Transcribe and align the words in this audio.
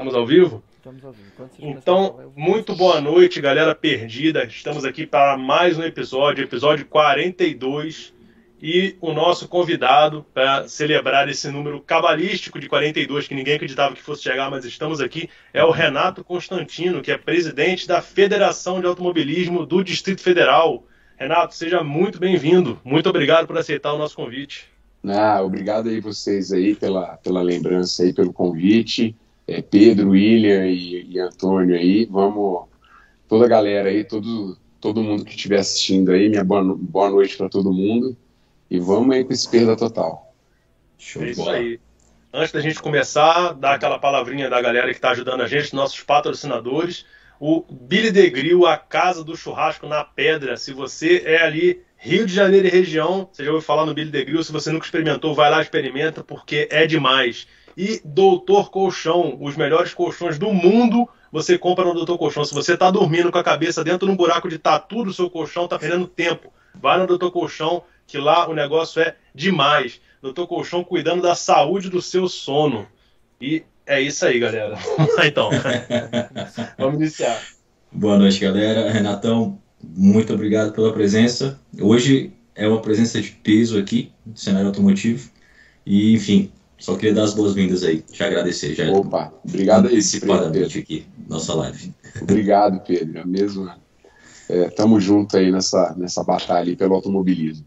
Estamos 0.00 0.14
ao 0.14 0.26
vivo? 0.26 0.62
Estamos 0.78 1.04
ao 1.04 1.12
vivo. 1.12 1.30
Então, 1.58 2.32
muito 2.34 2.74
boa 2.74 3.02
noite, 3.02 3.38
galera 3.38 3.74
perdida. 3.74 4.44
Estamos 4.44 4.82
aqui 4.82 5.06
para 5.06 5.36
mais 5.36 5.78
um 5.78 5.82
episódio, 5.82 6.42
episódio 6.42 6.86
42. 6.86 8.14
E 8.62 8.96
o 8.98 9.12
nosso 9.12 9.46
convidado 9.46 10.24
para 10.32 10.66
celebrar 10.68 11.28
esse 11.28 11.50
número 11.50 11.82
cabalístico 11.82 12.58
de 12.58 12.66
42, 12.66 13.28
que 13.28 13.34
ninguém 13.34 13.56
acreditava 13.56 13.94
que 13.94 14.00
fosse 14.00 14.22
chegar, 14.22 14.50
mas 14.50 14.64
estamos 14.64 15.02
aqui, 15.02 15.28
é 15.52 15.62
o 15.62 15.70
Renato 15.70 16.24
Constantino, 16.24 17.02
que 17.02 17.12
é 17.12 17.18
presidente 17.18 17.86
da 17.86 18.00
Federação 18.00 18.80
de 18.80 18.86
Automobilismo 18.86 19.66
do 19.66 19.84
Distrito 19.84 20.22
Federal. 20.22 20.82
Renato, 21.18 21.54
seja 21.54 21.84
muito 21.84 22.18
bem-vindo. 22.18 22.80
Muito 22.82 23.10
obrigado 23.10 23.46
por 23.46 23.58
aceitar 23.58 23.92
o 23.92 23.98
nosso 23.98 24.16
convite. 24.16 24.66
Ah, 25.06 25.42
obrigado 25.42 25.90
aí 25.90 26.00
vocês 26.00 26.52
aí 26.52 26.74
pela, 26.74 27.18
pela 27.18 27.42
lembrança 27.42 28.02
aí, 28.02 28.14
pelo 28.14 28.32
convite 28.32 29.14
é, 29.50 29.60
Pedro, 29.60 30.10
William 30.10 30.64
e, 30.66 31.10
e, 31.10 31.18
Antônio 31.18 31.74
aí, 31.74 32.06
vamos, 32.06 32.68
toda 33.28 33.46
a 33.46 33.48
galera 33.48 33.88
aí, 33.88 34.04
todo, 34.04 34.56
todo 34.80 35.02
mundo 35.02 35.24
que 35.24 35.34
estiver 35.34 35.58
assistindo 35.58 36.12
aí, 36.12 36.28
minha 36.28 36.44
boa, 36.44 36.62
boa 36.62 37.10
noite 37.10 37.36
para 37.36 37.48
todo 37.48 37.72
mundo, 37.72 38.16
e 38.70 38.78
vamos 38.78 39.14
aí 39.14 39.24
com 39.24 39.32
esse 39.32 39.50
perda 39.50 39.76
total. 39.76 40.32
Show 40.96 41.24
é 41.24 41.30
isso 41.30 41.50
aí. 41.50 41.80
Antes 42.32 42.52
da 42.52 42.60
gente 42.60 42.80
começar, 42.80 43.54
dar 43.54 43.74
aquela 43.74 43.98
palavrinha 43.98 44.48
da 44.48 44.62
galera 44.62 44.86
que 44.86 44.98
está 44.98 45.10
ajudando 45.10 45.40
a 45.40 45.48
gente, 45.48 45.74
nossos 45.74 46.00
patrocinadores, 46.00 47.04
o 47.40 47.64
Billy 47.68 48.12
de 48.12 48.30
Grill, 48.30 48.66
a 48.66 48.76
casa 48.76 49.24
do 49.24 49.36
churrasco 49.36 49.88
na 49.88 50.04
pedra. 50.04 50.56
Se 50.56 50.72
você 50.72 51.22
é 51.24 51.42
ali 51.42 51.82
Rio 51.96 52.24
de 52.24 52.32
Janeiro 52.32 52.68
e 52.68 52.70
região, 52.70 53.28
você 53.32 53.44
já 53.44 53.50
ouviu 53.50 53.66
falar 53.66 53.84
no 53.84 53.94
Billy 53.94 54.12
de 54.12 54.24
Grill, 54.24 54.44
se 54.44 54.52
você 54.52 54.70
nunca 54.70 54.84
experimentou, 54.84 55.34
vai 55.34 55.50
lá 55.50 55.60
experimenta 55.60 56.22
porque 56.22 56.68
é 56.70 56.86
demais 56.86 57.48
e 57.76 58.00
Doutor 58.04 58.70
Colchão, 58.70 59.38
os 59.40 59.56
melhores 59.56 59.94
colchões 59.94 60.38
do 60.38 60.52
mundo. 60.52 61.08
Você 61.32 61.56
compra 61.56 61.84
no 61.84 61.94
Doutor 61.94 62.18
Colchão. 62.18 62.44
Se 62.44 62.54
você 62.54 62.74
está 62.74 62.90
dormindo 62.90 63.30
com 63.30 63.38
a 63.38 63.44
cabeça 63.44 63.84
dentro 63.84 64.06
de 64.06 64.12
um 64.12 64.16
buraco 64.16 64.48
de 64.48 64.58
tatu 64.58 65.04
do 65.04 65.12
seu 65.12 65.30
colchão, 65.30 65.68
tá 65.68 65.78
perdendo 65.78 66.06
tempo. 66.06 66.52
Vai 66.74 66.98
no 66.98 67.06
Doutor 67.06 67.30
Colchão, 67.30 67.82
que 68.06 68.18
lá 68.18 68.48
o 68.48 68.54
negócio 68.54 69.00
é 69.00 69.16
demais. 69.34 70.00
Doutor 70.20 70.46
Colchão 70.46 70.84
cuidando 70.84 71.22
da 71.22 71.34
saúde 71.34 71.88
do 71.88 72.02
seu 72.02 72.28
sono. 72.28 72.86
E 73.40 73.62
é 73.86 74.00
isso 74.00 74.24
aí, 74.26 74.38
galera. 74.38 74.76
então. 75.24 75.50
Vamos 76.76 76.96
iniciar. 76.96 77.40
Boa 77.92 78.18
noite, 78.18 78.40
galera. 78.40 78.90
Renatão, 78.90 79.58
muito 79.82 80.32
obrigado 80.34 80.72
pela 80.72 80.92
presença. 80.92 81.58
Hoje 81.80 82.32
é 82.54 82.68
uma 82.68 82.80
presença 82.80 83.20
de 83.20 83.30
peso 83.30 83.78
aqui 83.78 84.12
no 84.26 84.36
cenário 84.36 84.68
automotivo. 84.68 85.30
E, 85.86 86.12
enfim, 86.12 86.52
só 86.80 86.96
queria 86.96 87.14
dar 87.14 87.24
as 87.24 87.34
boas-vindas 87.34 87.84
aí, 87.84 88.00
te 88.00 88.24
agradecer 88.24 88.74
já. 88.74 88.90
Opa, 88.90 89.32
obrigado 89.46 89.86
aí. 89.86 89.94
Antecipadamente 89.94 90.78
aqui, 90.78 91.06
nossa 91.28 91.54
live. 91.54 91.92
Obrigado, 92.22 92.80
Pedro. 92.80 93.18
É 93.18 93.24
mesmo. 93.24 93.70
É, 94.48 94.68
tamo 94.70 94.98
junto 94.98 95.36
aí 95.36 95.52
nessa, 95.52 95.94
nessa 95.96 96.24
batalha 96.24 96.74
pelo 96.74 96.94
automobilismo. 96.94 97.66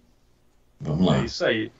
Vamos 0.82 1.06
lá. 1.06 1.22
É 1.22 1.26
isso 1.26 1.46
aí. 1.46 1.72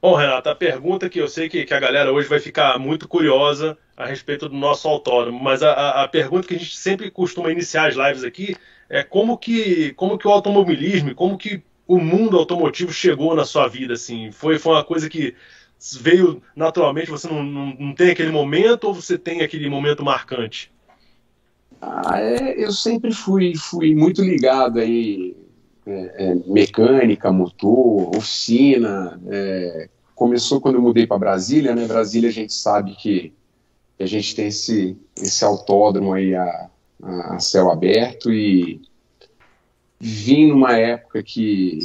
Bom, 0.00 0.16
Renato, 0.16 0.48
a 0.48 0.54
pergunta 0.54 1.08
que 1.08 1.20
eu 1.20 1.28
sei 1.28 1.48
que, 1.48 1.64
que 1.64 1.72
a 1.72 1.78
galera 1.78 2.12
hoje 2.12 2.28
vai 2.28 2.40
ficar 2.40 2.76
muito 2.80 3.06
curiosa 3.06 3.78
a 3.96 4.04
respeito 4.04 4.48
do 4.48 4.56
nosso 4.56 4.88
autódromo, 4.88 5.38
mas 5.40 5.62
a, 5.62 6.02
a 6.02 6.08
pergunta 6.08 6.48
que 6.48 6.56
a 6.56 6.58
gente 6.58 6.76
sempre 6.76 7.08
costuma 7.08 7.52
iniciar 7.52 7.88
as 7.88 7.94
lives 7.94 8.24
aqui 8.24 8.56
é 8.90 9.04
como 9.04 9.38
que, 9.38 9.92
como 9.92 10.18
que 10.18 10.26
o 10.26 10.30
automobilismo, 10.32 11.14
como 11.14 11.38
que 11.38 11.62
o 11.86 11.98
mundo 11.98 12.36
automotivo 12.36 12.92
chegou 12.92 13.34
na 13.36 13.44
sua 13.44 13.68
vida, 13.68 13.94
assim? 13.94 14.32
Foi, 14.32 14.58
foi 14.58 14.72
uma 14.72 14.84
coisa 14.84 15.08
que 15.08 15.36
veio 16.00 16.42
naturalmente, 16.54 17.10
você 17.10 17.26
não, 17.28 17.42
não, 17.42 17.74
não, 17.78 17.94
tem 17.94 18.10
aquele 18.10 18.30
momento 18.30 18.84
ou 18.84 18.94
você 18.94 19.18
tem 19.18 19.42
aquele 19.42 19.68
momento 19.68 20.04
marcante? 20.04 20.70
Ah, 21.80 22.20
é, 22.20 22.64
eu 22.64 22.70
sempre 22.70 23.12
fui, 23.12 23.56
fui 23.56 23.94
muito 23.94 24.22
ligado 24.22 24.78
aí, 24.78 25.36
é, 25.84 26.30
é, 26.30 26.34
mecânica, 26.46 27.32
motor, 27.32 28.16
oficina. 28.16 29.20
É, 29.28 29.88
começou 30.14 30.60
quando 30.60 30.76
eu 30.76 30.82
mudei 30.82 31.06
para 31.06 31.18
Brasília, 31.18 31.74
né? 31.74 31.86
Brasília 31.86 32.30
a 32.30 32.32
gente 32.32 32.52
sabe 32.52 32.94
que, 32.94 33.32
a 33.98 34.06
gente 34.06 34.34
tem 34.34 34.48
esse, 34.48 34.96
esse 35.16 35.44
autódromo 35.44 36.12
aí 36.12 36.34
a, 36.34 36.70
a 37.02 37.38
céu 37.38 37.70
aberto 37.70 38.32
e 38.32 38.80
vim 40.00 40.48
numa 40.48 40.76
época 40.76 41.22
que 41.22 41.78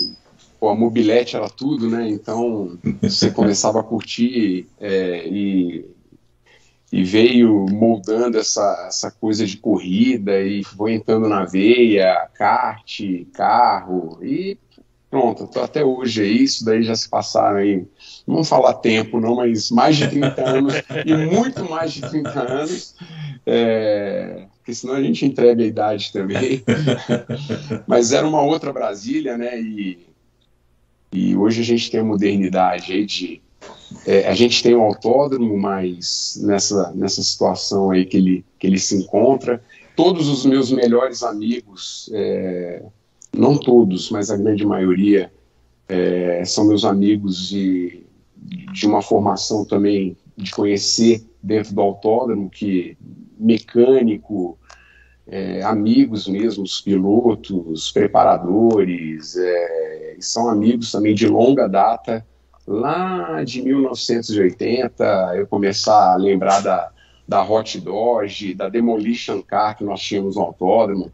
pô, 0.59 0.69
a 0.69 0.75
mobilete 0.75 1.35
era 1.35 1.49
tudo, 1.49 1.89
né? 1.89 2.09
Então 2.09 2.77
você 3.01 3.31
começava 3.31 3.79
a 3.79 3.83
curtir 3.83 4.67
é, 4.79 5.27
e, 5.27 5.85
e 6.91 7.03
veio 7.03 7.65
moldando 7.69 8.37
essa, 8.37 8.85
essa 8.87 9.11
coisa 9.11 9.45
de 9.45 9.57
corrida 9.57 10.41
e 10.41 10.63
foi 10.63 10.93
entrando 10.93 11.27
na 11.27 11.45
veia, 11.45 12.27
kart, 12.33 13.01
carro 13.33 14.19
e 14.21 14.57
pronto, 15.09 15.49
até 15.59 15.83
hoje 15.83 16.21
é 16.21 16.27
isso, 16.27 16.65
daí 16.65 16.83
já 16.83 16.95
se 16.95 17.09
passaram 17.09 17.57
aí, 17.57 17.77
não 18.27 18.35
vamos 18.35 18.49
falar 18.49 18.73
tempo 18.73 19.19
não, 19.21 19.35
mas 19.35 19.71
mais 19.71 19.95
de 19.95 20.07
30 20.09 20.49
anos 20.49 20.73
e 21.05 21.15
muito 21.15 21.69
mais 21.69 21.93
de 21.93 22.01
30 22.01 22.29
anos, 22.29 22.95
é, 23.45 24.47
porque 24.57 24.73
senão 24.73 24.95
a 24.95 25.01
gente 25.01 25.25
entrega 25.25 25.63
a 25.63 25.65
idade 25.65 26.11
também, 26.11 26.61
mas 27.87 28.11
era 28.11 28.27
uma 28.27 28.41
outra 28.41 28.73
Brasília, 28.73 29.37
né, 29.37 29.59
e 29.59 30.06
e 31.11 31.35
hoje 31.35 31.61
a 31.61 31.63
gente 31.63 31.89
tem 31.89 31.99
a 31.99 32.03
modernidade 32.03 32.91
aí 32.91 33.05
de. 33.05 33.41
É, 34.05 34.27
a 34.27 34.33
gente 34.33 34.61
tem 34.61 34.75
o 34.75 34.79
um 34.79 34.83
autódromo, 34.83 35.57
mas 35.57 36.39
nessa, 36.43 36.91
nessa 36.93 37.23
situação 37.23 37.89
aí 37.91 38.05
que 38.05 38.17
ele, 38.17 38.45
que 38.59 38.67
ele 38.67 38.79
se 38.79 38.95
encontra. 38.95 39.63
Todos 39.95 40.27
os 40.27 40.45
meus 40.45 40.71
melhores 40.71 41.23
amigos, 41.23 42.09
é, 42.13 42.83
não 43.35 43.57
todos, 43.57 44.11
mas 44.11 44.29
a 44.29 44.37
grande 44.37 44.65
maioria, 44.65 45.31
é, 45.87 46.43
são 46.45 46.67
meus 46.67 46.85
amigos 46.85 47.47
de, 47.47 48.03
de 48.73 48.85
uma 48.85 49.01
formação 49.01 49.65
também 49.65 50.15
de 50.35 50.51
conhecer 50.51 51.25
dentro 51.41 51.73
do 51.73 51.81
autódromo, 51.81 52.49
que 52.49 52.97
mecânico, 53.39 54.57
é, 55.25 55.61
amigos 55.63 56.27
mesmo, 56.27 56.63
os 56.63 56.79
pilotos, 56.79 57.91
preparadores, 57.91 59.35
é, 59.35 59.96
são 60.19 60.49
amigos 60.49 60.91
também 60.91 61.13
de 61.13 61.27
longa 61.27 61.67
data. 61.67 62.25
Lá 62.65 63.43
de 63.43 63.61
1980, 63.61 65.33
eu 65.35 65.47
começar 65.47 66.13
a 66.13 66.17
lembrar 66.17 66.61
da, 66.61 66.91
da 67.27 67.43
Hot 67.43 67.79
Dodge, 67.79 68.53
da 68.53 68.67
Demolition 68.69 69.41
Car 69.41 69.77
que 69.77 69.83
nós 69.83 70.01
tínhamos 70.01 70.35
no 70.35 70.41
autódromo, 70.41 71.11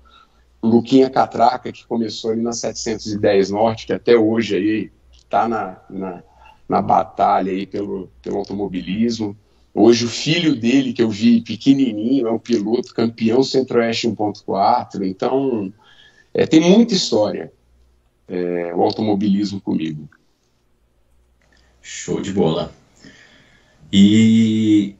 Luquinha 0.61 1.09
Catraca, 1.09 1.71
que 1.71 1.85
começou 1.85 2.31
ali 2.31 2.41
na 2.41 2.53
710 2.53 3.49
Norte, 3.49 3.85
que 3.85 3.93
até 3.93 4.15
hoje 4.15 4.55
aí 4.55 4.91
está 5.11 5.47
na, 5.47 5.77
na, 5.89 6.23
na, 6.67 6.81
batalha 6.81 7.51
aí 7.51 7.67
pelo, 7.67 8.09
pelo 8.21 8.37
automobilismo. 8.37 9.35
Hoje 9.73 10.05
o 10.05 10.09
filho 10.09 10.55
dele, 10.55 10.93
que 10.93 11.03
eu 11.03 11.09
vi 11.09 11.41
pequenininho, 11.41 12.27
é 12.27 12.31
um 12.31 12.39
piloto 12.39 12.93
campeão 12.93 13.43
Centro-Oeste 13.43 14.07
1.4, 14.07 15.05
então 15.05 15.73
é, 16.33 16.45
tem 16.45 16.61
muita 16.61 16.93
história 16.93 17.51
é, 18.33 18.73
o 18.73 18.81
automobilismo 18.81 19.61
comigo. 19.61 20.09
Show 21.81 22.19
de 22.19 22.31
bola. 22.31 22.73
E 23.91 24.95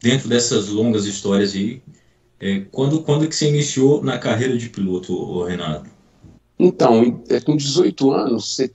dentro 0.00 0.28
dessas 0.28 0.68
longas 0.68 1.06
histórias 1.06 1.54
aí, 1.54 1.82
é, 2.38 2.60
quando, 2.70 3.02
quando 3.02 3.28
que 3.28 3.34
você 3.34 3.48
iniciou 3.48 4.02
na 4.02 4.18
carreira 4.18 4.56
de 4.56 4.68
piloto, 4.68 5.42
Renato? 5.44 5.90
Então, 6.58 7.22
é, 7.28 7.40
com 7.40 7.56
18 7.56 8.12
anos, 8.12 8.60
é, 8.60 8.70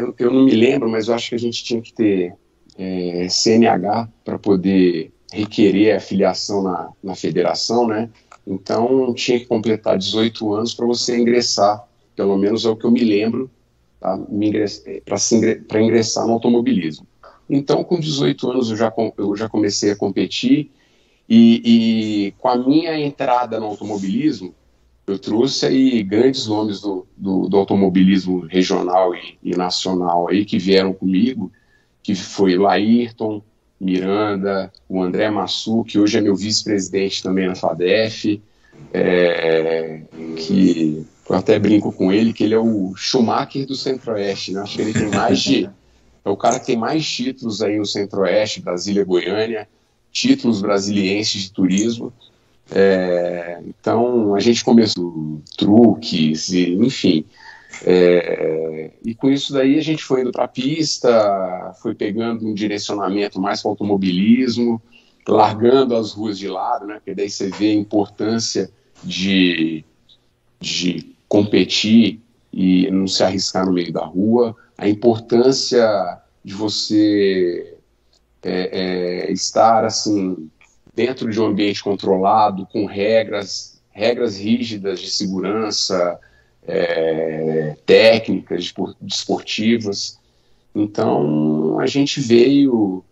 eu, 0.00 0.14
eu 0.16 0.32
não 0.32 0.44
me 0.44 0.52
lembro, 0.52 0.88
mas 0.88 1.08
eu 1.08 1.14
acho 1.14 1.30
que 1.30 1.34
a 1.34 1.38
gente 1.38 1.64
tinha 1.64 1.80
que 1.80 1.92
ter 1.92 2.34
é, 2.78 3.26
CNH 3.28 4.08
para 4.24 4.38
poder 4.38 5.12
requerer 5.32 5.96
a 5.96 6.00
filiação 6.00 6.62
na, 6.62 6.90
na 7.02 7.14
federação, 7.16 7.88
né? 7.88 8.08
Então 8.46 9.12
tinha 9.14 9.38
que 9.40 9.46
completar 9.46 9.98
18 9.98 10.52
anos 10.52 10.74
para 10.74 10.86
você 10.86 11.16
ingressar, 11.18 11.84
pelo 12.14 12.36
menos 12.36 12.64
é 12.64 12.68
o 12.68 12.76
que 12.76 12.84
eu 12.84 12.90
me 12.90 13.02
lembro, 13.02 13.50
tá? 14.00 14.18
para 15.68 15.82
ingressar 15.82 16.26
no 16.26 16.34
automobilismo. 16.34 17.06
Então, 17.48 17.84
com 17.84 17.98
18 17.98 18.50
anos, 18.50 18.70
eu 18.70 18.76
já, 18.76 18.92
eu 19.18 19.36
já 19.36 19.48
comecei 19.48 19.90
a 19.90 19.96
competir 19.96 20.70
e, 21.28 21.62
e 21.64 22.32
com 22.32 22.48
a 22.48 22.56
minha 22.56 22.98
entrada 22.98 23.58
no 23.58 23.66
automobilismo, 23.66 24.54
eu 25.06 25.18
trouxe 25.18 25.66
aí 25.66 26.02
grandes 26.02 26.46
nomes 26.46 26.80
do, 26.80 27.06
do, 27.16 27.48
do 27.48 27.56
automobilismo 27.56 28.40
regional 28.46 29.14
e, 29.14 29.38
e, 29.42 29.56
nacional 29.56 30.28
aí 30.28 30.44
que 30.44 30.58
vieram 30.58 30.92
comigo 30.92 31.50
que 32.02 32.14
foi 32.14 32.56
Laírton, 32.56 33.42
Miranda, 33.80 34.72
o 34.88 35.02
André 35.02 35.30
Massu, 35.30 35.84
que 35.84 35.98
hoje 35.98 36.18
é 36.18 36.20
meu 36.20 36.34
vice-presidente 36.34 37.22
também 37.22 37.46
na 37.46 37.54
FADEF, 37.54 38.40
é, 38.92 40.02
que 40.36 41.06
eu 41.28 41.36
até 41.36 41.58
brinco 41.58 41.92
com 41.92 42.12
ele, 42.12 42.32
que 42.32 42.44
ele 42.44 42.54
é 42.54 42.58
o 42.58 42.94
Schumacher 42.96 43.66
do 43.66 43.74
Centro-Oeste, 43.74 44.52
né? 44.52 44.60
Acho 44.60 44.76
que 44.76 44.82
ele 44.82 44.92
tem 44.92 45.08
mais 45.08 45.40
de. 45.40 45.70
É 46.24 46.30
o 46.30 46.36
cara 46.36 46.60
que 46.60 46.66
tem 46.66 46.76
mais 46.76 47.08
títulos 47.08 47.62
aí 47.62 47.78
no 47.78 47.86
Centro-Oeste, 47.86 48.60
Brasília, 48.60 49.04
Goiânia. 49.04 49.68
títulos 50.12 50.60
brasilienses 50.60 51.42
de 51.42 51.52
turismo. 51.52 52.12
É, 52.70 53.60
então 53.66 54.34
a 54.34 54.40
gente 54.40 54.64
começou 54.64 55.42
truques, 55.56 56.50
e, 56.50 56.74
enfim. 56.74 57.24
É, 57.84 58.90
e 59.04 59.14
com 59.14 59.30
isso 59.30 59.52
daí 59.52 59.78
a 59.78 59.82
gente 59.82 60.04
foi 60.04 60.20
indo 60.20 60.30
para 60.30 60.44
a 60.44 60.48
pista, 60.48 61.74
foi 61.80 61.94
pegando 61.94 62.46
um 62.46 62.54
direcionamento 62.54 63.40
mais 63.40 63.60
para 63.60 63.68
o 63.68 63.72
automobilismo, 63.72 64.80
largando 65.26 65.96
as 65.96 66.12
ruas 66.12 66.38
de 66.38 66.48
lado, 66.48 66.86
né? 66.86 66.94
Porque 66.94 67.14
daí 67.14 67.30
você 67.30 67.48
vê 67.48 67.70
a 67.70 67.74
importância 67.74 68.70
de, 69.02 69.84
de 70.62 71.14
competir 71.28 72.20
e 72.52 72.90
não 72.90 73.06
se 73.06 73.22
arriscar 73.22 73.66
no 73.66 73.72
meio 73.72 73.92
da 73.92 74.04
rua, 74.04 74.56
a 74.78 74.88
importância 74.88 76.20
de 76.44 76.54
você 76.54 77.76
é, 78.42 79.28
é, 79.28 79.32
estar 79.32 79.84
assim 79.84 80.50
dentro 80.94 81.30
de 81.30 81.40
um 81.40 81.46
ambiente 81.46 81.82
controlado, 81.82 82.66
com 82.66 82.84
regras, 82.86 83.80
regras 83.90 84.36
rígidas 84.36 85.00
de 85.00 85.10
segurança, 85.10 86.18
é, 86.66 87.76
técnicas 87.86 88.72
desportivas. 89.00 90.18
Então 90.74 91.78
a 91.80 91.86
gente 91.86 92.20
veio 92.20 93.04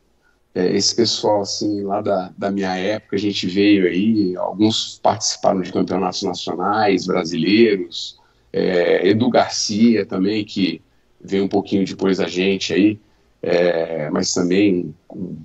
é, 0.55 0.77
esse 0.77 0.95
pessoal 0.95 1.43
assim 1.43 1.83
lá 1.83 2.01
da, 2.01 2.33
da 2.37 2.51
minha 2.51 2.75
época, 2.77 3.17
a 3.17 3.19
gente 3.19 3.47
veio 3.47 3.87
aí, 3.87 4.37
alguns 4.37 4.99
participaram 5.03 5.61
de 5.61 5.73
campeonatos 5.73 6.23
nacionais 6.23 7.07
brasileiros, 7.07 8.19
é, 8.53 9.09
Edu 9.09 9.31
Garcia 9.31 10.05
também, 10.05 10.45
que 10.45 10.83
veio 11.21 11.45
um 11.45 11.49
pouquinho 11.49 11.85
depois 11.85 12.19
da 12.19 12.27
gente 12.27 12.73
aí, 12.73 12.99
é, 13.43 14.11
mas 14.11 14.35
também 14.35 14.95
um 15.15 15.37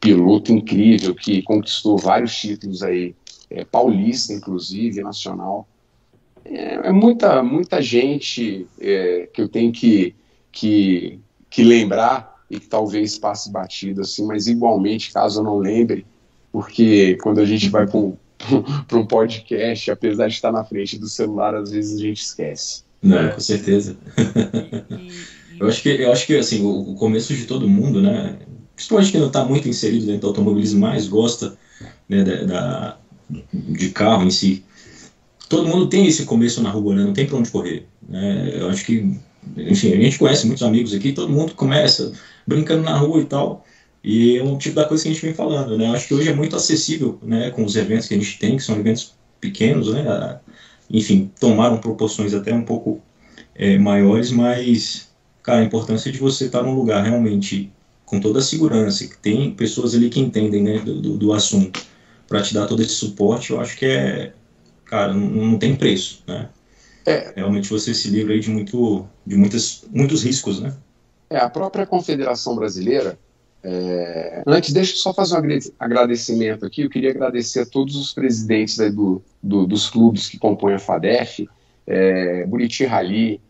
piloto 0.00 0.50
incrível 0.52 1.14
que 1.14 1.42
conquistou 1.42 1.98
vários 1.98 2.34
títulos 2.34 2.82
aí, 2.82 3.14
é, 3.50 3.64
paulista 3.64 4.32
inclusive, 4.32 5.02
nacional. 5.02 5.68
É, 6.44 6.88
é 6.88 6.92
muita, 6.92 7.42
muita 7.42 7.82
gente 7.82 8.66
é, 8.80 9.28
que 9.32 9.42
eu 9.42 9.48
tenho 9.48 9.72
que, 9.72 10.14
que, 10.50 11.20
que 11.50 11.62
lembrar 11.62 12.33
e 12.54 12.60
que 12.60 12.66
talvez 12.66 13.18
passe 13.18 13.50
batido 13.50 14.02
assim, 14.02 14.24
mas 14.24 14.46
igualmente, 14.46 15.12
caso 15.12 15.40
eu 15.40 15.44
não 15.44 15.58
lembre, 15.58 16.06
porque 16.52 17.18
quando 17.22 17.40
a 17.40 17.44
gente 17.44 17.68
vai 17.68 17.86
para 17.86 17.98
um, 17.98 18.16
um 18.92 19.06
podcast, 19.06 19.90
apesar 19.90 20.28
de 20.28 20.34
estar 20.34 20.52
na 20.52 20.64
frente 20.64 20.98
do 20.98 21.08
celular, 21.08 21.54
às 21.54 21.70
vezes 21.70 21.98
a 21.98 22.02
gente 22.02 22.22
esquece. 22.22 22.84
Não, 23.02 23.30
com 23.30 23.40
certeza. 23.40 23.96
eu 25.58 25.66
acho 25.66 25.82
que, 25.82 25.88
eu 25.88 26.12
acho 26.12 26.26
que 26.26 26.36
assim, 26.36 26.64
o, 26.64 26.92
o 26.92 26.94
começo 26.94 27.34
de 27.34 27.44
todo 27.44 27.68
mundo, 27.68 28.00
né, 28.00 28.38
principalmente 28.76 29.10
quem 29.10 29.20
não 29.20 29.28
está 29.28 29.44
muito 29.44 29.68
inserido 29.68 30.06
dentro 30.06 30.22
do 30.22 30.26
automobilismo, 30.28 30.80
mais 30.80 31.08
gosta 31.08 31.56
né, 32.08 32.22
da, 32.22 32.44
da, 32.44 32.98
de 33.52 33.90
carro 33.90 34.24
em 34.24 34.30
si. 34.30 34.64
Todo 35.48 35.68
mundo 35.68 35.88
tem 35.88 36.06
esse 36.06 36.24
começo 36.24 36.62
na 36.62 36.70
rua, 36.70 36.94
né? 36.94 37.02
não 37.02 37.12
tem 37.12 37.26
para 37.26 37.36
onde 37.36 37.50
correr. 37.50 37.86
Né? 38.08 38.52
Eu 38.54 38.68
acho 38.68 38.84
que, 38.84 39.14
enfim, 39.56 39.92
a 39.92 39.96
gente 39.96 40.18
conhece 40.18 40.46
muitos 40.46 40.62
amigos 40.62 40.94
aqui, 40.94 41.12
todo 41.12 41.32
mundo 41.32 41.54
começa 41.54 42.12
brincando 42.46 42.82
na 42.82 42.96
rua 42.96 43.20
e 43.20 43.24
tal. 43.24 43.64
E 44.02 44.36
é 44.36 44.44
um 44.44 44.58
tipo 44.58 44.76
da 44.76 44.84
coisa 44.84 45.02
que 45.02 45.08
a 45.08 45.12
gente 45.12 45.24
vem 45.24 45.34
falando, 45.34 45.78
né? 45.78 45.88
Acho 45.88 46.08
que 46.08 46.14
hoje 46.14 46.28
é 46.28 46.34
muito 46.34 46.54
acessível, 46.54 47.18
né? 47.22 47.50
Com 47.50 47.64
os 47.64 47.74
eventos 47.74 48.06
que 48.06 48.14
a 48.14 48.18
gente 48.18 48.38
tem, 48.38 48.56
que 48.56 48.62
são 48.62 48.78
eventos 48.78 49.14
pequenos, 49.40 49.92
né? 49.92 50.40
Enfim, 50.90 51.30
tomaram 51.40 51.78
proporções 51.78 52.34
até 52.34 52.52
um 52.52 52.62
pouco 52.62 53.00
é, 53.54 53.78
maiores, 53.78 54.30
mas, 54.30 55.08
cara, 55.42 55.60
a 55.60 55.64
importância 55.64 56.12
de 56.12 56.18
você 56.18 56.46
estar 56.46 56.62
num 56.62 56.74
lugar 56.74 57.02
realmente 57.02 57.72
com 58.04 58.20
toda 58.20 58.38
a 58.40 58.42
segurança, 58.42 59.06
que 59.06 59.16
tem 59.16 59.50
pessoas 59.52 59.94
ali 59.94 60.10
que 60.10 60.20
entendem, 60.20 60.62
né, 60.62 60.78
do, 60.78 61.00
do, 61.00 61.16
do 61.16 61.32
assunto, 61.32 61.82
para 62.28 62.42
te 62.42 62.52
dar 62.52 62.66
todo 62.66 62.82
esse 62.82 62.94
suporte, 62.94 63.50
eu 63.50 63.60
acho 63.60 63.76
que 63.76 63.86
é, 63.86 64.32
cara, 64.84 65.14
não, 65.14 65.26
não 65.26 65.58
tem 65.58 65.74
preço, 65.74 66.22
né? 66.26 66.48
É. 67.06 67.32
Realmente 67.36 67.68
você 67.68 67.94
se 67.94 68.08
livra 68.08 68.32
aí 68.32 68.40
de, 68.40 68.50
muito, 68.50 69.06
de 69.26 69.36
muitas, 69.36 69.84
muitos 69.90 70.22
riscos, 70.22 70.60
né? 70.60 70.74
É, 71.30 71.38
a 71.38 71.48
própria 71.48 71.86
Confederação 71.86 72.54
Brasileira, 72.54 73.18
é... 73.62 74.42
antes, 74.46 74.72
deixa 74.72 74.92
eu 74.92 74.98
só 74.98 75.14
fazer 75.14 75.38
um 75.38 75.72
agradecimento 75.78 76.66
aqui. 76.66 76.82
Eu 76.82 76.90
queria 76.90 77.10
agradecer 77.10 77.60
a 77.60 77.66
todos 77.66 77.96
os 77.96 78.12
presidentes 78.12 78.76
do, 78.92 79.22
do, 79.42 79.66
dos 79.66 79.88
clubes 79.88 80.28
que 80.28 80.38
compõem 80.38 80.74
a 80.74 80.78
FADEF, 80.78 81.48
é, 81.86 82.44
Buriti 82.46 82.84
Rally, 82.84 83.40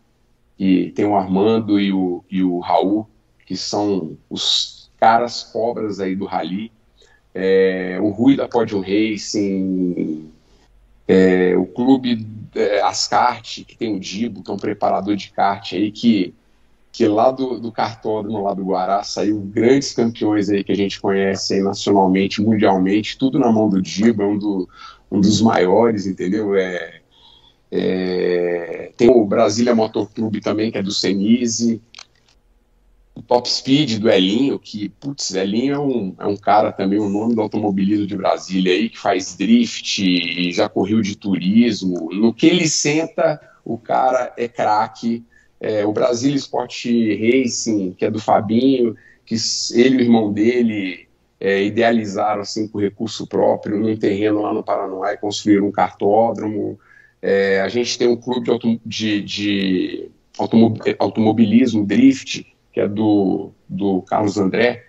que 0.57 0.91
tem 0.95 1.05
o 1.05 1.15
Armando 1.15 1.79
e 1.79 1.91
o, 1.91 2.23
e 2.31 2.43
o 2.43 2.59
Raul, 2.59 3.07
que 3.45 3.57
são 3.57 4.17
os 4.29 4.89
caras 4.97 5.43
cobras 5.43 5.99
aí 5.99 6.15
do 6.15 6.25
Rally, 6.25 6.71
é, 7.33 7.97
o 8.01 8.09
Rui 8.09 8.37
da 8.37 8.47
Podium 8.47 8.79
Racing, 8.79 10.31
é, 11.07 11.55
o 11.57 11.65
clube 11.65 12.25
é, 12.55 12.81
Ascart, 12.81 13.63
que 13.65 13.77
tem 13.77 13.93
o 13.93 13.99
Dibo, 13.99 14.41
que 14.41 14.49
é 14.49 14.53
um 14.53 14.57
preparador 14.57 15.15
de 15.15 15.29
kart 15.31 15.73
aí, 15.73 15.91
que 15.91 16.33
que 16.95 17.05
lá 17.09 17.29
do, 17.29 17.59
do 17.59 17.73
cartódromo, 17.73 18.41
lá 18.41 18.53
do 18.53 18.63
Guará, 18.63 19.03
saiu 19.03 19.41
grandes 19.41 19.91
campeões 19.91 20.49
aí 20.49 20.63
que 20.63 20.71
a 20.71 20.75
gente 20.75 21.01
conhece 21.01 21.61
nacionalmente, 21.61 22.41
mundialmente, 22.41 23.17
tudo 23.17 23.37
na 23.37 23.51
mão 23.51 23.67
do 23.67 23.81
Diba, 23.81 24.25
um, 24.25 24.37
do, 24.37 24.69
um 25.11 25.19
dos 25.19 25.41
maiores, 25.41 26.07
entendeu? 26.07 26.55
É, 26.55 27.01
é, 27.69 28.93
tem 28.95 29.09
o 29.09 29.25
Brasília 29.25 29.75
Motor 29.75 30.09
Clube 30.09 30.39
também, 30.39 30.71
que 30.71 30.77
é 30.77 30.81
do 30.81 30.93
Senise, 30.93 31.81
o 33.13 33.21
Top 33.21 33.49
Speed 33.49 33.99
do 33.99 34.09
Elinho, 34.09 34.57
que, 34.57 34.87
putz, 34.87 35.35
Elinho 35.35 35.75
é 35.75 35.79
um, 35.79 36.15
é 36.17 36.25
um 36.25 36.37
cara 36.37 36.71
também, 36.71 36.97
o 36.97 37.07
um 37.07 37.09
nome 37.09 37.35
do 37.35 37.41
automobilismo 37.41 38.07
de 38.07 38.15
Brasília 38.15 38.71
aí, 38.71 38.87
que 38.87 38.97
faz 38.97 39.35
drift, 39.35 40.49
já 40.53 40.69
correu 40.69 41.01
de 41.01 41.17
turismo, 41.17 42.09
no 42.13 42.33
que 42.33 42.47
ele 42.47 42.69
senta, 42.69 43.37
o 43.65 43.77
cara 43.77 44.33
é 44.37 44.47
craque, 44.47 45.25
é, 45.59 45.85
o 45.85 45.91
Brasil 45.91 46.35
Sport 46.35 46.85
Racing, 46.85 47.93
que 47.93 48.05
é 48.05 48.11
do 48.11 48.19
Fabinho, 48.19 48.95
que 49.25 49.35
ele 49.73 49.95
e 49.95 49.97
o 49.97 50.01
irmão 50.01 50.31
dele 50.31 51.07
é, 51.39 51.63
idealizaram 51.63 52.41
assim 52.41 52.67
com 52.67 52.79
recurso 52.79 53.27
próprio 53.27 53.79
num 53.79 53.95
terreno 53.97 54.41
lá 54.41 54.53
no 54.53 54.63
Paraná 54.63 55.13
e 55.13 55.17
construíram 55.17 55.67
um 55.67 55.71
cartódromo. 55.71 56.79
É, 57.21 57.61
a 57.61 57.69
gente 57.69 57.97
tem 57.97 58.07
um 58.07 58.15
clube 58.15 58.49
de, 58.85 59.21
de, 59.21 59.21
de 59.21 60.11
automobilismo, 60.99 61.85
drift, 61.85 62.45
que 62.71 62.79
é 62.79 62.87
do, 62.87 63.51
do 63.67 64.01
Carlos 64.03 64.37
André, 64.37 64.85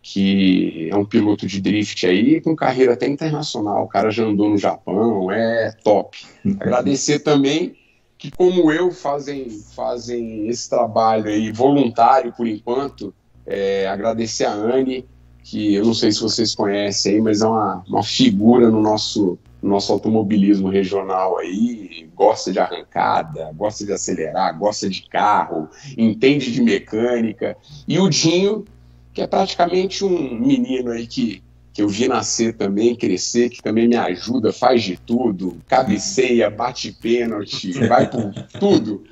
que 0.00 0.88
é 0.90 0.96
um 0.96 1.04
piloto 1.04 1.46
de 1.46 1.60
drift 1.60 2.06
aí, 2.06 2.40
com 2.40 2.54
carreira 2.54 2.94
até 2.94 3.06
internacional. 3.06 3.84
O 3.84 3.88
cara 3.88 4.10
já 4.10 4.24
andou 4.24 4.48
no 4.48 4.56
Japão, 4.56 5.30
é 5.30 5.72
top. 5.82 6.18
Agradecer 6.60 7.20
também 7.20 7.74
que, 8.24 8.30
como 8.30 8.72
eu, 8.72 8.90
fazem, 8.90 9.50
fazem 9.50 10.48
esse 10.48 10.70
trabalho 10.70 11.26
aí 11.26 11.52
voluntário 11.52 12.32
por 12.32 12.48
enquanto. 12.48 13.12
É, 13.46 13.86
agradecer 13.86 14.46
a 14.46 14.52
Anne, 14.54 15.06
que 15.42 15.74
eu 15.74 15.84
não 15.84 15.92
sei 15.92 16.10
se 16.10 16.22
vocês 16.22 16.54
conhecem 16.54 17.20
mas 17.20 17.42
é 17.42 17.46
uma, 17.46 17.84
uma 17.86 18.02
figura 18.02 18.70
no 18.70 18.80
nosso, 18.80 19.38
no 19.60 19.68
nosso 19.68 19.92
automobilismo 19.92 20.70
regional 20.70 21.36
aí, 21.36 22.08
gosta 22.14 22.50
de 22.50 22.58
arrancada, 22.58 23.52
gosta 23.54 23.84
de 23.84 23.92
acelerar, 23.92 24.58
gosta 24.58 24.88
de 24.88 25.06
carro, 25.06 25.68
entende 25.98 26.50
de 26.50 26.62
mecânica. 26.62 27.54
E 27.86 27.98
o 27.98 28.08
Dinho, 28.08 28.64
que 29.12 29.20
é 29.20 29.26
praticamente 29.26 30.02
um 30.02 30.40
menino 30.40 30.92
aí 30.92 31.06
que 31.06 31.43
que 31.74 31.82
eu 31.82 31.88
vi 31.88 32.06
nascer 32.06 32.54
também, 32.54 32.94
crescer, 32.94 33.50
que 33.50 33.60
também 33.60 33.88
me 33.88 33.96
ajuda, 33.96 34.52
faz 34.52 34.84
de 34.84 34.96
tudo, 34.96 35.58
cabeceia, 35.66 36.48
bate 36.48 36.92
pênalti, 36.92 37.72
vai 37.88 38.08
por 38.08 38.32
tudo. 38.60 39.02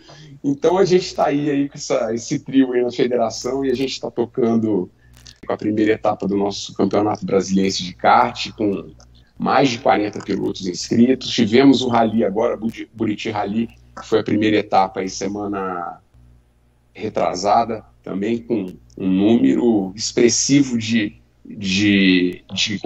Então 0.45 0.79
a 0.79 0.85
gente 0.85 1.07
está 1.07 1.27
aí, 1.27 1.51
aí 1.51 1.69
com 1.69 1.75
essa, 1.75 2.15
esse 2.15 2.39
trio 2.39 2.73
aí 2.73 2.83
na 2.83 2.93
federação 2.93 3.65
e 3.65 3.71
a 3.71 3.75
gente 3.75 3.91
está 3.91 4.09
tocando 4.13 4.89
com 5.45 5.53
a 5.53 5.57
primeira 5.57 5.93
etapa 5.93 6.29
do 6.29 6.37
nosso 6.37 6.73
campeonato 6.75 7.27
brasileiro 7.27 7.75
de 7.75 7.95
kart, 7.95 8.53
com 8.53 8.93
mais 9.37 9.71
de 9.71 9.79
40 9.79 10.21
pilotos 10.21 10.65
inscritos. 10.65 11.31
Tivemos 11.31 11.83
o 11.83 11.89
rally 11.89 12.25
agora, 12.25 12.57
Buriti 12.95 13.29
Rally, 13.29 13.71
que 14.01 14.07
foi 14.07 14.21
a 14.21 14.25
primeira 14.25 14.57
etapa 14.57 15.01
aí 15.01 15.09
semana 15.09 16.01
retrasada, 16.95 17.85
também 18.05 18.39
com 18.39 18.73
um 18.97 19.09
número 19.09 19.93
expressivo 19.97 20.79
de 20.79 21.22
de, 21.45 22.45
de 22.55 22.81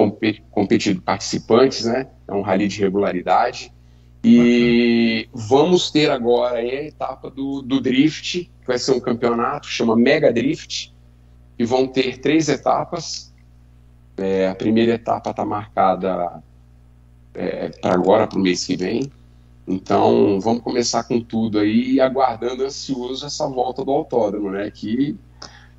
competido 0.51 1.03
participantes, 1.03 1.85
né? 1.85 2.09
É 2.27 2.33
um 2.33 2.43
rally 2.43 2.69
de 2.69 2.81
regularidade. 2.81 3.73
E 4.25 5.29
vamos 5.33 5.91
ter 5.91 6.11
agora 6.11 6.59
a 6.59 6.65
etapa 6.65 7.31
do, 7.31 7.63
do 7.63 7.81
Drift, 7.81 8.51
que 8.61 8.67
vai 8.67 8.79
ser 8.79 8.93
um 8.93 9.01
campeonato, 9.01 9.69
chama 9.69 9.95
Mega 9.95 10.33
Drift, 10.33 10.93
e 11.59 11.65
vão 11.65 11.87
ter 11.87 12.19
três 12.19 12.49
etapas. 12.49 13.33
É, 14.17 14.49
a 14.49 14.55
primeira 14.55 14.95
etapa 14.95 15.31
está 15.31 15.45
marcada 15.45 16.43
é, 17.35 17.69
para 17.69 17.95
agora, 17.95 18.27
para 18.27 18.39
o 18.39 18.43
mês 18.43 18.65
que 18.65 18.77
vem. 18.77 19.13
Então, 19.69 20.41
vamos 20.41 20.63
começar 20.63 21.05
com 21.05 21.21
tudo 21.21 21.59
aí, 21.59 22.01
aguardando 22.01 22.65
ansioso 22.65 23.27
essa 23.27 23.47
volta 23.47 23.85
do 23.85 23.91
autódromo, 23.91 24.51
né? 24.51 24.71
Que 24.71 25.17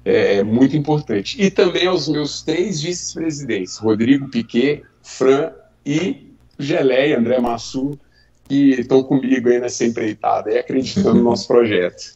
é 0.07 0.43
muito 0.43 0.75
importante. 0.77 1.41
E 1.41 1.51
também 1.51 1.87
aos 1.87 2.07
meus 2.07 2.41
três 2.41 2.81
vice-presidentes, 2.81 3.77
Rodrigo 3.77 4.29
Piquet, 4.29 4.83
Fran 5.03 5.51
e 5.85 6.31
Geleia, 6.57 7.19
André 7.19 7.39
Massu, 7.39 7.99
que 8.47 8.71
estão 8.79 9.03
comigo 9.03 9.49
aí 9.49 9.59
nessa 9.59 9.85
empreitada 9.85 10.51
e 10.51 10.57
acreditando 10.57 11.15
no 11.15 11.23
nosso 11.23 11.47
projeto. 11.49 12.15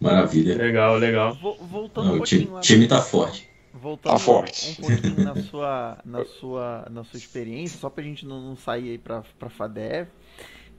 Maravilha. 0.00 0.56
Legal, 0.56 0.96
legal. 0.96 1.36
Voltando 1.60 2.08
Não, 2.08 2.14
um 2.16 2.20
o 2.20 2.24
time, 2.24 2.48
time 2.60 2.88
tá 2.88 3.00
forte. 3.00 3.48
Voltando 3.72 4.12
tá 4.12 4.18
forte. 4.18 4.70
um 4.70 4.86
pouquinho 4.86 5.24
na 5.24 5.34
sua, 5.42 5.98
na 6.04 6.24
sua, 6.24 6.86
na 6.90 7.04
sua 7.04 7.16
experiência, 7.16 7.78
só 7.78 7.88
pra 7.88 8.02
gente 8.02 8.26
não, 8.26 8.40
não 8.40 8.56
sair 8.56 8.90
aí 8.90 8.98
pra, 8.98 9.22
pra 9.38 9.48
FADEV. 9.48 10.08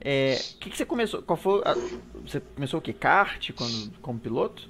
É, 0.00 0.38
o 0.56 0.58
que, 0.58 0.70
que 0.70 0.76
você 0.76 0.84
começou? 0.84 1.22
Qual 1.22 1.36
foi 1.36 1.62
a, 1.64 1.74
você 2.26 2.40
começou 2.40 2.78
o 2.78 2.82
que? 2.82 2.92
Kart 2.92 3.50
quando, 3.52 3.90
como 4.02 4.18
piloto? 4.18 4.68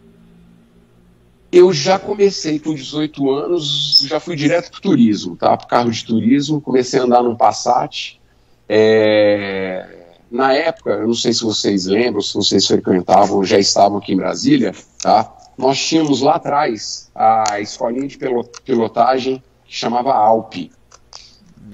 Eu 1.56 1.72
já 1.72 2.00
comecei 2.00 2.58
com 2.58 2.74
18 2.74 3.30
anos, 3.30 4.04
já 4.08 4.18
fui 4.18 4.34
direto 4.34 4.72
para 4.72 4.80
turismo, 4.80 5.36
tá? 5.36 5.56
Para 5.56 5.68
carro 5.68 5.90
de 5.92 6.04
turismo, 6.04 6.60
comecei 6.60 6.98
a 6.98 7.04
andar 7.04 7.22
num 7.22 7.36
Passat. 7.36 8.20
É... 8.68 10.16
Na 10.28 10.52
época, 10.52 10.90
eu 10.90 11.06
não 11.06 11.14
sei 11.14 11.32
se 11.32 11.44
vocês 11.44 11.86
lembram, 11.86 12.20
se 12.20 12.34
vocês 12.34 12.66
frequentavam, 12.66 13.44
já 13.44 13.56
estavam 13.56 13.98
aqui 13.98 14.14
em 14.14 14.16
Brasília, 14.16 14.74
tá? 15.00 15.32
Nós 15.56 15.78
tínhamos 15.78 16.22
lá 16.22 16.34
atrás 16.34 17.08
a 17.14 17.60
escolinha 17.60 18.08
de 18.08 18.18
pilotagem 18.64 19.40
que 19.64 19.76
chamava 19.76 20.12
Alpe. 20.12 20.72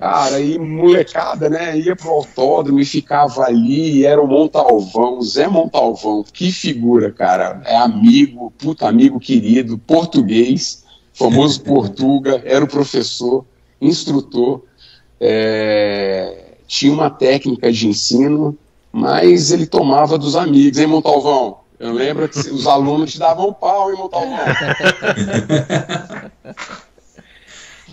Cara, 0.00 0.36
aí 0.36 0.58
molecada, 0.58 1.50
né? 1.50 1.78
Ia 1.78 1.94
pro 1.94 2.08
autódromo 2.08 2.80
e 2.80 2.86
ficava 2.86 3.44
ali, 3.44 4.06
era 4.06 4.18
o 4.18 4.26
Montalvão, 4.26 5.20
Zé 5.20 5.46
Montalvão, 5.46 6.24
que 6.32 6.50
figura, 6.50 7.12
cara. 7.12 7.60
É 7.66 7.76
amigo, 7.76 8.50
puta 8.56 8.88
amigo 8.88 9.20
querido, 9.20 9.76
português, 9.76 10.84
famoso 11.12 11.60
Portuga, 11.62 12.40
era 12.46 12.64
o 12.64 12.68
professor, 12.68 13.44
instrutor, 13.78 14.62
é, 15.20 16.54
tinha 16.66 16.94
uma 16.94 17.10
técnica 17.10 17.70
de 17.70 17.86
ensino, 17.86 18.56
mas 18.90 19.50
ele 19.50 19.66
tomava 19.66 20.16
dos 20.16 20.34
amigos, 20.34 20.78
hein, 20.78 20.86
Montalvão? 20.86 21.58
Eu 21.78 21.92
lembro 21.92 22.26
que 22.26 22.38
os 22.38 22.66
alunos 22.66 23.12
te 23.12 23.18
davam 23.18 23.52
pau, 23.52 23.90
hein, 23.90 23.98
Montalvão? 23.98 24.38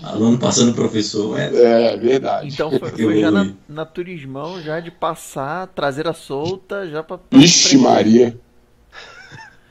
Aluno 0.04 0.38
passando 0.38 0.74
professor, 0.74 1.40
é. 1.40 1.94
É, 1.94 1.98
verdade. 1.98 2.48
Então 2.48 2.70
foi, 2.72 2.90
foi 2.90 3.22
já 3.22 3.32
na, 3.32 3.52
na, 3.68 3.86
turismão, 3.86 4.62
já 4.62 4.80
de 4.80 4.92
passar, 4.92 5.68
traseira 5.68 6.14
solta, 6.14 6.88
já 6.88 7.04
pra. 7.04 7.20
Ixi, 7.32 7.78
Maria! 7.78 8.38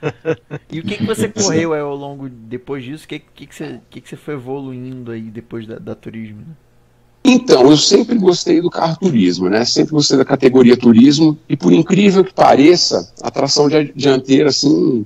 E 0.71 0.78
o 0.78 0.85
que, 0.85 0.99
que 0.99 1.06
você 1.06 1.26
correu 1.26 1.73
aí, 1.73 1.80
ao 1.80 1.97
longo, 1.97 2.28
depois 2.28 2.85
disso? 2.85 3.06
O 3.06 3.09
que, 3.09 3.18
que, 3.18 3.47
que, 3.47 3.54
você, 3.54 3.80
que, 3.88 4.00
que 4.00 4.09
você 4.09 4.16
foi 4.16 4.35
evoluindo 4.35 5.11
aí 5.11 5.23
depois 5.23 5.66
da, 5.66 5.78
da 5.78 5.95
turismo? 5.95 6.40
Né? 6.40 6.54
Então, 7.25 7.68
eu 7.68 7.76
sempre 7.76 8.16
gostei 8.16 8.61
do 8.61 8.71
carro 8.71 8.97
turismo, 9.00 9.49
né? 9.49 9.64
Sempre 9.64 9.92
gostei 9.92 10.16
da 10.16 10.25
categoria 10.25 10.76
turismo, 10.76 11.37
e 11.49 11.56
por 11.56 11.73
incrível 11.73 12.25
que 12.25 12.33
pareça, 12.33 13.12
a 13.21 13.30
tração 13.33 13.68
dianteira, 13.97 14.50
assim, 14.50 15.04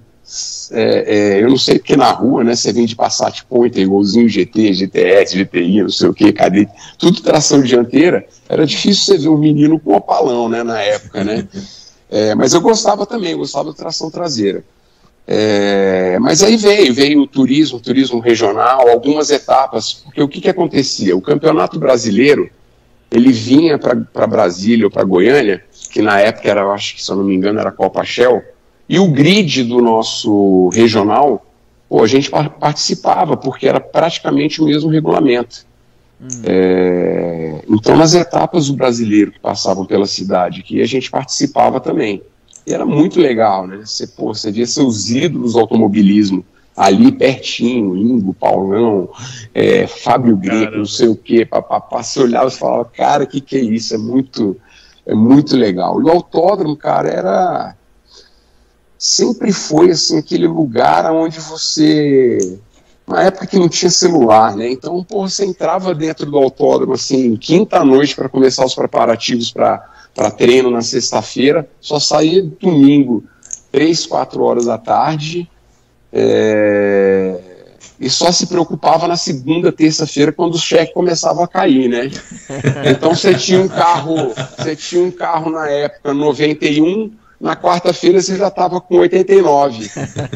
é, 0.71 1.39
é, 1.39 1.43
eu 1.43 1.49
não 1.49 1.57
sei 1.57 1.79
porque 1.79 1.97
na 1.97 2.11
rua, 2.11 2.45
né, 2.45 2.55
você 2.55 2.73
vem 2.73 2.87
de 2.87 2.95
Passat 2.95 3.43
Pointer, 3.49 3.83
igualzinho 3.83 4.29
GT, 4.29 4.75
GTS, 4.75 5.37
GTI, 5.37 5.83
não 5.83 5.91
sei 5.91 6.09
o 6.09 6.15
que, 6.15 6.33
cadê, 6.33 6.69
tudo 6.99 7.21
tração 7.21 7.61
dianteira, 7.61 8.25
era 8.49 8.65
difícil 8.65 9.05
você 9.05 9.19
ver 9.19 9.29
um 9.29 9.39
menino 9.39 9.81
com 9.81 9.97
opalão, 9.97 10.49
né, 10.49 10.63
na 10.63 10.81
época, 10.81 11.25
né, 11.25 11.49
é, 12.09 12.35
mas 12.35 12.55
eu 12.55 12.61
gostava 12.61 13.05
também, 13.05 13.33
eu 13.33 13.39
gostava 13.39 13.71
da 13.71 13.77
tração 13.77 14.11
traseira. 14.11 14.65
É, 15.27 16.19
mas 16.19 16.43
aí 16.43 16.57
veio, 16.57 16.93
veio 16.93 17.23
o 17.23 17.27
turismo, 17.27 17.79
turismo 17.79 18.19
regional, 18.19 18.89
algumas 18.89 19.31
etapas, 19.31 19.93
porque 19.93 20.23
o 20.23 20.29
que, 20.29 20.41
que 20.41 20.49
acontecia? 20.49 21.17
O 21.17 21.21
campeonato 21.21 21.79
brasileiro, 21.79 22.51
ele 23.11 23.31
vinha 23.31 23.79
para 23.79 24.27
Brasília 24.27 24.87
ou 24.87 24.91
para 24.91 25.05
Goiânia, 25.05 25.63
que 25.93 26.03
na 26.03 26.19
época 26.21 26.49
era, 26.49 26.65
acho 26.73 26.97
que 26.97 27.05
se 27.05 27.11
eu 27.11 27.17
não 27.17 27.25
me 27.25 27.35
engano, 27.35 27.61
era 27.61 27.71
Copa 27.71 28.05
Shell, 28.05 28.43
e 28.91 28.99
o 28.99 29.07
grid 29.07 29.63
do 29.63 29.81
nosso 29.81 30.69
regional, 30.71 31.47
pô, 31.89 32.03
a 32.03 32.09
gente 32.09 32.29
participava, 32.29 33.37
porque 33.37 33.69
era 33.69 33.79
praticamente 33.79 34.61
o 34.61 34.65
mesmo 34.65 34.91
regulamento. 34.91 35.65
Hum. 36.21 36.27
É, 36.43 37.63
então, 37.69 37.97
nas 37.97 38.15
etapas 38.15 38.67
do 38.67 38.75
brasileiro 38.75 39.31
que 39.31 39.39
passavam 39.39 39.87
pela 39.87 40.07
cidade, 40.07 40.65
que 40.65 40.83
a 40.83 40.87
gente 40.87 41.09
participava 41.09 41.79
também. 41.79 42.21
E 42.67 42.75
era 42.75 42.85
muito 42.85 43.21
legal, 43.21 43.65
né? 43.65 43.81
Você, 43.85 44.09
pô, 44.09 44.35
você 44.35 44.51
via 44.51 44.67
seus 44.67 45.09
ídolos 45.09 45.53
do 45.53 45.61
automobilismo 45.61 46.45
ali 46.77 47.13
pertinho, 47.13 47.97
Ingo, 47.97 48.35
Paulão, 48.35 49.09
é, 49.55 49.87
Fábio 49.87 50.37
Greco, 50.37 50.79
não 50.79 50.85
sei 50.85 51.07
o 51.07 51.15
quê, 51.15 51.45
papapá, 51.45 52.03
você 52.03 52.19
olhava 52.19 52.49
e 52.49 52.53
falava, 52.53 52.87
cara, 52.87 53.23
o 53.23 53.27
que, 53.29 53.41
que 53.41 53.57
é 53.57 53.61
isso? 53.61 53.95
É 53.95 53.99
muito, 53.99 54.57
é 55.07 55.15
muito 55.15 55.57
legal. 55.57 56.01
E 56.01 56.05
o 56.05 56.11
autódromo, 56.11 56.77
cara, 56.77 57.09
era 57.09 57.77
sempre 59.01 59.51
foi 59.51 59.93
assim 59.93 60.19
aquele 60.19 60.47
lugar 60.47 61.11
onde 61.11 61.41
você 61.41 62.59
na 63.09 63.23
época 63.23 63.47
que 63.47 63.59
não 63.59 63.69
tinha 63.69 63.91
celular, 63.91 64.55
né? 64.55 64.71
Então, 64.71 65.05
você 65.09 65.45
entrava 65.45 65.93
dentro 65.93 66.31
do 66.31 66.37
autódromo 66.39 66.93
assim, 66.93 67.35
quinta 67.35 67.83
noite 67.83 68.15
para 68.15 68.29
começar 68.29 68.65
os 68.65 68.75
preparativos 68.75 69.51
para 69.51 70.31
treino 70.37 70.71
na 70.71 70.81
sexta-feira, 70.81 71.69
só 71.81 71.99
saía 71.99 72.45
domingo, 72.61 73.25
três, 73.73 74.07
quatro 74.07 74.45
horas 74.45 74.67
da 74.67 74.79
tarde, 74.79 75.51
é... 76.13 77.41
e 77.99 78.09
só 78.09 78.31
se 78.31 78.47
preocupava 78.47 79.09
na 79.09 79.17
segunda, 79.17 79.73
terça-feira, 79.73 80.31
quando 80.31 80.55
o 80.55 80.59
cheque 80.59 80.95
começava 80.95 81.43
a 81.43 81.49
cair, 81.49 81.89
né? 81.89 82.11
Então 82.89 83.13
você 83.13 83.35
tinha 83.35 83.61
um 83.61 83.67
carro, 83.67 84.33
você 84.57 84.77
tinha 84.77 85.03
um 85.03 85.11
carro 85.11 85.51
na 85.51 85.69
época 85.69 86.15
91 86.15 87.11
na 87.41 87.57
quarta-feira 87.57 88.21
você 88.21 88.37
já 88.37 88.49
estava 88.49 88.81
com 88.81 88.97
89. 88.97 89.91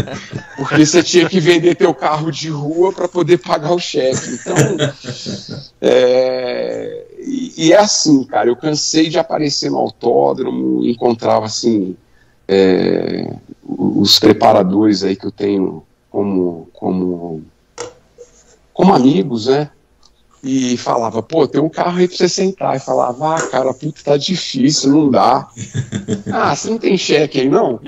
Porque 0.57 0.87
você 0.87 1.03
tinha 1.03 1.29
que 1.29 1.39
vender 1.39 1.75
teu 1.75 1.93
carro 1.93 2.31
de 2.31 2.49
rua 2.49 2.93
para 2.93 3.07
poder 3.07 3.39
pagar 3.39 3.73
o 3.73 3.79
cheque. 3.79 4.31
Então, 4.31 4.57
é, 5.83 7.05
e, 7.19 7.67
e, 7.67 7.73
é 7.73 7.79
assim, 7.79 8.25
cara, 8.25 8.49
eu 8.49 8.57
cansei 8.57 9.11
de 9.11 9.19
aparecer 9.19 9.71
no 9.71 9.79
autódromo, 9.79 10.85
encontrava 10.85 11.45
assim 11.45 11.95
é, 12.49 13.35
os 13.63 14.19
preparadores 14.19 15.03
aí 15.03 15.15
que 15.15 15.27
eu 15.27 15.33
tenho 15.33 15.83
como, 16.11 16.69
como, 16.73 17.43
como 18.73 18.95
amigos, 18.95 19.47
né? 19.47 19.71
E 20.45 20.77
falava, 20.77 21.23
pô, 21.23 21.49
tem 21.49 21.61
um 21.61 21.71
carro 21.71 21.99
aí 21.99 22.07
pra 22.07 22.17
você 22.17 22.29
sentar. 22.29 22.77
E 22.77 22.81
falava, 22.81 23.37
ah, 23.37 23.49
cara, 23.49 23.73
puta, 23.73 24.03
tá 24.05 24.17
difícil, 24.19 24.93
não 24.93 25.11
dá. 25.11 25.49
ah, 26.31 26.55
você 26.55 26.69
não 26.69 26.79
tem 26.79 26.99
cheque 26.99 27.41
aí, 27.41 27.49
não? 27.49 27.81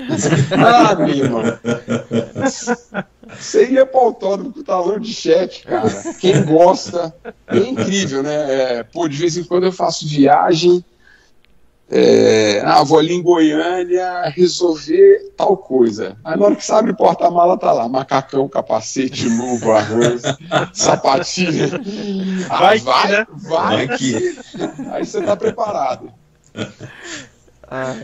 ah, 0.51 0.95
meu 0.95 1.09
irmão. 1.09 1.43
Você 3.39 3.69
ia 3.69 3.85
pro 3.85 3.99
autódromo 3.99 4.51
com 4.51 4.63
talão 4.63 4.99
de 4.99 5.13
cheque, 5.13 5.63
cara. 5.63 5.89
Quem 6.19 6.43
gosta, 6.43 7.13
é 7.47 7.57
incrível, 7.57 8.23
né? 8.23 8.77
É, 8.79 8.83
pô, 8.83 9.07
de 9.07 9.17
vez 9.17 9.37
em 9.37 9.43
quando 9.43 9.65
eu 9.65 9.71
faço 9.71 10.07
viagem 10.07 10.83
é, 11.89 12.61
ah, 12.65 12.83
vou 12.83 12.99
ali 12.99 13.13
em 13.13 13.21
Goiânia 13.21 14.23
resolver 14.29 15.31
tal 15.37 15.55
coisa. 15.55 16.17
Aí 16.23 16.37
na 16.37 16.45
hora 16.45 16.55
que 16.55 16.65
você 16.65 16.73
abre 16.73 16.93
porta-mala, 16.93 17.57
tá 17.57 17.71
lá, 17.71 17.87
macacão, 17.87 18.49
capacete, 18.49 19.29
luva, 19.29 19.77
arroz, 19.77 20.21
sapatilha. 20.73 21.69
Ah, 22.49 22.59
vai, 22.59 22.79
vai, 22.79 23.11
né? 23.11 23.27
vai, 23.29 23.87
vai 23.87 23.97
que... 23.97 24.37
Aí 24.91 25.05
você 25.05 25.21
tá 25.21 25.37
preparado. 25.37 26.11
Ah. 27.69 27.95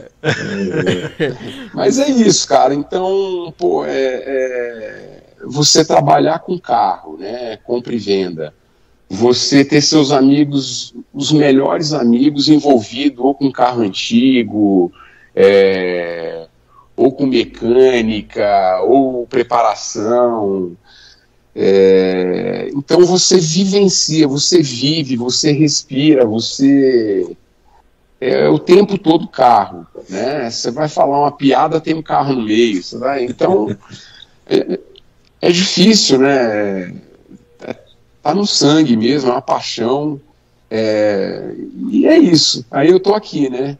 Mas 1.73 1.99
é 1.99 2.09
isso, 2.09 2.47
cara. 2.47 2.73
Então, 2.73 3.53
pô, 3.57 3.83
é, 3.85 3.91
é, 3.95 5.23
você 5.45 5.83
trabalhar 5.83 6.39
com 6.39 6.57
carro, 6.57 7.17
né? 7.17 7.57
Compra 7.57 7.93
e 7.93 7.97
venda 7.97 8.53
você 9.13 9.63
ter 9.63 9.79
seus 9.79 10.11
amigos, 10.11 10.95
os 11.13 11.31
melhores 11.31 11.93
amigos 11.93 12.49
envolvidos 12.49 13.23
ou 13.23 13.35
com 13.35 13.51
carro 13.51 13.83
antigo, 13.83 14.91
é, 15.35 16.47
ou 16.95 17.11
com 17.11 17.27
mecânica, 17.27 18.81
ou 18.81 19.27
preparação. 19.27 20.75
É, 21.55 22.71
então 22.75 23.05
você 23.05 23.37
vivencia, 23.37 24.27
você 24.27 24.63
vive, 24.63 25.15
você 25.15 25.51
respira, 25.51 26.25
você 26.25 27.37
é 28.19 28.49
o 28.49 28.57
tempo 28.57 28.97
todo 28.97 29.27
carro, 29.27 29.85
né? 30.09 30.49
Você 30.49 30.71
vai 30.71 30.89
falar 30.89 31.19
uma 31.19 31.31
piada, 31.31 31.79
tem 31.79 31.93
um 31.93 32.01
carro 32.01 32.33
no 32.33 32.45
meio, 32.45 32.81
você 32.81 32.97
vai, 32.97 33.25
então 33.25 33.77
é, 34.47 34.79
é 35.39 35.51
difícil, 35.51 36.17
né? 36.17 36.95
Tá 38.23 38.33
no 38.33 38.47
sangue 38.47 38.95
mesmo, 38.95 39.29
é 39.29 39.33
uma 39.33 39.41
paixão. 39.41 40.19
É... 40.71 41.53
E 41.91 42.07
é 42.07 42.17
isso. 42.17 42.65
Aí 42.71 42.89
eu 42.89 42.99
tô 42.99 43.13
aqui, 43.13 43.49
né? 43.49 43.77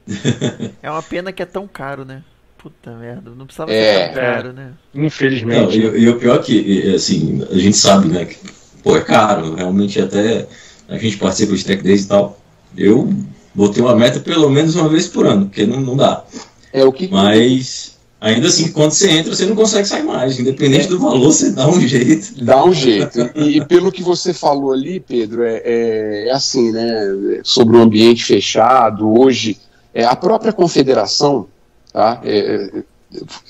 É 0.83 0.91
uma 0.91 1.01
pena 1.01 1.31
que 1.31 1.41
é 1.41 1.45
tão 1.45 1.67
caro, 1.67 2.05
né? 2.05 2.21
Puta 2.57 2.91
merda, 2.91 3.31
não 3.35 3.45
precisava 3.45 3.73
é, 3.73 4.07
ser 4.07 4.13
tão 4.13 4.21
caro, 4.21 4.53
né? 4.53 4.73
Infelizmente. 4.93 5.79
Não, 5.79 5.95
e, 5.95 6.01
e 6.01 6.09
o 6.09 6.19
pior 6.19 6.39
é 6.39 6.43
que, 6.43 6.93
assim, 6.93 7.45
a 7.49 7.57
gente 7.57 7.75
sabe, 7.75 8.07
né, 8.07 8.25
que, 8.25 8.37
pô, 8.81 8.95
é 8.95 9.01
caro, 9.01 9.55
realmente 9.55 9.99
até 9.99 10.47
a 10.87 10.97
gente 10.97 11.17
participa 11.17 11.55
de 11.55 11.65
Tech 11.65 11.83
Days 11.83 12.05
e 12.05 12.07
tal. 12.07 12.39
Eu 12.77 13.13
botei 13.53 13.81
uma 13.81 13.95
meta 13.95 14.19
pelo 14.19 14.49
menos 14.49 14.75
uma 14.75 14.87
vez 14.87 15.07
por 15.07 15.25
ano, 15.25 15.47
porque 15.47 15.65
não, 15.65 15.81
não 15.81 15.97
dá. 15.97 16.23
É 16.71 16.83
o 16.85 16.91
que. 16.91 17.07
Mas 17.07 17.92
ainda 18.23 18.47
assim, 18.47 18.71
quando 18.71 18.91
você 18.91 19.11
entra, 19.11 19.35
você 19.35 19.45
não 19.45 19.55
consegue 19.55 19.87
sair 19.87 20.03
mais. 20.03 20.39
Independente 20.39 20.87
do 20.87 20.97
valor, 20.97 21.31
você 21.31 21.51
dá 21.51 21.67
um 21.67 21.79
jeito. 21.79 22.43
Dá 22.43 22.63
um 22.63 22.73
jeito. 22.73 23.29
E, 23.35 23.57
e 23.57 23.65
pelo 23.65 23.91
que 23.91 24.01
você 24.01 24.33
falou 24.33 24.71
ali, 24.71 24.99
Pedro, 24.99 25.43
é, 25.43 25.61
é, 25.63 26.27
é, 26.29 26.31
assim, 26.31 26.71
né? 26.71 27.41
Sobre 27.43 27.75
o 27.75 27.81
ambiente 27.81 28.23
fechado, 28.23 29.19
hoje, 29.19 29.59
é, 29.93 30.05
a 30.05 30.15
própria 30.15 30.53
confederação, 30.53 31.47
tá? 31.91 32.21
É, 32.23 32.69
é 32.77 32.83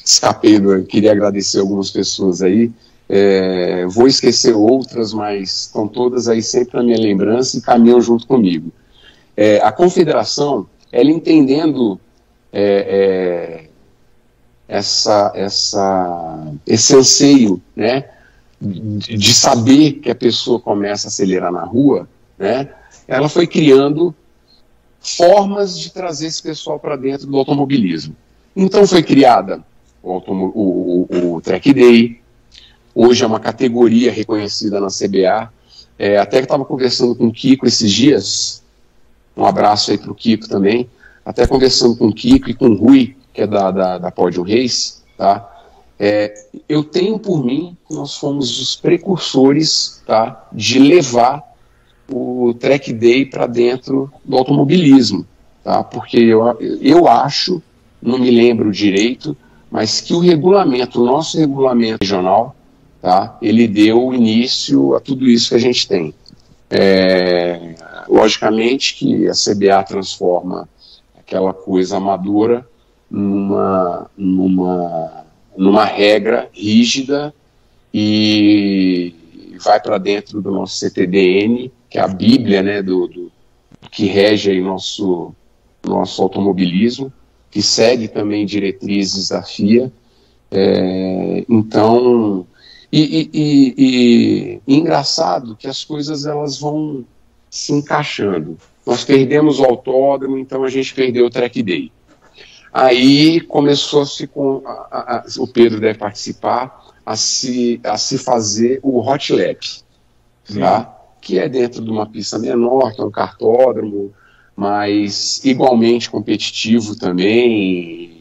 escapei, 0.03 0.59
queria 0.89 1.11
agradecer 1.11 1.59
algumas 1.59 1.89
pessoas 1.89 2.41
aí. 2.41 2.71
É, 3.07 3.85
vou 3.87 4.07
esquecer 4.07 4.53
outras, 4.55 5.13
mas 5.13 5.67
estão 5.67 5.87
todas 5.87 6.27
aí 6.27 6.41
sempre 6.41 6.77
na 6.77 6.83
minha 6.83 6.97
lembrança 6.97 7.57
e 7.57 7.61
caminham 7.61 8.01
junto 8.01 8.25
comigo. 8.25 8.71
É, 9.37 9.57
a 9.61 9.71
confederação, 9.71 10.67
ela 10.91 11.11
entendendo 11.11 11.99
é, 12.51 13.65
é, 13.67 13.72
essa, 14.73 15.31
essa, 15.35 16.47
esse 16.65 16.95
anseio 16.95 17.61
né, 17.75 18.09
de, 18.59 19.31
saber 19.31 19.93
que 19.93 20.09
a 20.09 20.15
pessoa 20.15 20.59
começa 20.59 21.05
a 21.05 21.09
acelerar 21.09 21.51
na 21.51 21.63
rua, 21.63 22.09
né, 22.39 22.69
ela 23.07 23.29
foi 23.29 23.45
criando 23.45 24.15
formas 24.99 25.77
de 25.77 25.91
trazer 25.91 26.25
esse 26.25 26.41
pessoal 26.41 26.79
para 26.79 26.95
dentro 26.95 27.27
do 27.27 27.37
automobilismo. 27.37 28.15
Então 28.55 28.87
foi 28.87 29.03
criada 29.03 29.63
o, 30.01 30.17
o, 30.17 31.07
o, 31.07 31.35
o 31.35 31.41
Track 31.41 31.71
Day, 31.71 32.19
hoje 32.95 33.23
é 33.23 33.27
uma 33.27 33.39
categoria 33.39 34.11
reconhecida 34.11 34.79
na 34.79 34.87
CBA. 34.87 35.53
É, 35.99 36.17
até 36.17 36.37
que 36.37 36.45
estava 36.45 36.65
conversando 36.65 37.13
com 37.13 37.27
o 37.27 37.31
Kiko 37.31 37.67
esses 37.67 37.91
dias, 37.91 38.63
um 39.37 39.45
abraço 39.45 39.91
aí 39.91 39.99
para 39.99 40.11
o 40.11 40.15
Kiko 40.15 40.49
também, 40.49 40.89
até 41.23 41.45
conversando 41.45 41.95
com 41.95 42.07
o 42.07 42.13
Kiko 42.13 42.49
e 42.49 42.55
com 42.55 42.69
o 42.69 42.75
Rui, 42.75 43.15
que 43.33 43.41
é 43.41 43.47
da, 43.47 43.71
da, 43.71 43.97
da 43.97 44.11
Podium 44.11 44.43
Race, 44.43 45.01
tá? 45.17 45.49
É, 45.99 46.33
eu 46.67 46.83
tenho 46.83 47.17
por 47.19 47.43
mim 47.43 47.77
que 47.87 47.93
nós 47.93 48.17
fomos 48.17 48.59
os 48.59 48.75
precursores 48.75 50.01
tá, 50.05 50.47
de 50.51 50.79
levar 50.79 51.43
o 52.11 52.53
Track 52.59 52.91
Day 52.93 53.25
para 53.25 53.47
dentro 53.47 54.11
do 54.25 54.37
automobilismo, 54.37 55.25
tá? 55.63 55.83
porque 55.83 56.17
eu, 56.17 56.57
eu 56.81 57.07
acho, 57.07 57.61
não 58.01 58.19
me 58.19 58.29
lembro 58.29 58.71
direito, 58.71 59.37
mas 59.71 60.01
que 60.01 60.13
o 60.13 60.19
regulamento, 60.19 61.01
o 61.01 61.05
nosso 61.05 61.39
regulamento 61.39 61.99
regional, 62.01 62.55
tá, 63.01 63.37
ele 63.41 63.67
deu 63.67 64.13
início 64.13 64.95
a 64.95 64.99
tudo 64.99 65.25
isso 65.25 65.49
que 65.49 65.55
a 65.55 65.59
gente 65.59 65.87
tem. 65.87 66.13
É, 66.69 67.75
logicamente 68.09 68.95
que 68.95 69.27
a 69.27 69.33
CBA 69.33 69.83
transforma 69.83 70.67
aquela 71.17 71.53
coisa 71.53 71.97
amadora 71.97 72.67
numa, 73.13 74.09
numa, 74.17 75.25
numa 75.55 75.85
regra 75.85 76.49
rígida 76.51 77.31
e 77.93 79.13
vai 79.63 79.79
para 79.79 79.99
dentro 79.99 80.41
do 80.41 80.49
nosso 80.49 80.77
CTDN, 80.77 81.71
que 81.87 81.99
é 81.99 82.01
a 82.01 82.07
Bíblia 82.07 82.63
né, 82.63 82.81
do, 82.81 83.07
do 83.07 83.31
que 83.91 84.07
rege 84.07 84.49
aí 84.49 84.59
nosso, 84.59 85.31
nosso 85.85 86.23
automobilismo, 86.23 87.13
que 87.51 87.61
segue 87.61 88.07
também 88.07 88.47
diretrizes 88.47 89.29
da 89.29 89.43
FIA. 89.43 89.93
É, 90.49 91.45
então, 91.47 92.47
e, 92.91 92.99
e, 93.01 93.29
e, 93.31 94.61
e, 94.65 94.75
engraçado 94.75 95.55
que 95.55 95.67
as 95.67 95.83
coisas 95.83 96.25
elas 96.25 96.59
vão 96.59 97.05
se 97.47 97.73
encaixando. 97.73 98.57
Nós 98.83 99.03
perdemos 99.03 99.59
o 99.59 99.65
autódromo, 99.65 100.39
então 100.39 100.63
a 100.63 100.69
gente 100.69 100.95
perdeu 100.95 101.27
o 101.27 101.29
track 101.29 101.61
day. 101.61 101.91
Aí 102.73 103.39
começou-se 103.41 104.25
com. 104.25 104.63
A, 104.65 105.17
a, 105.17 105.25
o 105.37 105.47
Pedro 105.47 105.79
deve 105.79 105.99
participar, 105.99 106.91
a 107.05 107.15
se, 107.15 107.79
a 107.83 107.97
se 107.97 108.17
fazer 108.17 108.79
o 108.81 108.99
hot 108.99 109.31
lap, 109.31 109.59
tá? 110.51 110.99
que 111.21 111.37
é 111.37 111.47
dentro 111.47 111.83
de 111.83 111.89
uma 111.91 112.07
pista 112.07 112.39
menor, 112.39 112.93
que 112.93 112.99
é 112.99 113.03
um 113.03 113.11
cartódromo, 113.11 114.11
mas 114.55 115.39
igualmente 115.45 116.09
competitivo 116.09 116.97
também. 116.97 118.11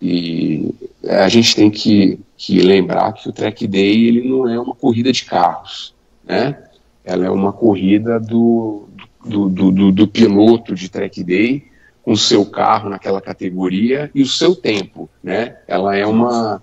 e 0.00 0.74
a 1.06 1.28
gente 1.28 1.54
tem 1.54 1.70
que, 1.70 2.18
que 2.38 2.60
lembrar 2.60 3.12
que 3.12 3.28
o 3.28 3.32
track 3.32 3.66
day 3.66 4.08
ele 4.08 4.26
não 4.26 4.48
é 4.48 4.58
uma 4.58 4.74
corrida 4.74 5.12
de 5.12 5.26
carros, 5.26 5.94
né? 6.24 6.58
Ela 7.04 7.26
é 7.26 7.30
uma 7.30 7.52
corrida 7.52 8.18
do, 8.18 8.88
do, 9.24 9.48
do, 9.48 9.70
do, 9.70 9.92
do 9.92 10.08
piloto 10.08 10.74
de 10.74 10.88
track 10.88 11.22
day 11.22 11.75
com 12.06 12.12
o 12.12 12.16
seu 12.16 12.46
carro 12.46 12.88
naquela 12.88 13.20
categoria 13.20 14.08
e 14.14 14.22
o 14.22 14.28
seu 14.28 14.54
tempo, 14.54 15.10
né? 15.20 15.56
Ela 15.66 15.96
é 15.96 16.06
uma, 16.06 16.62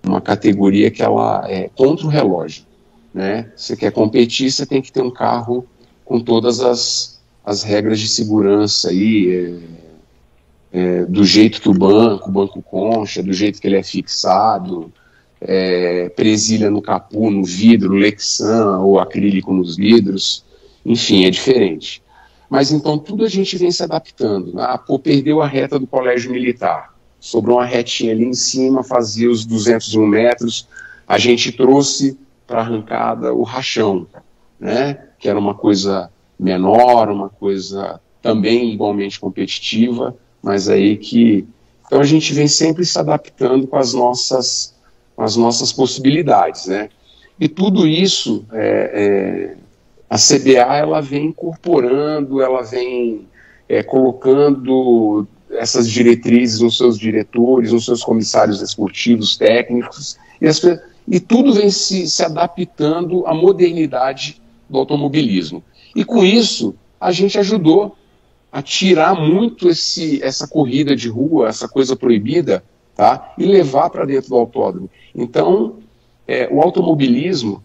uma 0.00 0.20
categoria 0.20 0.92
que 0.92 1.02
ela 1.02 1.44
é 1.50 1.68
contra 1.74 2.06
o 2.06 2.08
relógio, 2.08 2.62
né? 3.12 3.50
Você 3.56 3.76
quer 3.76 3.90
competir, 3.90 4.48
você 4.48 4.64
tem 4.64 4.80
que 4.80 4.92
ter 4.92 5.02
um 5.02 5.10
carro 5.10 5.66
com 6.04 6.20
todas 6.20 6.60
as, 6.60 7.20
as 7.44 7.64
regras 7.64 7.98
de 7.98 8.06
segurança 8.06 8.90
aí, 8.90 9.58
é, 10.72 10.78
é, 10.78 11.04
do 11.06 11.24
jeito 11.24 11.60
que 11.60 11.68
o 11.68 11.74
banco, 11.74 12.28
o 12.28 12.32
banco 12.32 12.62
concha, 12.62 13.24
do 13.24 13.32
jeito 13.32 13.60
que 13.60 13.66
ele 13.66 13.78
é 13.78 13.82
fixado, 13.82 14.92
é, 15.40 16.10
presilha 16.10 16.70
no 16.70 16.80
capô, 16.80 17.28
no 17.28 17.42
vidro, 17.42 17.94
Lexan 17.94 18.78
ou 18.78 19.00
acrílico 19.00 19.52
nos 19.52 19.74
vidros, 19.74 20.44
enfim, 20.84 21.24
é 21.24 21.30
diferente. 21.30 22.05
Mas 22.48 22.70
então 22.70 22.98
tudo 22.98 23.24
a 23.24 23.28
gente 23.28 23.56
vem 23.56 23.70
se 23.70 23.82
adaptando. 23.82 24.54
Né? 24.54 24.62
Ah, 24.64 24.78
pô, 24.78 24.98
perdeu 24.98 25.42
a 25.42 25.46
reta 25.46 25.78
do 25.78 25.86
colégio 25.86 26.30
militar. 26.30 26.94
Sobrou 27.18 27.58
uma 27.58 27.64
retinha 27.64 28.12
ali 28.12 28.24
em 28.24 28.34
cima, 28.34 28.82
fazia 28.82 29.30
os 29.30 29.44
201 29.44 30.06
metros. 30.06 30.68
A 31.06 31.18
gente 31.18 31.52
trouxe 31.52 32.18
para 32.46 32.60
arrancada 32.60 33.34
o 33.34 33.42
rachão, 33.42 34.06
né? 34.60 34.98
que 35.18 35.28
era 35.28 35.38
uma 35.38 35.54
coisa 35.54 36.10
menor, 36.38 37.08
uma 37.10 37.28
coisa 37.28 38.00
também 38.22 38.72
igualmente 38.72 39.18
competitiva, 39.18 40.16
mas 40.42 40.68
aí 40.68 40.96
que. 40.96 41.46
Então 41.86 42.00
a 42.00 42.04
gente 42.04 42.32
vem 42.32 42.48
sempre 42.48 42.84
se 42.84 42.98
adaptando 42.98 43.66
com 43.66 43.76
as 43.76 43.94
nossas, 43.94 44.74
com 45.14 45.22
as 45.22 45.36
nossas 45.36 45.72
possibilidades. 45.72 46.66
Né? 46.66 46.90
E 47.38 47.48
tudo 47.48 47.86
isso 47.86 48.44
é, 48.52 49.54
é 49.54 49.65
a 50.08 50.16
CBA 50.16 50.76
ela 50.76 51.00
vem 51.00 51.26
incorporando, 51.26 52.40
ela 52.40 52.62
vem 52.62 53.26
é, 53.68 53.82
colocando 53.82 55.26
essas 55.50 55.88
diretrizes 55.88 56.60
nos 56.60 56.76
seus 56.76 56.98
diretores, 56.98 57.72
nos 57.72 57.84
seus 57.84 58.02
comissários 58.02 58.60
esportivos, 58.60 59.36
técnicos, 59.36 60.16
e, 60.40 60.46
as, 60.46 60.60
e 61.08 61.20
tudo 61.20 61.52
vem 61.52 61.70
se, 61.70 62.08
se 62.08 62.24
adaptando 62.24 63.26
à 63.26 63.34
modernidade 63.34 64.40
do 64.68 64.78
automobilismo. 64.78 65.62
E 65.94 66.04
com 66.04 66.24
isso, 66.24 66.74
a 67.00 67.10
gente 67.10 67.38
ajudou 67.38 67.96
a 68.50 68.62
tirar 68.62 69.14
muito 69.14 69.68
esse, 69.68 70.22
essa 70.22 70.46
corrida 70.46 70.94
de 70.94 71.08
rua, 71.08 71.48
essa 71.48 71.68
coisa 71.68 71.96
proibida, 71.96 72.62
tá? 72.94 73.34
e 73.36 73.44
levar 73.44 73.90
para 73.90 74.04
dentro 74.04 74.30
do 74.30 74.36
autódromo. 74.36 74.90
Então, 75.14 75.76
é, 76.26 76.48
o 76.50 76.60
automobilismo 76.60 77.62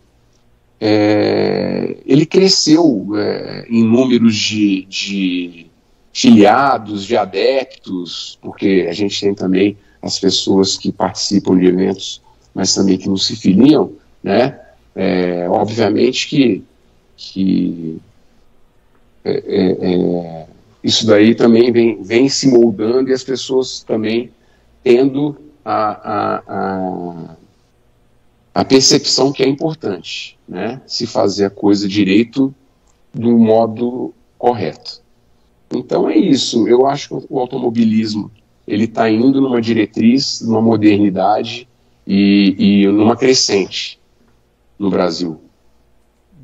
é, 0.84 1.96
ele 2.08 2.26
cresceu 2.26 3.08
é, 3.16 3.68
em 3.70 3.84
números 3.84 4.36
de, 4.36 4.84
de 4.90 5.68
filiados, 6.12 7.06
de 7.06 7.16
adeptos, 7.16 8.40
porque 8.42 8.88
a 8.90 8.94
gente 8.94 9.22
tem 9.22 9.36
também 9.36 9.78
as 10.02 10.20
pessoas 10.20 10.80
que 10.80 10.92
participam 10.92 11.56
de 11.60 11.68
eventos, 11.68 12.20
mas 12.52 12.74
também 12.74 12.98
que 12.98 13.08
não 13.08 13.16
se 13.16 13.36
filiam, 13.36 13.92
né? 14.24 14.60
É, 14.96 15.48
obviamente 15.48 16.28
que, 16.28 16.64
que 17.16 17.98
é, 19.24 19.32
é, 19.32 19.94
é, 19.94 20.48
isso 20.84 21.06
daí 21.06 21.36
também 21.36 21.72
vem, 21.72 22.02
vem 22.02 22.28
se 22.28 22.48
moldando 22.48 23.12
e 23.12 23.14
as 23.14 23.24
pessoas 23.24 23.84
também 23.84 24.32
tendo 24.84 25.38
a, 25.64 25.76
a, 25.76 26.44
a 26.48 27.36
a 28.54 28.66
percepção 28.66 29.32
que 29.32 29.44
é 29.44 29.48
importante, 29.48 30.38
né? 30.48 30.82
Se 30.86 31.08
fazer 31.08 31.46
a 31.46 31.50
coisa 31.50 31.88
direito 31.88 32.54
do 33.14 33.38
modo 33.38 34.14
correto. 34.38 35.02
Então 35.74 36.10
é 36.10 36.18
isso. 36.18 36.68
Eu 36.68 36.86
acho 36.86 37.08
que 37.10 37.28
o 37.30 37.40
automobilismo 37.40 38.32
ele 38.68 38.86
está 38.86 39.10
indo 39.10 39.42
numa 39.42 39.62
diretriz, 39.62 40.42
numa 40.42 40.62
modernidade 40.62 41.68
e, 42.06 42.56
e 42.84 42.88
numa 42.88 43.16
crescente 43.16 44.00
no 44.78 44.90
Brasil. 44.90 45.40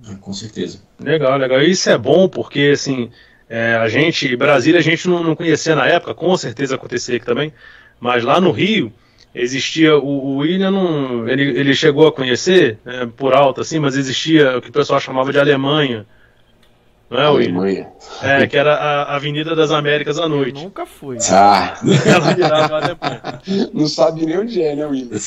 É, 0.09 0.15
com 0.15 0.33
certeza. 0.33 0.81
Legal, 0.99 1.37
legal. 1.37 1.61
Isso 1.61 1.89
é 1.89 1.97
bom 1.97 2.29
porque 2.29 2.71
assim 2.73 3.09
é, 3.49 3.75
a 3.75 3.87
gente, 3.87 4.35
Brasília, 4.35 4.79
a 4.79 4.83
gente 4.83 5.07
não, 5.07 5.23
não 5.23 5.35
conhecia 5.35 5.75
na 5.75 5.87
época, 5.87 6.13
com 6.13 6.35
certeza 6.35 6.75
aconteceria 6.75 7.17
aqui 7.17 7.25
também 7.25 7.53
Mas 7.99 8.23
lá 8.23 8.41
no 8.41 8.51
Rio 8.51 8.91
existia 9.33 9.97
o, 9.97 10.05
o 10.05 10.37
William, 10.37 10.71
não, 10.71 11.27
ele, 11.27 11.43
ele 11.59 11.73
chegou 11.73 12.07
a 12.07 12.11
conhecer 12.11 12.77
né, 12.83 13.07
por 13.15 13.33
alto 13.33 13.61
assim, 13.61 13.79
mas 13.79 13.95
existia 13.95 14.57
o 14.57 14.61
que 14.61 14.69
o 14.69 14.73
pessoal 14.73 14.99
chamava 14.99 15.31
de 15.31 15.39
Alemanha. 15.39 16.05
Não 17.09 17.19
é, 17.19 17.25
Alemanha. 17.25 17.87
É, 18.21 18.45
que 18.47 18.57
era 18.57 18.73
a 18.75 19.15
Avenida 19.15 19.55
das 19.55 19.71
Américas 19.71 20.19
à 20.19 20.27
noite. 20.27 20.57
Eu 20.57 20.63
nunca 20.65 20.85
fui. 20.85 21.17
Ah, 21.31 21.77
Ela 22.05 22.33
virava 22.33 22.75
Alemanha. 22.75 23.41
não 23.73 23.87
sabe 23.87 24.25
nem 24.25 24.39
onde 24.39 24.61
é, 24.61 24.75
né, 24.75 24.85
William? 24.85 25.17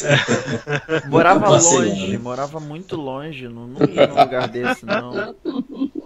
Morava 1.09 1.41
passei 1.41 1.79
lá, 1.79 1.85
longe, 1.85 2.19
morava 2.19 2.61
muito 2.61 2.97
longe. 2.97 3.49
Não, 3.49 3.67
não 3.67 3.87
ia 3.87 4.07
num 4.07 4.21
lugar 4.21 4.49
desse, 4.49 4.85
não. 4.85 5.35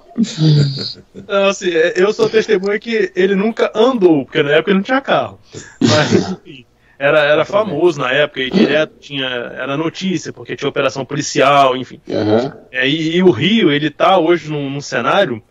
Então, 1.12 1.48
assim, 1.48 1.70
eu 1.96 2.12
sou 2.12 2.30
testemunha 2.30 2.78
que 2.78 3.10
ele 3.16 3.34
nunca 3.34 3.72
andou, 3.74 4.24
porque 4.24 4.42
na 4.44 4.52
época 4.52 4.70
ele 4.70 4.78
não 4.78 4.84
tinha 4.84 5.00
carro. 5.00 5.40
Mas, 5.80 6.30
enfim, 6.30 6.63
era, 6.98 7.20
era 7.20 7.44
famoso 7.44 8.00
na 8.00 8.10
época 8.12 8.40
e 8.40 8.50
direto 8.50 8.94
tinha, 9.00 9.26
era 9.26 9.76
notícia, 9.76 10.32
porque 10.32 10.56
tinha 10.56 10.68
operação 10.68 11.04
policial, 11.04 11.76
enfim. 11.76 12.00
Aham. 12.10 12.56
É, 12.70 12.88
e, 12.88 13.16
e 13.16 13.22
o 13.22 13.30
Rio, 13.30 13.70
ele 13.72 13.90
tá 13.90 14.18
hoje 14.18 14.50
num, 14.50 14.70
num 14.70 14.80
cenário, 14.80 15.42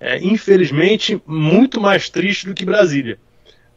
é, 0.00 0.18
infelizmente, 0.18 1.20
muito 1.26 1.80
mais 1.80 2.08
triste 2.08 2.46
do 2.46 2.54
que 2.54 2.64
Brasília. 2.64 3.18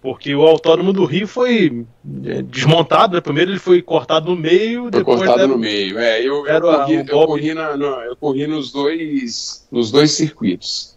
Porque 0.01 0.35
o 0.35 0.43
autódromo 0.43 0.93
do 0.93 1.03
Rio 1.03 1.27
foi 1.27 1.83
é, 2.25 2.41
desmontado, 2.43 3.15
né? 3.15 3.21
primeiro 3.21 3.49
ele 3.51 3.57
foi 3.59 3.81
cortado 3.81 4.29
no 4.29 4.35
meio, 4.39 4.83
Foi 4.83 4.91
depois 4.91 5.17
cortado 5.17 5.38
deram- 5.39 5.53
no 5.53 5.57
meio. 5.57 5.97
É, 5.97 6.19
eu, 6.21 6.45
eu, 6.45 6.47
Era 6.47 6.61
corri, 6.61 6.97
o 6.97 7.05
eu, 7.09 7.25
corri 7.27 7.53
na- 7.55 7.75
no- 7.75 8.01
eu 8.01 8.15
corri 8.15 8.45
nos 8.45 8.71
dois, 8.71 9.67
nos 9.71 9.91
dois 9.91 10.11
circuitos. 10.11 10.95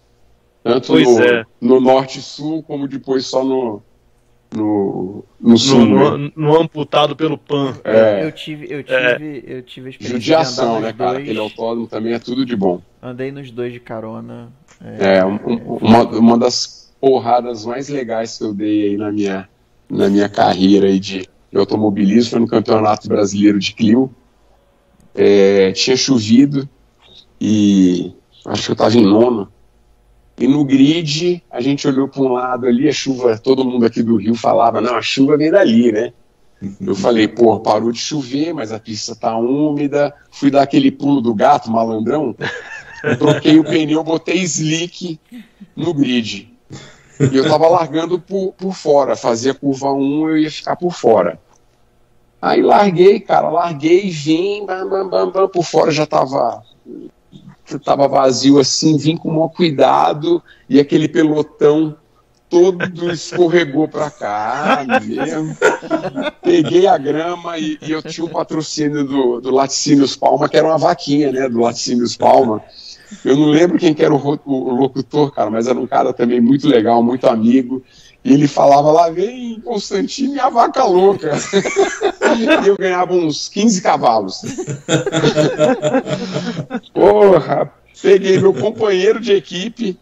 Tanto 0.62 0.92
no, 0.94 1.22
é. 1.22 1.44
no 1.58 1.80
norte 1.80 2.18
e 2.18 2.22
sul, 2.22 2.62
como 2.62 2.86
depois 2.86 3.24
só 3.26 3.42
no, 3.42 3.82
no, 4.54 5.24
no 5.40 5.50
no, 5.50 5.58
sul. 5.58 5.84
né? 5.86 5.94
no- 5.94 6.32
no 6.36 6.60
amputado 6.60 7.14
pelo 7.14 7.36
PAN. 7.36 7.76
É, 7.84 8.24
Eu 8.24 8.32
tive, 8.32 8.66
eu 8.70 8.80
É. 8.86 9.12
tive, 9.14 9.44
eu 9.46 9.62
tive 9.62 9.86
a 9.86 9.90
experiência 9.90 10.18
judiação, 10.20 10.76
de 10.76 10.82
né, 10.82 10.88
andar 10.88 10.92
nos 10.92 10.96
cara? 10.98 11.10
dois. 11.12 11.22
Aquele 11.22 11.38
autódromo 11.38 11.86
também 11.86 12.12
é 12.14 12.18
tudo 12.18 12.44
de 12.46 12.56
bom. 12.56 12.80
Andei 13.02 13.30
nos 13.30 13.50
dois 13.50 13.72
de 13.72 13.80
carona. 13.80 14.48
É, 14.98 15.24
um- 15.24 15.34
um- 15.46 15.76
uma, 15.82 16.02
uma 16.04 16.38
das 16.38 16.92
porradas 17.00 17.64
mais 17.64 17.88
legais 17.88 18.38
que 18.38 18.44
eu 18.44 18.52
dei 18.54 18.88
aí 18.90 18.96
na 18.96 19.12
minha, 19.12 19.48
na 19.88 20.08
minha 20.08 20.28
carreira 20.28 20.86
aí 20.86 20.98
de, 20.98 21.20
de 21.52 21.58
automobilismo 21.58 22.30
foi 22.30 22.40
no 22.40 22.46
Campeonato 22.48 23.06
Brasileiro 23.08 23.58
de 23.58 23.72
Clio. 23.74 24.10
É, 25.14 25.72
tinha 25.72 25.96
chovido 25.96 26.68
e 27.40 28.12
acho 28.46 28.64
que 28.64 28.70
eu 28.70 28.74
estava 28.74 28.96
em 28.96 29.02
nono. 29.04 29.48
E 30.38 30.46
no 30.46 30.64
grid, 30.64 31.42
a 31.50 31.60
gente 31.60 31.86
olhou 31.88 32.06
para 32.06 32.22
um 32.22 32.32
lado 32.32 32.66
ali, 32.66 32.88
a 32.88 32.92
chuva, 32.92 33.36
todo 33.36 33.64
mundo 33.64 33.84
aqui 33.84 34.02
do 34.02 34.16
Rio 34.16 34.34
falava, 34.34 34.80
não, 34.80 34.94
a 34.94 35.02
chuva 35.02 35.36
vem 35.36 35.50
dali, 35.50 35.90
né? 35.90 36.12
Eu 36.80 36.94
falei, 36.94 37.28
pô, 37.28 37.58
parou 37.60 37.92
de 37.92 37.98
chover, 37.98 38.52
mas 38.52 38.72
a 38.72 38.78
pista 38.78 39.14
tá 39.14 39.36
úmida. 39.36 40.14
Fui 40.30 40.50
dar 40.50 40.62
aquele 40.62 40.90
pulo 40.90 41.20
do 41.20 41.34
gato, 41.34 41.70
malandrão. 41.70 42.34
Troquei 43.18 43.58
o 43.58 43.64
pneu, 43.64 44.02
botei 44.02 44.42
slick 44.42 45.20
no 45.76 45.94
grid. 45.94 46.52
E 47.20 47.36
eu 47.36 47.48
tava 47.48 47.68
largando 47.68 48.18
por, 48.18 48.52
por 48.54 48.74
fora. 48.74 49.14
Fazia 49.14 49.54
curva 49.54 49.92
1, 49.92 50.30
eu 50.30 50.38
ia 50.38 50.50
ficar 50.50 50.74
por 50.74 50.92
fora. 50.92 51.38
Aí 52.40 52.62
larguei, 52.62 53.20
cara, 53.20 53.50
larguei, 53.50 54.10
vim, 54.10 54.64
bam, 54.64 54.88
bam, 54.88 55.08
bam, 55.08 55.30
bam, 55.30 55.48
por 55.48 55.64
fora 55.64 55.90
já 55.90 56.06
tava, 56.06 56.62
tava 57.78 58.06
vazio 58.06 58.58
assim, 58.58 58.96
vim 58.96 59.16
com 59.16 59.28
o 59.28 59.32
maior 59.32 59.48
cuidado 59.48 60.42
e 60.68 60.78
aquele 60.78 61.08
pelotão 61.08 61.96
todo 62.48 62.80
escorregou 63.12 63.88
pra 63.88 64.10
cá 64.10 64.84
mesmo. 65.04 65.56
Peguei 66.42 66.86
a 66.86 66.96
grama 66.96 67.58
e, 67.58 67.78
e 67.82 67.90
eu 67.90 68.02
tinha 68.02 68.24
um 68.24 68.30
patrocínio 68.30 69.04
do, 69.04 69.40
do 69.40 69.50
Laticínios 69.50 70.16
Palma, 70.16 70.48
que 70.48 70.56
era 70.56 70.66
uma 70.66 70.78
vaquinha, 70.78 71.30
né, 71.32 71.48
do 71.48 71.58
Laticínios 71.60 72.16
Palma. 72.16 72.62
Eu 73.24 73.36
não 73.36 73.46
lembro 73.46 73.78
quem 73.78 73.94
que 73.94 74.04
era 74.04 74.12
o, 74.12 74.16
ro- 74.18 74.40
o 74.44 74.70
locutor, 74.74 75.32
cara, 75.32 75.50
mas 75.50 75.66
era 75.66 75.78
um 75.78 75.86
cara 75.86 76.12
também 76.12 76.40
muito 76.40 76.68
legal, 76.68 77.02
muito 77.02 77.26
amigo. 77.26 77.82
E 78.24 78.32
ele 78.32 78.48
falava 78.48 78.90
lá, 78.90 79.10
vem 79.10 79.60
Constantino 79.60 80.34
e 80.34 80.40
a 80.40 80.48
vaca 80.48 80.84
louca. 80.84 81.32
e 82.36 82.68
eu 82.68 82.76
ganhava 82.76 83.14
uns 83.14 83.48
15 83.48 83.80
cavalos. 83.80 84.42
Porra, 86.92 87.72
peguei 88.02 88.38
meu 88.40 88.52
companheiro 88.52 89.20
de 89.20 89.32
equipe, 89.32 89.98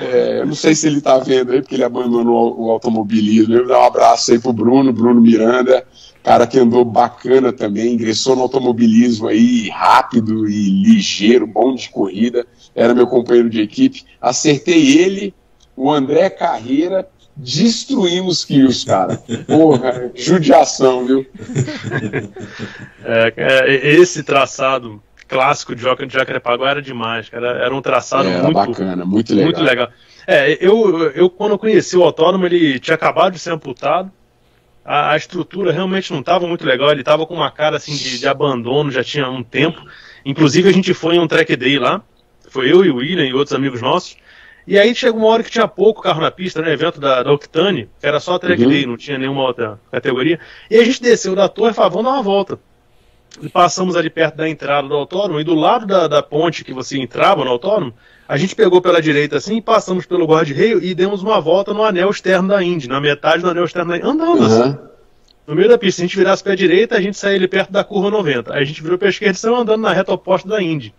é, 0.00 0.40
eu 0.40 0.46
não 0.46 0.54
sei 0.54 0.74
se 0.74 0.86
ele 0.86 1.00
tá 1.00 1.18
vendo 1.18 1.52
aí, 1.52 1.60
porque 1.60 1.74
ele 1.74 1.84
abandonou 1.84 2.58
o 2.58 2.70
automobilismo. 2.70 3.54
Eu 3.54 3.60
vou 3.60 3.68
dar 3.68 3.80
um 3.80 3.86
abraço 3.86 4.32
aí 4.32 4.38
pro 4.38 4.52
Bruno, 4.52 4.92
Bruno 4.92 5.20
Miranda, 5.20 5.86
cara 6.22 6.46
que 6.46 6.58
andou 6.58 6.84
bacana 6.86 7.52
também, 7.52 7.92
ingressou 7.92 8.34
no 8.34 8.42
automobilismo 8.42 9.28
aí 9.28 9.68
rápido 9.68 10.48
e 10.48 10.82
ligeiro, 10.82 11.46
bom 11.46 11.74
de 11.74 11.90
corrida, 11.90 12.46
era 12.74 12.94
meu 12.94 13.06
companheiro 13.06 13.50
de 13.50 13.60
equipe. 13.60 14.04
Acertei 14.20 14.98
ele, 14.98 15.34
o 15.76 15.92
André 15.92 16.30
Carreira, 16.30 17.06
destruímos 17.38 18.44
quilos, 18.44 18.84
cara. 18.84 19.16
Porra, 19.46 20.10
judiação, 20.14 21.06
viu? 21.06 21.26
É, 23.10 23.32
é, 23.36 23.94
esse 23.94 24.22
traçado 24.22 25.00
clássico 25.26 25.74
de 25.74 25.80
Joca 25.80 26.06
de 26.06 26.12
Jacarepaguá 26.12 26.70
era 26.70 26.82
demais, 26.82 27.28
cara. 27.28 27.48
Era 27.64 27.74
um 27.74 27.80
traçado 27.80 28.28
Era 28.28 28.42
muito, 28.42 28.54
bacana, 28.54 29.04
muito 29.04 29.30
legal. 29.30 29.44
muito 29.44 29.62
legal. 29.62 29.88
É, 30.26 30.58
eu, 30.60 31.10
eu 31.12 31.30
quando 31.30 31.52
eu 31.52 31.58
conheci 31.58 31.96
o 31.96 32.02
autódromo, 32.02 32.44
ele 32.44 32.78
tinha 32.78 32.94
acabado 32.94 33.32
de 33.32 33.38
ser 33.38 33.52
amputado. 33.52 34.10
A, 34.84 35.12
a 35.12 35.16
estrutura 35.16 35.72
realmente 35.72 36.12
não 36.12 36.20
estava 36.20 36.46
muito 36.46 36.66
legal. 36.66 36.90
Ele 36.90 37.00
estava 37.00 37.24
com 37.24 37.34
uma 37.34 37.50
cara 37.50 37.76
assim 37.76 37.94
de, 37.94 38.18
de 38.18 38.28
abandono, 38.28 38.90
já 38.90 39.04
tinha 39.04 39.28
um 39.30 39.42
tempo. 39.42 39.80
Inclusive 40.24 40.68
a 40.68 40.72
gente 40.72 40.92
foi 40.92 41.16
em 41.16 41.20
um 41.20 41.28
track 41.28 41.54
day 41.56 41.78
lá. 41.78 42.02
Foi 42.50 42.70
eu 42.70 42.84
e 42.84 42.90
o 42.90 42.96
William 42.96 43.24
e 43.24 43.32
outros 43.32 43.54
amigos 43.54 43.80
nossos. 43.80 44.16
E 44.70 44.78
aí 44.78 44.94
chegou 44.94 45.22
uma 45.22 45.28
hora 45.30 45.42
que 45.42 45.50
tinha 45.50 45.66
pouco 45.66 46.02
carro 46.02 46.20
na 46.20 46.30
pista, 46.30 46.60
né? 46.60 46.70
Evento 46.74 47.00
da, 47.00 47.22
da 47.22 47.32
Octane, 47.32 47.88
era 48.02 48.20
só 48.20 48.38
track 48.38 48.62
Uhum. 48.62 48.68
day, 48.68 48.84
não 48.84 48.98
tinha 48.98 49.16
nenhuma 49.16 49.42
outra 49.44 49.80
categoria. 49.90 50.38
E 50.70 50.76
a 50.76 50.84
gente 50.84 51.00
desceu 51.00 51.34
da 51.34 51.48
torre 51.48 51.70
e 51.70 51.74
falou, 51.74 51.90
vamos 51.90 52.04
dar 52.04 52.12
uma 52.12 52.22
volta. 52.22 52.58
E 53.40 53.48
passamos 53.48 53.96
ali 53.96 54.10
perto 54.10 54.36
da 54.36 54.46
entrada 54.46 54.86
do 54.86 54.94
autódromo, 54.94 55.40
e 55.40 55.44
do 55.44 55.54
lado 55.54 55.86
da, 55.86 56.06
da 56.06 56.22
ponte 56.22 56.64
que 56.64 56.74
você 56.74 56.98
entrava 56.98 57.46
no 57.46 57.50
autódromo, 57.50 57.94
a 58.28 58.36
gente 58.36 58.54
pegou 58.54 58.82
pela 58.82 59.00
direita 59.00 59.36
assim, 59.38 59.62
passamos 59.62 60.04
pelo 60.04 60.26
guarda-reio 60.26 60.84
e 60.84 60.94
demos 60.94 61.22
uma 61.22 61.40
volta 61.40 61.72
no 61.72 61.82
anel 61.82 62.10
externo 62.10 62.48
da 62.48 62.62
Indy, 62.62 62.88
na 62.88 63.00
metade 63.00 63.42
do 63.42 63.48
anel 63.48 63.64
externo 63.64 63.90
da 63.92 63.96
Indy, 63.96 64.06
andando 64.06 64.44
assim, 64.44 64.60
Aham. 64.60 64.78
no 65.46 65.54
meio 65.54 65.68
da 65.70 65.78
pista. 65.78 65.96
Se 65.96 66.02
a 66.02 66.06
gente 66.08 66.16
virasse 66.18 66.42
para 66.42 66.52
a 66.52 66.56
direita, 66.56 66.94
a 66.94 67.00
gente 67.00 67.16
saía 67.16 67.36
ali 67.36 67.48
perto 67.48 67.72
da 67.72 67.82
curva 67.82 68.10
90. 68.10 68.52
Aí 68.52 68.60
a 68.62 68.64
gente 68.66 68.82
virou 68.82 68.98
para 68.98 69.08
a 69.08 69.10
esquerda 69.10 69.34
e 69.34 69.40
saiu 69.40 69.56
andando 69.56 69.80
na 69.80 69.94
reta 69.94 70.12
oposta 70.12 70.46
da 70.46 70.60
Indy. 70.62 70.92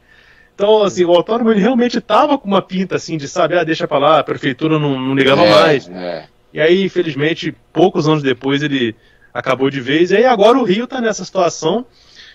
Então, 0.59 0.83
assim, 0.83 1.05
o 1.05 1.11
autódromo 1.11 1.51
ele 1.53 1.61
realmente 1.61 1.99
estava 1.99 2.37
com 2.37 2.45
uma 2.45 2.61
pinta 2.61 2.97
assim 2.97 3.15
de 3.15 3.29
sabe, 3.29 3.57
ah, 3.57 3.63
deixa 3.63 3.87
pra 3.87 3.97
lá, 3.97 4.19
a 4.19 4.23
prefeitura 4.25 4.77
não, 4.77 4.99
não 4.99 5.15
ligava 5.15 5.41
É, 5.45 5.49
mais. 5.49 5.87
é. 5.87 6.25
E 6.53 6.59
aí, 6.59 6.83
infelizmente, 6.83 7.55
poucos 7.71 8.09
anos 8.09 8.21
depois 8.21 8.61
ele 8.61 8.93
acabou 9.33 9.69
de 9.69 9.79
vez. 9.79 10.11
E 10.11 10.17
aí 10.17 10.25
agora 10.25 10.57
o 10.57 10.65
Rio 10.65 10.83
está 10.83 10.99
nessa 10.99 11.23
situação. 11.23 11.85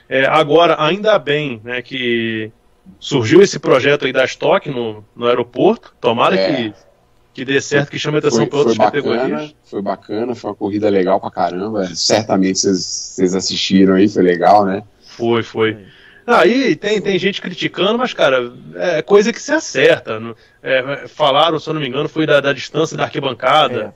É, 0.09 0.25
agora, 0.25 0.77
ainda 0.79 1.19
bem 1.19 1.61
né, 1.63 1.83
que 1.83 2.51
surgiu 2.99 3.43
esse 3.43 3.59
projeto 3.59 4.07
aí 4.07 4.13
da 4.13 4.25
Stock 4.25 4.71
no, 4.71 5.05
no 5.15 5.27
aeroporto. 5.27 5.95
Tomara 6.01 6.35
É. 6.35 6.47
que, 6.71 6.75
que 7.35 7.45
dê 7.45 7.61
certo, 7.61 7.91
que 7.91 7.99
chame 7.99 8.17
atenção 8.19 8.47
para 8.47 8.57
outras 8.59 8.75
foi 8.77 8.87
bacana, 8.87 9.03
categorias. 9.13 9.55
foi 9.65 9.83
bacana, 9.83 10.35
foi 10.35 10.51
uma 10.51 10.57
corrida 10.57 10.89
legal 10.89 11.21
pra 11.21 11.31
caramba. 11.31 11.85
Certamente 11.95 12.59
vocês 12.59 12.79
vocês 12.87 13.35
assistiram 13.35 13.97
aí, 13.97 14.09
foi 14.09 14.23
legal, 14.23 14.65
né? 14.65 14.83
Foi, 15.03 15.43
foi. 15.43 15.77
Aí 16.27 16.75
tem, 16.77 17.01
tem 17.01 17.19
gente 17.19 17.41
criticando, 17.43 17.99
mas, 17.99 18.15
cara, 18.15 18.53
é 18.77 19.03
coisa 19.03 19.33
que 19.33 19.41
se 19.41 19.53
acerta. 19.53 20.19
não- 20.19 20.35
é, 20.63 21.07
falaram, 21.09 21.59
se 21.59 21.69
eu 21.69 21.75
não 21.75 21.81
me 21.81 21.89
engano, 21.89 22.09
foi 22.09 22.27
da, 22.27 22.41
da 22.41 22.53
distância 22.53 22.97
da 22.97 23.05
arquibancada. 23.05 23.95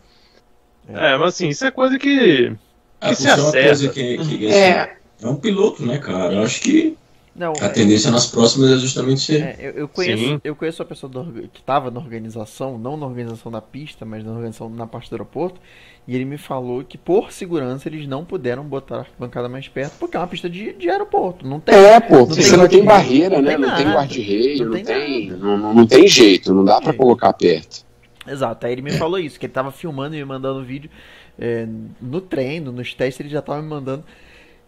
É. 0.88 1.16
mas 1.16 1.34
assim, 1.34 1.48
isso 1.48 1.64
é 1.64 1.70
coisa 1.70 1.98
que. 1.98 2.52
Ah, 3.00 3.10
Que 3.10 3.14
se 3.16 3.22
isso 3.22 3.30
é 3.30 3.34
uma 3.40 3.48
acerta. 3.48 3.66
coisa 3.68 3.88
que, 3.90 4.16
que 4.18 4.46
assim, 4.46 4.54
É. 4.56 4.96
é 5.22 5.26
um 5.26 5.36
piloto, 5.36 5.84
né, 5.84 5.98
cara? 5.98 6.34
Eu 6.34 6.42
acho 6.42 6.60
que 6.60 6.96
Não, 7.34 7.52
a 7.60 7.68
tendência 7.68 8.10
nas 8.10 8.26
próximas 8.26 8.70
é 8.72 8.76
justamente 8.78 9.20
ser. 9.20 9.40
É, 9.42 9.56
eu, 9.60 9.70
eu 9.72 9.88
conheço, 9.88 10.22
Sim. 10.24 10.40
eu 10.42 10.56
conheço 10.56 10.82
a 10.82 10.84
pessoa 10.84 11.10
do 11.10 11.48
que 11.48 11.60
estava 11.60 11.90
na 11.90 12.00
organização, 12.00 12.78
não 12.78 12.96
na 12.96 13.06
organização 13.06 13.52
da 13.52 13.60
pista, 13.62 14.04
mas 14.04 14.24
na 14.24 14.32
organização 14.32 14.68
na 14.68 14.86
parte 14.86 15.08
do 15.10 15.14
aeroporto, 15.14 15.60
e 16.08 16.14
ele 16.16 16.24
me 16.24 16.38
falou 16.38 16.82
que 16.82 16.98
por 16.98 17.30
segurança 17.30 17.88
eles 17.88 18.08
não 18.08 18.24
puderam 18.24 18.64
botar 18.64 18.96
a 18.96 19.00
arquibancada 19.00 19.48
mais 19.48 19.68
perto, 19.68 19.92
porque 20.00 20.16
é 20.16 20.20
uma 20.20 20.26
pista 20.26 20.48
de, 20.50 20.72
de 20.72 20.88
aeroporto, 20.90 21.46
não 21.46 21.60
tem. 21.60 21.74
É, 21.74 22.00
pô, 22.00 22.26
Não 22.26 22.26
você 22.26 22.42
tem 22.42 22.56
não 22.56 22.66
tem 22.68 22.84
barreira, 22.84 23.36
não 23.36 23.42
né? 23.42 23.50
tem 23.50 23.58
Não 23.58 23.76
tem 23.76 23.86
guarda-reio, 23.92 24.58
não 24.64 24.64
não 24.64 24.84
tem 24.84 25.30
não, 25.30 25.74
não, 25.74 25.86
tem 25.86 26.08
jeito, 26.08 26.54
não 26.54 26.64
dá 26.64 26.80
pra 26.80 26.90
É. 26.90 26.96
colocar 26.96 27.32
perto. 27.34 27.84
Exato, 28.26 28.66
aí 28.66 28.72
ele 28.72 28.82
me 28.82 28.92
falou 28.92 29.18
isso, 29.18 29.38
que 29.38 29.46
ele 29.46 29.52
tava 29.52 29.70
filmando 29.70 30.16
e 30.16 30.18
me 30.18 30.24
mandando 30.24 30.64
vídeo 30.64 30.90
é, 31.38 31.66
no 32.00 32.20
treino, 32.20 32.72
nos 32.72 32.94
testes, 32.94 33.20
ele 33.20 33.28
já 33.28 33.42
tava 33.42 33.60
me 33.62 33.68
mandando. 33.68 34.04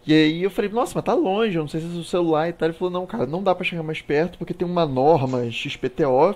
E 0.05 0.13
aí 0.13 0.43
eu 0.43 0.49
falei, 0.49 0.69
nossa, 0.71 0.93
mas 0.95 1.03
tá 1.03 1.13
longe, 1.13 1.55
eu 1.57 1.61
não 1.61 1.67
sei 1.69 1.79
se 1.81 1.85
é 1.87 1.99
o 1.99 2.03
celular 2.03 2.49
e 2.49 2.53
tal. 2.53 2.67
Ele 2.69 2.77
falou, 2.77 2.91
não, 2.91 3.05
cara, 3.05 3.27
não 3.27 3.43
dá 3.43 3.53
pra 3.53 3.63
chegar 3.63 3.83
mais 3.83 4.01
perto 4.01 4.37
porque 4.37 4.53
tem 4.53 4.67
uma 4.67 4.85
norma 4.85 5.49
XPTO 5.51 6.35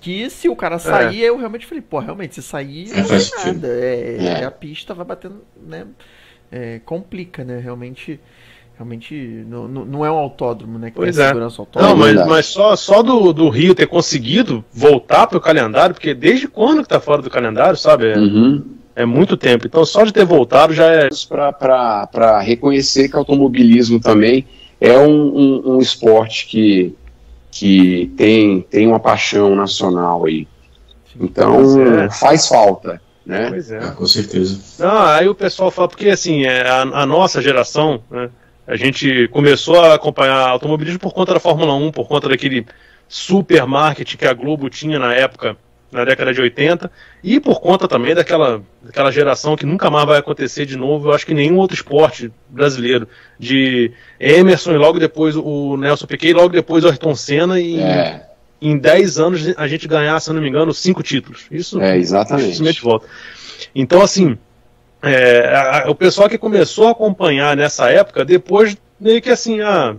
Que 0.00 0.28
se 0.28 0.48
o 0.48 0.56
cara 0.56 0.78
sair, 0.78 1.24
é. 1.24 1.28
eu 1.28 1.36
realmente 1.36 1.66
falei, 1.66 1.82
pô, 1.82 1.98
realmente, 1.98 2.34
se 2.34 2.42
sair, 2.42 2.90
não 2.94 3.04
faz 3.04 3.30
nada. 3.44 3.68
É, 3.68 4.16
é, 4.40 4.44
A 4.44 4.50
pista 4.50 4.92
vai 4.92 5.04
batendo, 5.04 5.42
né? 5.66 5.86
É, 6.50 6.80
complica, 6.84 7.44
né? 7.44 7.58
Realmente. 7.58 8.20
Realmente 8.76 9.44
não, 9.48 9.66
não 9.66 10.06
é 10.06 10.10
um 10.10 10.16
autódromo, 10.16 10.78
né? 10.78 10.90
Que 10.90 10.96
pois 10.96 11.18
é. 11.18 11.26
segurança 11.26 11.60
autódromo. 11.60 11.96
Não, 11.96 12.14
mas, 12.14 12.26
mas 12.28 12.46
só, 12.46 12.76
só 12.76 13.02
do, 13.02 13.32
do 13.32 13.48
Rio 13.48 13.74
ter 13.74 13.88
conseguido 13.88 14.64
voltar 14.72 15.26
para 15.26 15.36
o 15.36 15.40
calendário, 15.40 15.94
porque 15.96 16.14
desde 16.14 16.46
quando 16.46 16.82
que 16.82 16.88
tá 16.88 17.00
fora 17.00 17.20
do 17.20 17.28
calendário, 17.28 17.76
sabe? 17.76 18.12
É, 18.12 18.16
uhum. 18.16 18.64
é 18.94 19.04
muito 19.04 19.36
tempo. 19.36 19.66
Então 19.66 19.84
só 19.84 20.04
de 20.04 20.12
ter 20.12 20.24
voltado 20.24 20.72
já 20.72 20.86
é. 20.86 21.08
Para 21.28 22.38
reconhecer 22.38 23.08
que 23.08 23.16
automobilismo 23.16 23.98
também 23.98 24.46
é 24.80 24.96
um, 24.96 25.36
um, 25.36 25.72
um 25.74 25.78
esporte 25.80 26.46
que 26.46 26.94
que 27.50 28.12
tem, 28.16 28.60
tem 28.62 28.86
uma 28.86 29.00
paixão 29.00 29.54
nacional 29.54 30.26
aí. 30.26 30.46
Então 31.18 32.02
é. 32.02 32.10
faz 32.10 32.46
falta. 32.46 33.00
Né? 33.24 33.48
Pois 33.50 33.70
é. 33.70 33.78
Ah, 33.78 33.90
com 33.90 34.06
certeza. 34.06 34.58
Não, 34.78 35.02
aí 35.02 35.28
o 35.28 35.34
pessoal 35.34 35.70
fala, 35.70 35.88
porque 35.88 36.08
assim, 36.08 36.44
é, 36.44 36.66
a, 36.66 36.82
a 36.82 37.06
nossa 37.06 37.42
geração, 37.42 38.02
né, 38.10 38.30
a 38.66 38.76
gente 38.76 39.28
começou 39.28 39.80
a 39.80 39.94
acompanhar 39.94 40.48
automobilismo 40.48 40.98
por 40.98 41.12
conta 41.12 41.34
da 41.34 41.40
Fórmula 41.40 41.74
1, 41.74 41.90
por 41.90 42.08
conta 42.08 42.28
daquele 42.28 42.66
super 43.06 43.66
marketing 43.66 44.16
que 44.16 44.26
a 44.26 44.32
Globo 44.32 44.70
tinha 44.70 44.98
na 44.98 45.12
época 45.14 45.56
na 45.90 46.04
década 46.04 46.34
de 46.34 46.40
80, 46.40 46.90
e 47.24 47.40
por 47.40 47.60
conta 47.60 47.88
também 47.88 48.14
daquela, 48.14 48.62
daquela 48.82 49.10
geração 49.10 49.56
que 49.56 49.64
nunca 49.64 49.88
mais 49.88 50.06
vai 50.06 50.18
acontecer 50.18 50.66
de 50.66 50.76
novo, 50.76 51.08
eu 51.08 51.14
acho 51.14 51.24
que 51.24 51.32
nenhum 51.32 51.56
outro 51.56 51.74
esporte 51.74 52.30
brasileiro, 52.48 53.08
de 53.38 53.90
Emerson 54.20 54.72
e 54.72 54.76
logo 54.76 54.98
depois 54.98 55.34
o 55.34 55.76
Nelson 55.76 56.06
Piquet 56.06 56.28
e 56.28 56.34
logo 56.34 56.50
depois 56.50 56.84
o 56.84 56.88
Ayrton 56.88 57.14
Senna 57.14 57.58
e 57.58 57.80
é. 57.80 58.26
em 58.60 58.76
10 58.76 59.18
anos 59.18 59.54
a 59.56 59.66
gente 59.66 59.88
ganhar, 59.88 60.20
se 60.20 60.30
não 60.32 60.42
me 60.42 60.48
engano, 60.48 60.74
cinco 60.74 61.02
títulos. 61.02 61.46
Isso 61.50 61.80
é 61.80 61.96
exatamente. 61.96 62.82
volta. 62.82 63.06
Então 63.74 64.02
assim, 64.02 64.36
é, 65.02 65.48
a, 65.54 65.84
a, 65.86 65.90
o 65.90 65.94
pessoal 65.94 66.28
que 66.28 66.36
começou 66.36 66.88
a 66.88 66.90
acompanhar 66.90 67.56
nessa 67.56 67.90
época, 67.90 68.24
depois 68.24 68.76
meio 69.00 69.22
que 69.22 69.30
assim, 69.30 69.60
ah, 69.60 69.96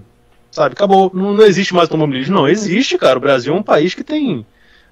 sabe, 0.51 0.73
acabou, 0.73 1.09
não, 1.13 1.33
não 1.33 1.45
existe 1.45 1.73
mais 1.73 1.87
automobilismo. 1.87 2.35
Não, 2.35 2.47
existe, 2.47 2.97
cara. 2.97 3.17
O 3.17 3.21
Brasil 3.21 3.53
é 3.53 3.57
um 3.57 3.63
país 3.63 3.93
que 3.93 4.03
tem 4.03 4.45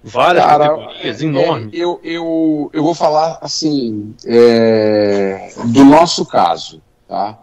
várias 0.07 0.45
Cara, 0.45 0.69
categorias 0.69 1.21
é, 1.21 1.25
enormes. 1.25 1.73
É, 1.73 1.77
eu, 1.77 1.99
eu, 2.03 2.69
eu 2.73 2.83
vou 2.83 2.95
falar 2.95 3.37
assim 3.41 4.15
é, 4.25 5.51
do 5.65 5.83
nosso 5.83 6.25
caso, 6.25 6.81
tá? 7.07 7.37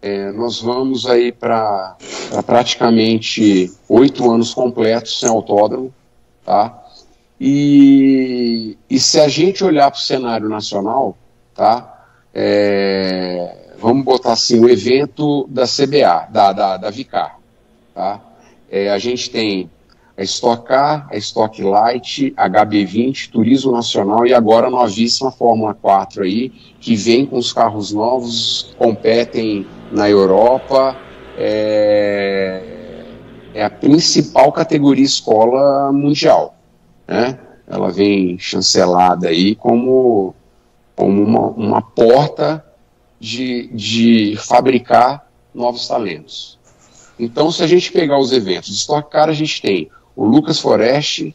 É, 0.00 0.30
nós 0.32 0.60
vamos 0.60 1.06
aí 1.06 1.32
para 1.32 1.96
pra 2.30 2.42
praticamente 2.42 3.72
oito 3.88 4.30
anos 4.30 4.52
completos 4.52 5.18
sem 5.18 5.28
autódromo, 5.28 5.92
tá? 6.44 6.82
E, 7.40 8.76
e 8.88 8.98
se 8.98 9.18
a 9.18 9.28
gente 9.28 9.64
olhar 9.64 9.90
para 9.90 9.98
o 9.98 10.02
cenário 10.02 10.48
nacional, 10.48 11.16
tá? 11.54 12.06
É, 12.32 13.72
vamos 13.78 14.04
botar 14.04 14.32
assim, 14.32 14.60
o 14.60 14.68
evento 14.68 15.46
da 15.48 15.64
CBA, 15.64 16.28
da, 16.30 16.52
da, 16.52 16.76
da 16.76 16.90
Vicar, 16.90 17.38
tá? 17.94 18.20
É, 18.70 18.90
a 18.90 18.98
gente 18.98 19.30
tem 19.30 19.70
a 20.16 20.22
Stock 20.22 20.64
Car, 20.66 21.08
a 21.10 21.16
Stock 21.16 21.60
Light, 21.60 22.32
HB20, 22.36 23.30
Turismo 23.30 23.72
Nacional 23.72 24.26
e 24.26 24.32
agora 24.32 24.68
a 24.68 24.70
novíssima 24.70 25.32
Fórmula 25.32 25.74
4 25.74 26.22
aí, 26.22 26.50
que 26.80 26.94
vem 26.94 27.26
com 27.26 27.36
os 27.36 27.52
carros 27.52 27.92
novos, 27.92 28.74
competem 28.78 29.66
na 29.90 30.08
Europa, 30.08 30.96
é, 31.36 32.62
é 33.54 33.64
a 33.64 33.70
principal 33.70 34.52
categoria 34.52 35.04
escola 35.04 35.90
mundial, 35.92 36.56
né? 37.08 37.38
Ela 37.66 37.90
vem 37.90 38.38
chancelada 38.38 39.28
aí 39.28 39.54
como, 39.56 40.34
como 40.94 41.22
uma, 41.22 41.48
uma 41.48 41.82
porta 41.82 42.64
de, 43.18 43.68
de 43.72 44.36
fabricar 44.36 45.26
novos 45.52 45.88
talentos. 45.88 46.58
Então, 47.18 47.50
se 47.50 47.62
a 47.62 47.66
gente 47.66 47.90
pegar 47.90 48.18
os 48.18 48.32
eventos 48.32 48.68
Stock 48.76 49.10
Car, 49.10 49.28
a 49.28 49.32
gente 49.32 49.62
tem 49.62 49.88
o 50.16 50.24
Lucas 50.24 50.58
Foreste, 50.58 51.34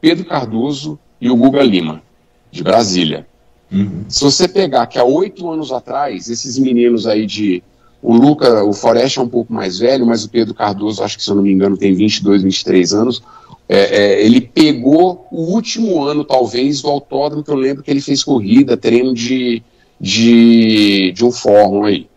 Pedro 0.00 0.24
Cardoso 0.24 0.98
e 1.20 1.30
o 1.30 1.36
Guga 1.36 1.62
Lima, 1.62 2.02
de 2.50 2.62
Brasília. 2.62 3.26
Uhum. 3.70 4.04
Se 4.08 4.24
você 4.24 4.48
pegar 4.48 4.86
que 4.86 4.98
há 4.98 5.04
oito 5.04 5.50
anos 5.50 5.72
atrás, 5.72 6.28
esses 6.28 6.58
meninos 6.58 7.06
aí 7.06 7.26
de. 7.26 7.62
O 8.00 8.14
Lucas, 8.14 8.62
o 8.62 8.72
Foreste 8.72 9.18
é 9.18 9.22
um 9.22 9.28
pouco 9.28 9.52
mais 9.52 9.78
velho, 9.78 10.06
mas 10.06 10.24
o 10.24 10.30
Pedro 10.30 10.54
Cardoso, 10.54 11.02
acho 11.02 11.16
que 11.16 11.22
se 11.22 11.30
eu 11.30 11.34
não 11.34 11.42
me 11.42 11.50
engano, 11.50 11.76
tem 11.76 11.92
22, 11.92 12.42
23 12.42 12.94
anos. 12.94 13.22
É, 13.68 13.78
é, 13.78 14.24
ele 14.24 14.40
pegou 14.40 15.26
o 15.32 15.52
último 15.52 16.02
ano, 16.04 16.24
talvez, 16.24 16.80
do 16.80 16.88
autódromo, 16.88 17.42
que 17.42 17.50
eu 17.50 17.56
lembro 17.56 17.82
que 17.82 17.90
ele 17.90 18.00
fez 18.00 18.22
corrida, 18.22 18.76
treino 18.76 19.12
de, 19.12 19.62
de, 20.00 21.12
de 21.12 21.24
um 21.24 21.32
fórmula 21.32 21.88
aí. 21.88 22.08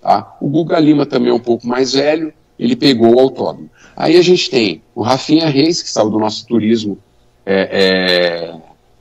Tá? 0.00 0.36
O 0.40 0.48
Guga 0.48 0.78
Lima 0.78 1.04
também 1.04 1.30
é 1.30 1.34
um 1.34 1.40
pouco 1.40 1.66
mais 1.66 1.92
velho, 1.92 2.32
ele 2.58 2.76
pegou 2.76 3.14
o 3.14 3.20
autódromo. 3.20 3.70
Aí 3.96 4.16
a 4.16 4.22
gente 4.22 4.50
tem 4.50 4.82
o 4.94 5.02
Rafinha 5.02 5.46
Reis, 5.46 5.82
que 5.82 5.90
saiu 5.90 6.10
do 6.10 6.18
nosso 6.18 6.46
turismo 6.46 6.98
é, 7.46 7.68
é, 7.70 8.54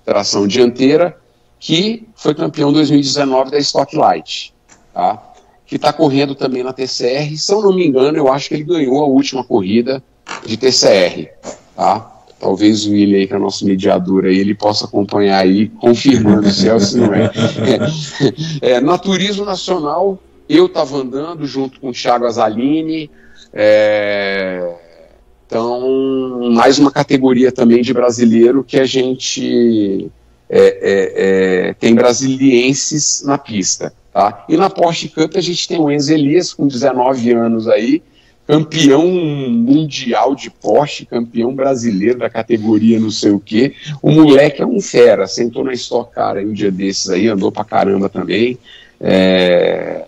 tração 0.06 0.48
dianteira, 0.48 1.18
que 1.60 2.08
foi 2.16 2.36
campeão 2.36 2.72
2019 2.72 3.52
da 3.52 3.58
Stock 3.58 3.96
Light, 3.96 4.54
tá? 4.94 5.32
que 5.66 5.78
está 5.78 5.94
correndo 5.94 6.36
também 6.36 6.64
na 6.64 6.74
TCR. 6.74 7.36
Se 7.38 7.52
eu 7.54 7.62
não 7.62 7.74
me 7.74 7.88
engano, 7.88 8.18
eu 8.18 8.32
acho 8.32 8.50
que 8.50 8.56
ele 8.56 8.64
ganhou 8.64 9.02
a 9.04 9.08
última 9.08 9.44
corrida 9.44 10.04
de 10.46 10.58
TCR. 10.58 11.30
Tá? 11.76 12.14
Talvez 12.40 12.86
o 12.86 12.92
William, 12.92 13.18
aí, 13.18 13.28
que 13.28 13.34
é 13.34 13.40
nosso 13.40 13.66
mediador, 13.66 14.26
aí, 14.26 14.38
ele 14.38 14.54
possa 14.54 14.86
acompanhar 14.86 15.40
aí, 15.40 15.70
confirmando 15.70 16.52
se 16.52 16.68
é 16.68 16.74
ou 16.74 16.80
se 16.80 16.98
não 16.98 17.14
é. 17.14 17.32
é. 18.62 18.76
é 18.76 18.82
na 18.82 18.98
Turismo 18.98 19.46
Nacional, 19.46 20.20
eu 20.50 20.66
estava 20.66 20.98
andando 20.98 21.48
junto 21.48 21.80
com 21.80 21.90
o 21.90 21.94
Thiago 21.94 22.26
Azaline, 22.26 23.10
é, 23.54 24.74
então, 25.46 26.52
mais 26.52 26.80
uma 26.80 26.92
categoria 26.92 27.52
também 27.52 27.84
de 27.84 27.94
brasileiro 27.94 28.64
que 28.64 28.80
a 28.80 28.86
gente 28.86 30.10
é, 30.50 30.60
é, 30.60 31.14
é, 31.70 31.74
tem 31.74 31.94
brasilienses 31.94 33.24
na 33.24 33.38
pista. 33.38 33.94
Tá? 34.12 34.46
E 34.50 34.58
na 34.58 34.70
Porsche 34.70 35.10
Cup 35.10 35.36
a 35.36 35.42
gente 35.42 35.68
tem 35.68 35.80
o 35.80 35.92
Enzo 35.92 36.14
Elias, 36.14 36.54
com 36.54 36.68
19 36.68 37.32
anos 37.32 37.68
aí, 37.68 38.02
campeão 38.48 39.08
mundial 39.08 40.36
de 40.36 40.50
Porsche, 40.50 41.06
campeão 41.06 41.54
brasileiro 41.54 42.20
da 42.20 42.30
categoria 42.30 43.00
não 43.00 43.12
sei 43.12 43.32
o 43.32 43.40
que. 43.40 43.74
O 44.02 44.12
moleque 44.12 44.62
é 44.62 44.66
um 44.66 44.82
fera, 44.82 45.28
sentou 45.28 45.64
na 45.64 45.74
Stock 45.74 46.14
Car 46.14 46.38
aí 46.38 46.46
um 46.46 46.54
dia 46.54 46.72
desses 46.72 47.10
aí, 47.10 47.28
andou 47.28 47.52
pra 47.52 47.64
caramba 47.64 48.10
também. 48.10 48.58
É, 49.00 50.06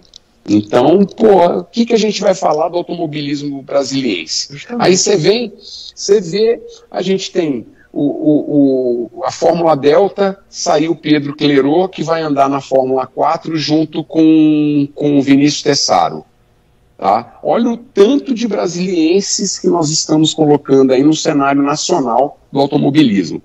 então, 0.48 1.06
pô, 1.06 1.60
o 1.60 1.64
que, 1.64 1.86
que 1.86 1.94
a 1.94 1.98
gente 1.98 2.22
vai 2.22 2.36
falar 2.36 2.70
do 2.70 2.78
automobilismo 2.78 3.64
brasiliense? 3.64 4.56
Aí 4.78 4.96
você 4.96 5.18
vem, 5.18 5.52
você 5.58 6.22
vê, 6.22 6.62
a 6.92 7.02
gente 7.02 7.32
tem 7.32 7.66
o, 7.92 8.04
o, 8.04 9.10
o, 9.18 9.24
a 9.24 9.32
Fórmula 9.32 9.76
Delta, 9.76 10.38
saiu 10.48 10.96
Pedro 10.96 11.36
Clerot, 11.36 11.90
que 11.96 12.04
vai 12.04 12.22
andar 12.22 12.48
na 12.48 12.62
Fórmula 12.62 13.08
4 13.08 13.58
junto 13.58 14.04
com, 14.04 14.88
com 14.94 15.18
o 15.18 15.22
Vinícius 15.22 15.64
Tessaro. 15.64 16.24
Tá? 16.98 17.40
Olha 17.42 17.72
o 17.72 17.78
tanto 17.78 18.34
de 18.34 18.48
brasilienses 18.48 19.58
que 19.58 19.68
nós 19.68 19.90
estamos 19.90 20.34
colocando 20.34 20.94
aí 20.94 21.04
no 21.04 21.14
cenário 21.14 21.64
nacional 21.64 22.40
do 22.52 22.60
automobilismo. 22.60 23.42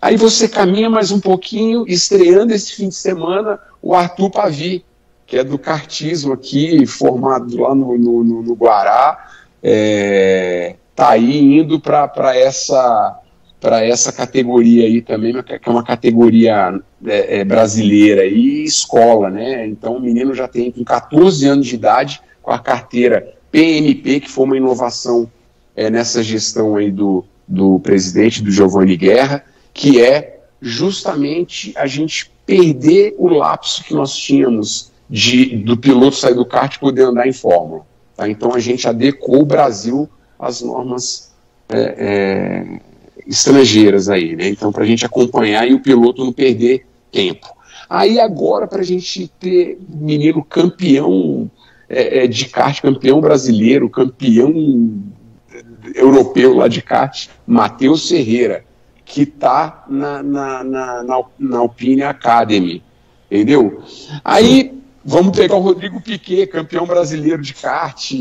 Aí 0.00 0.16
você 0.16 0.48
caminha 0.48 0.88
mais 0.88 1.10
um 1.10 1.18
pouquinho, 1.18 1.84
estreando 1.88 2.54
esse 2.54 2.72
fim 2.72 2.88
de 2.88 2.94
semana, 2.94 3.58
o 3.82 3.94
Arthur 3.94 4.30
Pavi, 4.30 4.84
que 5.28 5.36
é 5.36 5.44
do 5.44 5.58
cartismo 5.58 6.32
aqui, 6.32 6.86
formado 6.86 7.60
lá 7.60 7.74
no, 7.74 7.98
no, 7.98 8.42
no, 8.42 8.54
Guará, 8.54 9.30
é, 9.62 10.76
tá 10.96 11.10
aí 11.10 11.58
indo 11.58 11.78
para 11.78 12.34
essa 12.34 13.20
para 13.60 13.84
essa 13.84 14.12
categoria 14.12 14.86
aí 14.86 15.02
também, 15.02 15.34
que 15.42 15.52
é 15.52 15.70
uma 15.70 15.82
categoria 15.82 16.80
é, 17.04 17.40
é, 17.40 17.44
brasileira 17.44 18.24
e 18.24 18.64
escola, 18.64 19.28
né? 19.28 19.66
Então 19.66 19.96
o 19.96 20.00
menino 20.00 20.32
já 20.32 20.48
tem 20.48 20.70
com 20.70 20.84
14 20.84 21.46
anos 21.46 21.66
de 21.66 21.74
idade, 21.74 22.20
com 22.40 22.52
a 22.52 22.58
carteira 22.58 23.34
PMP, 23.50 24.20
que 24.20 24.30
foi 24.30 24.44
uma 24.44 24.56
inovação 24.56 25.30
é, 25.76 25.90
nessa 25.90 26.22
gestão 26.22 26.76
aí 26.76 26.90
do, 26.90 27.24
do 27.46 27.80
presidente, 27.80 28.42
do 28.42 28.50
Giovanni 28.50 28.96
Guerra, 28.96 29.44
que 29.74 30.00
é 30.00 30.40
justamente 30.62 31.72
a 31.76 31.86
gente 31.86 32.30
perder 32.46 33.14
o 33.18 33.28
lapso 33.28 33.84
que 33.84 33.92
nós 33.92 34.16
tínhamos 34.16 34.92
de, 35.08 35.56
do 35.56 35.76
piloto 35.76 36.16
sair 36.16 36.34
do 36.34 36.44
kart 36.44 36.74
e 36.74 36.78
poder 36.78 37.04
andar 37.04 37.26
em 37.26 37.32
fórmula. 37.32 37.86
Tá? 38.16 38.28
Então 38.28 38.54
a 38.54 38.58
gente 38.58 38.86
adequou 38.86 39.42
o 39.42 39.46
Brasil 39.46 40.08
às 40.38 40.60
normas 40.60 41.32
é, 41.68 41.94
é, 41.98 42.80
estrangeiras 43.26 44.08
aí, 44.08 44.36
né? 44.36 44.48
Então 44.48 44.72
para 44.72 44.84
a 44.84 44.86
gente 44.86 45.04
acompanhar 45.06 45.68
e 45.68 45.74
o 45.74 45.80
piloto 45.80 46.24
não 46.24 46.32
perder 46.32 46.86
tempo. 47.10 47.46
Aí 47.88 48.20
agora 48.20 48.66
para 48.66 48.80
a 48.80 48.84
gente 48.84 49.28
ter 49.40 49.78
menino 49.88 50.44
campeão 50.44 51.50
é, 51.88 52.24
é, 52.24 52.26
de 52.26 52.46
kart, 52.46 52.80
campeão 52.82 53.20
brasileiro, 53.20 53.88
campeão 53.88 54.52
europeu 55.94 56.54
lá 56.54 56.68
de 56.68 56.82
kart, 56.82 57.28
Matheus 57.46 58.08
Ferreira, 58.08 58.64
que 59.04 59.22
está 59.22 59.86
na, 59.88 60.22
na, 60.22 60.64
na, 60.64 61.02
na, 61.02 61.24
na 61.38 61.58
Alpine 61.58 62.02
Academy, 62.02 62.82
entendeu? 63.30 63.82
Aí 64.22 64.77
vamos 65.08 65.34
pegar 65.34 65.56
o 65.56 65.60
Rodrigo 65.60 66.00
Piquet, 66.02 66.46
campeão 66.46 66.86
brasileiro 66.86 67.40
de 67.40 67.54
kart, 67.54 68.12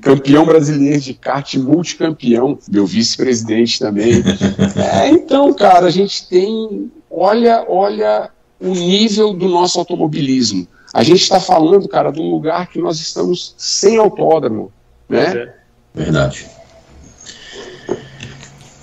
campeão 0.00 0.46
brasileiro 0.46 1.00
de 1.00 1.12
kart, 1.12 1.54
multicampeão, 1.56 2.56
meu 2.70 2.86
vice-presidente 2.86 3.80
também. 3.80 4.22
É, 4.76 5.08
então, 5.08 5.52
cara, 5.52 5.86
a 5.86 5.90
gente 5.90 6.28
tem, 6.28 6.90
olha, 7.10 7.64
olha 7.68 8.30
o 8.60 8.68
nível 8.68 9.32
do 9.32 9.48
nosso 9.48 9.78
automobilismo. 9.78 10.66
A 10.94 11.02
gente 11.02 11.22
está 11.22 11.40
falando, 11.40 11.88
cara, 11.88 12.10
de 12.10 12.20
um 12.20 12.30
lugar 12.30 12.68
que 12.68 12.78
nós 12.78 12.98
estamos 12.98 13.54
sem 13.58 13.98
autódromo, 13.98 14.72
né? 15.08 15.52
Verdade. 15.94 16.46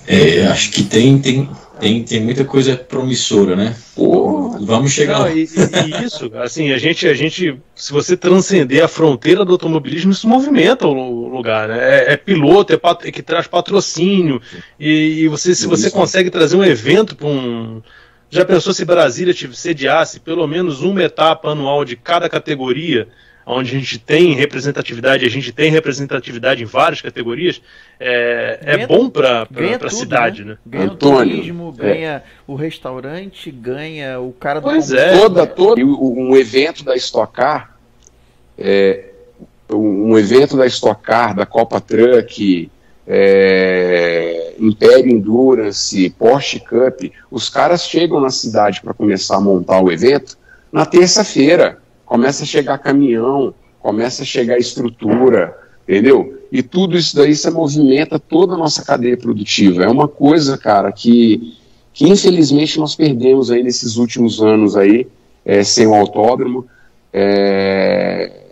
É, 0.06 0.46
acho 0.46 0.70
que 0.70 0.82
tem, 0.82 1.18
tem, 1.18 1.48
tem, 1.84 2.02
tem 2.02 2.20
muita 2.22 2.46
coisa 2.46 2.78
promissora, 2.78 3.54
né? 3.54 3.76
Pô, 3.94 4.56
vamos 4.58 4.90
chegar 4.90 5.18
Não, 5.18 5.28
e, 5.28 5.42
e, 5.42 6.04
isso, 6.04 6.30
assim, 6.36 6.72
a 6.72 6.78
gente, 6.78 7.06
a 7.06 7.12
gente, 7.12 7.60
se 7.74 7.92
você 7.92 8.16
transcender 8.16 8.82
a 8.82 8.88
fronteira 8.88 9.44
do 9.44 9.52
automobilismo, 9.52 10.10
isso 10.10 10.26
movimenta 10.26 10.86
o 10.86 11.28
lugar, 11.28 11.68
né? 11.68 11.76
É, 11.78 12.12
é 12.14 12.16
piloto, 12.16 12.72
é, 12.72 12.78
pat, 12.78 13.04
é, 13.04 13.12
que 13.12 13.22
traz 13.22 13.46
patrocínio, 13.46 14.40
e, 14.80 15.24
e 15.24 15.28
você, 15.28 15.54
se 15.54 15.66
você 15.66 15.90
consegue 15.90 16.30
trazer 16.30 16.56
um 16.56 16.64
evento 16.64 17.14
para 17.14 17.26
um. 17.26 17.82
Já 18.30 18.46
pensou 18.46 18.72
se 18.72 18.86
Brasília 18.86 19.34
sediasse 19.52 20.20
pelo 20.20 20.46
menos 20.46 20.80
uma 20.80 21.02
etapa 21.02 21.50
anual 21.50 21.84
de 21.84 21.96
cada 21.96 22.30
categoria? 22.30 23.08
Onde 23.46 23.76
a 23.76 23.78
gente 23.78 23.98
tem 23.98 24.34
representatividade, 24.34 25.24
a 25.24 25.30
gente 25.30 25.52
tem 25.52 25.70
representatividade 25.70 26.62
em 26.62 26.66
várias 26.66 27.00
categorias, 27.00 27.60
é, 28.00 28.58
é 28.62 28.86
bom 28.86 29.08
para 29.10 29.46
a 29.82 29.90
cidade, 29.90 30.44
né? 30.44 30.52
né? 30.52 30.58
Ganha 30.66 30.84
Antônio, 30.84 31.34
o 31.34 31.38
turismo, 31.38 31.74
é. 31.78 31.82
ganha 31.82 32.22
o 32.46 32.54
restaurante, 32.54 33.50
ganha 33.50 34.20
o 34.20 34.32
cara 34.32 34.60
do 34.60 34.64
Pois 34.64 34.92
é. 34.92 35.18
Toda, 35.18 35.46
toda, 35.46 35.84
um 35.84 36.34
evento 36.36 36.84
da 36.84 36.96
Stock 36.96 37.32
Car, 37.32 37.76
é, 38.58 39.10
um 39.70 40.16
evento 40.18 40.56
da 40.56 40.66
Stock 40.66 41.02
Car, 41.02 41.34
da 41.34 41.44
Copa 41.44 41.80
Truck, 41.80 42.70
é, 43.06 44.54
Império 44.58 45.10
Endurance, 45.10 46.10
Porsche 46.10 46.60
Cup, 46.60 47.12
os 47.30 47.50
caras 47.50 47.86
chegam 47.86 48.20
na 48.20 48.30
cidade 48.30 48.80
para 48.80 48.94
começar 48.94 49.36
a 49.36 49.40
montar 49.40 49.80
o 49.80 49.92
evento 49.92 50.38
na 50.72 50.86
terça-feira 50.86 51.83
começa 52.14 52.44
a 52.44 52.46
chegar 52.46 52.78
caminhão, 52.78 53.52
começa 53.80 54.22
a 54.22 54.24
chegar 54.24 54.56
estrutura, 54.56 55.52
entendeu? 55.82 56.38
E 56.52 56.62
tudo 56.62 56.96
isso 56.96 57.16
daí 57.16 57.34
se 57.34 57.50
movimenta 57.50 58.20
toda 58.20 58.54
a 58.54 58.56
nossa 58.56 58.84
cadeia 58.84 59.16
produtiva. 59.16 59.82
É 59.82 59.88
uma 59.88 60.06
coisa, 60.06 60.56
cara, 60.56 60.92
que, 60.92 61.56
que 61.92 62.08
infelizmente 62.08 62.78
nós 62.78 62.94
perdemos 62.94 63.50
aí 63.50 63.64
nesses 63.64 63.96
últimos 63.96 64.40
anos 64.40 64.76
aí, 64.76 65.08
é, 65.44 65.64
sem 65.64 65.88
o 65.88 65.94
autódromo. 65.94 66.64
É, 67.12 68.44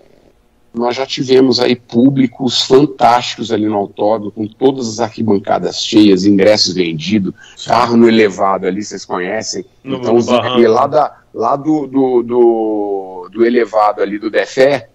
nós 0.75 0.96
já 0.96 1.07
tivemos 1.07 1.61
aí 1.61 1.77
públicos 1.77 2.62
fantásticos 2.62 3.53
ali 3.53 3.66
no 3.66 3.77
autódromo, 3.77 4.33
com 4.33 4.48
todas 4.48 4.88
as 4.88 4.98
arquibancadas 4.98 5.85
cheias, 5.85 6.25
ingressos 6.25 6.75
vendidos, 6.75 7.33
carro 7.64 7.96
no 7.96 8.09
elevado 8.09 8.66
ali, 8.66 8.83
vocês 8.83 9.05
conhecem. 9.05 9.64
No, 9.85 9.98
então, 9.98 10.14
no 10.14 10.68
lá, 10.68 10.88
da, 10.88 11.22
lá 11.35 11.57
do, 11.57 11.87
do, 11.87 12.23
do, 12.23 13.29
do, 13.33 13.45
elevado 13.45 14.03
ali 14.03 14.18
do 14.18 14.31
Defé 14.31 14.88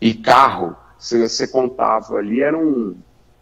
e 0.00 0.14
carro, 0.14 0.76
você, 0.98 1.28
você 1.28 1.46
contava 1.46 2.16
ali, 2.16 2.40
eram 2.40 2.94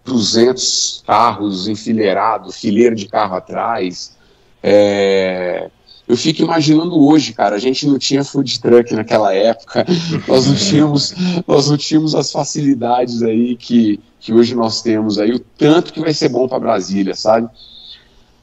200 0.05 1.03
carros 1.07 1.67
enfileirados, 1.69 2.57
fileira 2.57 2.95
de 2.95 3.07
carro 3.07 3.37
atrás. 3.37 4.17
É, 4.63 5.71
eu 6.07 6.17
fico 6.17 6.43
imaginando 6.43 7.03
hoje, 7.03 7.33
cara, 7.33 7.57
a 7.57 7.59
gente 7.59 7.87
não 7.87 7.99
tinha 7.99 8.23
food 8.23 8.61
truck 8.61 8.93
naquela 8.95 9.33
época, 9.35 9.87
nós 10.29 10.47
não 10.47 10.55
tínhamos, 10.55 11.15
nós 11.47 11.71
não 11.71 11.77
tínhamos 11.79 12.15
as 12.15 12.31
facilidades 12.31 13.23
aí 13.23 13.57
que, 13.57 13.99
que 14.21 14.33
hoje 14.33 14.55
nós 14.55 14.83
temos 14.83 15.19
aí, 15.19 15.33
o 15.33 15.39
tanto 15.39 15.93
que 15.93 16.01
vai 16.01 16.13
ser 16.13 16.29
bom 16.29 16.47
para 16.47 16.61
Brasília, 16.61 17.15
sabe? 17.15 17.49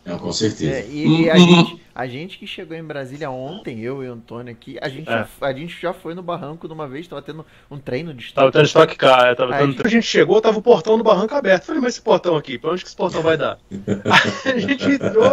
Não, 0.04 0.18
com 0.18 0.34
certeza. 0.34 0.72
É, 0.72 0.88
e, 0.90 1.30
a 1.30 1.38
gente, 1.38 1.81
a 1.94 2.08
gente 2.08 2.38
que 2.38 2.48
chegou 2.48 2.76
em 2.76 2.84
Brasília 2.84 3.30
ontem, 3.30 3.80
eu 3.80 4.04
e 4.04 4.10
o 4.10 4.14
Antônio 4.14 4.52
aqui, 4.52 4.78
a 4.82 4.90
gente, 4.90 5.10
é. 5.10 5.12
já, 5.12 5.28
a 5.42 5.54
gente 5.54 5.82
já 5.82 5.94
foi 5.94 6.14
no 6.14 6.24
barranco 6.24 6.68
de 6.68 6.74
uma 6.74 6.88
vez, 6.88 7.08
tava 7.08 7.22
tendo 7.22 7.46
um 7.70 7.78
treino 7.78 8.14
de 8.14 8.24
estoque. 8.24 8.36
Tava 8.36 8.52
tendo 8.52 8.66
estoque 8.66 8.96
car, 8.96 9.26
é, 9.26 9.36
tava 9.36 9.58
tendo... 9.58 9.86
a 9.86 9.90
gente 9.90 10.06
chegou, 10.06 10.42
tava 10.42 10.60
o 10.60 10.62
portão 10.62 10.98
do 10.98 11.04
barranco 11.04 11.36
aberto. 11.36 11.66
Falei, 11.66 11.82
mas 11.82 11.94
esse 11.94 12.02
portão 12.02 12.36
aqui, 12.36 12.58
pra 12.58 12.72
onde 12.72 12.82
que 12.82 12.88
esse 12.88 12.96
portão 12.96 13.22
vai 13.22 13.38
dar? 13.38 13.58
a 14.46 14.58
gente 14.58 14.86
entrou, 14.92 15.32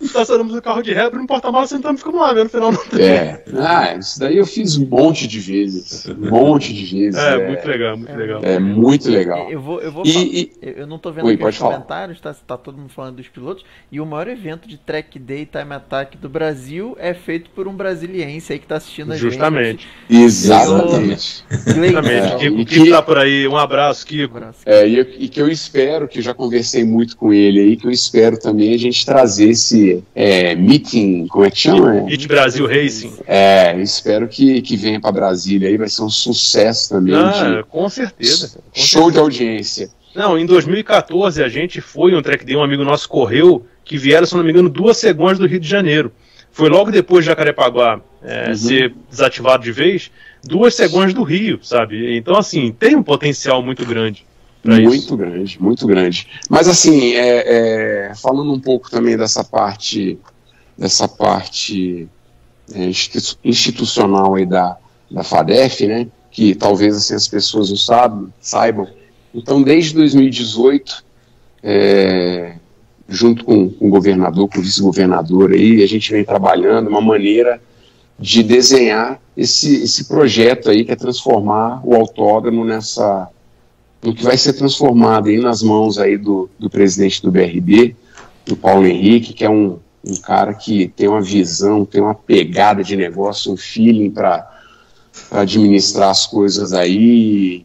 estacionamos 0.00 0.54
o 0.54 0.62
carro 0.62 0.82
de 0.82 0.92
ré, 0.92 1.08
no 1.10 1.26
porta-malas, 1.26 1.70
sentamos 1.70 2.00
e 2.00 2.04
ficamos 2.04 2.20
lá, 2.20 2.32
vendo 2.32 2.44
no 2.44 2.50
final 2.50 2.72
do 2.72 3.00
É, 3.00 3.44
ah, 3.56 3.94
isso 3.94 4.18
daí 4.18 4.36
eu 4.36 4.46
fiz 4.46 4.76
um 4.76 4.86
monte 4.86 5.26
de 5.26 5.38
vezes. 5.38 6.06
Um 6.06 6.30
monte 6.30 6.72
de 6.72 6.84
vezes. 6.84 7.20
É, 7.20 7.34
é 7.34 7.48
muito 7.48 7.68
legal, 7.68 7.96
muito 7.96 8.12
é, 8.12 8.16
legal. 8.16 8.40
É 8.42 8.58
muito 8.58 9.10
legal. 9.10 9.50
Eu 9.50 9.60
vou, 9.60 9.80
eu 9.80 9.92
vou 9.92 10.04
e, 10.04 10.10
e... 10.10 10.52
eu 10.60 10.86
não 10.86 10.98
tô 10.98 11.12
vendo 11.12 11.26
Oi, 11.26 11.34
aqui 11.34 11.44
os 11.44 11.58
comentários, 11.58 12.20
tá, 12.20 12.34
tá 12.34 12.56
todo 12.56 12.76
mundo 12.76 12.90
falando 12.90 13.16
dos 13.16 13.28
pilotos, 13.28 13.64
e 13.90 14.00
o 14.00 14.06
maior 14.06 14.28
evento 14.28 14.68
de 14.68 14.76
track 14.76 15.18
day 15.18 15.46
time 15.46 15.74
attack 15.84 16.16
do 16.16 16.28
Brasil 16.28 16.96
é 16.98 17.12
feito 17.12 17.50
por 17.50 17.68
um 17.68 17.74
brasiliense 17.74 18.52
aí 18.52 18.58
que 18.58 18.66
tá 18.66 18.76
assistindo 18.76 19.12
a 19.12 19.16
Justamente. 19.16 19.86
gente. 20.08 20.24
Exatamente. 20.24 21.44
Exatamente. 21.50 22.46
É, 22.46 22.50
o 22.50 22.64
Kiko 22.64 22.90
tá 22.90 23.02
por 23.02 23.18
aí. 23.18 23.46
Um 23.46 23.56
abraço, 23.56 24.06
Kiko. 24.06 24.34
Um 24.34 24.36
abraço. 24.38 24.58
É, 24.64 24.88
e, 24.88 25.00
e, 25.20 25.28
que 25.28 25.40
eu 25.40 25.48
espero, 25.48 26.08
que 26.08 26.18
eu 26.18 26.22
já 26.22 26.32
conversei 26.32 26.84
muito 26.84 27.16
com 27.16 27.32
ele 27.32 27.60
aí, 27.60 27.76
que 27.76 27.86
eu 27.86 27.90
espero 27.90 28.38
também 28.38 28.74
a 28.74 28.78
gente 28.78 29.04
trazer 29.04 29.50
esse 29.50 30.02
é, 30.14 30.54
meeting, 30.54 31.26
como 31.26 31.44
é 31.44 31.50
que 31.50 31.58
chama? 31.58 32.02
Meet 32.02 32.26
Brasil 32.26 32.66
Racing. 32.66 33.12
É, 33.26 33.78
espero 33.80 34.26
que, 34.26 34.62
que 34.62 34.76
venha 34.76 35.00
para 35.00 35.12
Brasília 35.12 35.68
aí, 35.68 35.76
vai 35.76 35.88
ser 35.88 36.02
um 36.02 36.10
sucesso 36.10 36.88
também. 36.88 37.14
Ah, 37.14 37.58
de... 37.58 37.64
com 37.64 37.88
certeza. 37.88 38.48
Com 38.48 38.62
show 38.74 39.04
certeza. 39.04 39.12
de 39.12 39.18
audiência. 39.18 39.90
Não, 40.14 40.38
em 40.38 40.46
2014 40.46 41.42
a 41.42 41.48
gente 41.48 41.80
foi 41.80 42.14
um 42.14 42.22
track 42.22 42.44
day, 42.44 42.54
um 42.54 42.62
amigo 42.62 42.84
nosso 42.84 43.08
correu, 43.08 43.66
que 43.84 43.98
vieram, 43.98 44.26
se 44.26 44.34
não 44.34 44.42
me 44.42 44.50
engano, 44.50 44.68
duas 44.68 44.96
segundas 44.96 45.38
do 45.38 45.46
Rio 45.46 45.60
de 45.60 45.68
Janeiro 45.68 46.12
foi 46.54 46.68
logo 46.68 46.92
depois 46.92 47.24
de 47.24 47.30
Jacarepaguá 47.30 48.00
é, 48.22 48.50
uhum. 48.50 48.56
ser 48.56 48.94
desativado 49.10 49.64
de 49.64 49.72
vez, 49.72 50.08
duas 50.44 50.76
cegonhas 50.76 51.12
do 51.12 51.24
Rio, 51.24 51.58
sabe? 51.60 52.16
Então, 52.16 52.36
assim, 52.36 52.70
tem 52.70 52.94
um 52.94 53.02
potencial 53.02 53.60
muito 53.60 53.84
grande. 53.84 54.24
Muito 54.64 54.94
isso. 54.94 55.16
grande, 55.16 55.60
muito 55.60 55.84
grande. 55.84 56.28
Mas, 56.48 56.68
assim, 56.68 57.12
é, 57.14 58.10
é, 58.10 58.14
falando 58.14 58.52
um 58.52 58.60
pouco 58.60 58.88
também 58.88 59.16
dessa 59.16 59.42
parte, 59.42 60.16
dessa 60.78 61.08
parte 61.08 62.08
é, 62.72 62.88
institucional 63.44 64.36
aí 64.36 64.46
da, 64.46 64.78
da 65.10 65.24
FADEF, 65.24 65.88
né? 65.88 66.06
Que 66.30 66.54
talvez 66.54 66.96
assim, 66.96 67.14
as 67.14 67.26
pessoas 67.26 67.68
não 67.70 67.76
sabem, 67.76 68.32
saibam. 68.40 68.88
Então, 69.34 69.60
desde 69.60 69.92
2018, 69.94 71.04
é, 71.64 72.23
junto 73.14 73.44
com, 73.44 73.72
o 73.80 73.88
governador, 73.88 74.48
com 74.48 74.58
o 74.58 74.62
vice-governador 74.62 75.52
aí, 75.52 75.82
a 75.82 75.86
gente 75.86 76.10
vem 76.12 76.24
trabalhando 76.24 76.88
uma 76.88 77.00
maneira 77.00 77.60
de 78.18 78.42
desenhar 78.42 79.20
esse, 79.36 79.82
esse 79.82 80.04
projeto 80.04 80.70
aí 80.70 80.84
que 80.84 80.92
é 80.92 80.96
transformar 80.96 81.80
o 81.84 81.94
autódromo 81.94 82.64
nessa 82.64 83.28
no 84.02 84.14
que 84.14 84.22
vai 84.22 84.36
ser 84.36 84.52
transformado 84.52 85.28
aí 85.28 85.38
nas 85.38 85.62
mãos 85.62 85.98
aí 85.98 86.18
do, 86.18 86.50
do 86.58 86.68
presidente 86.68 87.22
do 87.22 87.32
BRB, 87.32 87.96
do 88.44 88.54
Paulo 88.54 88.86
Henrique, 88.86 89.32
que 89.32 89.44
é 89.44 89.48
um, 89.48 89.78
um 90.04 90.16
cara 90.16 90.52
que 90.52 90.88
tem 90.88 91.08
uma 91.08 91.22
visão, 91.22 91.86
tem 91.86 92.02
uma 92.02 92.14
pegada 92.14 92.84
de 92.84 92.96
negócio, 92.96 93.50
um 93.50 93.56
feeling 93.56 94.10
para 94.10 94.46
administrar 95.30 96.10
as 96.10 96.26
coisas 96.26 96.74
aí 96.74 97.64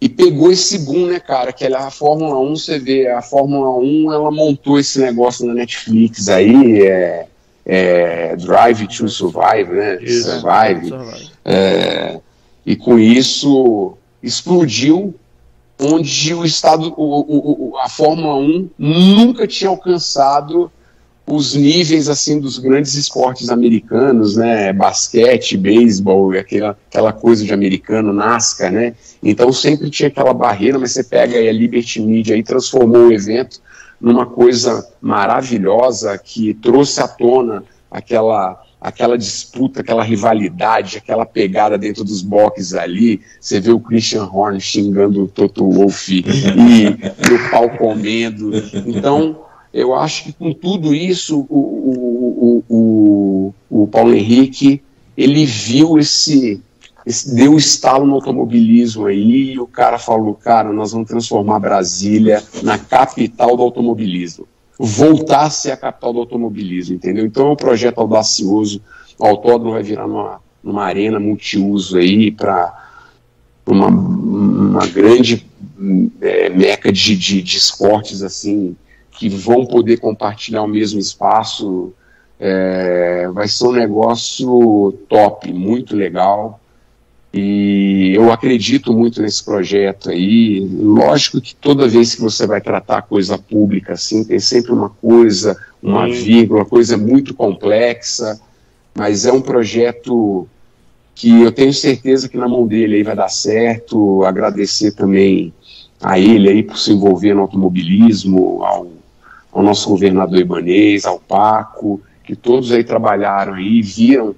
e 0.00 0.08
pegou 0.08 0.52
esse 0.52 0.78
boom, 0.80 1.06
né, 1.06 1.18
cara? 1.18 1.52
Que 1.52 1.66
a 1.66 1.90
Fórmula 1.90 2.38
1, 2.38 2.56
você 2.56 2.78
vê, 2.78 3.08
a 3.08 3.20
Fórmula 3.20 3.76
1 3.78 4.12
ela 4.12 4.30
montou 4.30 4.78
esse 4.78 5.00
negócio 5.00 5.46
na 5.46 5.54
Netflix 5.54 6.28
aí, 6.28 6.82
é, 6.82 7.26
é 7.66 8.36
Drive 8.36 8.86
to 8.86 9.08
Survive, 9.08 9.72
né? 9.72 9.98
Isso, 10.00 10.40
Survive. 10.40 10.94
É, 11.44 12.20
e 12.64 12.76
com 12.76 12.98
isso 12.98 13.96
explodiu 14.22 15.14
onde 15.80 16.34
o 16.34 16.44
estado, 16.44 16.92
o, 16.96 17.70
o, 17.70 17.78
a 17.78 17.88
Fórmula 17.88 18.34
1 18.36 18.70
nunca 18.78 19.46
tinha 19.46 19.70
alcançado 19.70 20.70
os 21.30 21.54
níveis 21.54 22.08
assim 22.08 22.40
dos 22.40 22.58
grandes 22.58 22.94
esportes 22.94 23.50
americanos, 23.50 24.36
né, 24.36 24.72
basquete, 24.72 25.56
beisebol, 25.56 26.32
aquela, 26.32 26.76
aquela 26.88 27.12
coisa 27.12 27.44
de 27.44 27.52
americano, 27.52 28.12
NASCAR, 28.12 28.72
né, 28.72 28.94
então 29.22 29.52
sempre 29.52 29.90
tinha 29.90 30.08
aquela 30.08 30.32
barreira, 30.32 30.78
mas 30.78 30.92
você 30.92 31.04
pega 31.04 31.36
a 31.38 31.52
Liberty 31.52 32.00
Media 32.00 32.36
e 32.36 32.42
transformou 32.42 33.08
o 33.08 33.12
evento 33.12 33.60
numa 34.00 34.26
coisa 34.26 34.88
maravilhosa 35.00 36.16
que 36.16 36.54
trouxe 36.54 37.00
à 37.00 37.08
tona 37.08 37.64
aquela 37.90 38.62
aquela 38.80 39.18
disputa, 39.18 39.80
aquela 39.80 40.04
rivalidade, 40.04 40.98
aquela 40.98 41.26
pegada 41.26 41.76
dentro 41.76 42.04
dos 42.04 42.22
boxes 42.22 42.74
ali. 42.74 43.20
Você 43.40 43.58
vê 43.58 43.72
o 43.72 43.80
Christian 43.80 44.24
Horner 44.24 44.60
xingando 44.60 45.24
o 45.24 45.26
Toto 45.26 45.68
Wolff 45.68 46.14
e, 46.14 46.22
e 46.22 47.34
o 47.34 47.50
pau 47.50 47.68
comendo. 47.70 48.52
Então, 48.86 49.47
eu 49.78 49.94
acho 49.94 50.24
que 50.24 50.32
com 50.32 50.52
tudo 50.52 50.92
isso, 50.92 51.46
o, 51.48 52.64
o, 52.64 52.64
o, 52.68 53.54
o, 53.70 53.86
Paulo 53.86 54.12
Henrique, 54.12 54.82
ele 55.16 55.46
viu 55.46 55.98
esse, 55.98 56.60
esse, 57.06 57.32
deu 57.32 57.56
estalo 57.56 58.04
no 58.04 58.14
automobilismo 58.14 59.06
aí, 59.06 59.52
e 59.52 59.60
o 59.60 59.68
cara 59.68 59.96
falou, 59.96 60.34
cara, 60.34 60.72
nós 60.72 60.90
vamos 60.90 61.06
transformar 61.06 61.60
Brasília 61.60 62.42
na 62.62 62.76
capital 62.76 63.56
do 63.56 63.62
automobilismo. 63.62 64.48
Voltar 64.76 65.42
a 65.42 65.50
ser 65.50 65.70
a 65.70 65.76
capital 65.76 66.12
do 66.12 66.18
automobilismo, 66.18 66.96
entendeu? 66.96 67.24
Então 67.24 67.46
é 67.46 67.52
um 67.52 67.56
projeto 67.56 67.98
audacioso, 67.98 68.82
o 69.16 69.26
autódromo 69.26 69.74
vai 69.74 69.82
virar 69.84 70.08
numa, 70.08 70.40
numa 70.62 70.84
arena 70.84 71.20
multiuso 71.20 71.98
aí 71.98 72.32
para 72.32 72.76
uma, 73.64 73.86
uma 73.86 74.86
grande 74.86 75.46
é, 76.20 76.48
meca 76.48 76.90
de, 76.90 77.16
de, 77.16 77.42
de 77.42 77.56
esportes 77.56 78.22
assim 78.22 78.76
que 79.18 79.28
vão 79.28 79.66
poder 79.66 79.98
compartilhar 79.98 80.62
o 80.62 80.68
mesmo 80.68 81.00
espaço. 81.00 81.92
É, 82.38 83.28
vai 83.34 83.48
ser 83.48 83.66
um 83.66 83.72
negócio 83.72 84.96
top, 85.08 85.52
muito 85.52 85.96
legal. 85.96 86.60
E 87.34 88.12
eu 88.14 88.32
acredito 88.32 88.92
muito 88.92 89.20
nesse 89.20 89.44
projeto 89.44 90.10
aí. 90.10 90.60
Lógico 90.60 91.40
que 91.40 91.54
toda 91.54 91.88
vez 91.88 92.14
que 92.14 92.20
você 92.20 92.46
vai 92.46 92.60
tratar 92.60 93.02
coisa 93.02 93.36
pública 93.36 93.94
assim, 93.94 94.22
tem 94.22 94.38
sempre 94.38 94.70
uma 94.70 94.88
coisa, 94.88 95.56
uma 95.82 96.06
hum. 96.06 96.12
vírgula, 96.12 96.60
uma 96.60 96.66
coisa 96.66 96.96
muito 96.96 97.34
complexa, 97.34 98.40
mas 98.94 99.26
é 99.26 99.32
um 99.32 99.42
projeto 99.42 100.48
que 101.12 101.42
eu 101.42 101.50
tenho 101.50 101.74
certeza 101.74 102.28
que 102.28 102.38
na 102.38 102.46
mão 102.46 102.64
dele 102.68 102.94
aí 102.94 103.02
vai 103.02 103.16
dar 103.16 103.28
certo. 103.28 104.22
Agradecer 104.22 104.92
também 104.92 105.52
a 106.00 106.20
ele 106.20 106.48
aí 106.48 106.62
por 106.62 106.78
se 106.78 106.92
envolver 106.92 107.34
no 107.34 107.42
automobilismo, 107.42 108.62
ao 108.62 108.97
ao 109.58 109.64
nosso 109.64 109.88
governador 109.88 110.38
Ibanês, 110.38 111.04
ao 111.04 111.18
Paco, 111.18 112.00
que 112.22 112.36
todos 112.36 112.70
aí 112.70 112.84
trabalharam 112.84 113.58
e 113.58 113.82
viram 113.82 114.32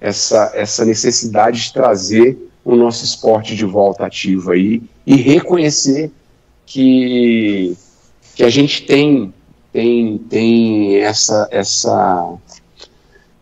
essa, 0.00 0.52
essa 0.54 0.84
necessidade 0.84 1.60
de 1.60 1.72
trazer 1.72 2.38
o 2.64 2.76
nosso 2.76 3.04
esporte 3.04 3.56
de 3.56 3.64
volta 3.64 4.06
ativo 4.06 4.52
aí 4.52 4.80
e 5.04 5.16
reconhecer 5.16 6.12
que, 6.64 7.76
que 8.36 8.44
a 8.44 8.48
gente 8.48 8.86
tem 8.86 9.34
tem, 9.72 10.18
tem 10.18 10.98
essa, 10.98 11.48
essa, 11.50 12.38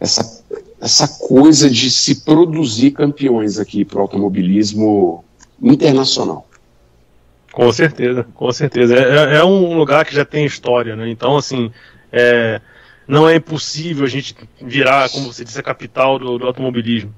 essa, 0.01 0.45
essa 0.81 1.09
coisa 1.27 1.69
de 1.69 1.91
se 1.91 2.23
produzir 2.23 2.93
campeões 2.93 3.59
aqui 3.59 3.85
para 3.85 3.99
o 3.99 4.03
automobilismo 4.03 5.23
internacional. 5.61 6.48
Com 7.59 7.73
certeza, 7.73 8.25
com 8.35 8.53
certeza. 8.53 8.95
É, 8.95 9.01
é, 9.01 9.37
é, 9.39 9.45
um 9.45 9.77
lugar 9.77 10.05
que 10.05 10.15
já 10.15 10.25
tem 10.25 10.45
história, 10.45 10.95
né? 10.95 11.09
Então, 11.09 11.37
assim, 11.37 11.73
é, 12.13 12.61
não 13.05 13.29
é 13.29 13.35
impossível 13.35 14.05
a 14.05 14.09
gente 14.09 14.33
virar, 14.63 15.09
como 15.09 15.33
você 15.33 15.45
disse, 15.45 15.59
a 15.59 15.63
capital 15.65 16.21
do, 16.21 16.39
do 16.39 16.47
automobilismo. 16.47 17.13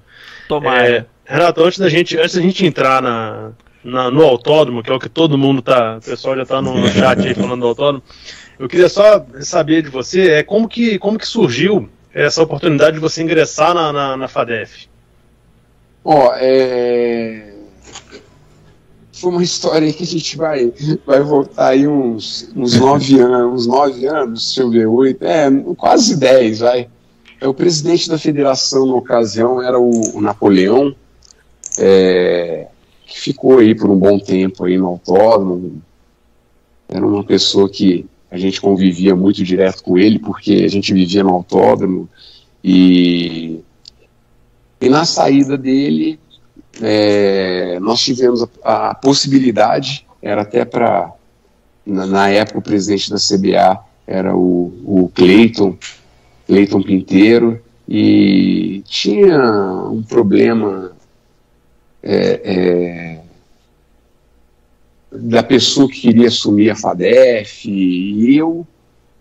Tomara. 0.49 0.89
É, 0.89 1.05
Renato, 1.27 1.63
antes 1.63 1.79
da 1.79 1.91
gente, 1.91 2.17
antes 2.17 2.37
da 2.37 2.41
gente 2.41 2.65
entrar 2.65 3.03
na, 3.03 3.53
na, 3.85 4.11
no 4.11 4.23
autódromo, 4.23 4.83
que 4.83 4.91
é 4.91 4.95
o 4.95 4.99
que 4.99 5.11
todo 5.11 5.37
mundo 5.37 5.61
tá, 5.61 5.99
o 5.99 6.01
pessoal 6.01 6.35
já 6.35 6.45
está 6.45 6.63
no 6.63 6.75
chat 6.89 7.21
aí 7.21 7.35
falando 7.35 7.61
do 7.61 7.67
autódromo, 7.67 8.03
eu 8.59 8.67
queria 8.67 8.89
só 8.89 9.23
saber 9.41 9.83
de 9.83 9.91
você, 9.91 10.31
é 10.31 10.43
como 10.43 10.67
que, 10.67 10.99
como 10.99 11.19
que 11.19 11.27
surgiu 11.27 11.87
essa 12.15 12.43
oportunidade 12.43 12.95
de 12.95 12.99
você 12.99 13.23
ingressar 13.23 13.75
na, 13.75 13.93
na, 13.93 14.17
na 14.17 14.27
FADEF? 14.27 14.89
Ó, 16.03 16.29
oh, 16.29 16.33
é 16.37 17.50
foi 19.21 19.31
uma 19.31 19.43
história 19.43 19.93
que 19.93 20.03
a 20.03 20.07
gente 20.07 20.37
vai, 20.37 20.73
vai 21.07 21.21
voltar 21.21 21.69
aí 21.69 21.87
uns, 21.87 22.51
uns 22.57 22.75
nove 22.77 23.21
anos, 23.21 23.53
uns 23.53 23.67
nove 23.67 24.07
anos, 24.07 24.47
deixa 24.47 24.63
eu 24.63 24.71
ver, 24.71 24.87
oito, 24.87 25.23
é, 25.23 25.51
quase 25.77 26.17
dez, 26.17 26.61
vai. 26.61 26.89
É, 27.39 27.47
o 27.47 27.53
presidente 27.53 28.09
da 28.09 28.19
federação 28.19 28.87
na 28.87 28.95
ocasião 28.95 29.63
era 29.63 29.79
o, 29.79 30.17
o 30.17 30.21
Napoleão, 30.23 30.95
é, 31.79 32.69
que 33.07 33.21
ficou 33.21 33.59
aí 33.59 33.75
por 33.75 33.91
um 33.91 33.99
bom 33.99 34.19
tempo 34.19 34.65
aí 34.65 34.79
no 34.79 34.87
autódromo. 34.87 35.83
Era 36.89 37.07
uma 37.07 37.23
pessoa 37.23 37.69
que 37.69 38.07
a 38.31 38.39
gente 38.39 38.61
convivia 38.61 39.15
muito 39.15 39.45
direto 39.45 39.83
com 39.83 39.99
ele, 39.99 40.19
porque 40.19 40.63
a 40.65 40.69
gente 40.69 40.95
vivia 40.95 41.23
no 41.23 41.35
autódromo 41.35 42.09
e, 42.65 43.61
e 44.81 44.89
na 44.89 45.05
saída 45.05 45.59
dele 45.59 46.19
é, 46.83 47.79
nós 47.81 48.01
tivemos 48.01 48.43
a, 48.63 48.91
a, 48.91 48.95
possibilidade, 48.95 50.07
era 50.23 50.43
até 50.43 50.65
para, 50.65 51.13
na, 51.85 52.07
na, 52.07 52.29
época 52.29 52.59
o 52.59 52.63
presidente 52.63 53.11
da 53.11 53.17
CBA 53.17 53.81
era 54.07 54.35
o, 54.35 54.73
o 54.85 55.11
Cleiton, 55.15 55.77
Cleiton 56.47 56.83
Pinteiro, 56.83 57.61
e 57.89 58.83
tinha 58.87 59.39
um 59.91 60.03
problema 60.03 60.93
é, 62.03 62.41
é, 62.45 63.21
da 65.13 65.43
pessoa 65.43 65.89
que 65.89 66.01
queria 66.01 66.29
assumir 66.29 66.71
a 66.71 66.77
FADEF, 66.77 67.69
e 67.69 68.37
eu, 68.37 68.67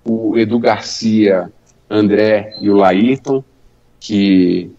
o 0.05 0.37
Edu 0.37 0.59
Garcia, 0.59 1.51
André 1.89 2.55
e 2.61 2.69
o 2.69 2.75
Laírton, 2.75 3.43
que 3.99 4.71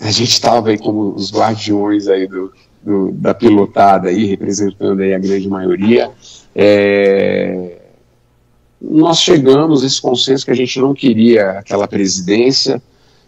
a 0.00 0.10
gente 0.10 0.30
estava 0.30 0.70
aí 0.70 0.78
como 0.78 1.14
os 1.14 1.30
guardiões 1.30 2.08
aí 2.08 2.26
do, 2.26 2.52
do, 2.82 3.12
da 3.12 3.34
pilotada 3.34 4.08
aí, 4.08 4.24
representando 4.24 5.00
aí 5.00 5.12
a 5.12 5.18
grande 5.18 5.48
maioria. 5.48 6.10
É, 6.54 7.78
nós 8.80 9.20
chegamos 9.20 9.82
a 9.82 9.86
esse 9.86 10.00
consenso 10.00 10.44
que 10.44 10.50
a 10.50 10.56
gente 10.56 10.80
não 10.80 10.94
queria 10.94 11.50
aquela 11.58 11.86
presidência 11.86 12.82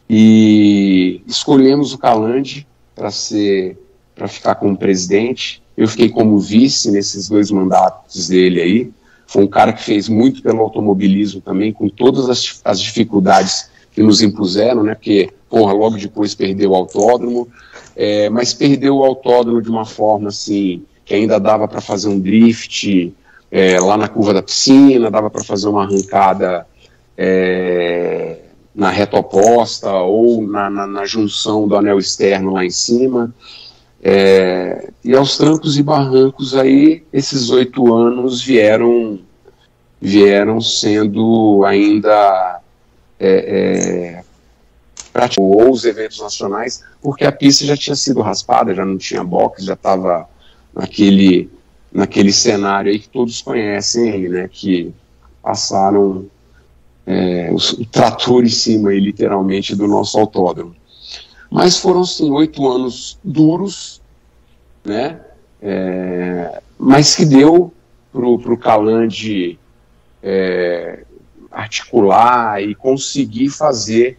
e 0.09 1.23
escolhemos 1.27 1.93
o 1.93 1.99
Calande 1.99 2.67
para 2.95 3.11
ser 3.11 3.79
para 4.15 4.29
ficar 4.29 4.55
como 4.57 4.77
presidente. 4.77 5.63
Eu 5.77 5.89
fiquei 5.89 6.09
como 6.09 6.39
vice 6.39 6.91
nesses 6.91 7.29
dois 7.29 7.51
mandatos 7.51 8.29
dele 8.29 8.61
aí. 8.61 8.93
Foi 9.27 9.43
um 9.43 9.49
cara 9.49 9.73
que 9.73 9.83
fez 9.83 10.09
muito 10.09 10.43
pelo 10.43 10.61
automobilismo 10.61 11.41
também, 11.41 11.73
com 11.73 11.89
todas 11.89 12.29
as, 12.29 12.61
as 12.65 12.81
dificuldades 12.81 13.71
que 13.91 14.03
nos 14.03 14.23
impuseram, 14.23 14.83
né? 14.83 14.95
Porque, 14.95 15.31
porra, 15.53 15.75
logo 15.75 15.99
depois 15.99 16.35
perdeu 16.35 16.71
o 16.71 16.75
autódromo, 16.75 17.47
é, 17.95 18.31
mas 18.31 18.55
perdeu 18.55 18.97
o 18.97 19.05
autódromo 19.05 19.61
de 19.61 19.69
uma 19.69 19.85
forma 19.85 20.31
assim 20.31 20.83
que 21.05 21.13
ainda 21.13 21.39
dava 21.39 21.69
para 21.69 21.83
fazer 21.83 22.09
um 22.09 22.19
drift 22.19 23.13
é, 23.51 23.79
lá 23.79 23.99
na 23.99 24.09
curva 24.09 24.33
da 24.33 24.43
piscina, 24.43 25.11
dava 25.11 25.29
para 25.29 25.45
fazer 25.45 25.69
uma 25.69 25.83
arrancada 25.83 26.67
é, 27.19 28.39
na 28.75 28.89
reta 28.89 29.19
oposta 29.19 29.93
ou 29.93 30.41
na, 30.41 30.71
na, 30.71 30.87
na, 30.87 31.05
junção 31.05 31.69
do 31.69 31.77
anel 31.77 31.99
externo 31.99 32.55
lá 32.55 32.65
em 32.65 32.71
cima. 32.71 33.31
É, 34.03 34.89
e 35.05 35.15
aos 35.15 35.37
trancos 35.37 35.77
e 35.77 35.83
barrancos 35.83 36.55
aí, 36.55 37.03
esses 37.13 37.51
oito 37.51 37.93
anos 37.93 38.41
vieram 38.41 39.19
vieram 40.01 40.63
sendo 40.63 41.63
ainda 41.67 42.61
é, 43.21 44.19
é, 44.19 44.32
ou 45.39 45.71
os 45.71 45.85
eventos 45.85 46.21
nacionais, 46.21 46.83
porque 47.01 47.25
a 47.25 47.33
pista 47.33 47.65
já 47.65 47.77
tinha 47.77 47.97
sido 47.97 48.21
raspada, 48.21 48.75
já 48.75 48.85
não 48.85 48.97
tinha 48.97 49.23
box, 49.23 49.65
já 49.65 49.75
estava 49.75 50.29
naquele, 50.75 51.51
naquele 51.93 52.33
cenário 52.33 52.91
aí 52.91 52.99
que 52.99 53.09
todos 53.09 53.43
conhecem 53.43 54.29
né, 54.29 54.49
que 54.51 54.93
passaram 55.43 56.27
é, 57.07 57.51
o, 57.51 57.57
o 57.57 57.87
trator 57.87 58.45
em 58.45 58.49
cima 58.49 58.91
aí, 58.91 59.01
literalmente, 59.01 59.77
do 59.77 59.87
nosso 59.87 60.19
autódromo. 60.19 60.75
Mas 61.51 61.79
foram, 61.79 62.05
sim, 62.05 62.31
oito 62.31 62.67
anos 62.67 63.19
duros, 63.23 64.01
né, 64.85 65.21
é, 65.61 66.61
mas 66.79 67.15
que 67.15 67.25
deu 67.25 67.73
para 68.13 68.27
o 68.27 68.57
Calande 68.57 69.59
é, 70.23 71.05
articular 71.51 72.63
e 72.63 72.75
conseguir 72.75 73.49
fazer 73.51 74.19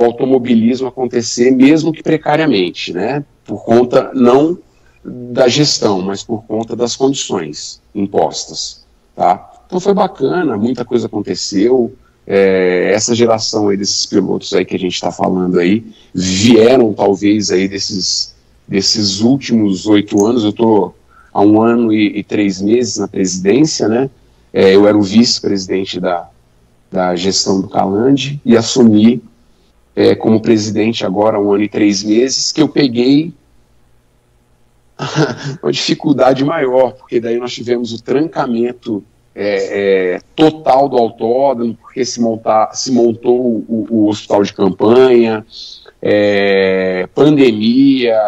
o 0.00 0.04
automobilismo 0.04 0.88
acontecer, 0.88 1.50
mesmo 1.50 1.92
que 1.92 2.02
precariamente, 2.02 2.92
né? 2.92 3.22
Por 3.44 3.62
conta 3.64 4.10
não 4.14 4.58
da 5.04 5.46
gestão, 5.46 6.00
mas 6.00 6.22
por 6.22 6.42
conta 6.44 6.74
das 6.74 6.96
condições 6.96 7.80
impostas, 7.94 8.84
tá? 9.14 9.50
Então 9.66 9.78
foi 9.78 9.92
bacana, 9.92 10.56
muita 10.56 10.84
coisa 10.84 11.06
aconteceu. 11.06 11.94
É, 12.26 12.92
essa 12.94 13.14
geração 13.14 13.68
aí 13.68 13.76
desses 13.76 14.06
pilotos 14.06 14.52
aí 14.52 14.64
que 14.64 14.76
a 14.76 14.78
gente 14.78 14.94
está 14.94 15.10
falando 15.10 15.58
aí 15.58 15.84
vieram 16.14 16.92
talvez 16.92 17.50
aí 17.50 17.66
desses 17.66 18.34
desses 18.66 19.20
últimos 19.20 19.86
oito 19.86 20.24
anos. 20.24 20.44
Eu 20.44 20.50
estou 20.50 20.94
há 21.32 21.42
um 21.42 21.60
ano 21.60 21.92
e, 21.92 22.18
e, 22.18 22.22
três 22.22 22.60
meses 22.60 22.96
na 22.96 23.08
presidência, 23.08 23.88
né? 23.88 24.08
É, 24.52 24.74
eu 24.74 24.86
era 24.86 24.96
o 24.96 25.02
vice-presidente 25.02 25.98
da, 26.00 26.28
da 26.90 27.14
gestão 27.16 27.60
do 27.60 27.68
Calande 27.68 28.40
e 28.44 28.56
assumi 28.56 29.22
é, 29.94 30.14
como 30.14 30.40
presidente 30.40 31.04
agora 31.04 31.40
um 31.40 31.52
ano 31.52 31.64
e 31.64 31.68
três 31.68 32.02
meses, 32.02 32.52
que 32.52 32.62
eu 32.62 32.68
peguei 32.68 33.32
uma 35.62 35.72
dificuldade 35.72 36.44
maior, 36.44 36.92
porque 36.92 37.20
daí 37.20 37.38
nós 37.38 37.52
tivemos 37.52 37.92
o 37.92 38.02
trancamento 38.02 39.02
é, 39.34 40.14
é, 40.14 40.20
total 40.34 40.88
do 40.88 40.96
autódromo, 40.96 41.76
porque 41.80 42.04
se, 42.04 42.20
montar, 42.20 42.74
se 42.74 42.92
montou 42.92 43.64
o, 43.68 43.86
o 43.88 44.08
hospital 44.08 44.42
de 44.42 44.52
campanha, 44.52 45.46
é, 46.02 47.08
pandemia, 47.14 48.18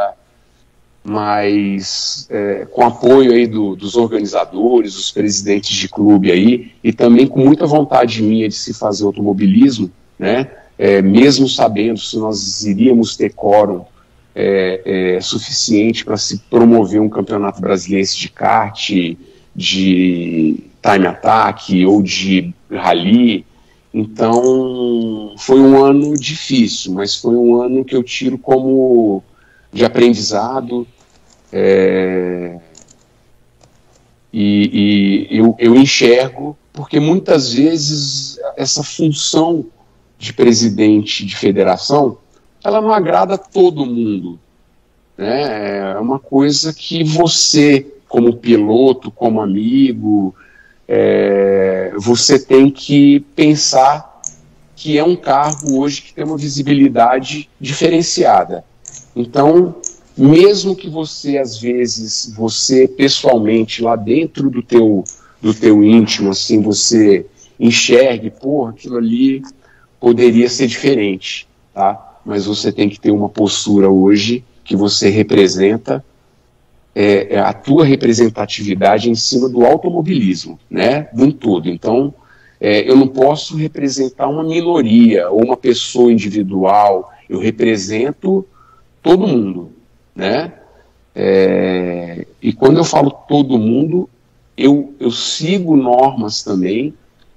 mas 1.05 2.29
é, 2.31 2.67
com 2.71 2.85
apoio 2.85 3.33
aí 3.33 3.47
do, 3.47 3.75
dos 3.75 3.97
organizadores, 3.97 4.95
dos 4.95 5.11
presidentes 5.11 5.75
de 5.77 5.89
clube 5.89 6.31
aí, 6.31 6.73
e 6.83 6.93
também 6.93 7.27
com 7.27 7.41
muita 7.41 7.67
vontade 7.67 8.23
minha 8.23 8.49
de 8.49 8.55
se 8.55 8.73
fazer 8.73 9.05
automobilismo, 9.05 9.91
né, 10.19 10.49
é, 10.83 11.01
mesmo 11.01 11.49
sabendo 11.49 12.01
se 12.01 12.19
nós 12.19 12.65
iríamos 12.65 13.17
ter 13.17 13.33
quórum 13.33 13.85
é, 14.35 15.15
é 15.15 15.21
suficiente 15.21 16.05
para 16.05 16.17
se 16.17 16.39
promover 16.51 17.01
um 17.01 17.09
campeonato 17.09 17.61
brasileiro 17.61 18.09
de 18.09 18.29
kart, 18.29 18.91
de 19.55 20.57
time 20.83 21.07
attack 21.07 21.87
ou 21.87 22.03
de 22.03 22.53
rally. 22.69 23.47
Então 23.95 25.37
foi 25.39 25.61
um 25.61 25.85
ano 25.85 26.15
difícil, 26.15 26.95
mas 26.95 27.15
foi 27.15 27.37
um 27.37 27.63
ano 27.63 27.85
que 27.85 27.95
eu 27.95 28.03
tiro 28.03 28.37
como 28.37 29.23
de 29.73 29.85
aprendizado. 29.85 30.85
É, 31.53 32.59
e, 34.33 35.29
e 35.31 35.39
eu, 35.39 35.55
eu 35.61 35.77
enxergo, 35.77 36.59
porque 36.73 36.99
muitas 36.99 37.53
vezes 37.53 38.37
essa 38.57 38.83
função 38.83 39.65
de 40.23 40.33
presidente 40.33 41.27
de 41.27 41.35
federação, 41.35 42.17
ela 42.63 42.81
não 42.81 42.93
agrada 42.93 43.37
todo 43.37 43.85
mundo. 43.85 44.39
Né? 45.19 45.95
É 45.95 45.99
uma 45.99 46.21
coisa 46.21 46.73
que 46.73 47.03
você, 47.03 47.85
como 48.09 48.37
piloto, 48.37 49.11
como 49.11 49.41
amigo, 49.41 50.33
é, 50.87 51.93
você 51.97 52.39
tem 52.39 52.71
que 52.71 53.19
pensar 53.35 54.23
que 54.77 54.97
é 54.97 55.03
um 55.03 55.17
cargo 55.17 55.81
hoje 55.81 56.03
que 56.03 56.15
tem 56.15 56.25
uma 56.25 56.39
visibilidade 56.39 57.51
diferenciada. 57.61 58.65
Então, 59.17 59.75
mesmo 60.17 60.77
que 60.77 60.89
você 60.89 61.37
às 61.37 61.59
vezes 61.59 62.33
você 62.37 62.87
pessoalmente 62.87 63.83
lá 63.83 63.97
dentro 63.97 64.49
do 64.49 64.63
teu 64.63 65.03
do 65.41 65.53
teu 65.53 65.83
íntimo 65.83 66.31
assim 66.31 66.63
você 66.63 67.27
enxergue, 67.59 68.31
pô, 68.31 68.67
aquilo 68.67 68.99
ali 68.99 69.43
poderia 70.03 70.49
ser 70.49 70.67
diferente, 70.67 71.47
tá? 71.73 72.19
Mas 72.27 72.47
você 72.47 72.73
tem 72.73 72.89
que 72.89 72.99
ter 72.99 73.13
uma 73.13 73.29
postura 73.29 73.89
hoje 73.89 74.45
que 74.65 74.75
você 74.75 75.09
representa 75.09 76.05
é, 76.93 77.37
é 77.37 77.39
a 77.39 77.53
tua 77.53 77.85
representatividade 77.85 79.09
em 79.09 79.15
cima 79.15 79.49
do 79.49 79.65
automobilismo, 79.65 80.59
né? 80.69 81.09
De 81.15 81.23
um 81.23 81.31
todo. 81.31 81.69
Então, 81.69 82.13
é, 82.61 82.91
eu 82.91 82.97
não 82.97 83.07
posso 83.07 83.57
representar 83.57 84.27
uma 84.27 84.43
minoria 84.43 85.31
ou 85.31 85.45
uma 85.45 85.57
pessoa 85.57 86.13
individual. 86.13 87.13
Eu 87.31 87.39
represento 87.39 88.45
todo 89.01 89.29
mundo, 89.29 89.71
né? 90.17 90.53
É, 91.15 92.27
e 92.43 92.53
quando 92.53 92.79
eu 92.79 92.85
falo 92.85 93.13
todo 93.29 93.57
mundo, 93.57 94.11
eu, 94.57 94.95
eu 94.99 95.13
sigo 95.13 95.77
normas 95.77 96.43
também 96.43 96.93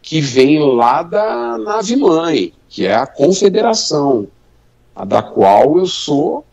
que 0.06 0.22
vêm 0.22 0.60
lá 0.60 1.02
da 1.02 1.58
nave 1.58 1.96
mãe, 1.96 2.54
que 2.70 2.86
é 2.86 2.94
a 2.94 3.08
confederação, 3.08 4.28
a 4.96 5.04
da 5.04 5.24
qual 5.24 5.80
eu 5.80 5.88
sou 5.88 6.46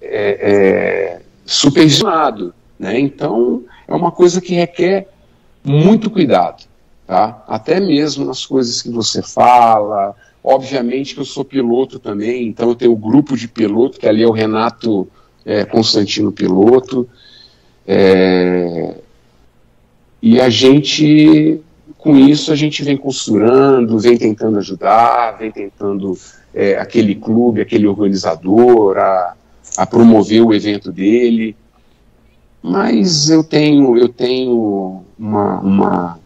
é, 0.00 1.20
supervisionado, 1.44 2.54
né? 2.78 2.98
Então 2.98 3.64
é 3.88 3.94
uma 3.94 4.12
coisa 4.12 4.40
que 4.40 4.54
requer 4.54 5.08
muito 5.64 6.08
cuidado, 6.08 6.64
tá? 7.04 7.44
Até 7.48 7.80
mesmo 7.80 8.24
nas 8.24 8.46
coisas 8.46 8.80
que 8.80 8.88
você 8.88 9.20
fala, 9.20 10.14
Obviamente 10.48 11.12
que 11.12 11.20
eu 11.20 11.24
sou 11.24 11.44
piloto 11.44 11.98
também, 11.98 12.46
então 12.46 12.68
eu 12.68 12.76
tenho 12.76 12.92
o 12.92 12.94
um 12.94 13.00
grupo 13.00 13.36
de 13.36 13.48
piloto, 13.48 13.98
que 13.98 14.06
ali 14.06 14.22
é 14.22 14.28
o 14.28 14.30
Renato 14.30 15.08
é, 15.44 15.64
Constantino 15.64 16.30
Piloto. 16.30 17.08
É, 17.84 18.94
e 20.22 20.40
a 20.40 20.48
gente, 20.48 21.60
com 21.98 22.16
isso, 22.16 22.52
a 22.52 22.56
gente 22.56 22.82
vem 22.82 22.96
costurando, 22.96 23.98
vem 23.98 24.16
tentando 24.16 24.58
ajudar, 24.58 25.32
vem 25.38 25.50
tentando 25.50 26.16
é, 26.54 26.76
aquele 26.76 27.14
clube, 27.14 27.60
aquele 27.60 27.86
organizador 27.86 28.96
a, 28.98 29.34
a 29.76 29.86
promover 29.86 30.42
o 30.42 30.54
evento 30.54 30.90
dele. 30.90 31.56
Mas 32.62 33.28
eu 33.28 33.44
tenho, 33.44 33.96
eu 33.96 34.08
tenho 34.08 35.04
uma, 35.18 35.60
uma 35.60 36.18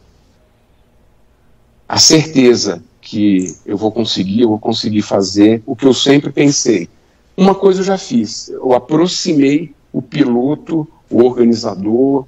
a 1.88 1.98
certeza 1.98 2.82
que 3.00 3.56
eu 3.66 3.76
vou 3.76 3.90
conseguir, 3.90 4.42
eu 4.42 4.48
vou 4.48 4.58
conseguir 4.58 5.02
fazer 5.02 5.62
o 5.66 5.74
que 5.74 5.84
eu 5.84 5.92
sempre 5.92 6.30
pensei. 6.30 6.88
Uma 7.36 7.54
coisa 7.54 7.80
eu 7.80 7.84
já 7.84 7.98
fiz, 7.98 8.48
eu 8.48 8.72
aproximei 8.72 9.74
o 9.92 10.00
piloto, 10.00 10.86
o 11.10 11.24
organizador, 11.24 12.24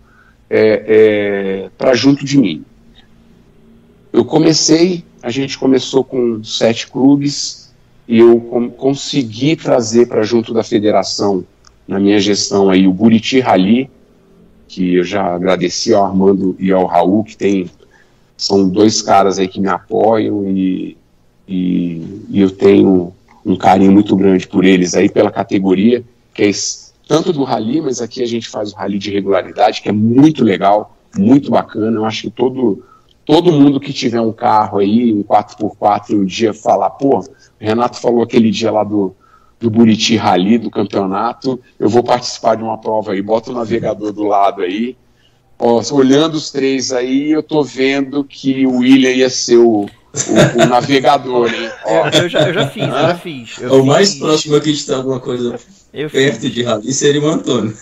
é, 0.54 0.84
é, 0.86 1.70
para 1.78 1.94
junto 1.94 2.26
de 2.26 2.36
mim. 2.36 2.62
Eu 4.12 4.22
comecei, 4.22 5.02
a 5.22 5.30
gente 5.30 5.56
começou 5.58 6.04
com 6.04 6.44
sete 6.44 6.88
clubes, 6.88 7.72
e 8.06 8.18
eu 8.18 8.38
com, 8.38 8.68
consegui 8.68 9.56
trazer 9.56 10.06
para 10.06 10.22
junto 10.22 10.52
da 10.52 10.62
federação, 10.62 11.42
na 11.88 11.98
minha 11.98 12.20
gestão 12.20 12.68
aí, 12.68 12.86
o 12.86 12.92
Buriti 12.92 13.40
Rally, 13.40 13.88
que 14.68 14.96
eu 14.96 15.04
já 15.04 15.34
agradeci 15.34 15.94
ao 15.94 16.04
Armando 16.04 16.54
e 16.58 16.70
ao 16.70 16.84
Raul, 16.84 17.24
que 17.24 17.36
tem 17.36 17.70
são 18.36 18.68
dois 18.68 19.00
caras 19.00 19.38
aí 19.38 19.48
que 19.48 19.60
me 19.60 19.68
apoiam 19.68 20.50
e, 20.50 20.96
e, 21.48 22.24
e, 22.28 22.40
eu 22.40 22.50
tenho 22.50 23.12
um 23.46 23.56
carinho 23.56 23.92
muito 23.92 24.16
grande 24.16 24.48
por 24.48 24.64
eles 24.64 24.94
aí, 24.94 25.08
pela 25.08 25.30
categoria, 25.30 26.02
que 26.34 26.42
é 26.42 26.48
tanto 27.12 27.30
do 27.30 27.44
rally, 27.44 27.82
mas 27.82 28.00
aqui 28.00 28.22
a 28.22 28.26
gente 28.26 28.48
faz 28.48 28.72
o 28.72 28.76
rally 28.76 28.98
de 28.98 29.10
regularidade, 29.10 29.82
que 29.82 29.88
é 29.90 29.92
muito 29.92 30.42
legal, 30.42 30.96
muito 31.14 31.50
bacana. 31.50 31.98
Eu 31.98 32.06
acho 32.06 32.22
que 32.22 32.30
todo, 32.30 32.82
todo 33.22 33.52
mundo 33.52 33.78
que 33.78 33.92
tiver 33.92 34.22
um 34.22 34.32
carro 34.32 34.78
aí, 34.78 35.12
um 35.12 35.22
4x4, 35.22 36.14
um 36.14 36.24
dia 36.24 36.54
falar, 36.54 36.88
pô, 36.88 37.18
o 37.18 37.24
Renato 37.60 38.00
falou 38.00 38.22
aquele 38.22 38.50
dia 38.50 38.70
lá 38.70 38.82
do, 38.82 39.14
do 39.60 39.68
Buriti 39.68 40.16
Rally, 40.16 40.56
do 40.56 40.70
campeonato, 40.70 41.60
eu 41.78 41.86
vou 41.86 42.02
participar 42.02 42.54
de 42.54 42.62
uma 42.62 42.78
prova 42.78 43.12
aí, 43.12 43.20
bota 43.20 43.50
o 43.50 43.54
navegador 43.54 44.10
do 44.10 44.22
lado 44.22 44.62
aí, 44.62 44.96
Ó, 45.58 45.82
olhando 45.92 46.34
os 46.34 46.50
três 46.50 46.92
aí, 46.92 47.30
eu 47.30 47.42
tô 47.42 47.62
vendo 47.62 48.24
que 48.24 48.66
o 48.66 48.78
William 48.78 49.12
ia 49.12 49.28
ser 49.28 49.58
o, 49.58 49.86
o, 50.14 50.62
o 50.62 50.66
navegador, 50.66 51.52
hein? 51.52 51.70
Ó. 51.84 52.08
Eu, 52.08 52.28
já, 52.28 52.48
eu 52.48 52.54
já 52.54 52.68
fiz, 52.68 52.82
eu 52.82 52.90
já 52.90 53.14
fiz. 53.14 53.58
Eu 53.60 53.72
o 53.72 53.76
fiz... 53.76 53.84
mais 53.84 54.14
próximo 54.16 54.56
aqui 54.56 54.72
de 54.72 54.78
estar 54.78 54.96
alguma 54.96 55.20
coisa 55.20 55.58
eu 55.92 56.08
perto 56.08 56.40
fiz. 56.40 56.54
de 56.54 56.62
rally 56.62 56.92
seria 56.92 57.20
o 57.20 57.26
Antônio. 57.26 57.76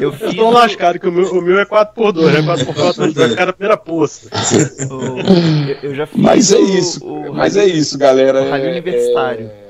eu 0.00 0.12
fiz. 0.14 0.22
Eu 0.22 0.34
tô 0.36 0.50
lascado, 0.50 0.98
que 0.98 1.08
o 1.08 1.12
meu, 1.12 1.30
o 1.32 1.42
meu 1.42 1.58
é 1.58 1.66
4x2, 1.66 2.34
é 2.34 2.42
4x4, 2.42 3.12
vai 3.12 3.28
ficar 3.28 3.46
na 3.46 3.52
primeira 3.52 3.76
poça. 3.76 4.28
Eu, 4.78 5.90
eu, 5.90 5.94
já 5.94 6.06
fiz. 6.06 6.20
Mas 6.20 6.52
é 6.52 6.60
isso, 6.60 7.04
o, 7.04 7.34
mas 7.34 7.56
é 7.56 7.66
isso, 7.66 7.98
galera. 7.98 8.42
O 8.42 8.50
rally 8.50 8.66
é, 8.66 8.70
universitário. 8.70 9.46
É 9.46 9.62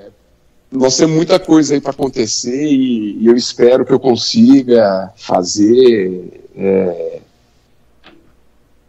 nós 0.73 0.97
temos 0.97 1.15
muita 1.15 1.39
coisa 1.39 1.75
aí 1.75 1.81
para 1.81 1.91
acontecer 1.91 2.65
e, 2.65 3.19
e, 3.21 3.27
eu 3.27 3.37
espero 3.37 3.85
que 3.85 3.93
eu 3.93 4.01
consiga 4.01 5.13
fazer. 5.17 6.49
É... 6.57 7.21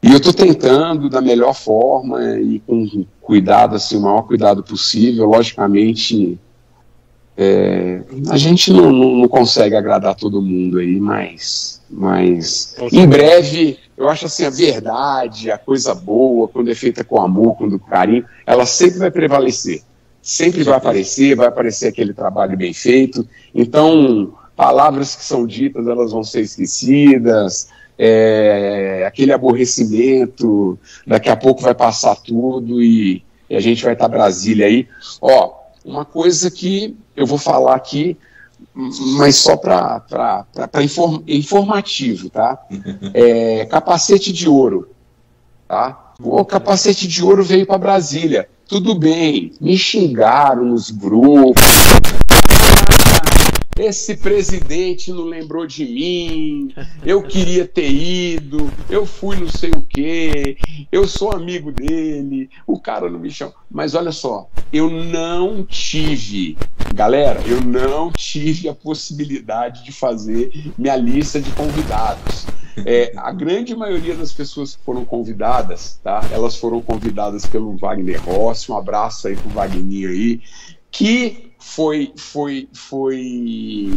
E 0.03 0.11
eu 0.11 0.17
estou 0.17 0.33
tentando 0.33 1.09
da 1.09 1.21
melhor 1.21 1.53
forma 1.53 2.21
e 2.39 2.59
com 2.59 3.05
cuidado, 3.21 3.75
assim, 3.75 3.95
o 3.97 4.01
maior 4.01 4.23
cuidado 4.23 4.61
possível. 4.61 5.25
Logicamente, 5.25 6.37
é... 7.37 8.01
a 8.29 8.37
gente 8.37 8.73
não, 8.73 8.91
não, 8.91 9.15
não, 9.15 9.27
consegue 9.29 9.75
agradar 9.75 10.15
todo 10.15 10.41
mundo 10.41 10.79
aí, 10.79 10.99
mas, 10.99 11.81
mas 11.89 12.75
em 12.91 13.07
breve, 13.07 13.79
eu 13.97 14.09
acho 14.09 14.25
assim, 14.25 14.43
a 14.45 14.49
verdade, 14.49 15.49
a 15.49 15.57
coisa 15.57 15.95
boa, 15.95 16.49
quando 16.49 16.69
é 16.69 16.75
feita 16.75 17.03
com 17.03 17.21
amor, 17.21 17.55
com 17.55 17.79
carinho, 17.79 18.25
ela 18.45 18.65
sempre 18.65 18.99
vai 18.99 19.09
prevalecer 19.09 19.81
sempre 20.23 20.63
vai 20.63 20.75
aparecer, 20.75 21.35
vai 21.35 21.47
aparecer 21.47 21.89
aquele 21.89 22.13
trabalho 22.13 22.55
bem 22.57 22.73
feito. 22.73 23.27
Então, 23.53 24.33
palavras 24.55 25.15
que 25.15 25.23
são 25.23 25.45
ditas, 25.45 25.85
elas 25.85 26.13
vão 26.13 26.23
ser 26.23 26.41
esquecidas, 26.41 27.67
é, 27.97 29.03
aquele 29.07 29.31
aborrecimento, 29.31 30.77
daqui 31.05 31.29
a 31.29 31.35
pouco 31.35 31.61
vai 31.61 31.73
passar 31.73 32.15
tudo 32.15 32.81
e, 32.81 33.23
e 33.49 33.55
a 33.55 33.59
gente 33.59 33.83
vai 33.83 33.93
estar 33.93 34.07
Brasília 34.07 34.65
aí. 34.65 34.87
Ó, 35.21 35.53
uma 35.85 36.05
coisa 36.05 36.49
que 36.49 36.95
eu 37.15 37.25
vou 37.25 37.37
falar 37.37 37.75
aqui, 37.75 38.17
mas 39.17 39.35
só 39.35 39.55
para 39.55 40.03
inform, 40.81 41.21
informativo, 41.27 42.29
tá? 42.29 42.57
É, 43.13 43.65
capacete 43.65 44.31
de 44.33 44.49
ouro, 44.49 44.89
tá? 45.67 46.13
O 46.21 46.43
capacete 46.45 47.07
de 47.07 47.23
ouro 47.23 47.43
veio 47.43 47.65
para 47.65 47.77
Brasília. 47.77 48.47
Tudo 48.67 48.95
bem, 48.95 49.51
me 49.59 49.77
xingaram 49.77 50.65
nos 50.65 50.89
grupos. 50.89 51.61
Esse 53.77 54.17
presidente 54.17 55.11
não 55.11 55.25
lembrou 55.25 55.65
de 55.65 55.85
mim, 55.85 56.73
eu 57.03 57.23
queria 57.23 57.67
ter 57.67 57.89
ido, 57.89 58.71
eu 58.89 59.05
fui 59.05 59.35
não 59.37 59.49
sei 59.49 59.71
o 59.71 59.81
quê, 59.81 60.57
eu 60.91 61.07
sou 61.07 61.33
amigo 61.33 61.71
dele, 61.71 62.49
o 62.67 62.79
cara 62.79 63.09
não 63.09 63.19
me 63.19 63.31
chama. 63.31 63.53
Mas 63.69 63.95
olha 63.95 64.11
só, 64.11 64.47
eu 64.71 64.89
não 64.89 65.65
tive, 65.65 66.57
galera, 66.93 67.41
eu 67.47 67.61
não 67.61 68.11
tive 68.11 68.69
a 68.69 68.75
possibilidade 68.75 69.83
de 69.83 69.91
fazer 69.91 70.51
minha 70.77 70.95
lista 70.95 71.41
de 71.41 71.49
convidados. 71.51 72.45
É, 72.85 73.13
a 73.17 73.31
grande 73.31 73.75
maioria 73.75 74.15
das 74.15 74.33
pessoas 74.33 74.75
que 74.75 74.83
foram 74.83 75.05
convidadas, 75.05 75.99
tá? 76.03 76.21
Elas 76.31 76.55
foram 76.55 76.81
convidadas 76.81 77.45
pelo 77.45 77.77
Wagner 77.77 78.21
Rossi, 78.23 78.71
um 78.71 78.77
abraço 78.77 79.27
aí 79.27 79.35
pro 79.35 79.49
Wagner 79.49 80.09
aí, 80.09 80.41
que 80.91 81.52
foi, 81.63 82.13
foi, 82.17 82.67
foi 82.73 83.91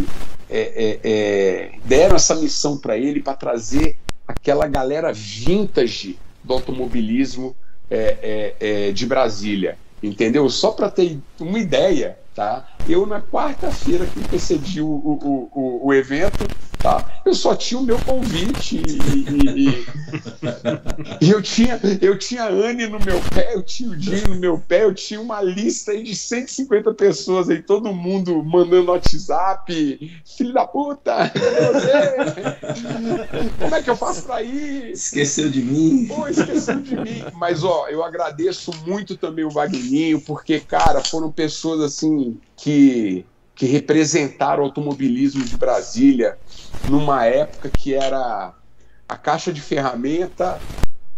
é, 0.48 0.58
é, 0.58 1.00
é, 1.02 1.72
deram 1.84 2.16
essa 2.16 2.36
missão 2.36 2.78
para 2.78 2.96
ele 2.96 3.20
para 3.20 3.34
trazer 3.34 3.98
aquela 4.26 4.66
galera 4.66 5.12
vintage 5.12 6.16
do 6.42 6.54
automobilismo 6.54 7.54
é, 7.90 8.54
é, 8.58 8.92
de 8.92 9.04
Brasília, 9.04 9.76
entendeu? 10.02 10.48
Só 10.48 10.70
para 10.70 10.90
ter 10.90 11.18
uma 11.38 11.58
ideia, 11.58 12.16
tá? 12.34 12.66
Eu 12.88 13.04
na 13.04 13.20
quarta-feira 13.20 14.06
que 14.06 14.20
precedi 14.20 14.80
o, 14.80 14.86
o, 14.86 15.50
o, 15.52 15.86
o 15.88 15.92
evento, 15.94 16.46
tá? 16.78 17.22
Eu 17.24 17.34
só 17.34 17.54
tinha 17.54 17.80
o 17.80 17.84
meu 17.84 17.98
convite 18.00 18.82
e, 18.86 19.66
e, 19.70 19.86
e, 21.20 21.30
eu 21.30 21.42
tinha 21.42 21.80
eu 22.00 22.18
tinha 22.18 22.44
a 22.44 22.48
Anne 22.48 22.86
no 22.86 22.98
meu 23.00 23.20
pé, 23.34 23.54
eu 23.54 23.62
tinha 23.62 23.90
o 23.90 23.96
Dinho 23.96 24.28
no 24.28 24.36
meu 24.36 24.58
pé, 24.58 24.84
eu 24.84 24.94
tinha 24.94 25.20
uma 25.20 25.42
lista 25.42 25.92
aí 25.92 26.02
de 26.02 26.14
150 26.14 26.94
pessoas 26.94 27.48
aí, 27.48 27.62
todo 27.62 27.92
mundo 27.92 28.42
mandando 28.44 28.92
WhatsApp, 28.92 30.22
filho 30.24 30.52
da 30.52 30.66
puta, 30.66 31.32
como 33.58 33.74
é 33.74 33.82
que 33.82 33.90
eu 33.90 33.96
faço 33.96 34.22
pra 34.22 34.42
ir? 34.42 34.90
Esqueceu 34.90 35.50
de 35.50 35.62
mim. 35.62 36.06
Pô, 36.06 36.28
esqueceu 36.28 36.80
de 36.80 36.96
mim. 36.96 37.24
Mas 37.34 37.64
ó, 37.64 37.88
eu 37.88 38.04
agradeço 38.04 38.70
muito 38.86 39.16
também 39.16 39.44
o 39.44 39.50
Wagninho, 39.50 40.20
porque, 40.20 40.60
cara, 40.60 41.02
foram 41.02 41.30
pessoas 41.30 41.80
assim 41.80 42.38
que 42.56 43.24
que 43.56 43.64
representaram 43.64 44.62
o 44.62 44.66
automobilismo 44.66 45.42
de 45.42 45.56
Brasília 45.56 46.38
numa 46.90 47.24
época 47.24 47.70
que 47.70 47.94
era 47.94 48.54
a 49.08 49.16
caixa 49.16 49.50
de 49.50 49.62
ferramenta, 49.62 50.60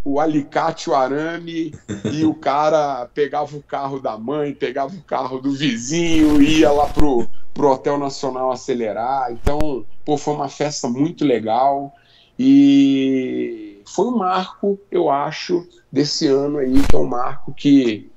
o 0.04 0.20
alicate, 0.20 0.88
o 0.88 0.94
arame, 0.94 1.74
e 2.12 2.24
o 2.24 2.32
cara 2.32 3.06
pegava 3.12 3.56
o 3.56 3.62
carro 3.62 3.98
da 3.98 4.16
mãe, 4.16 4.54
pegava 4.54 4.94
o 4.94 5.02
carro 5.02 5.40
do 5.40 5.50
vizinho, 5.50 6.40
ia 6.40 6.70
lá 6.70 6.86
pro, 6.86 7.28
pro 7.52 7.72
Hotel 7.72 7.98
Nacional 7.98 8.52
acelerar. 8.52 9.32
Então, 9.32 9.84
pô, 10.04 10.16
foi 10.16 10.34
uma 10.34 10.48
festa 10.48 10.88
muito 10.88 11.24
legal 11.24 11.92
e 12.38 13.82
foi 13.84 14.06
um 14.06 14.16
marco, 14.16 14.78
eu 14.92 15.10
acho, 15.10 15.66
desse 15.90 16.28
ano 16.28 16.58
aí, 16.58 16.82
que 16.88 16.94
é 16.94 16.98
um 16.98 17.04
marco 17.04 17.52
que, 17.52 18.08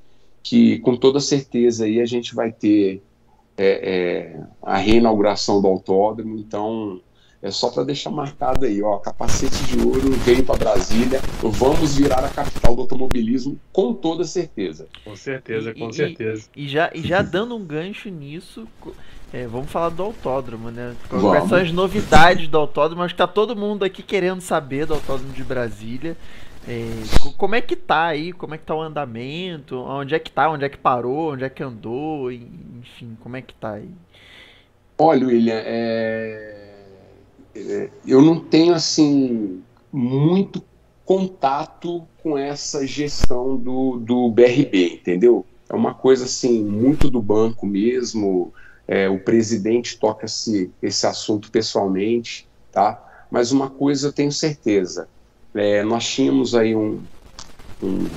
que 0.43 0.77
com 0.79 0.95
toda 0.95 1.19
certeza 1.19 1.85
aí 1.85 1.99
a 1.99 2.05
gente 2.05 2.35
vai 2.35 2.51
ter 2.51 3.01
é, 3.61 3.79
é, 3.83 4.39
a 4.63 4.77
reinauguração 4.77 5.61
do 5.61 5.67
autódromo, 5.67 6.35
então 6.39 6.99
é 7.43 7.51
só 7.51 7.69
para 7.69 7.83
deixar 7.83 8.09
marcado 8.09 8.65
aí, 8.65 8.81
ó, 8.81 8.97
capacete 8.97 9.63
de 9.65 9.79
ouro 9.85 10.11
veio 10.13 10.43
para 10.43 10.57
Brasília, 10.57 11.21
vamos 11.41 11.95
virar 11.95 12.25
a 12.25 12.29
capital 12.29 12.75
do 12.75 12.81
automobilismo 12.81 13.59
com 13.71 13.93
toda 13.93 14.23
certeza. 14.23 14.87
Com 15.03 15.15
certeza, 15.15 15.73
com 15.75 15.89
e, 15.89 15.93
certeza. 15.93 16.49
E, 16.55 16.65
e, 16.65 16.67
já, 16.67 16.91
e 16.93 17.01
já 17.01 17.21
dando 17.21 17.55
um 17.55 17.63
gancho 17.63 18.09
nisso, 18.09 18.67
é, 19.31 19.45
vamos 19.45 19.71
falar 19.71 19.89
do 19.89 20.03
autódromo, 20.03 20.71
né? 20.71 20.95
Quais 21.07 21.47
são 21.47 21.57
as 21.59 21.71
novidades 21.71 22.47
do 22.47 22.57
autódromo? 22.57 23.03
Acho 23.03 23.13
que 23.13 23.19
tá 23.19 23.27
todo 23.27 23.55
mundo 23.55 23.83
aqui 23.85 24.01
querendo 24.01 24.41
saber 24.41 24.87
do 24.87 24.95
autódromo 24.95 25.33
de 25.33 25.43
Brasília. 25.43 26.17
É, 26.67 26.85
como 27.37 27.55
é 27.55 27.61
que 27.61 27.75
tá 27.75 28.05
aí? 28.05 28.31
Como 28.31 28.53
é 28.53 28.57
que 28.57 28.65
tá 28.65 28.75
o 28.75 28.81
andamento? 28.81 29.77
Onde 29.77 30.13
é 30.13 30.19
que 30.19 30.31
tá? 30.31 30.49
Onde 30.49 30.65
é 30.65 30.69
que 30.69 30.77
parou? 30.77 31.33
Onde 31.33 31.43
é 31.43 31.49
que 31.49 31.63
andou? 31.63 32.31
Enfim, 32.31 33.17
como 33.21 33.35
é 33.35 33.41
que 33.41 33.53
tá 33.55 33.73
aí? 33.73 33.89
Olha, 34.97 35.27
William, 35.27 35.61
é... 35.65 36.57
É, 37.53 37.89
eu 38.07 38.21
não 38.21 38.39
tenho 38.39 38.73
assim 38.73 39.61
muito 39.91 40.63
contato 41.03 42.07
com 42.23 42.37
essa 42.37 42.85
gestão 42.87 43.57
do, 43.57 43.97
do 43.97 44.29
BRB, 44.29 44.93
entendeu? 44.93 45.45
É 45.69 45.75
uma 45.75 45.93
coisa 45.93 46.25
assim 46.25 46.63
muito 46.63 47.09
do 47.09 47.21
banco 47.21 47.65
mesmo. 47.65 48.53
É, 48.87 49.09
o 49.09 49.19
presidente 49.19 49.97
toca 49.99 50.25
esse, 50.25 50.71
esse 50.81 51.05
assunto 51.07 51.51
pessoalmente, 51.51 52.47
tá? 52.71 53.25
Mas 53.29 53.51
uma 53.51 53.69
coisa 53.69 54.07
eu 54.07 54.13
tenho 54.13 54.31
certeza, 54.31 55.07
é, 55.53 55.83
nós 55.83 56.07
tínhamos 56.07 56.55
aí 56.55 56.75
um, 56.75 57.01
um 57.83 58.07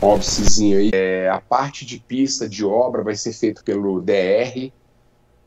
óbicezinho 0.00 0.78
aí. 0.78 0.90
É, 0.92 1.28
a 1.28 1.40
parte 1.40 1.84
de 1.84 1.98
pista 1.98 2.48
de 2.48 2.64
obra 2.64 3.02
vai 3.02 3.14
ser 3.14 3.32
feita 3.32 3.62
pelo 3.62 4.00
DR, 4.00 4.72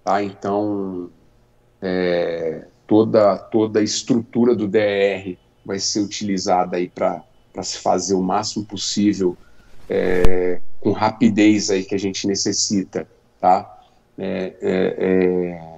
tá? 0.03 0.21
Então, 0.21 1.09
é, 1.81 2.65
toda, 2.87 3.37
toda 3.37 3.79
a 3.79 3.83
estrutura 3.83 4.55
do 4.55 4.67
DR 4.67 5.37
vai 5.65 5.79
ser 5.79 6.01
utilizada 6.01 6.77
aí 6.77 6.89
para 6.89 7.23
se 7.61 7.79
fazer 7.79 8.13
o 8.13 8.21
máximo 8.21 8.65
possível 8.65 9.37
é, 9.89 10.61
com 10.79 10.91
rapidez 10.91 11.69
aí 11.69 11.83
que 11.83 11.95
a 11.95 11.99
gente 11.99 12.27
necessita, 12.27 13.07
tá? 13.39 13.69
É, 14.17 14.53
é, 14.61 14.95
é 14.99 15.73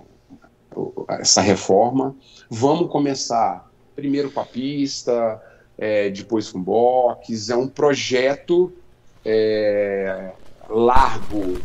essa 1.20 1.42
reforma. 1.42 2.16
Vamos 2.50 2.92
começar 2.92 3.70
primeiro 3.96 4.32
com 4.32 4.40
a 4.40 4.46
pista, 4.46 5.42
é, 5.78 6.10
depois 6.10 6.52
com 6.52 6.62
box. 6.62 7.50
É 7.50 7.56
um 7.56 7.68
projeto 7.68 8.74
é, 9.24 10.32
largo, 10.70 11.62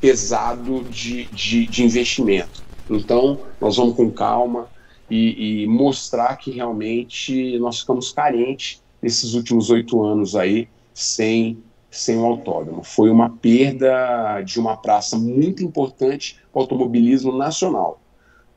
pesado 0.00 0.84
de, 0.84 1.24
de, 1.26 1.66
de, 1.66 1.84
investimento. 1.84 2.64
Então, 2.88 3.40
nós 3.60 3.76
vamos 3.76 3.96
com 3.96 4.10
calma 4.10 4.68
e, 5.10 5.62
e 5.62 5.66
mostrar 5.66 6.36
que 6.36 6.50
realmente 6.50 7.58
nós 7.58 7.80
ficamos 7.80 8.12
carentes 8.12 8.82
nesses 9.02 9.34
últimos 9.34 9.70
oito 9.70 10.02
anos 10.04 10.36
aí 10.36 10.68
sem 10.94 11.62
sem 11.90 12.18
o 12.18 12.26
autódromo. 12.26 12.82
Foi 12.82 13.10
uma 13.10 13.30
perda 13.30 14.42
de 14.42 14.60
uma 14.60 14.76
praça 14.76 15.16
muito 15.16 15.64
importante 15.64 16.38
para 16.52 16.58
o 16.58 16.62
automobilismo 16.62 17.36
nacional, 17.36 18.00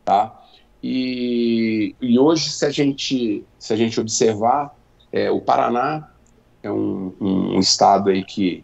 tá? 0.04 0.39
E, 0.82 1.96
e 2.02 2.18
hoje, 2.18 2.50
se 2.50 2.66
a 2.66 2.70
gente, 2.70 3.44
se 3.58 3.74
a 3.74 3.76
gente 3.76 4.00
observar, 4.00 4.76
é, 5.12 5.30
o 5.30 5.42
Paraná 5.42 6.10
é 6.64 6.72
um, 6.72 7.14
um, 7.20 7.60
estado 7.60 8.10
aí 8.10 8.24
que, 8.24 8.64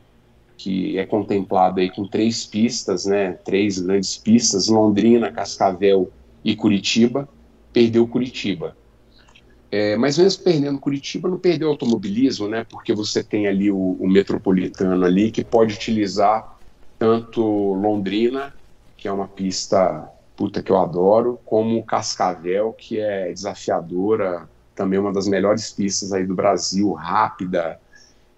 que 0.58 0.98
é 0.98 1.06
contemplado 1.06 1.80
aí 1.80 1.90
com 1.90 2.08
três 2.08 2.46
pistas, 2.46 3.06
né, 3.06 3.34
três 3.34 3.80
grandes 3.80 4.18
pistas, 4.18 4.68
Londrina, 4.68 5.32
Cascavel 5.32 6.12
e 6.44 6.56
Curitiba, 6.56 7.28
perdeu 7.74 8.08
Curitiba. 8.08 8.76
É, 9.72 9.98
mas 9.98 10.18
mesmo 10.18 10.44
perdendo 10.44 10.80
Curitiba, 10.80 11.28
não 11.28 11.38
perdeu 11.38 11.70
automobilismo, 11.70 12.48
né, 12.48 12.66
porque 12.70 12.94
você 12.94 13.22
tem 13.22 13.48
ali 13.48 13.70
o, 13.70 13.98
o 14.00 14.08
metropolitano 14.08 15.04
ali 15.06 15.32
que 15.32 15.44
pode 15.44 15.74
utilizar 15.74 16.58
tanto 16.98 17.42
Londrina, 17.74 18.54
que 18.96 19.08
é 19.08 19.12
uma 19.12 19.28
pista 19.28 20.10
puta 20.36 20.62
que 20.62 20.72
eu 20.72 20.78
adoro, 20.78 21.40
como 21.46 21.84
Cascavel, 21.84 22.74
que 22.74 23.00
é 23.00 23.32
desafiadora, 23.32 24.48
também 24.76 25.00
uma 25.00 25.14
das 25.14 25.28
melhores 25.28 25.72
pistas 25.72 26.12
aí 26.12 26.26
do 26.26 26.36
Brasil, 26.36 26.92
rápida, 26.92 27.80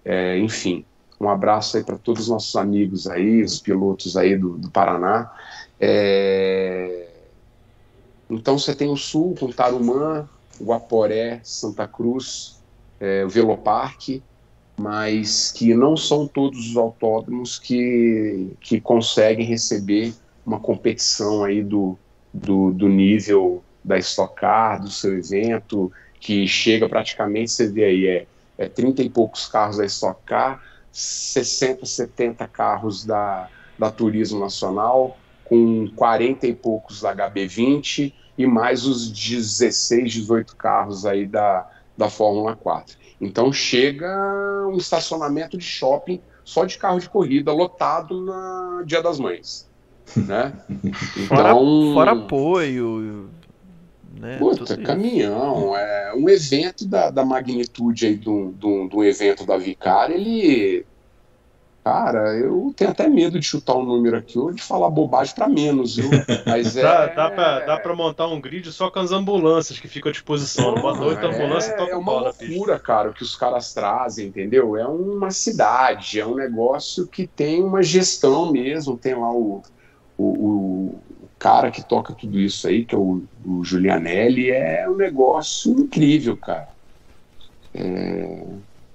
é, 0.04 0.38
enfim. 0.38 0.84
Um 1.20 1.28
abraço 1.28 1.76
aí 1.76 1.82
para 1.82 1.98
todos 1.98 2.22
os 2.22 2.28
nossos 2.28 2.54
amigos 2.54 3.08
aí, 3.08 3.42
os 3.42 3.60
pilotos 3.60 4.16
aí 4.16 4.36
do, 4.36 4.56
do 4.56 4.70
Paraná. 4.70 5.32
É... 5.80 7.08
Então 8.30 8.56
você 8.58 8.74
tem 8.74 8.88
o 8.88 8.96
Sul 8.96 9.34
com 9.38 9.50
Tarumã, 9.50 10.28
Guaporé, 10.60 11.40
Santa 11.42 11.88
Cruz, 11.88 12.60
é, 13.00 13.24
o 13.24 13.28
Veloparque, 13.28 14.22
mas 14.78 15.50
que 15.50 15.74
não 15.74 15.96
são 15.96 16.26
todos 16.26 16.70
os 16.70 16.76
autódromos 16.76 17.58
que, 17.58 18.52
que 18.60 18.80
conseguem 18.80 19.44
receber 19.44 20.14
uma 20.48 20.58
competição 20.58 21.44
aí 21.44 21.62
do, 21.62 21.98
do, 22.32 22.72
do 22.72 22.88
nível 22.88 23.62
da 23.84 23.98
Stock 23.98 24.34
Car, 24.34 24.80
do 24.80 24.90
seu 24.90 25.18
evento, 25.18 25.92
que 26.18 26.48
chega 26.48 26.88
praticamente, 26.88 27.50
você 27.50 27.68
vê 27.70 27.84
aí, 27.84 28.06
é, 28.06 28.26
é 28.56 28.66
30 28.66 29.02
e 29.02 29.10
poucos 29.10 29.46
carros 29.46 29.76
da 29.76 29.84
Stock 29.84 30.22
Car, 30.24 30.62
60, 30.90 31.84
70 31.84 32.48
carros 32.48 33.04
da, 33.04 33.48
da 33.78 33.90
Turismo 33.90 34.40
Nacional, 34.40 35.18
com 35.44 35.86
40 35.94 36.46
e 36.46 36.54
poucos 36.54 37.02
da 37.02 37.14
HB20 37.14 38.14
e 38.38 38.46
mais 38.46 38.86
os 38.86 39.10
16, 39.10 40.10
18 40.10 40.56
carros 40.56 41.04
aí 41.04 41.26
da, 41.26 41.68
da 41.96 42.08
Fórmula 42.08 42.56
4. 42.56 42.96
Então 43.20 43.52
chega 43.52 44.66
um 44.66 44.78
estacionamento 44.78 45.58
de 45.58 45.64
shopping 45.64 46.22
só 46.42 46.64
de 46.64 46.78
carro 46.78 46.98
de 46.98 47.08
corrida 47.08 47.52
lotado 47.52 48.24
na 48.24 48.82
Dia 48.86 49.02
das 49.02 49.18
Mães 49.18 49.67
né? 50.16 50.52
Fora, 51.28 51.50
então, 51.50 51.94
fora 51.94 52.12
apoio, 52.12 53.30
né? 54.18 54.38
Puta, 54.38 54.76
caminhão, 54.76 55.76
é 55.76 56.12
um 56.14 56.28
evento 56.28 56.86
da, 56.86 57.10
da 57.10 57.24
magnitude 57.24 58.06
aí 58.06 58.16
do, 58.16 58.50
do, 58.52 58.88
do 58.88 59.04
evento 59.04 59.46
da 59.46 59.56
Vicária, 59.56 60.14
ele 60.14 60.84
Cara, 61.88 62.36
eu 62.36 62.70
tenho 62.76 62.90
até 62.90 63.08
medo 63.08 63.40
de 63.40 63.46
chutar 63.46 63.74
um 63.74 63.82
número 63.82 64.14
aqui 64.14 64.38
ou 64.38 64.52
de 64.52 64.60
falar 64.60 64.90
bobagem 64.90 65.34
para 65.34 65.48
menos, 65.48 65.96
viu? 65.96 66.10
Mas 66.44 66.76
é... 66.76 66.82
dá, 66.82 67.06
dá, 67.06 67.30
pra, 67.30 67.60
dá 67.60 67.80
pra 67.80 67.96
montar 67.96 68.26
um 68.26 68.38
grid 68.38 68.70
só 68.72 68.90
com 68.90 68.98
as 68.98 69.10
ambulâncias 69.10 69.80
que 69.80 69.88
ficam 69.88 70.10
à 70.10 70.12
disposição. 70.12 70.74
Bota 70.74 71.00
oito 71.00 71.24
é, 71.24 71.34
ambulâncias 71.34 71.72
e 71.72 71.76
toca 71.78 71.92
É 71.92 71.96
uma 71.96 72.12
loucura, 72.12 72.78
cara, 72.78 73.08
o 73.08 73.14
que 73.14 73.22
os 73.22 73.34
caras 73.34 73.72
trazem, 73.72 74.26
entendeu? 74.26 74.76
É 74.76 74.86
uma 74.86 75.30
cidade, 75.30 76.20
é 76.20 76.26
um 76.26 76.34
negócio 76.34 77.06
que 77.06 77.26
tem 77.26 77.62
uma 77.62 77.82
gestão 77.82 78.52
mesmo. 78.52 78.98
Tem 78.98 79.14
lá 79.14 79.32
o, 79.32 79.62
o, 80.18 80.24
o 80.24 81.00
cara 81.38 81.70
que 81.70 81.82
toca 81.82 82.12
tudo 82.12 82.38
isso 82.38 82.66
aí, 82.66 82.84
que 82.84 82.94
é 82.94 82.98
o, 82.98 83.22
o 83.46 83.64
Julianelli. 83.64 84.50
É 84.50 84.88
um 84.90 84.96
negócio 84.96 85.72
incrível, 85.72 86.36
cara. 86.36 86.68
É, 87.72 88.42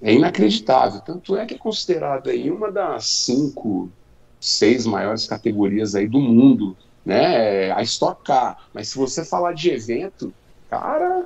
é 0.02 0.12
inacreditável. 0.12 1.00
Tanto 1.00 1.36
é 1.36 1.46
que 1.46 1.54
é 1.54 1.58
considerado 1.58 2.28
aí 2.28 2.50
uma 2.50 2.70
das 2.70 3.06
cinco, 3.06 3.90
seis 4.38 4.86
maiores 4.86 5.26
categorias 5.26 5.94
aí 5.94 6.06
do 6.06 6.20
mundo, 6.20 6.76
né? 7.04 7.72
A 7.72 7.82
Stock 7.82 8.22
Car. 8.22 8.58
Mas 8.72 8.88
se 8.88 8.98
você 8.98 9.24
falar 9.24 9.54
de 9.54 9.70
evento, 9.70 10.32
cara, 10.68 11.24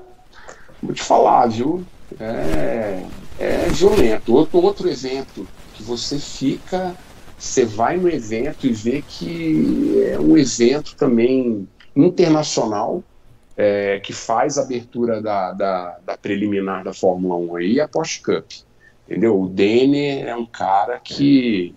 vou 0.80 0.94
te 0.94 1.02
falar, 1.02 1.46
viu? 1.48 1.84
É, 2.20 3.02
é 3.38 3.68
violento. 3.70 4.34
Outro, 4.34 4.58
outro 4.62 4.88
evento 4.88 5.46
que 5.74 5.82
você 5.82 6.18
fica, 6.18 6.94
você 7.38 7.64
vai 7.64 7.96
no 7.96 8.08
evento 8.08 8.66
e 8.66 8.72
vê 8.72 9.02
que 9.06 10.02
é 10.10 10.18
um 10.18 10.36
evento 10.36 10.96
também 10.96 11.68
internacional, 11.94 13.02
é, 13.56 14.00
que 14.00 14.12
faz 14.12 14.58
a 14.58 14.62
abertura 14.62 15.22
da, 15.22 15.52
da, 15.52 15.98
da, 16.04 16.16
preliminar 16.16 16.84
da 16.84 16.92
Fórmula 16.92 17.36
1 17.36 17.56
aí, 17.56 17.80
a 17.80 17.88
Porsche 17.88 18.20
Cup. 18.20 18.50
Entendeu? 19.06 19.40
O 19.40 19.48
Denner 19.48 20.26
é 20.26 20.36
um 20.36 20.46
cara 20.46 20.98
que 21.00 21.74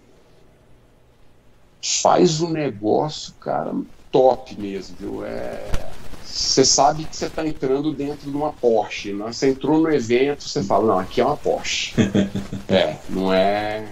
faz 1.81 2.41
um 2.41 2.49
negócio, 2.49 3.33
cara, 3.35 3.73
top 4.11 4.59
mesmo, 4.59 4.95
viu? 4.99 5.25
É... 5.25 5.91
Você 6.23 6.63
sabe 6.63 7.03
que 7.03 7.15
você 7.15 7.25
está 7.25 7.45
entrando 7.45 7.93
dentro 7.93 8.29
de 8.29 8.35
uma 8.35 8.53
Porsche. 8.53 9.11
Né? 9.11 9.25
Você 9.25 9.49
entrou 9.49 9.79
no 9.79 9.91
evento, 9.91 10.43
você 10.47 10.63
fala, 10.63 10.87
não, 10.87 10.99
aqui 10.99 11.19
é 11.19 11.25
uma 11.25 11.35
Porsche. 11.35 11.93
é, 12.69 12.97
não 13.09 13.33
é. 13.33 13.85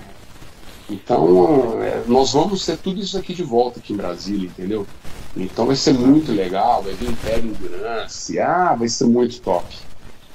Então, 0.89 1.81
é, 1.83 2.03
nós 2.07 2.33
vamos 2.33 2.65
ter 2.65 2.77
tudo 2.77 2.99
isso 2.99 3.17
aqui 3.17 3.33
de 3.33 3.43
volta 3.43 3.79
aqui 3.79 3.93
em 3.93 3.97
Brasília, 3.97 4.47
entendeu? 4.47 4.87
Então 5.37 5.65
vai 5.65 5.75
ser 5.75 5.93
muito 5.93 6.31
legal, 6.31 6.81
vai 6.81 6.93
vir 6.93 7.09
Império 7.09 7.51
Endurance, 7.51 8.39
ah, 8.39 8.75
vai 8.75 8.89
ser 8.89 9.05
muito 9.05 9.39
top. 9.41 9.65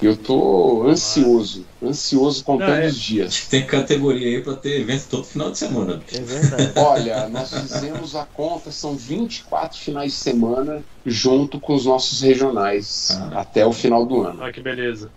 Eu 0.02 0.16
tô 0.16 0.86
ansioso, 0.86 1.64
ansioso 1.82 2.44
contando 2.44 2.68
Não, 2.68 2.76
é, 2.76 2.86
os 2.86 2.98
dias. 2.98 3.46
Tem 3.46 3.64
categoria 3.64 4.36
aí 4.36 4.42
para 4.42 4.54
ter 4.54 4.80
evento 4.80 5.06
todo 5.08 5.24
final 5.24 5.50
de 5.50 5.58
semana. 5.58 6.02
É 6.12 6.20
verdade. 6.20 6.72
Olha, 6.76 7.28
nós 7.28 7.50
fizemos 7.50 8.14
a 8.14 8.24
conta, 8.24 8.70
são 8.70 8.96
24 8.96 9.78
finais 9.78 10.12
de 10.12 10.18
semana 10.18 10.82
junto 11.06 11.60
com 11.60 11.74
os 11.74 11.86
nossos 11.86 12.20
regionais 12.20 13.10
ah. 13.12 13.40
até 13.40 13.64
o 13.64 13.72
final 13.72 14.04
do 14.04 14.22
ano. 14.22 14.42
Ah, 14.42 14.52
que 14.52 14.60
beleza. 14.60 15.10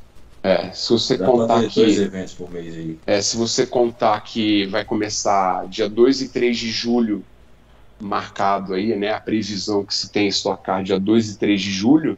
É, 0.47 0.71
se 0.71 0.89
você 0.89 1.17
Dá 1.17 1.25
contar 1.25 1.67
que. 1.67 1.81
Dois 1.81 1.99
eventos 1.99 2.33
por 2.33 2.51
mês 2.51 2.75
aí. 2.75 2.99
É, 3.05 3.21
se 3.21 3.35
você 3.37 3.65
contar 3.65 4.21
que 4.21 4.65
vai 4.67 4.85
começar 4.85 5.67
dia 5.67 5.89
2 5.89 6.21
e 6.21 6.29
3 6.29 6.57
de 6.57 6.69
julho, 6.69 7.23
marcado 7.99 8.73
aí, 8.73 8.95
né? 8.95 9.13
A 9.13 9.19
previsão 9.19 9.83
que 9.83 9.93
se 9.93 10.09
tem 10.09 10.27
estocar 10.27 10.83
dia 10.83 10.99
2 10.99 11.31
e 11.31 11.37
3 11.37 11.61
de 11.61 11.71
julho 11.71 12.17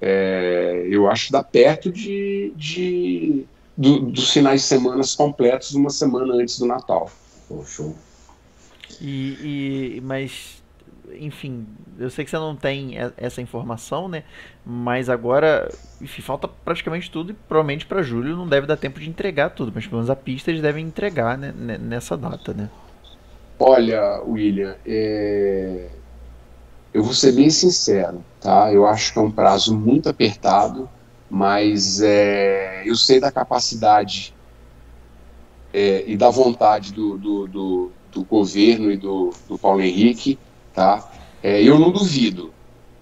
é, 0.00 0.86
eu 0.90 1.10
acho 1.10 1.26
que 1.26 1.32
dá 1.32 1.42
perto 1.42 1.90
de, 1.90 2.52
de 2.54 3.44
do, 3.76 4.00
dos 4.00 4.30
finais 4.30 4.62
de 4.62 4.66
semana 4.66 5.02
completos 5.16 5.74
uma 5.74 5.90
semana 5.90 6.34
antes 6.34 6.58
do 6.58 6.66
Natal. 6.66 7.10
Oh, 7.48 7.64
show. 7.64 7.94
E, 9.00 9.96
e, 9.96 10.00
mas, 10.02 10.62
enfim, 11.18 11.66
eu 11.98 12.10
sei 12.10 12.24
que 12.24 12.30
você 12.30 12.36
não 12.36 12.56
tem 12.56 12.96
essa 13.16 13.40
informação, 13.40 14.08
né? 14.08 14.24
Mas 14.64 15.08
agora, 15.08 15.70
enfim, 16.00 16.22
falta 16.22 16.48
praticamente 16.48 17.10
tudo 17.10 17.32
e 17.32 17.34
provavelmente 17.34 17.86
para 17.86 18.02
julho 18.02 18.36
não 18.36 18.48
deve 18.48 18.66
dar 18.66 18.76
tempo 18.76 19.00
de 19.00 19.08
entregar 19.08 19.50
tudo, 19.50 19.72
mas 19.74 19.86
pelo 19.86 19.96
menos 19.96 20.10
a 20.10 20.16
pista 20.16 20.50
eles 20.50 20.62
devem 20.62 20.86
entregar 20.86 21.36
né, 21.36 21.52
nessa 21.52 22.16
data, 22.16 22.52
né? 22.52 22.70
Olha, 23.58 24.22
William, 24.22 24.76
é... 24.84 25.88
eu 26.92 27.02
vou 27.02 27.14
ser 27.14 27.32
bem 27.32 27.48
sincero. 27.50 28.22
Tá? 28.40 28.72
Eu 28.72 28.86
acho 28.86 29.12
que 29.12 29.18
é 29.18 29.22
um 29.22 29.30
prazo 29.30 29.76
muito 29.76 30.08
apertado, 30.08 30.88
mas 31.28 32.00
é, 32.00 32.82
eu 32.86 32.94
sei 32.94 33.18
da 33.18 33.32
capacidade 33.32 34.34
é, 35.72 36.04
e 36.06 36.16
da 36.16 36.30
vontade 36.30 36.92
do, 36.92 37.18
do, 37.18 37.46
do, 37.48 37.90
do, 38.12 38.24
governo 38.24 38.90
e 38.90 38.96
do, 38.96 39.32
do 39.48 39.58
Paulo 39.58 39.82
Henrique. 39.82 40.38
Tá? 40.76 41.10
É, 41.42 41.60
eu 41.60 41.76
não 41.76 41.90
duvido 41.90 42.52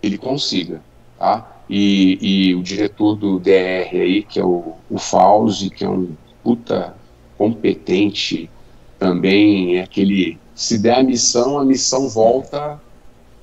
ele 0.03 0.17
consiga. 0.17 0.83
Tá? 1.19 1.63
E, 1.69 2.19
e, 2.21 2.55
o 2.55 2.63
diretor 2.63 3.17
do 3.17 3.39
DR 3.39 3.91
aí, 3.93 4.23
que 4.23 4.41
é 4.41 4.45
o, 4.45 4.75
o 4.89 4.99
Fauzi, 4.99 5.69
que 5.69 5.85
é 5.85 5.89
um 5.89 6.17
puta 6.43 6.95
competente 7.37 8.51
também, 8.99 9.77
é 9.77 9.83
aquele 9.83 10.39
se 10.55 10.79
der 10.79 11.01
a 11.01 11.03
missão, 11.03 11.59
a 11.59 11.65
missão 11.65 12.09
volta 12.09 12.81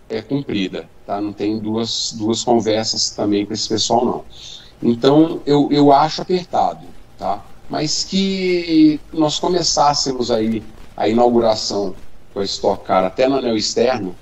é 0.10 0.22
cumprida 0.22 0.88
tá? 1.12 1.20
Não 1.20 1.34
tem 1.34 1.60
duas, 1.60 2.14
duas 2.18 2.42
conversas 2.42 3.10
também 3.10 3.46
com 3.46 3.54
esse 3.54 3.68
pessoal, 3.68 4.06
não. 4.06 4.24
Então, 4.82 5.42
eu, 5.46 5.68
eu 5.70 5.92
acho 5.92 6.22
apertado, 6.22 6.88
tá? 7.18 7.44
Mas 7.70 8.06
que 8.06 9.00
nós 9.12 9.38
começássemos 9.38 10.32
aí 10.32 10.64
a 10.96 11.10
inauguração 11.10 11.96
com 12.34 12.40
a 12.40 12.44
Stock 12.44 12.86
Car 12.86 13.04
até 13.04 13.28
no 13.28 13.36
anel 13.36 13.56
externo, 13.56 14.16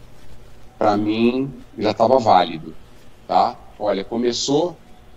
para 0.77 0.95
mim 0.97 1.51
já 1.77 1.91
estava 1.91 2.17
válido, 2.19 2.73
tá? 3.27 3.55
Olha, 3.77 4.03
começou, 4.03 4.75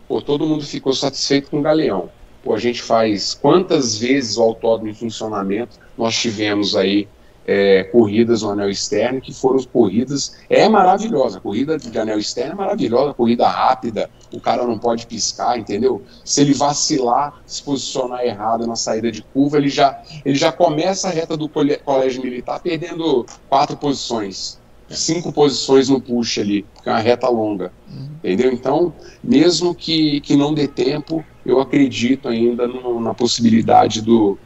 pô, 0.09 0.21
todo 0.21 0.47
mundo 0.47 0.65
ficou 0.65 0.93
satisfeito 0.93 1.51
com 1.51 1.61
o 1.61 1.63
Galeão. 1.63 2.11
Pô, 2.43 2.55
a 2.55 2.59
gente 2.59 2.83
faz 2.83 3.35
quantas 3.35 3.97
vezes 3.97 4.37
o 4.37 4.43
autódromo 4.43 4.91
em 4.91 4.95
funcionamento 4.95 5.79
nós 5.97 6.17
tivemos 6.17 6.75
aí 6.75 7.09
é, 7.47 7.85
corridas 7.85 8.43
no 8.43 8.51
anel 8.51 8.71
externo 8.71 9.21
que 9.21 9.33
foram 9.33 9.63
corridas. 9.65 10.37
É 10.49 10.69
maravilhosa, 10.69 11.39
a 11.39 11.41
corrida 11.41 11.79
de 11.79 11.97
anel 11.99 12.19
externo 12.19 12.53
é 12.53 12.57
maravilhosa, 12.57 13.15
corrida 13.15 13.47
rápida, 13.49 14.11
o 14.33 14.41
cara 14.41 14.67
não 14.67 14.79
pode 14.79 15.07
piscar, 15.07 15.59
entendeu? 15.59 16.03
Se 16.25 16.41
ele 16.41 16.55
vacilar, 16.55 17.43
se 17.47 17.63
posicionar 17.63 18.25
errado 18.25 18.67
na 18.67 18.77
saída 18.77 19.11
de 19.11 19.23
curva, 19.23 19.59
ele 19.59 19.69
já, 19.69 20.03
ele 20.25 20.37
já 20.37 20.51
começa 20.51 21.09
a 21.09 21.11
reta 21.11 21.37
do 21.37 21.49
colégio 21.49 22.23
militar 22.23 22.61
perdendo 22.61 23.27
quatro 23.49 23.77
posições. 23.77 24.61
Cinco 24.89 25.33
posições 25.33 25.89
no 25.89 26.01
push 26.01 26.39
ali, 26.39 26.67
porque 26.75 26.89
é 26.89 26.93
uma 26.93 26.99
reta 26.99 27.29
longa. 27.29 27.73
Uhum. 27.91 28.09
Entendeu? 28.19 28.53
Então, 28.53 28.93
mesmo 29.25 29.75
que, 29.75 30.21
que 30.21 30.37
não 30.37 30.53
dê 30.53 30.69
tempo, 30.69 31.25
eu 31.47 31.61
acredito 31.61 32.29
ainda 32.29 32.67
no, 32.67 33.01
na 33.01 33.15
possibilidade 33.15 34.03
do, 34.03 34.39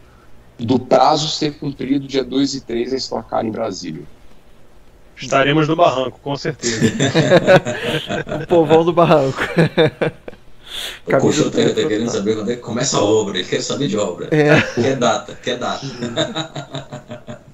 do 0.58 0.78
prazo 0.78 1.28
ser 1.28 1.58
cumprido 1.58 2.06
dia 2.06 2.22
2 2.22 2.54
e 2.54 2.60
3 2.60 2.92
a 2.92 2.96
estocar 2.96 3.44
em 3.44 3.50
Brasília. 3.50 4.04
Estaremos 5.20 5.66
no 5.68 5.76
barranco, 5.76 6.20
com 6.22 6.36
certeza. 6.36 6.92
o 8.42 8.46
povão 8.46 8.84
do 8.84 8.92
barranco. 8.92 9.42
O 11.06 11.20
Coxo 11.20 11.50
tá, 11.50 11.62
tá 11.68 11.74
querendo 11.74 12.10
saber 12.10 12.34
quando 12.34 12.50
é 12.50 12.56
que 12.56 12.62
começa 12.62 12.98
a 12.98 13.04
obra, 13.04 13.38
ele 13.38 13.48
quer 13.48 13.62
saber 13.62 13.88
de 13.88 13.96
obra. 13.96 14.28
É. 14.30 14.60
Quer 14.74 14.96
data, 14.96 15.38
quer 15.42 15.58
data. 15.58 15.86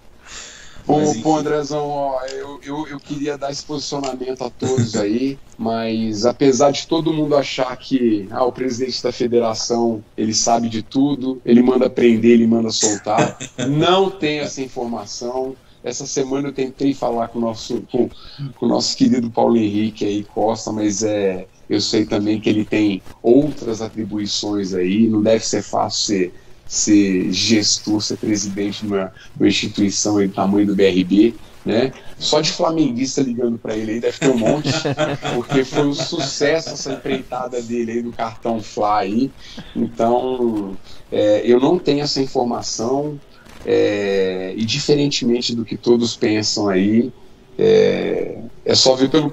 Bom, 0.84 1.20
pô, 1.22 1.36
Andrezão, 1.36 1.88
ó, 1.88 2.20
eu, 2.26 2.60
eu, 2.64 2.88
eu, 2.88 2.98
queria 2.98 3.38
dar 3.38 3.52
esse 3.52 3.64
posicionamento 3.64 4.42
a 4.42 4.50
todos 4.50 4.96
aí, 4.96 5.38
mas 5.56 6.26
apesar 6.26 6.72
de 6.72 6.88
todo 6.88 7.12
mundo 7.12 7.36
achar 7.36 7.76
que 7.76 8.26
ah, 8.32 8.44
o 8.44 8.50
presidente 8.50 9.00
da 9.00 9.12
federação 9.12 10.02
ele 10.16 10.34
sabe 10.34 10.68
de 10.68 10.82
tudo, 10.82 11.40
ele 11.44 11.62
manda 11.62 11.88
prender, 11.88 12.32
ele 12.32 12.48
manda 12.48 12.70
soltar, 12.70 13.38
não 13.70 14.10
tem 14.10 14.40
essa 14.40 14.60
informação. 14.60 15.54
Essa 15.85 16.07
semana 16.07 16.49
eu 16.49 16.53
tentei 16.53 16.95
falar 16.95 17.28
com 17.28 17.39
o 17.39 17.43
nosso, 17.43 17.83
com, 17.91 18.09
com 18.55 18.66
o 18.66 18.68
nosso 18.68 18.97
querido 18.97 19.30
Paulo 19.30 19.57
Henrique 19.57 20.05
aí, 20.05 20.24
Costa, 20.24 20.70
mas 20.72 21.03
é, 21.03 21.47
eu 21.68 21.80
sei 21.80 22.05
também 22.05 22.41
que 22.41 22.49
ele 22.49 22.64
tem 22.64 23.03
outras 23.22 23.83
atribuições 23.83 24.74
aí, 24.74 25.09
não 25.09 25.22
deve 25.22 25.45
ser 25.47 25.62
fácil 25.62 26.07
ser 26.07 26.35
ser 26.72 27.30
gestor, 27.30 28.01
ser 28.01 28.16
presidente 28.16 28.80
de 28.80 28.87
uma, 28.87 29.12
uma 29.39 29.47
instituição 29.47 30.14
do 30.14 30.33
tamanho 30.33 30.68
do 30.68 30.74
BRB, 30.74 31.35
né? 31.66 31.93
Só 32.18 32.41
de 32.41 32.51
flamenguista 32.51 33.20
ligando 33.20 33.59
para 33.59 33.76
ele 33.76 33.93
aí 33.93 34.01
deve 34.01 34.18
ter 34.18 34.30
um 34.30 34.39
monte, 34.39 34.70
porque 35.35 35.64
foi 35.64 35.87
um 35.87 35.93
sucesso 35.93 36.70
essa 36.70 36.95
empreitada 36.95 37.61
dele 37.61 37.93
aí 37.93 38.03
do 38.03 38.11
cartão 38.11 38.62
Fly. 38.62 39.30
Então, 39.76 40.74
é, 41.11 41.43
eu 41.45 41.61
não 41.61 41.78
tenho 41.78 42.01
essa 42.01 42.22
informação, 42.22 43.20
é, 43.64 44.54
e 44.56 44.64
diferentemente 44.64 45.54
do 45.54 45.64
que 45.64 45.76
todos 45.76 46.16
pensam 46.16 46.68
aí, 46.68 47.12
é, 47.58 48.38
é 48.64 48.74
só 48.74 48.94
ver 48.94 49.10
pelo, 49.10 49.30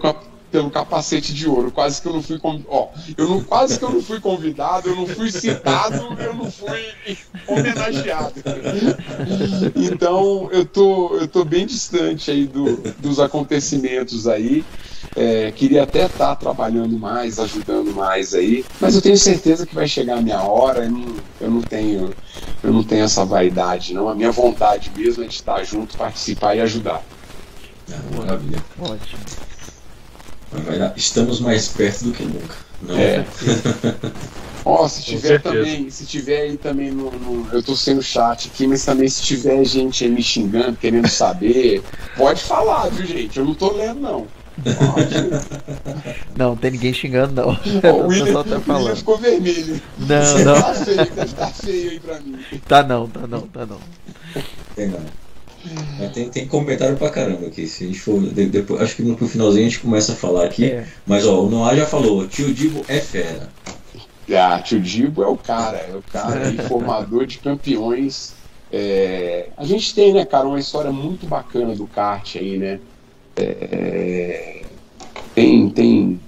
pelo 0.51 0.69
capacete 0.69 1.33
de 1.33 1.47
ouro. 1.47 1.71
Quase 1.71 2.01
que 2.01 2.07
eu 2.07 2.13
não 2.13 2.21
fui 2.21 2.39
ó, 2.67 2.89
eu 3.17 3.27
não, 3.27 3.43
quase 3.43 3.77
que 3.77 3.85
eu 3.85 3.91
não 3.91 4.01
fui 4.01 4.19
convidado, 4.19 4.89
eu 4.89 4.95
não 4.95 5.07
fui 5.07 5.31
citado, 5.31 6.15
eu 6.19 6.33
não 6.33 6.51
fui 6.51 6.93
homenageado. 7.47 8.33
Então 9.75 10.49
eu 10.51 10.65
tô, 10.65 11.15
eu 11.17 11.27
tô 11.27 11.43
bem 11.43 11.65
distante 11.65 12.31
aí 12.31 12.45
do, 12.45 12.77
dos 12.99 13.19
acontecimentos 13.19 14.27
aí. 14.27 14.63
É, 15.15 15.51
queria 15.51 15.83
até 15.83 16.05
estar 16.05 16.27
tá 16.27 16.35
trabalhando 16.35 16.97
mais, 16.97 17.39
ajudando 17.39 17.93
mais 17.93 18.33
aí, 18.33 18.63
mas 18.79 18.95
eu 18.95 19.01
tenho 19.01 19.17
certeza 19.17 19.65
que 19.65 19.73
vai 19.73 19.87
chegar 19.87 20.17
a 20.17 20.21
minha 20.21 20.41
hora. 20.41 20.85
Eu 20.85 20.91
não, 20.91 21.15
eu 21.41 21.51
não 21.51 21.61
tenho, 21.61 22.13
eu 22.63 22.73
não 22.73 22.83
tenho 22.83 23.03
essa 23.03 23.25
vaidade, 23.25 23.93
não. 23.93 24.07
A 24.07 24.15
minha 24.15 24.31
vontade 24.31 24.91
mesmo 24.95 25.23
é 25.23 25.27
de 25.27 25.33
estar 25.33 25.63
junto, 25.63 25.97
participar 25.97 26.55
e 26.55 26.61
ajudar. 26.61 27.03
Maravilha. 28.15 28.63
Ótimo. 28.79 29.19
Estamos 30.95 31.39
mais 31.39 31.67
perto 31.67 32.05
do 32.05 32.11
que 32.11 32.23
nunca. 32.23 32.55
Não 32.81 32.97
é. 32.97 33.25
Ó, 34.65 34.83
oh, 34.83 34.89
se 34.89 35.01
tiver 35.03 35.41
também, 35.41 35.89
se 35.89 36.05
tiver 36.05 36.41
aí 36.41 36.57
também 36.57 36.91
no, 36.91 37.09
no, 37.11 37.47
Eu 37.51 37.63
tô 37.63 37.75
sem 37.75 37.97
o 37.97 38.03
chat 38.03 38.49
aqui, 38.49 38.67
mas 38.67 38.83
também 38.83 39.07
se 39.07 39.21
tiver 39.21 39.63
gente 39.63 40.03
aí 40.03 40.09
me 40.09 40.21
xingando, 40.21 40.77
querendo 40.77 41.07
saber, 41.07 41.81
pode 42.17 42.43
falar, 42.43 42.89
viu, 42.89 43.05
gente? 43.05 43.39
Eu 43.39 43.45
não 43.45 43.55
tô 43.55 43.71
lendo, 43.71 44.01
não. 44.01 44.27
Não, 46.35 46.55
tem 46.55 46.71
ninguém 46.71 46.93
xingando, 46.93 47.33
não. 47.33 47.57
Oh, 47.83 48.03
o 48.05 48.07
William, 48.07 48.43
tá 48.43 48.59
falando. 48.59 48.83
William 48.83 48.95
ficou 48.95 49.17
vermelho. 49.17 49.81
Não, 49.97 50.39
não. 50.45 50.61
Tá 50.61 50.73
feio, 50.73 50.97
deve 50.97 51.21
estar 51.23 51.45
tá 51.45 51.51
feio 51.51 51.91
aí 51.91 51.99
pra 51.99 52.19
mim. 52.19 52.39
Tá 52.67 52.83
não, 52.83 53.07
tá 53.07 53.27
não, 53.27 53.41
tá 53.41 53.65
não. 53.65 53.79
Tem 54.75 54.87
não. 54.87 54.99
Tem, 56.13 56.29
tem 56.29 56.47
comentário 56.47 56.95
pra 56.95 57.09
caramba 57.09 57.47
aqui. 57.47 57.67
Se 57.67 57.83
a 57.83 57.87
gente 57.87 57.99
for. 57.99 58.21
Depois, 58.21 58.81
acho 58.81 58.95
que 58.95 59.03
no 59.03 59.17
finalzinho 59.17 59.65
a 59.65 59.69
gente 59.69 59.79
começa 59.79 60.13
a 60.13 60.15
falar 60.15 60.45
aqui. 60.45 60.65
É. 60.65 60.87
Mas 61.05 61.25
ó, 61.25 61.41
o 61.41 61.49
Noah 61.49 61.75
já 61.75 61.85
falou, 61.85 62.27
tio 62.27 62.53
Dibo 62.53 62.83
é 62.87 62.99
fera. 62.99 63.49
Ah, 64.31 64.61
tio 64.61 64.79
Dibo 64.79 65.23
é 65.23 65.27
o 65.27 65.35
cara, 65.35 65.77
é 65.77 65.95
o 65.95 66.03
cara 66.11 66.53
formador 66.67 67.25
de 67.25 67.39
campeões. 67.39 68.33
É, 68.71 69.49
a 69.57 69.63
gente 69.63 69.93
tem, 69.95 70.13
né, 70.13 70.25
cara, 70.25 70.47
uma 70.47 70.59
história 70.59 70.91
muito 70.91 71.25
bacana 71.25 71.75
do 71.75 71.87
kart 71.87 72.35
aí, 72.35 72.57
né? 72.57 72.79
É, 73.39 74.61
tem, 75.33 75.69
tem, 75.69 76.19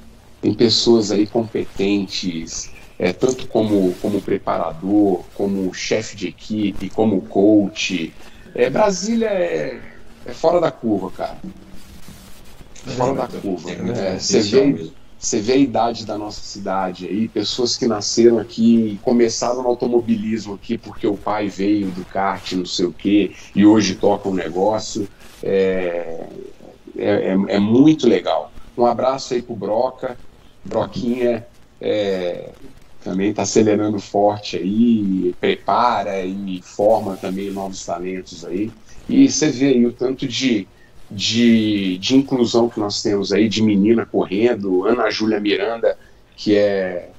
tem 0.42 0.54
pessoas 0.54 1.12
aí 1.12 1.28
competentes, 1.28 2.72
é, 2.98 3.12
tanto 3.12 3.48
como, 3.48 3.94
como 3.96 4.22
preparador, 4.22 5.24
como 5.36 5.74
chefe 5.74 6.16
de 6.16 6.28
equipe, 6.28 6.90
como 6.90 7.22
coach. 7.24 8.14
É, 8.56 8.70
Brasília 8.70 9.28
é, 9.28 9.80
é 10.26 10.34
fora 10.34 10.62
da 10.62 10.72
curva, 10.72 11.12
cara. 11.12 11.38
É 12.88 12.92
fora 12.92 13.14
da 13.14 13.28
curva. 13.28 13.72
É, 13.72 14.18
você, 14.18 14.40
vê, 14.40 14.92
você 15.18 15.40
vê 15.40 15.54
a 15.54 15.58
idade 15.58 16.06
da 16.06 16.18
nossa 16.18 16.42
cidade 16.42 17.08
aí, 17.08 17.28
pessoas 17.28 17.76
que 17.76 17.88
nasceram 17.88 18.40
aqui 18.40 18.94
e 18.94 18.98
começaram 19.00 19.62
no 19.62 19.70
automobilismo 19.70 20.54
aqui 20.54 20.78
porque 20.78 21.06
o 21.06 21.18
pai 21.18 21.50
veio 21.50 21.92
do 21.92 22.06
kart, 22.06 22.54
não 22.54 22.66
sei 22.66 22.86
o 22.86 22.94
quê, 22.94 23.32
e 23.56 23.66
hoje 23.66 23.96
toca 23.96 24.30
um 24.30 24.34
negócio. 24.34 25.08
É, 25.44 26.28
é, 26.98 27.30
é, 27.30 27.56
é 27.56 27.60
muito 27.60 28.08
legal. 28.08 28.52
Um 28.78 28.86
abraço 28.86 29.34
aí 29.34 29.42
pro 29.42 29.56
Broca. 29.56 30.18
Broquinha 30.64 31.46
é, 31.80 32.54
também 33.04 33.32
está 33.32 33.42
acelerando 33.42 34.00
forte 34.00 34.58
aí, 34.58 35.36
prepara 35.40 36.24
e 36.24 36.62
forma 36.62 37.18
também 37.18 37.52
novos 37.52 37.84
talentos 37.84 38.46
aí. 38.46 38.72
E 39.10 39.30
você 39.30 39.50
vê 39.50 39.68
aí 39.68 39.86
o 39.86 39.92
tanto 39.92 40.28
de, 40.28 40.68
de, 41.10 41.98
de 41.98 42.16
inclusão 42.16 42.70
que 42.70 42.80
nós 42.80 43.02
temos 43.02 43.34
aí, 43.34 43.50
de 43.50 43.62
menina 43.62 44.06
correndo, 44.06 44.86
Ana 44.86 45.10
Júlia 45.10 45.40
Miranda, 45.40 45.98
que 46.36 46.56
é, 46.56 47.10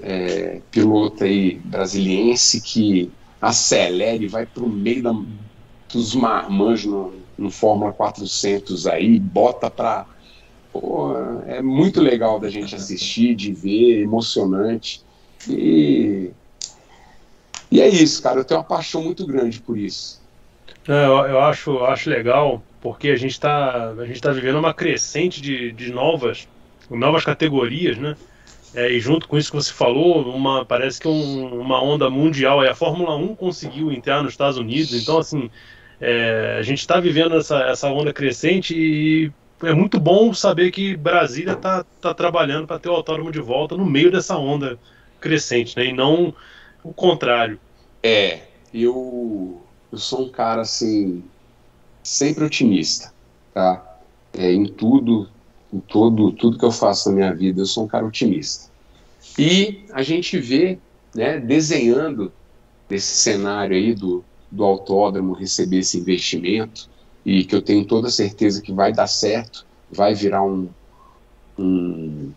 é 0.00 0.60
pilota 0.70 1.24
aí 1.24 1.60
brasiliense, 1.64 2.60
que 2.60 3.10
acelera 3.40 4.22
e 4.22 4.28
vai 4.28 4.44
para 4.44 4.64
o 4.64 4.68
meio 4.68 5.02
da, 5.02 5.14
dos 5.92 6.14
marmanjos 6.14 6.90
no, 6.90 7.25
no 7.36 7.50
Fórmula 7.50 7.92
400 7.92 8.86
aí, 8.86 9.18
bota 9.18 9.70
para 9.70 10.06
é 11.46 11.62
muito 11.62 12.00
legal 12.00 12.38
da 12.38 12.50
gente 12.50 12.74
assistir, 12.74 13.34
de 13.34 13.52
ver, 13.52 14.02
emocionante. 14.02 15.02
E, 15.48 16.30
e 17.70 17.80
é 17.80 17.88
isso, 17.88 18.22
cara. 18.22 18.40
Eu 18.40 18.44
tenho 18.44 18.60
uma 18.60 18.66
paixão 18.66 19.02
muito 19.02 19.26
grande 19.26 19.60
por 19.60 19.78
isso. 19.78 20.20
É, 20.88 21.06
eu, 21.06 21.16
eu 21.26 21.40
acho, 21.40 21.78
acho 21.84 22.10
legal 22.10 22.62
porque 22.80 23.08
a 23.08 23.16
gente 23.16 23.32
está 23.32 23.92
tá 24.20 24.32
vivendo 24.32 24.58
uma 24.58 24.74
crescente 24.74 25.40
de, 25.40 25.72
de 25.72 25.92
novas, 25.92 26.46
novas 26.90 27.24
categorias, 27.24 27.96
né? 27.98 28.16
É, 28.74 28.90
e 28.92 29.00
junto 29.00 29.26
com 29.26 29.38
isso 29.38 29.50
que 29.50 29.56
você 29.56 29.72
falou, 29.72 30.28
uma, 30.28 30.64
parece 30.64 31.00
que 31.00 31.08
um, 31.08 31.60
uma 31.60 31.82
onda 31.82 32.10
mundial. 32.10 32.60
a 32.60 32.74
Fórmula 32.74 33.16
1 33.16 33.34
conseguiu 33.34 33.90
entrar 33.90 34.22
nos 34.22 34.32
Estados 34.32 34.58
Unidos. 34.58 34.92
Então, 34.92 35.18
assim, 35.18 35.50
é, 36.00 36.56
a 36.58 36.62
gente 36.62 36.80
está 36.80 37.00
vivendo 37.00 37.36
essa, 37.36 37.58
essa 37.62 37.88
onda 37.88 38.12
crescente 38.12 38.74
e 38.76 39.32
é 39.62 39.72
muito 39.72 39.98
bom 39.98 40.34
saber 40.34 40.70
que 40.70 40.96
Brasília 40.96 41.54
está 41.54 41.84
tá 42.00 42.12
trabalhando 42.12 42.66
para 42.66 42.78
ter 42.78 42.88
o 42.88 42.94
autódromo 42.94 43.32
de 43.32 43.40
volta 43.40 43.76
no 43.76 43.86
meio 43.86 44.10
dessa 44.10 44.36
onda 44.36 44.78
crescente, 45.20 45.76
né? 45.76 45.86
E 45.86 45.92
não 45.92 46.34
o 46.84 46.92
contrário. 46.92 47.58
É, 48.02 48.40
eu, 48.72 49.60
eu 49.90 49.98
sou 49.98 50.26
um 50.26 50.28
cara 50.28 50.62
assim 50.62 51.24
sempre 52.02 52.44
otimista, 52.44 53.12
tá? 53.54 53.98
É, 54.36 54.52
em 54.52 54.66
tudo, 54.66 55.28
em 55.72 55.80
todo, 55.80 56.30
tudo 56.32 56.58
que 56.58 56.64
eu 56.64 56.70
faço 56.70 57.08
na 57.08 57.16
minha 57.16 57.34
vida, 57.34 57.62
eu 57.62 57.66
sou 57.66 57.84
um 57.84 57.88
cara 57.88 58.04
otimista. 58.04 58.70
E 59.38 59.84
a 59.92 60.02
gente 60.02 60.38
vê, 60.38 60.78
né, 61.14 61.40
desenhando 61.40 62.30
esse 62.90 63.16
cenário 63.16 63.74
aí 63.74 63.94
do, 63.94 64.22
do 64.50 64.64
autódromo 64.64 65.32
receber 65.32 65.78
esse 65.78 65.98
investimento, 65.98 66.88
e 67.24 67.44
que 67.44 67.54
eu 67.54 67.62
tenho 67.62 67.84
toda 67.84 68.08
certeza 68.08 68.62
que 68.62 68.72
vai 68.72 68.92
dar 68.92 69.08
certo, 69.08 69.66
vai 69.90 70.14
virar 70.14 70.44
um, 70.44 70.68
um, 71.58 72.30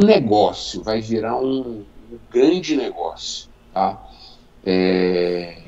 negócio, 0.00 0.82
vai 0.82 1.00
virar 1.00 1.36
um, 1.36 1.84
um 2.10 2.18
grande 2.30 2.76
negócio, 2.76 3.48
tá? 3.72 4.02
É... 4.64 5.58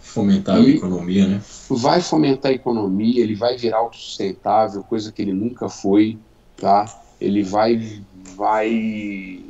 Fomentar 0.00 0.56
a 0.56 0.60
economia, 0.60 1.26
né? 1.26 1.42
Vai 1.70 2.00
fomentar 2.00 2.50
a 2.50 2.54
economia, 2.54 3.22
ele 3.22 3.34
vai 3.34 3.56
virar 3.56 3.78
autossustentável, 3.78 4.82
coisa 4.82 5.12
que 5.12 5.22
ele 5.22 5.32
nunca 5.32 5.68
foi, 5.68 6.18
tá? 6.56 6.84
Ele 7.20 7.42
vai, 7.42 8.02
vai 8.36 9.40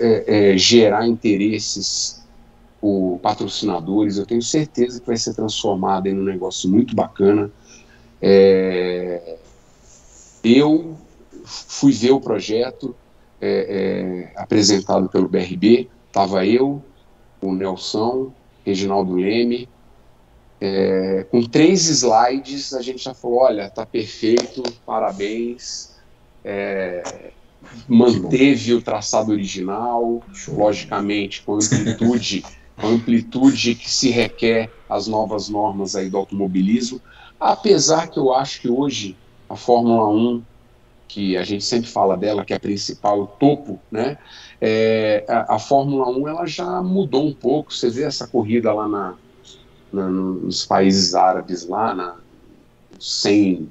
é, 0.00 0.52
é, 0.54 0.58
gerar 0.58 1.06
interesses 1.06 2.19
por 2.80 3.18
patrocinadores. 3.22 4.16
Eu 4.16 4.26
tenho 4.26 4.42
certeza 4.42 5.00
que 5.00 5.06
vai 5.06 5.16
ser 5.16 5.34
transformado 5.34 6.06
em 6.06 6.18
um 6.18 6.24
negócio 6.24 6.68
muito 6.68 6.94
bacana. 6.94 7.50
É, 8.20 9.36
eu 10.42 10.96
fui 11.44 11.92
ver 11.92 12.12
o 12.12 12.20
projeto 12.20 12.94
é, 13.40 14.30
é, 14.34 14.40
apresentado 14.40 15.08
pelo 15.08 15.28
BRB, 15.28 15.88
estava 16.06 16.46
eu, 16.46 16.82
o 17.40 17.52
Nelson, 17.54 18.32
Reginaldo 18.64 19.14
Leme, 19.14 19.68
é, 20.60 21.26
com 21.30 21.42
três 21.42 21.88
slides 21.88 22.74
a 22.74 22.82
gente 22.82 23.02
já 23.02 23.14
falou, 23.14 23.40
olha, 23.40 23.70
tá 23.70 23.86
perfeito, 23.86 24.62
parabéns, 24.84 25.96
é, 26.44 27.30
manteve 27.88 28.74
o 28.74 28.82
traçado 28.82 29.32
original, 29.32 30.22
logicamente 30.48 31.42
com 31.42 31.54
amplitude 31.54 32.44
a 32.82 32.86
amplitude 32.86 33.74
que 33.74 33.90
se 33.90 34.10
requer 34.10 34.70
as 34.88 35.06
novas 35.06 35.48
normas 35.48 35.94
aí 35.94 36.08
do 36.08 36.16
automobilismo, 36.16 37.00
apesar 37.38 38.08
que 38.08 38.18
eu 38.18 38.32
acho 38.32 38.60
que 38.60 38.68
hoje 38.68 39.16
a 39.48 39.56
Fórmula 39.56 40.08
1, 40.08 40.42
que 41.08 41.36
a 41.36 41.42
gente 41.42 41.64
sempre 41.64 41.90
fala 41.90 42.16
dela, 42.16 42.44
que 42.44 42.52
é 42.52 42.56
a 42.56 42.60
principal, 42.60 43.20
o 43.22 43.26
topo, 43.26 43.80
né? 43.90 44.16
É, 44.60 45.24
a, 45.28 45.56
a, 45.56 45.58
Fórmula 45.58 46.08
1 46.08 46.28
ela 46.28 46.46
já 46.46 46.80
mudou 46.82 47.26
um 47.26 47.32
pouco. 47.32 47.74
Você 47.74 47.90
vê 47.90 48.04
essa 48.04 48.28
corrida 48.28 48.72
lá 48.72 48.86
na, 48.86 49.14
na 49.92 50.08
nos 50.08 50.64
países 50.64 51.14
árabes 51.14 51.66
lá, 51.66 51.94
na, 51.94 52.16
sem 53.00 53.68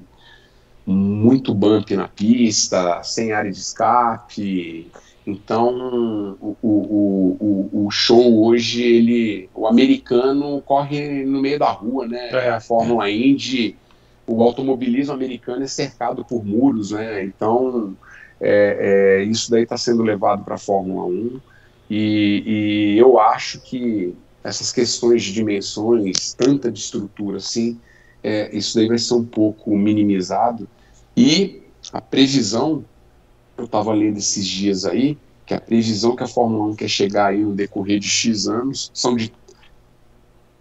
muito 0.84 1.54
bump 1.54 1.94
na 1.96 2.08
pista, 2.08 3.02
sem 3.02 3.32
área 3.32 3.50
de 3.50 3.58
escape, 3.58 4.90
então, 5.30 6.36
o, 6.40 6.56
o, 6.62 7.68
o, 7.72 7.86
o, 7.86 7.90
show 7.90 8.44
hoje, 8.44 8.82
ele, 8.82 9.48
o 9.54 9.66
americano 9.66 10.60
corre 10.62 11.24
no 11.24 11.40
meio 11.40 11.58
da 11.58 11.70
rua, 11.70 12.06
né? 12.06 12.30
É. 12.30 12.50
A 12.50 12.60
Fórmula 12.60 13.10
Indy, 13.10 13.76
o 14.26 14.42
automobilismo 14.42 15.14
americano 15.14 15.62
é 15.62 15.66
cercado 15.66 16.24
por 16.24 16.44
muros, 16.44 16.90
né? 16.90 17.24
Então, 17.24 17.96
é, 18.40 19.20
é, 19.20 19.24
isso 19.24 19.50
daí 19.50 19.62
está 19.62 19.76
sendo 19.76 20.02
levado 20.02 20.44
para 20.44 20.54
a 20.54 20.58
Fórmula 20.58 21.06
1 21.06 21.40
e, 21.90 22.42
e, 22.46 22.98
eu 22.98 23.18
acho 23.18 23.60
que 23.60 24.14
essas 24.44 24.72
questões 24.72 25.24
de 25.24 25.32
dimensões, 25.32 26.32
tanta 26.34 26.70
de 26.70 26.78
estrutura 26.78 27.38
assim, 27.38 27.78
é, 28.22 28.56
isso 28.56 28.76
daí 28.76 28.86
vai 28.86 28.98
ser 28.98 29.14
um 29.14 29.24
pouco 29.24 29.76
minimizado. 29.76 30.68
E 31.16 31.62
a 31.92 32.00
previsão, 32.00 32.84
eu 33.60 33.66
estava 33.66 33.92
lendo 33.92 34.18
esses 34.18 34.46
dias 34.46 34.84
aí, 34.84 35.16
que 35.46 35.54
a 35.54 35.60
previsão 35.60 36.16
que 36.16 36.22
a 36.22 36.26
Fórmula 36.26 36.72
1 36.72 36.76
quer 36.76 36.88
chegar 36.88 37.26
aí 37.26 37.38
no 37.38 37.54
decorrer 37.54 37.98
de 37.98 38.08
X 38.08 38.46
anos 38.46 38.90
são 38.94 39.16
de 39.16 39.32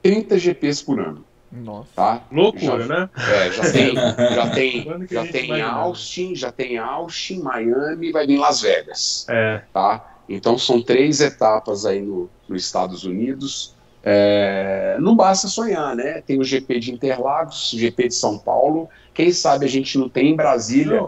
30 0.01 0.37
GPs 0.37 0.81
por 0.83 0.99
ano. 0.99 1.23
Nossa. 1.51 1.89
Tá? 1.95 2.21
Loucura, 2.31 2.85
já, 2.85 2.99
né? 2.99 3.09
É, 3.17 3.51
já 3.51 3.71
tem, 3.71 3.95
já 3.95 4.49
tem, 4.51 4.87
já 5.09 5.27
tem? 5.27 5.61
Austin, 5.61 6.35
já 6.35 6.51
tem 6.51 6.77
Austin, 6.77 7.39
Miami, 7.39 8.11
vai 8.11 8.27
vir 8.27 8.37
Las 8.37 8.61
Vegas 8.61 9.25
É. 9.29 9.63
tá? 9.73 10.17
Então 10.27 10.57
são 10.57 10.81
três 10.81 11.21
etapas 11.21 11.85
aí 11.85 12.01
no, 12.01 12.29
nos 12.47 12.63
Estados 12.63 13.03
Unidos. 13.03 13.73
É, 14.03 14.95
não 14.99 15.15
basta 15.15 15.47
sonhar, 15.47 15.95
né? 15.95 16.21
Tem 16.21 16.39
o 16.39 16.43
GP 16.43 16.79
de 16.79 16.93
Interlagos, 16.93 17.73
o 17.73 17.79
GP 17.79 18.09
de 18.09 18.15
São 18.15 18.37
Paulo. 18.37 18.87
Quem 19.13 19.31
sabe 19.31 19.65
a 19.65 19.69
gente 19.69 19.97
não 19.97 20.07
tem 20.07 20.29
em 20.29 20.35
Brasília, 20.35 21.07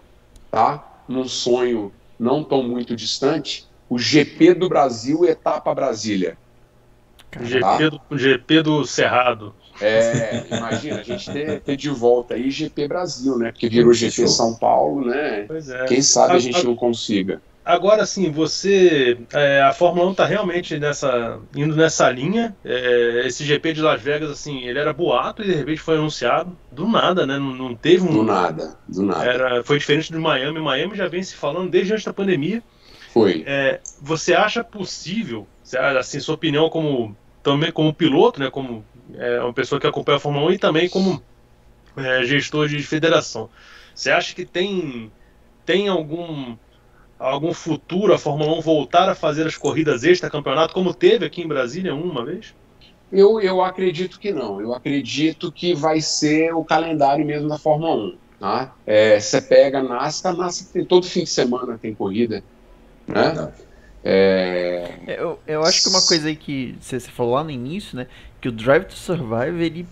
tá? 0.49 0.90
Num 1.12 1.28
sonho 1.28 1.91
não 2.18 2.43
tão 2.43 2.64
muito 2.64 2.95
distante, 2.95 3.68
o 3.89 3.99
GP 3.99 4.53
do 4.53 4.70
Brasil, 4.70 5.26
etapa 5.26 5.74
Brasília. 5.74 6.38
O 7.39 7.45
GP 7.45 7.89
do, 7.89 8.01
o 8.09 8.18
GP 8.18 8.62
do 8.62 8.86
Cerrado. 8.86 9.53
É, 9.82 10.45
imagina, 10.51 10.99
a 10.99 11.03
gente 11.03 11.32
ter, 11.32 11.59
ter 11.62 11.76
de 11.76 11.89
volta 11.89 12.36
aí 12.36 12.51
GP 12.51 12.88
Brasil, 12.88 13.38
né? 13.38 13.51
Porque 13.51 13.68
virou 13.68 13.93
GP. 13.93 14.28
São 14.28 14.55
Paulo, 14.55 15.05
né? 15.05 15.43
Pois 15.47 15.70
é. 15.70 15.86
Quem 15.86 16.01
sabe 16.01 16.36
a 16.36 16.39
gente 16.39 16.64
não 16.64 16.76
consiga. 16.76 17.41
Agora 17.64 18.05
sim, 18.05 18.32
você. 18.32 19.18
é, 19.34 19.62
a 19.62 19.72
Fórmula 19.72 20.07
1 20.07 20.12
está 20.12 20.26
realmente 20.26 20.80
nessa, 20.80 21.39
indo 21.55 21.76
nessa 21.76 22.09
linha. 22.09 22.55
É, 22.66 23.24
esse 23.26 23.43
GP 23.43 23.74
de 23.74 23.82
Las 23.82 24.01
Vegas, 24.01 24.32
assim, 24.32 24.64
ele 24.64 24.80
era 24.80 24.91
boato 24.91 25.43
e 25.43 25.45
de 25.45 25.53
repente 25.53 25.80
foi 25.80 25.95
anunciado. 25.95 26.57
Do 26.72 26.88
nada, 26.88 27.26
né? 27.26 27.38
Não, 27.38 27.53
não 27.53 27.76
teve 27.76 28.03
um. 28.03 28.12
Do 28.12 28.24
nada, 28.24 28.78
do 28.88 29.03
nada. 29.03 29.26
Era, 29.26 29.64
foi 29.64 29.78
diferente 29.78 30.12
do 30.12 30.20
Miami. 30.20 30.59
Miami 30.59 30.95
já 30.95 31.07
vem 31.07 31.22
se 31.22 31.36
falando 31.36 31.70
desde 31.70 31.93
antes 31.93 32.05
da 32.05 32.14
pandemia. 32.14 32.64
Foi. 33.14 33.43
É, 33.45 33.80
você 34.01 34.34
acha 34.34 34.64
possível, 34.64 35.45
assim, 35.99 36.20
sua 36.20 36.36
opinião 36.36 36.70
como 36.70 37.16
também 37.43 37.72
como 37.72 37.93
piloto, 37.93 38.39
né, 38.39 38.49
como 38.49 38.86
é, 39.16 39.41
uma 39.41 39.53
pessoa 39.53 39.80
que 39.80 39.88
acompanha 39.88 40.18
a 40.18 40.20
Fórmula 40.20 40.47
1 40.47 40.53
e 40.53 40.57
também 40.57 40.89
como 40.89 41.22
é, 41.97 42.24
gestor 42.24 42.68
de 42.68 42.82
federação, 42.84 43.49
você 43.93 44.12
acha 44.12 44.34
que 44.34 44.45
tem 44.45 45.12
tem 45.66 45.88
algum 45.88 46.55
algum 47.22 47.53
futuro 47.53 48.13
a 48.13 48.17
Fórmula 48.17 48.57
1 48.57 48.61
voltar 48.61 49.07
a 49.07 49.15
fazer 49.15 49.45
as 49.45 49.55
corridas 49.55 50.03
extra 50.03 50.30
campeonato 50.30 50.74
como 50.74 50.93
teve 50.93 51.26
aqui 51.26 51.41
em 51.41 51.47
Brasília 51.47 51.93
uma 51.93 52.26
vez? 52.26 52.53
Eu, 53.11 53.39
eu 53.39 53.61
acredito 53.61 54.19
que 54.19 54.32
não. 54.32 54.59
Eu 54.61 54.74
acredito 54.74 55.51
que 55.51 55.74
vai 55.74 56.01
ser 56.01 56.53
o 56.53 56.63
calendário 56.63 57.26
mesmo 57.26 57.47
da 57.47 57.57
Fórmula 57.57 57.95
1. 57.95 58.17
Tá? 58.39 58.74
É, 58.88 59.19
Você 59.19 59.41
pega 59.41 59.84
NASCAR, 59.84 60.36
NASCAR 60.36 60.74
tem 60.74 60.86
todo 60.86 61.05
fim 61.05 61.24
de 61.24 61.30
semana 61.30 61.78
tem 61.80 61.93
corrida. 61.93 62.43
Né? 63.07 63.24
Verdade. 63.24 63.53
É, 64.03 64.95
Eu, 65.05 65.39
eu 65.45 65.61
acho 65.61 65.84
que 65.84 65.89
uma 65.89 66.01
coisa 66.01 66.28
aí 66.28 66.36
que 66.36 66.76
você 66.80 66.99
você 66.99 67.11
falou 67.11 67.36
lá 67.36 67.43
no 67.43 67.51
início, 67.51 67.95
né? 67.95 68.07
Que 68.39 68.47
o 68.49 68.51
Drive 68.51 68.86
to 68.86 68.95
Survive, 68.95 69.63
ele 69.63 69.86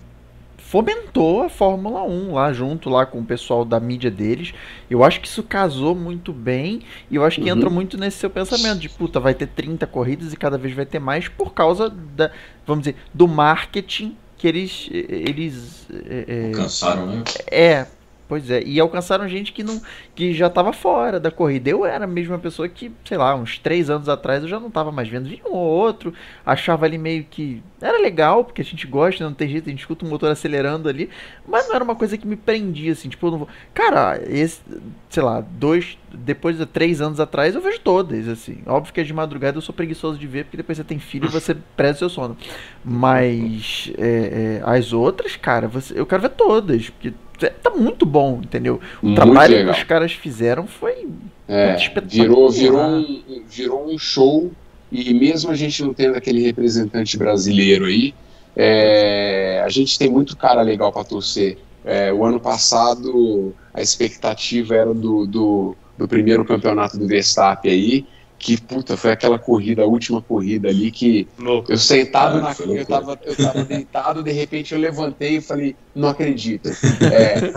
fomentou 0.70 1.42
a 1.42 1.50
Fórmula 1.50 2.04
1 2.04 2.34
lá 2.34 2.54
junto 2.54 2.92
lá 2.92 3.04
com 3.04 3.20
o 3.22 3.26
pessoal 3.26 3.66
da 3.66 3.80
mídia 3.80 4.12
deles. 4.12 4.54
Eu 4.88 5.04
acho 5.04 5.20
que 5.20 5.28
isso 5.28 5.42
casou 5.42 5.96
muito 5.96 6.32
bem 6.32 6.84
e 7.10 7.16
eu 7.16 7.26
acho 7.26 7.42
que 7.42 7.50
Uhum. 7.50 7.58
entra 7.58 7.70
muito 7.72 7.98
nesse 7.98 8.18
seu 8.20 8.30
pensamento 8.30 8.78
de 8.78 8.88
puta, 8.88 9.20
vai 9.20 9.34
ter 9.34 9.48
30 9.48 9.88
corridas 9.88 10.32
e 10.32 10.38
cada 10.38 10.60
vez 10.60 10.76
vai 10.76 10.86
ter 10.86 11.00
mais 11.00 11.28
por 11.28 11.54
causa 11.56 11.90
da, 11.90 12.30
vamos 12.68 12.84
dizer, 12.84 12.98
do 13.12 13.28
marketing 13.28 14.16
que 14.38 14.48
eles 14.48 14.88
eles 14.92 15.88
é, 16.08 16.26
é, 16.28 16.46
Alcançaram, 16.50 17.08
né? 17.08 17.24
é, 17.52 17.88
pois 18.30 18.50
é. 18.52 18.62
E 18.64 18.80
alcançaram 18.80 19.28
gente 19.28 19.52
que 19.52 19.64
não 19.64 19.82
que 20.14 20.34
já 20.34 20.50
tava 20.50 20.72
fora 20.72 21.20
da 21.20 21.32
corrida. 21.32 21.70
Eu 21.70 21.84
era 21.86 22.06
mesmo 22.06 22.34
uma 22.34 22.40
pessoa 22.40 22.70
que, 22.70 22.92
sei 23.04 23.18
lá, 23.18 23.36
uns 23.36 23.58
três 23.58 23.90
anos 23.90 24.08
atrás 24.08 24.44
eu 24.44 24.48
já 24.48 24.60
não 24.60 24.70
tava 24.70 24.92
mais 24.92 25.10
vendo. 25.10 25.28
Vinha 25.28 25.44
um 25.48 25.54
ou 25.54 25.68
outro, 25.68 26.14
achava 26.46 26.86
ali 26.86 26.98
meio 26.98 27.24
que. 27.24 27.62
Era 27.82 28.00
legal, 28.00 28.46
porque 28.46 28.62
a 28.62 28.66
gente 28.66 28.86
gosta, 28.86 29.24
não 29.24 29.34
tem 29.34 29.50
jeito, 29.50 29.68
a 29.68 29.72
gente 29.72 29.80
escuta 29.80 30.06
o 30.06 30.10
motor 30.10 30.32
acelerando 30.32 30.88
ali. 30.88 31.10
Mas 31.48 31.68
não 31.68 31.76
era 31.76 31.84
uma 31.84 31.96
coisa 31.96 32.18
que 32.18 32.28
me 32.28 32.36
prendia, 32.36 32.92
assim, 32.92 33.10
tipo, 33.10 33.26
eu 33.26 33.32
não 33.32 33.38
vou. 33.40 33.48
Cara, 33.74 34.22
esse, 34.28 34.62
sei 35.10 35.24
lá, 35.24 35.42
dois. 35.42 35.98
Depois 36.14 36.58
de 36.58 36.66
três 36.66 37.02
anos 37.02 37.20
atrás 37.20 37.56
eu 37.56 37.62
vejo 37.62 37.80
todas, 37.82 38.28
assim. 38.28 38.62
Óbvio 38.66 38.94
que 38.94 39.02
é 39.02 39.04
de 39.04 39.14
madrugada 39.14 39.58
eu 39.58 39.62
sou 39.62 39.74
preguiçoso 39.76 40.18
de 40.20 40.28
ver, 40.28 40.46
porque 40.46 40.58
depois 40.58 40.78
você 40.78 40.84
tem 40.84 41.00
filho 41.00 41.26
e 41.26 41.30
você 41.30 41.56
preza 41.76 41.96
o 41.96 42.00
seu 42.00 42.10
sono. 42.10 42.38
Mas 42.84 43.92
é, 43.98 44.60
é, 44.60 44.64
as 44.64 44.94
outras, 44.94 45.36
cara, 45.36 45.68
você, 45.68 46.00
eu 46.00 46.06
quero 46.06 46.22
ver 46.22 46.30
todas, 46.30 46.90
porque 46.90 47.14
tá 47.62 47.72
muito 47.72 48.06
bom, 48.06 48.42
entendeu? 48.44 48.80
O 49.02 49.10
muito 49.10 49.16
trabalho 49.16 49.54
legal. 49.56 49.66
que 49.66 49.72
os 49.72 49.84
caras 49.84 50.12
fizeram 50.14 50.68
foi 50.68 51.08
É, 51.48 51.76
espetacular. 51.76 52.12
virou, 52.28 52.50
virou, 52.52 52.82
um, 52.86 53.24
virou 53.48 53.94
um 53.94 53.98
show 53.98 54.56
e 54.92 55.14
mesmo 55.14 55.52
a 55.52 55.56
gente 55.56 55.84
não 55.84 55.94
tendo 55.94 56.16
aquele 56.18 56.42
representante 56.42 57.18
brasileiro 57.18 57.86
aí, 57.86 58.14
é, 58.56 59.62
a 59.66 59.70
gente 59.70 59.98
tem 59.98 60.10
muito 60.10 60.36
cara 60.38 60.62
legal 60.62 60.92
para 60.92 61.04
torcer. 61.04 61.58
É, 61.84 62.12
o 62.12 62.26
ano 62.26 62.40
passado 62.40 63.54
a 63.74 63.82
expectativa 63.82 64.76
era 64.76 64.94
do, 64.94 65.26
do, 65.26 65.76
do 65.98 66.08
primeiro 66.08 66.44
campeonato 66.46 66.98
do 66.98 67.08
Verstappen 67.08 67.72
aí, 67.72 68.08
que 68.40 68.60
puta, 68.60 68.96
foi 68.96 69.12
aquela 69.12 69.38
corrida, 69.38 69.84
a 69.84 69.86
última 69.86 70.22
corrida 70.22 70.70
ali 70.70 70.90
que 70.92 71.28
Louco. 71.38 71.72
eu 71.72 71.78
sentado 71.78 72.38
Ah, 72.38 72.42
na 72.42 72.54
foi 72.54 72.80
eu 72.80 72.86
tava, 72.86 73.20
eu 73.26 73.36
tava 73.36 73.64
deitado, 73.66 74.24
de 74.24 74.32
repente 74.32 74.74
eu 74.74 74.80
levantei 74.80 75.38
e 75.38 75.42
falei, 75.42 75.76
não 75.94 76.08
acredito. 76.08 76.70
É, 77.12 77.52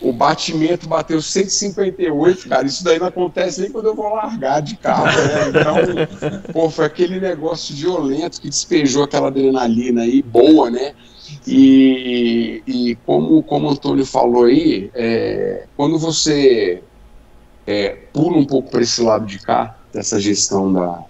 o 0.00 0.12
batimento 0.12 0.88
bateu 0.88 1.22
158, 1.22 2.48
cara. 2.48 2.66
Isso 2.66 2.82
daí 2.82 2.98
não 2.98 3.06
acontece 3.06 3.60
nem 3.60 3.70
quando 3.70 3.86
eu 3.86 3.94
vou 3.94 4.12
largar 4.14 4.60
de 4.60 4.76
carro, 4.76 5.06
né? 5.06 5.48
Então, 5.48 6.42
pô, 6.52 6.68
foi 6.68 6.84
aquele 6.86 7.20
negócio 7.20 7.74
violento 7.74 8.40
que 8.40 8.48
despejou 8.48 9.04
aquela 9.04 9.28
adrenalina 9.28 10.02
aí, 10.02 10.22
boa, 10.22 10.68
né? 10.70 10.92
E, 11.46 12.62
e 12.66 12.96
como, 13.06 13.42
como 13.42 13.68
o 13.68 13.70
Antônio 13.70 14.04
falou 14.04 14.44
aí, 14.44 14.90
é, 14.94 15.66
quando 15.76 15.98
você 15.98 16.82
é, 17.66 17.90
pula 18.12 18.38
um 18.38 18.46
pouco 18.46 18.70
para 18.70 18.82
esse 18.82 19.02
lado 19.02 19.26
de 19.26 19.38
cá, 19.40 19.78
dessa 19.92 20.20
gestão 20.20 20.72
da. 20.72 21.04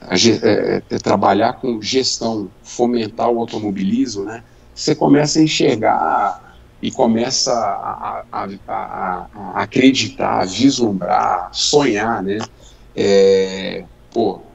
a 0.00 0.16
ge- 0.16 0.40
é, 0.42 0.82
é, 0.90 0.98
trabalhar 0.98 1.54
com 1.54 1.80
gestão, 1.80 2.52
fomentar 2.62 3.30
o 3.30 3.38
automobilismo, 3.40 4.24
né? 4.24 4.44
Você 4.74 4.94
começa 4.94 5.38
a 5.38 5.42
enxergar 5.42 6.40
e 6.80 6.90
começa 6.92 7.52
a, 7.52 8.24
a- 8.30 8.44
a- 8.44 8.48
a- 8.68 9.30
a 9.58 9.62
acreditar, 9.62 10.44
vislumbrar, 10.46 11.50
sonhar, 11.52 12.22
né? 12.22 12.38
É, 12.94 13.86
pô, 14.10 14.54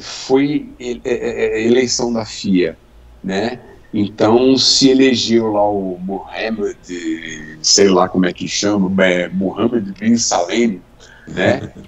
foi 0.00 0.74
é- 0.78 1.00
é- 1.04 1.60
é 1.62 1.66
eleição 1.66 2.12
da 2.12 2.24
FIA, 2.24 2.78
né? 3.22 3.71
Então 3.92 4.56
se 4.56 4.90
elegeu 4.90 5.52
lá 5.52 5.68
o 5.68 5.98
Mohamed, 5.98 6.78
eh, 6.90 7.58
sei 7.60 7.88
lá 7.88 8.08
como 8.08 8.24
é 8.24 8.32
que 8.32 8.48
chama, 8.48 8.90
é, 9.04 9.28
Mohamed 9.28 9.92
Bin 9.92 10.16
Salem, 10.16 10.80
né? 11.28 11.72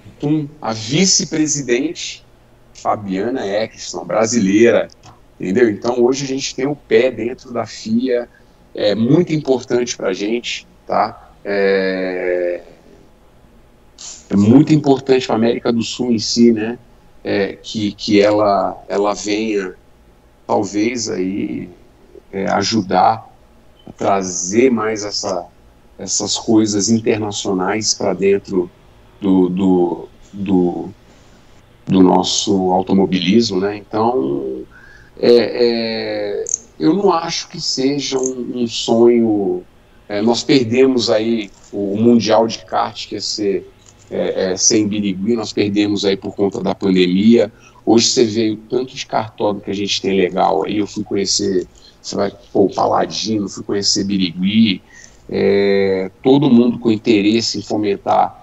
A 0.61 0.73
vice-presidente 0.73 2.25
Fabiana 2.73 3.45
Eckstrom, 3.45 4.05
brasileira, 4.05 4.87
entendeu? 5.39 5.69
Então 5.69 6.01
hoje 6.01 6.23
a 6.23 6.27
gente 6.27 6.55
tem 6.55 6.65
o 6.65 6.75
pé 6.75 7.11
dentro 7.11 7.53
da 7.53 7.65
FIA, 7.65 8.27
é 8.73 8.95
muito 8.95 9.33
importante 9.33 9.95
para 9.95 10.09
a 10.09 10.13
gente, 10.13 10.67
tá? 10.87 11.31
É, 11.43 12.61
é 14.29 14.35
muito 14.35 14.73
importante 14.73 15.27
para 15.27 15.35
a 15.35 15.37
América 15.37 15.71
do 15.71 15.83
Sul 15.83 16.11
em 16.11 16.19
si, 16.19 16.51
né? 16.51 16.79
É, 17.23 17.53
que, 17.53 17.91
que 17.91 18.21
ela, 18.21 18.83
ela 18.87 19.13
venha, 19.13 19.73
talvez, 20.47 21.09
aí 21.09 21.69
é, 22.35 22.51
ajudar 22.51 23.33
a 23.87 23.91
trazer 23.93 24.69
mais 24.69 25.05
essa, 25.05 25.45
essas 25.97 26.37
coisas 26.37 26.89
internacionais 26.89 27.93
para 27.93 28.13
dentro 28.13 28.69
do, 29.21 29.47
do, 29.47 30.09
do, 30.33 30.89
do 31.87 32.03
nosso 32.03 32.71
automobilismo, 32.71 33.61
né? 33.61 33.77
Então, 33.77 34.63
é, 35.17 36.41
é, 36.41 36.45
eu 36.77 36.93
não 36.93 37.13
acho 37.13 37.47
que 37.47 37.61
seja 37.61 38.19
um, 38.19 38.63
um 38.63 38.67
sonho. 38.67 39.63
é, 40.09 40.21
nós 40.21 40.43
perdemos 40.43 41.09
aí 41.09 41.49
o 41.71 41.95
Mundial 41.95 42.47
de 42.47 42.59
Kart, 42.65 43.07
que 43.07 43.15
ia 43.15 43.21
ser 43.21 43.71
é, 44.11 44.51
é, 44.51 44.57
sem 44.57 44.85
Birigui, 44.89 45.37
nós 45.37 45.53
perdemos 45.53 46.03
aí 46.03 46.17
por 46.17 46.35
conta 46.35 46.61
da 46.61 46.75
pandemia. 46.75 47.49
Hoje 47.85 48.07
você 48.07 48.25
vê 48.25 48.51
o 48.51 48.57
tanto 48.57 48.93
de 48.93 49.05
cartódromo 49.05 49.61
que 49.61 49.71
a 49.71 49.75
gente 49.75 50.01
tem 50.01 50.17
legal 50.17 50.65
aí. 50.65 50.79
Eu 50.79 50.87
fui 50.87 51.03
conhecer, 51.03 51.65
você 52.05 52.15
vai, 52.15 52.31
pô, 52.51 52.69
Paladino, 52.69 53.49
fui 53.49 53.63
conhecer 53.63 54.03
Birigui. 54.05 54.83
É, 55.29 56.11
todo 56.21 56.49
mundo 56.51 56.79
com 56.79 56.91
interesse 56.91 57.59
em 57.59 57.63
fomentar, 57.63 58.33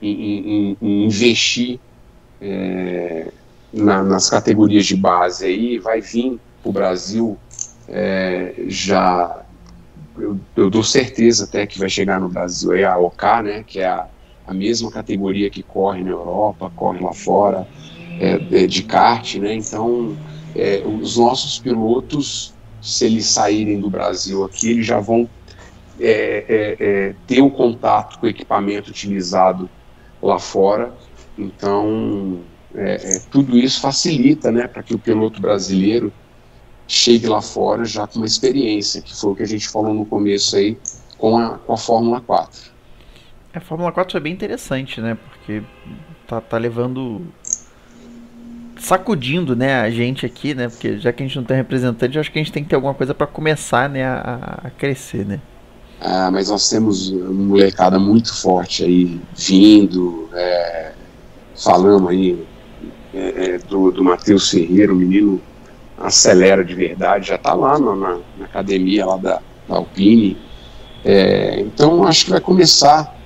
em, 0.00 0.72
em- 0.72 0.78
em 0.80 1.04
investir 1.06 1.80
é, 2.40 3.32
na- 3.72 4.02
nas 4.02 4.28
categorias 4.30 4.86
de 4.86 4.96
base 4.96 5.46
aí, 5.46 5.78
vai 5.78 6.00
vir 6.00 6.40
para 6.62 6.70
o 6.70 6.72
Brasil 6.72 7.40
é, 7.88 8.54
já 8.68 9.46
eu, 10.16 10.40
eu, 10.56 10.70
dou 10.70 10.82
certeza 10.82 11.44
até 11.44 11.66
que 11.66 11.78
vai 11.78 11.88
chegar 11.88 12.20
no 12.20 12.28
Brasil 12.30 12.72
é 12.72 12.84
a 12.84 12.98
OK, 12.98 13.42
né, 13.42 13.64
que 13.64 13.80
é 13.80 13.86
a, 13.86 14.08
a 14.44 14.54
mesma 14.54 14.90
categoria 14.90 15.50
que 15.50 15.62
corre 15.62 16.02
na 16.04 16.10
Europa, 16.10 16.70
corre 16.74 17.00
lá 17.00 17.12
fora 17.14 17.68
é, 18.18 18.34
é 18.62 18.66
de 18.66 18.82
kart, 18.84 19.34
né? 19.36 19.54
Então 19.54 20.18
é, 20.54 20.82
os 20.86 21.16
nossos 21.16 21.58
pilotos, 21.58 22.58
se 22.82 23.06
eles 23.06 23.26
saírem 23.26 23.80
do 23.80 23.88
Brasil 23.88 24.44
aqui, 24.44 24.70
eles 24.70 24.86
já 24.86 24.98
vão 24.98 25.28
é, 26.00 26.44
é, 26.48 26.76
é 26.80 27.14
ter 27.26 27.40
o 27.40 27.46
um 27.46 27.50
contato 27.50 28.18
com 28.18 28.26
o 28.26 28.28
equipamento 28.28 28.90
utilizado 28.90 29.70
lá 30.20 30.38
fora. 30.38 30.92
Então 31.38 32.40
é, 32.74 33.20
tudo 33.30 33.56
isso 33.56 33.80
facilita, 33.80 34.50
né, 34.50 34.66
para 34.66 34.82
que 34.82 34.94
o 34.94 34.98
piloto 34.98 35.40
brasileiro 35.40 36.12
chegue 36.88 37.26
lá 37.26 37.40
fora 37.40 37.84
já 37.84 38.06
com 38.06 38.18
uma 38.18 38.26
experiência, 38.26 39.00
que 39.00 39.14
foi 39.14 39.30
o 39.30 39.34
que 39.34 39.42
a 39.42 39.46
gente 39.46 39.68
falou 39.68 39.94
no 39.94 40.04
começo 40.04 40.56
aí 40.56 40.76
com 41.16 41.38
a, 41.38 41.58
com 41.58 41.72
a 41.72 41.76
Fórmula 41.76 42.20
4. 42.20 42.72
A 43.54 43.60
Fórmula 43.60 43.92
4 43.92 44.16
é 44.16 44.20
bem 44.20 44.32
interessante, 44.32 45.00
né? 45.00 45.14
Porque 45.14 45.62
tá, 46.26 46.40
tá 46.40 46.58
levando. 46.58 47.22
Sacudindo, 48.82 49.54
né, 49.54 49.80
a 49.80 49.90
gente 49.90 50.26
aqui, 50.26 50.54
né? 50.54 50.68
Porque 50.68 50.98
já 50.98 51.12
que 51.12 51.22
a 51.22 51.26
gente 51.26 51.36
não 51.36 51.44
tem 51.44 51.56
representante, 51.56 52.18
acho 52.18 52.30
que 52.32 52.38
a 52.38 52.42
gente 52.42 52.52
tem 52.52 52.64
que 52.64 52.68
ter 52.68 52.74
alguma 52.74 52.92
coisa 52.92 53.14
para 53.14 53.28
começar, 53.28 53.88
né, 53.88 54.04
a, 54.04 54.60
a, 54.64 54.70
crescer, 54.70 55.24
né? 55.24 55.40
Ah, 56.00 56.30
mas 56.32 56.48
nós 56.48 56.68
temos 56.68 57.10
uma 57.10 57.32
molecada 57.32 57.96
muito 57.98 58.34
forte 58.34 58.82
aí 58.82 59.20
vindo, 59.36 60.28
é, 60.34 60.92
falamos 61.54 62.10
aí 62.10 62.44
é, 63.14 63.54
é, 63.54 63.58
do, 63.58 63.92
do 63.92 64.02
Matheus 64.02 64.50
Ferreira, 64.50 64.92
o 64.92 64.96
menino 64.96 65.40
acelera 65.96 66.64
de 66.64 66.74
verdade, 66.74 67.28
já 67.28 67.36
está 67.36 67.54
lá 67.54 67.78
na, 67.78 67.94
na, 67.94 68.18
academia 68.44 69.06
lá 69.06 69.16
da, 69.16 69.40
da 69.68 69.76
Alpine. 69.76 70.36
É, 71.04 71.60
então 71.60 72.04
acho 72.04 72.24
que 72.24 72.30
vai 72.32 72.40
começar, 72.40 73.16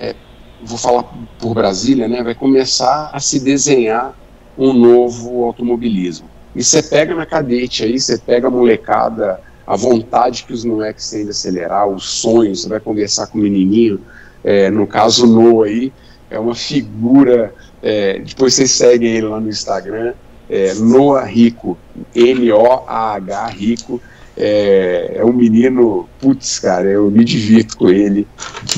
é, 0.00 0.16
vou 0.60 0.76
falar 0.76 1.04
por 1.38 1.54
Brasília, 1.54 2.08
né, 2.08 2.20
vai 2.20 2.34
começar 2.34 3.10
a 3.12 3.20
se 3.20 3.38
desenhar 3.38 4.12
um 4.56 4.72
novo 4.72 5.44
automobilismo. 5.44 6.28
E 6.54 6.62
você 6.62 6.82
pega 6.82 7.14
na 7.14 7.26
cadete 7.26 7.84
aí, 7.84 7.98
você 7.98 8.16
pega 8.16 8.46
a 8.46 8.50
molecada, 8.50 9.40
a 9.66 9.76
vontade 9.76 10.44
que 10.44 10.52
os 10.52 10.64
moleques 10.64 11.10
têm 11.10 11.24
de 11.24 11.30
acelerar, 11.30 11.88
os 11.88 12.04
sonhos, 12.04 12.62
você 12.62 12.68
vai 12.68 12.80
conversar 12.80 13.26
com 13.26 13.38
o 13.38 13.42
menininho, 13.42 14.00
é, 14.44 14.70
no 14.70 14.86
caso 14.86 15.24
o 15.24 15.28
Noah 15.28 15.68
aí, 15.68 15.92
é 16.30 16.38
uma 16.38 16.54
figura, 16.54 17.52
é, 17.82 18.18
depois 18.18 18.54
vocês 18.54 18.70
seguem 18.70 19.16
ele 19.16 19.26
lá 19.26 19.40
no 19.40 19.48
Instagram, 19.48 20.14
é, 20.48 20.74
Noah 20.74 21.24
Rico, 21.24 21.76
N-O-A-H 22.14 23.46
Rico, 23.48 24.00
é, 24.36 25.14
é 25.16 25.24
um 25.24 25.32
menino, 25.32 26.08
putz, 26.20 26.58
cara, 26.58 26.88
eu 26.88 27.10
me 27.10 27.24
divirto 27.24 27.76
com 27.76 27.88
ele. 27.88 28.26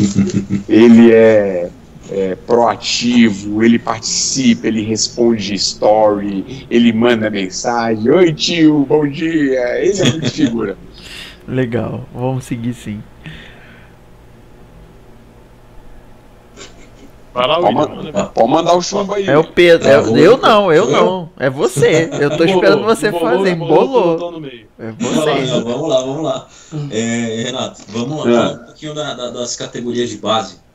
ele 0.69 1.13
é, 1.13 1.71
é, 2.11 2.35
proativo, 2.35 3.63
ele 3.63 3.79
participa, 3.79 4.67
ele 4.67 4.83
responde 4.83 5.55
story, 5.55 6.67
ele 6.71 6.93
manda 6.93 7.31
mensagem. 7.31 8.11
Oi 8.11 8.33
tio, 8.33 8.87
bom 8.89 9.07
dia. 9.07 9.79
Ele 9.81 10.01
é 10.01 10.11
muito 10.11 10.31
figura. 10.33 10.77
Legal, 11.47 12.05
vamos 12.13 12.45
seguir 12.45 12.75
sim. 12.75 13.03
Vai 17.37 17.47
lá, 17.47 17.61
pode, 17.61 18.13
pode 18.33 18.51
mandar 18.51 18.75
o 18.75 18.81
chumbo 18.81 19.13
aí. 19.13 19.29
É 19.29 19.37
o 19.37 19.45
Pedro. 19.45 19.87
É, 19.87 19.97
eu 19.97 20.39
não, 20.39 20.73
eu 20.73 20.89
não. 20.89 21.29
É 21.37 21.51
você. 21.51 22.09
Eu 22.19 22.35
tô 22.35 22.45
esperando 22.49 22.83
você 22.83 23.13
fazer. 23.13 23.55
Bolou. 23.57 24.43
É 24.79 24.91
você. 24.93 25.45
Vamos 25.63 25.89
lá, 25.89 26.01
vamos 26.01 26.23
lá. 26.23 26.49
É, 26.91 27.43
Renato, 27.45 27.83
vamos 27.89 28.25
lá. 28.25 28.31
É. 28.31 28.55
Um 28.55 28.65
pouquinho 28.65 28.95
da, 28.95 29.13
da, 29.13 29.31
das 29.31 29.55
categorias 29.55 30.09
de 30.09 30.17
base. 30.17 30.66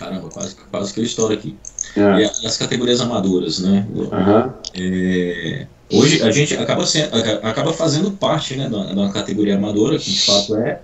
Caramba, 0.00 0.30
quase, 0.30 0.56
quase 0.70 0.94
que 0.94 1.00
eu 1.00 1.04
estouro 1.04 1.34
aqui. 1.34 1.54
É. 1.94 2.22
E 2.22 2.46
as 2.46 2.56
categorias 2.56 3.02
amadoras, 3.02 3.58
né? 3.58 3.86
Uhum. 3.94 4.52
É, 4.74 5.66
hoje 5.92 6.22
a 6.22 6.30
gente 6.30 6.56
acaba, 6.56 6.86
sendo, 6.86 7.14
acaba 7.42 7.72
fazendo 7.74 8.10
parte 8.12 8.56
né, 8.56 8.66
da, 8.68 8.94
da 8.94 9.12
categoria 9.12 9.56
amadora, 9.56 9.98
que 9.98 10.10
de 10.10 10.22
fato 10.22 10.56
é 10.56 10.80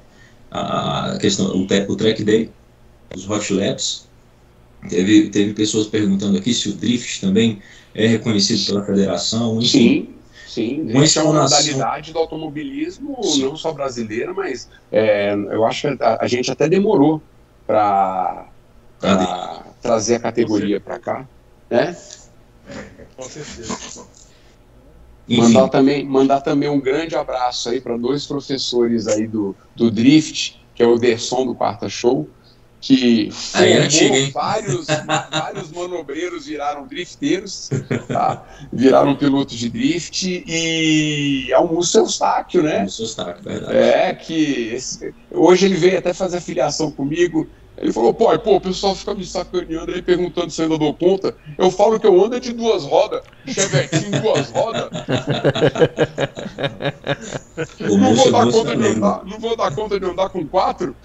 a 0.51 1.17
questão, 1.19 1.47
o, 1.47 1.63
o 1.63 1.97
track 1.97 2.23
day, 2.23 2.51
os 3.15 3.29
hot 3.29 3.53
laps, 3.55 4.07
Teve, 4.89 5.31
teve 5.31 5.55
pessoas 5.55 5.87
perguntando 5.87 6.37
aqui 6.37 6.53
se 6.55 6.69
o 6.69 6.75
drift 6.75 7.21
também 7.21 7.61
é 7.95 8.07
reconhecido 8.07 8.67
pela 8.67 8.85
federação. 8.85 9.59
Enfim. 9.59 9.67
Sim, 9.67 10.09
sim. 10.47 10.85
Drift 10.85 11.19
é 11.19 11.23
uma 11.23 11.43
modalidade 11.43 12.13
do 12.13 12.19
automobilismo, 12.19 13.19
sim. 13.25 13.43
não 13.43 13.57
só 13.57 13.73
brasileira, 13.73 14.33
mas 14.33 14.69
é, 14.93 15.35
eu 15.35 15.65
acho 15.65 15.97
que 15.97 16.03
a, 16.03 16.19
a 16.21 16.27
gente 16.29 16.51
até 16.51 16.69
demorou 16.69 17.21
para 17.67 18.47
trazer 19.81 20.17
a 20.17 20.21
categoria 20.21 20.81
para 20.81 20.99
cá, 20.99 21.29
né? 21.71 21.97
Com 23.17 23.23
certeza. 23.23 24.07
Mandar 25.29 25.69
também, 25.69 26.05
mandar 26.05 26.41
também 26.41 26.69
um 26.69 26.81
grande 26.81 27.17
abraço 27.17 27.69
aí 27.69 27.81
para 27.81 27.97
dois 27.97 28.27
professores 28.27 29.09
aí 29.09 29.27
do, 29.27 29.57
do 29.75 29.91
Drift, 29.91 30.61
que 30.75 30.83
é 30.83 30.87
o 30.87 30.99
Derson 30.99 31.47
do 31.47 31.55
Quarta 31.55 31.89
Show, 31.89 32.29
que 32.81 33.31
Aí 33.55 33.73
é 33.73 33.79
antiga, 33.79 34.31
vários, 34.33 34.87
vários 35.31 35.73
manobreiros 35.73 36.47
viraram 36.47 36.87
drifteiros, 36.87 37.69
tá? 38.07 38.47
viraram 38.73 39.17
pilotos 39.17 39.57
de 39.57 39.69
drift 39.69 40.45
e 40.47 41.49
é 41.51 41.59
o 41.59 41.67
Múcio 41.67 42.01
Eustáquio, 42.01 42.63
né? 42.63 42.83
Múcio 42.83 43.05
Eustáquio, 43.05 43.43
verdade. 43.43 43.77
É, 43.77 44.15
que 44.15 44.71
esse, 44.75 45.13
hoje 45.33 45.67
ele 45.67 45.75
veio 45.75 45.99
até 45.99 46.13
fazer 46.13 46.41
filiação 46.41 46.91
comigo, 46.93 47.49
ele 47.79 47.93
falou, 47.93 48.15
pô, 48.15 48.37
pô, 48.39 48.57
o 48.57 48.61
pessoal 48.61 48.95
fica 48.95 49.15
me 49.15 49.25
sacaneando 49.25 49.93
aí, 49.93 50.01
perguntando 50.01 50.51
se 50.51 50.63
eu 50.63 50.65
ainda 50.65 50.79
dou 50.79 50.95
conta. 50.95 51.37
Eu 51.59 51.71
falo 51.71 52.01
que 52.01 52.07
eu 52.07 52.25
ando 52.25 52.41
de 52.41 52.53
duas 52.53 52.85
rodas, 52.85 53.23
chevetinho 53.47 54.23
duas 54.23 54.51
rodas. 54.51 54.89
não, 57.81 58.15
vou 58.15 58.33
dar 58.33 58.51
conta 58.51 58.77
de 58.77 58.87
andar, 58.87 59.25
não 59.27 59.39
vou 59.39 59.57
dar 59.57 59.75
conta 59.75 60.01
de 60.01 60.07
andar 60.07 60.31
com 60.31 60.47
quatro. 60.47 60.97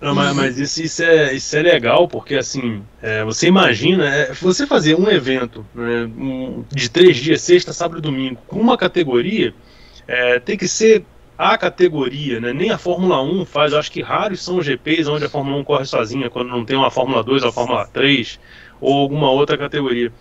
Não, 0.00 0.14
mas, 0.14 0.36
mas 0.36 0.58
isso, 0.58 0.82
isso, 0.82 1.02
é, 1.02 1.32
isso 1.32 1.56
é 1.56 1.62
legal, 1.62 2.06
porque 2.06 2.34
assim, 2.34 2.82
é, 3.00 3.24
você 3.24 3.46
imagina, 3.46 4.06
é, 4.06 4.34
você 4.34 4.66
fazer 4.66 4.96
um 4.96 5.08
evento 5.08 5.64
né, 5.74 6.04
um, 6.18 6.62
de 6.70 6.90
três 6.90 7.16
dias, 7.16 7.40
sexta, 7.40 7.72
sábado 7.72 8.00
e 8.00 8.02
domingo, 8.02 8.38
com 8.46 8.60
uma 8.60 8.76
categoria, 8.76 9.54
é, 10.06 10.38
tem 10.40 10.58
que 10.58 10.68
ser 10.68 11.06
a 11.36 11.58
categoria, 11.58 12.40
né? 12.40 12.52
nem 12.52 12.70
a 12.70 12.78
Fórmula 12.78 13.20
1 13.22 13.44
faz, 13.44 13.72
eu 13.72 13.78
acho 13.78 13.90
que 13.90 14.02
raros 14.02 14.44
são 14.44 14.58
os 14.58 14.66
GPs 14.66 15.08
onde 15.08 15.24
a 15.24 15.28
Fórmula 15.28 15.56
1 15.58 15.64
corre 15.64 15.84
sozinha, 15.84 16.30
quando 16.30 16.48
não 16.48 16.64
tem 16.64 16.76
uma 16.76 16.90
Fórmula 16.90 17.22
2 17.22 17.42
ou 17.42 17.48
a 17.48 17.52
Fórmula 17.52 17.86
3 17.86 18.38
ou 18.80 18.94
alguma 18.94 19.30
outra 19.30 19.58
categoria. 19.58 20.12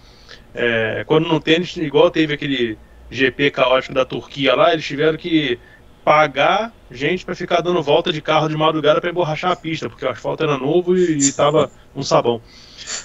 É, 0.55 1.03
quando 1.05 1.28
não 1.28 1.39
tem, 1.39 1.61
igual 1.78 2.09
teve 2.09 2.34
aquele 2.34 2.77
GP 3.10 3.52
caótico 3.52 3.94
da 3.94 4.06
Turquia 4.06 4.56
lá, 4.56 4.73
eles 4.73 4.85
tiveram 4.85 5.18
que 5.18 5.60
pagar 6.03 6.73
gente 6.91 7.26
para 7.26 7.34
ficar 7.34 7.61
dando 7.61 7.81
volta 7.81 8.11
de 8.11 8.22
carro 8.22 8.49
de 8.49 8.57
madrugada 8.57 8.99
para 8.99 9.10
emborrachar 9.10 9.52
a 9.52 9.56
pista, 9.56 9.90
porque 9.90 10.06
o 10.06 10.10
asfalto 10.10 10.44
era 10.44 10.57
novo 10.57 10.95
e 10.95 11.18
estava 11.18 11.72
um 11.95 12.03
sabão. 12.03 12.41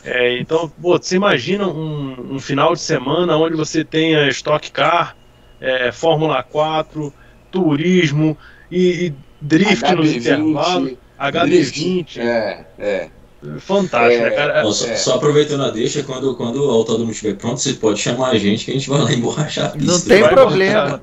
É, 0.05 0.39
então, 0.39 0.69
pô, 0.69 0.99
você 0.99 1.17
imagina 1.17 1.67
um, 1.67 2.35
um, 2.35 2.41
final 2.41 2.75
de 2.75 2.81
semana 2.81 3.37
onde 3.37 3.57
você 3.57 3.85
tenha 3.85 4.29
Stock 4.29 4.71
Car, 4.73 5.17
é, 5.61 5.93
Fórmula 5.93 6.43
4, 6.43 7.13
turismo 7.51 8.37
e, 8.71 9.07
e 9.07 9.15
drift 9.41 9.85
HB20, 9.85 9.97
nos 9.97 10.13
intervalos, 10.13 10.93
HB20. 11.19 12.19
É, 12.19 12.65
é. 12.79 13.09
Fantástico, 13.61 14.25
é, 14.25 14.31
né, 14.31 14.37
cara? 14.37 14.67
Ó, 14.67 14.73
só, 14.73 14.87
é. 14.89 14.97
só, 14.97 15.15
aproveitando 15.15 15.63
a 15.63 15.71
deixa, 15.71 16.03
quando, 16.03 16.35
quando 16.35 16.57
o 16.57 16.71
autódromo 16.71 17.13
estiver 17.13 17.37
pronto, 17.37 17.61
você 17.61 17.75
pode 17.75 18.01
chamar 18.01 18.31
a 18.31 18.39
gente 18.39 18.65
que 18.65 18.73
a 18.73 18.75
gente 18.75 18.91
vai 18.91 19.01
lá 19.01 19.13
emborrachar 19.13 19.67
a 19.67 19.69
pista. 19.71 19.93
Não 19.93 20.01
tem 20.01 20.23
vai 20.23 20.35
problema. 20.35 21.01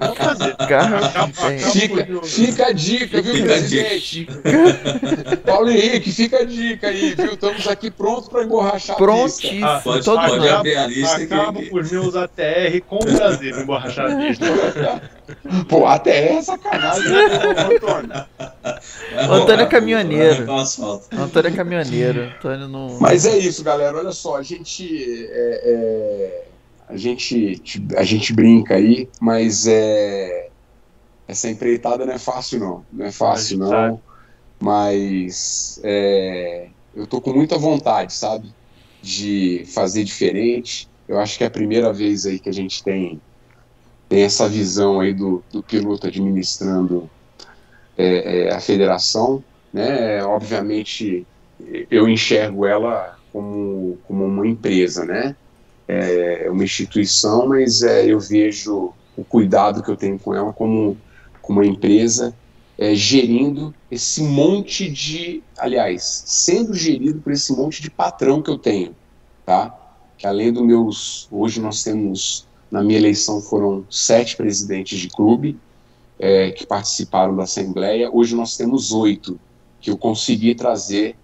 fica, 1.71 2.21
fica 2.23 2.65
a 2.67 2.71
dica, 2.73 3.21
viu, 3.21 3.35
fica 3.35 3.45
presidente? 3.45 4.27
Paulo 5.45 5.69
Henrique, 5.69 6.11
fica 6.11 6.39
a 6.39 6.43
dica 6.43 6.87
aí, 6.89 7.15
viu? 7.15 7.33
Estamos 7.35 7.67
aqui 7.69 7.89
prontos 7.89 8.27
para 8.27 8.43
emborrachar 8.43 8.97
Prontíssimo. 8.97 9.65
a 9.65 9.75
pista. 9.75 9.77
Ah, 9.77 9.81
pode, 9.81 10.03
todo 10.03 10.27
pode 10.27 10.49
abrir 10.49 10.75
a 10.75 10.87
lista. 10.87 11.15
Acabo 11.15 11.59
que... 11.61 11.69
por 11.69 11.89
meus 11.89 12.15
ATR 12.17 12.81
com 12.85 12.99
prazer 12.99 13.57
emborrachar 13.61 14.11
a 14.11 14.15
pista. 14.17 14.45
Pô, 15.67 15.85
até 15.85 16.33
é 16.33 16.41
sacanagem, 16.41 17.09
né, 17.09 17.23
Antônio? 17.73 18.25
O 19.27 19.33
Antônio 19.33 19.63
é 19.63 19.65
caminhoneiro. 19.65 20.45
Antônio 21.11 21.47
é 21.47 21.51
caminhoneiro. 21.51 22.33
Antônio 22.37 22.67
não. 22.67 22.99
Mas 22.99 23.25
é 23.25 23.37
isso, 23.37 23.63
galera. 23.63 23.97
Olha 23.97 24.11
só, 24.11 24.37
a 24.37 24.43
gente. 24.43 25.27
É, 25.31 25.61
é, 25.63 26.45
a 26.87 26.97
gente, 26.97 27.61
a 27.97 28.03
gente 28.03 28.31
brinca 28.31 28.75
aí, 28.75 29.09
mas 29.19 29.65
é, 29.65 30.49
essa 31.27 31.49
empreitada 31.49 32.05
não 32.05 32.13
é 32.13 32.19
fácil, 32.19 32.59
não. 32.59 32.85
Não 32.93 33.05
é 33.05 33.11
fácil, 33.11 33.57
não. 33.57 33.99
Mas 34.59 35.79
é, 35.83 36.67
eu 36.95 37.07
tô 37.07 37.19
com 37.19 37.33
muita 37.33 37.57
vontade, 37.57 38.13
sabe? 38.13 38.53
De 39.01 39.65
fazer 39.73 40.03
diferente. 40.03 40.87
Eu 41.07 41.19
acho 41.19 41.37
que 41.37 41.43
é 41.43 41.47
a 41.47 41.51
primeira 41.51 41.91
vez 41.91 42.25
aí 42.25 42.39
que 42.39 42.49
a 42.49 42.53
gente 42.53 42.83
tem 42.83 43.19
tem 44.07 44.23
essa 44.23 44.47
visão 44.47 44.99
aí 44.99 45.13
do, 45.13 45.43
do 45.51 45.63
piloto 45.63 46.07
administrando 46.07 47.09
é, 47.97 48.47
é, 48.47 48.53
a 48.53 48.59
federação, 48.59 49.43
né? 49.73 50.23
Obviamente, 50.23 51.25
eu 51.89 52.07
enxergo 52.07 52.65
ela 52.65 53.17
como, 53.31 53.97
como 54.07 54.25
uma 54.25 54.47
empresa, 54.47 55.05
né? 55.05 55.35
É 55.87 56.47
uma 56.49 56.63
instituição, 56.63 57.47
mas 57.47 57.83
é, 57.83 58.05
eu 58.05 58.19
vejo 58.19 58.93
o 59.15 59.23
cuidado 59.23 59.83
que 59.83 59.89
eu 59.89 59.95
tenho 59.95 60.19
com 60.19 60.33
ela 60.33 60.51
como, 60.51 60.97
como 61.41 61.59
uma 61.59 61.65
empresa 61.65 62.35
é, 62.77 62.93
gerindo 62.93 63.73
esse 63.89 64.21
monte 64.21 64.89
de, 64.89 65.41
aliás, 65.57 66.23
sendo 66.25 66.73
gerido 66.73 67.21
por 67.21 67.31
esse 67.31 67.53
monte 67.53 67.81
de 67.81 67.89
patrão 67.89 68.41
que 68.41 68.49
eu 68.49 68.57
tenho, 68.57 68.95
tá? 69.45 69.73
Que 70.17 70.27
além 70.27 70.51
dos 70.51 70.63
meus, 70.63 71.27
hoje 71.31 71.61
nós 71.61 71.83
temos, 71.83 72.47
na 72.71 72.83
minha 72.83 72.97
eleição 72.97 73.41
foram 73.41 73.85
sete 73.89 74.35
presidentes 74.35 74.99
de 74.99 75.09
clube 75.09 75.57
é, 76.19 76.51
que 76.51 76.65
participaram 76.65 77.35
da 77.35 77.43
assembleia, 77.43 78.09
hoje 78.11 78.35
nós 78.35 78.55
temos 78.55 78.91
oito 78.91 79.39
que 79.81 79.91
eu 79.91 79.97
consegui 79.97 80.55
trazer 80.55 81.15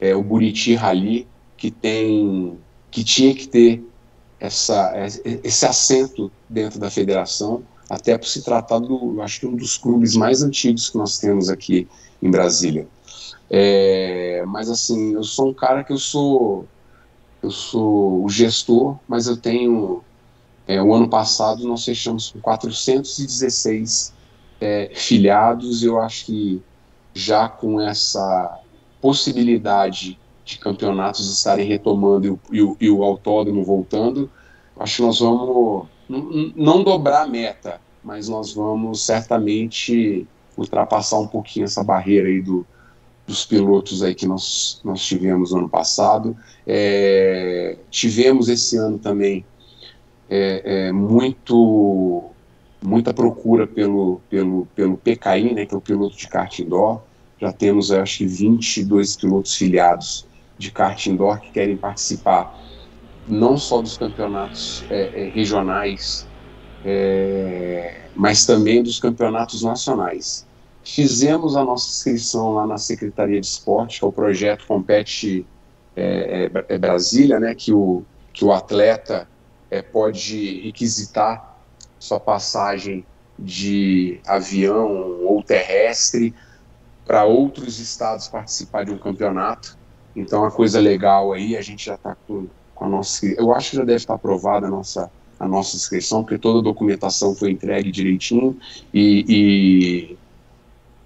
é, 0.00 0.14
o 0.14 0.22
Buriti 0.22 0.74
Rally 0.74 1.26
que 1.56 1.70
tem, 1.70 2.58
que 2.90 3.02
tinha 3.02 3.34
que 3.34 3.48
ter 3.48 3.84
essa, 4.40 4.92
esse 5.42 5.66
assento 5.66 6.30
dentro 6.48 6.78
da 6.78 6.90
federação 6.90 7.62
até 7.88 8.16
por 8.16 8.26
se 8.26 8.42
tratar 8.42 8.78
do, 8.78 9.20
acho 9.22 9.40
que 9.40 9.46
um 9.46 9.56
dos 9.56 9.78
clubes 9.78 10.14
mais 10.14 10.42
antigos 10.42 10.90
que 10.90 10.98
nós 10.98 11.18
temos 11.18 11.48
aqui 11.48 11.88
em 12.22 12.30
Brasília. 12.30 12.86
É, 13.50 14.44
mas 14.46 14.68
assim, 14.68 15.14
eu 15.14 15.24
sou 15.24 15.48
um 15.48 15.54
cara 15.54 15.82
que 15.82 15.92
eu 15.92 15.98
sou, 15.98 16.66
eu 17.42 17.50
sou 17.50 18.24
o 18.24 18.28
gestor, 18.28 18.98
mas 19.08 19.26
eu 19.26 19.36
tenho, 19.36 20.02
é, 20.68 20.82
o 20.82 20.94
ano 20.94 21.08
passado 21.08 21.66
nós 21.66 21.82
fechamos 21.82 22.30
com 22.30 22.40
416 22.40 24.12
é, 24.60 24.90
filiados, 24.94 25.82
eu 25.82 25.98
acho 25.98 26.26
que 26.26 26.62
já 27.14 27.48
com 27.48 27.80
essa 27.80 28.60
possibilidade 29.00 30.18
de 30.44 30.58
campeonatos 30.58 31.32
estarem 31.32 31.66
retomando 31.66 32.26
e 32.26 32.30
o, 32.30 32.40
e 32.52 32.62
o, 32.62 32.76
e 32.82 32.90
o 32.90 33.02
autódromo 33.02 33.64
voltando, 33.64 34.30
acho 34.78 34.96
que 34.96 35.02
nós 35.02 35.18
vamos 35.20 35.88
não 36.54 36.82
dobrar 36.82 37.22
a 37.22 37.26
meta, 37.26 37.80
mas 38.04 38.28
nós 38.28 38.52
vamos 38.52 39.00
certamente 39.04 40.26
ultrapassar 40.56 41.18
um 41.18 41.26
pouquinho 41.26 41.64
essa 41.64 41.82
barreira 41.82 42.28
aí 42.28 42.42
do, 42.42 42.66
dos 43.26 43.44
pilotos 43.46 44.02
aí 44.02 44.14
que 44.14 44.26
nós, 44.26 44.80
nós 44.84 45.02
tivemos 45.02 45.52
no 45.52 45.58
ano 45.58 45.68
passado. 45.68 46.36
É, 46.66 47.76
tivemos 47.90 48.48
esse 48.48 48.76
ano 48.76 48.98
também 48.98 49.44
é, 50.28 50.88
é, 50.88 50.92
muito 50.92 52.24
muita 52.80 53.12
procura 53.12 53.66
pelo, 53.66 54.20
pelo, 54.30 54.66
pelo 54.74 54.96
PKI, 54.96 55.54
né, 55.54 55.66
que 55.66 55.74
é 55.74 55.76
o 55.76 55.80
piloto 55.80 56.16
de 56.16 56.28
kart 56.28 56.58
indoor. 56.60 57.00
Já 57.40 57.52
temos, 57.52 57.90
acho 57.90 58.18
que, 58.18 58.26
22 58.26 59.16
pilotos 59.16 59.54
filiados 59.56 60.26
de 60.56 60.70
kart 60.70 61.06
indoor 61.06 61.40
que 61.40 61.50
querem 61.50 61.76
participar 61.76 62.56
não 63.28 63.58
só 63.58 63.82
dos 63.82 63.98
campeonatos 63.98 64.84
é, 64.88 65.26
é, 65.26 65.28
regionais, 65.28 66.26
é, 66.84 68.02
mas 68.14 68.46
também 68.46 68.82
dos 68.82 68.98
campeonatos 68.98 69.62
nacionais. 69.62 70.46
Fizemos 70.82 71.54
a 71.54 71.62
nossa 71.62 71.88
inscrição 71.88 72.54
lá 72.54 72.66
na 72.66 72.78
Secretaria 72.78 73.40
de 73.40 73.46
Esporte, 73.46 73.98
que 73.98 74.04
é 74.04 74.08
o 74.08 74.12
projeto 74.12 74.66
Compete 74.66 75.44
é, 75.94 76.50
é, 76.54 76.74
é 76.74 76.78
Brasília, 76.78 77.38
né, 77.38 77.54
que, 77.54 77.72
o, 77.72 78.02
que 78.32 78.44
o 78.44 78.52
atleta 78.52 79.28
pode 79.82 80.60
requisitar 80.62 81.58
sua 81.98 82.18
passagem 82.18 83.04
de 83.38 84.20
avião 84.26 85.24
ou 85.24 85.42
terrestre 85.42 86.34
para 87.06 87.24
outros 87.24 87.78
estados 87.78 88.28
participar 88.28 88.84
de 88.84 88.92
um 88.92 88.98
campeonato. 88.98 89.76
Então, 90.14 90.44
a 90.44 90.50
coisa 90.50 90.80
legal 90.80 91.32
aí, 91.32 91.56
a 91.56 91.62
gente 91.62 91.86
já 91.86 91.94
está 91.94 92.16
com 92.26 92.48
com 92.78 92.84
a 92.84 92.88
nossa. 92.88 93.26
Eu 93.26 93.52
acho 93.52 93.70
que 93.70 93.76
já 93.76 93.84
deve 93.84 93.96
estar 93.96 94.14
aprovada 94.14 94.66
a 94.66 94.70
nossa, 94.70 95.10
a 95.38 95.48
nossa 95.48 95.76
inscrição, 95.76 96.22
porque 96.22 96.38
toda 96.38 96.60
a 96.60 96.62
documentação 96.62 97.34
foi 97.34 97.50
entregue 97.50 97.90
direitinho 97.90 98.56
e, 98.94 99.24
e 99.28 100.18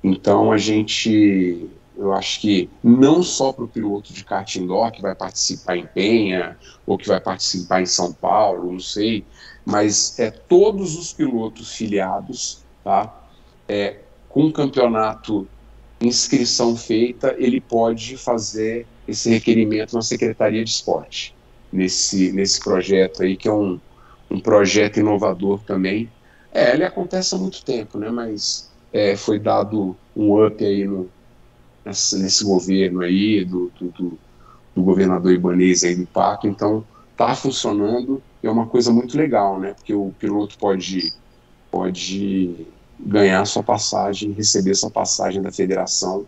então 0.04 0.52
a 0.52 0.58
gente, 0.58 1.68
eu 1.96 2.12
acho 2.12 2.40
que 2.40 2.70
não 2.82 3.22
só 3.22 3.52
para 3.52 3.64
o 3.64 3.68
piloto 3.68 4.12
de 4.12 4.24
kart 4.24 4.56
indoor 4.56 4.90
que 4.90 5.02
vai 5.02 5.14
participar 5.14 5.76
em 5.76 5.86
Penha 5.86 6.56
ou 6.86 6.96
que 6.96 7.06
vai 7.06 7.20
participar 7.20 7.82
em 7.82 7.86
São 7.86 8.12
Paulo, 8.12 8.72
não 8.72 8.80
sei, 8.80 9.24
mas 9.64 10.18
é 10.18 10.30
todos 10.30 10.96
os 10.96 11.12
pilotos 11.12 11.74
filiados, 11.74 12.62
tá? 12.82 13.22
É, 13.68 13.98
com 14.28 14.46
o 14.46 14.52
campeonato 14.52 15.46
inscrição 16.00 16.76
feita, 16.76 17.34
ele 17.38 17.60
pode 17.60 18.16
fazer 18.16 18.86
esse 19.06 19.30
requerimento 19.30 19.94
na 19.94 20.02
Secretaria 20.02 20.64
de 20.64 20.70
Esporte 20.70 21.34
nesse, 21.72 22.32
nesse 22.32 22.60
projeto 22.60 23.22
aí, 23.22 23.36
que 23.36 23.48
é 23.48 23.52
um, 23.52 23.80
um 24.30 24.40
projeto 24.40 24.98
inovador 24.98 25.60
também. 25.62 26.10
É, 26.52 26.74
ele 26.74 26.84
acontece 26.84 27.34
há 27.34 27.38
muito 27.38 27.64
tempo, 27.64 27.98
né, 27.98 28.10
mas 28.10 28.70
é, 28.92 29.16
foi 29.16 29.38
dado 29.38 29.96
um 30.14 30.44
up 30.44 30.62
aí 30.64 30.84
no, 30.84 31.08
nesse, 31.84 32.18
nesse 32.18 32.44
governo 32.44 33.00
aí, 33.00 33.44
do, 33.44 33.70
do, 33.78 33.90
do, 33.90 34.18
do 34.74 34.82
governador 34.82 35.32
Ibanez 35.32 35.84
aí 35.84 35.94
do 35.94 36.06
Paco, 36.06 36.46
então 36.46 36.84
está 37.12 37.34
funcionando 37.34 38.22
e 38.42 38.46
é 38.46 38.50
uma 38.50 38.66
coisa 38.66 38.90
muito 38.92 39.16
legal, 39.16 39.58
né, 39.58 39.74
porque 39.74 39.94
o 39.94 40.12
piloto 40.18 40.58
pode, 40.58 41.12
pode 41.70 42.66
ganhar 42.98 43.44
sua 43.44 43.62
passagem, 43.62 44.32
receber 44.32 44.74
sua 44.74 44.90
passagem 44.90 45.40
da 45.42 45.52
federação, 45.52 46.26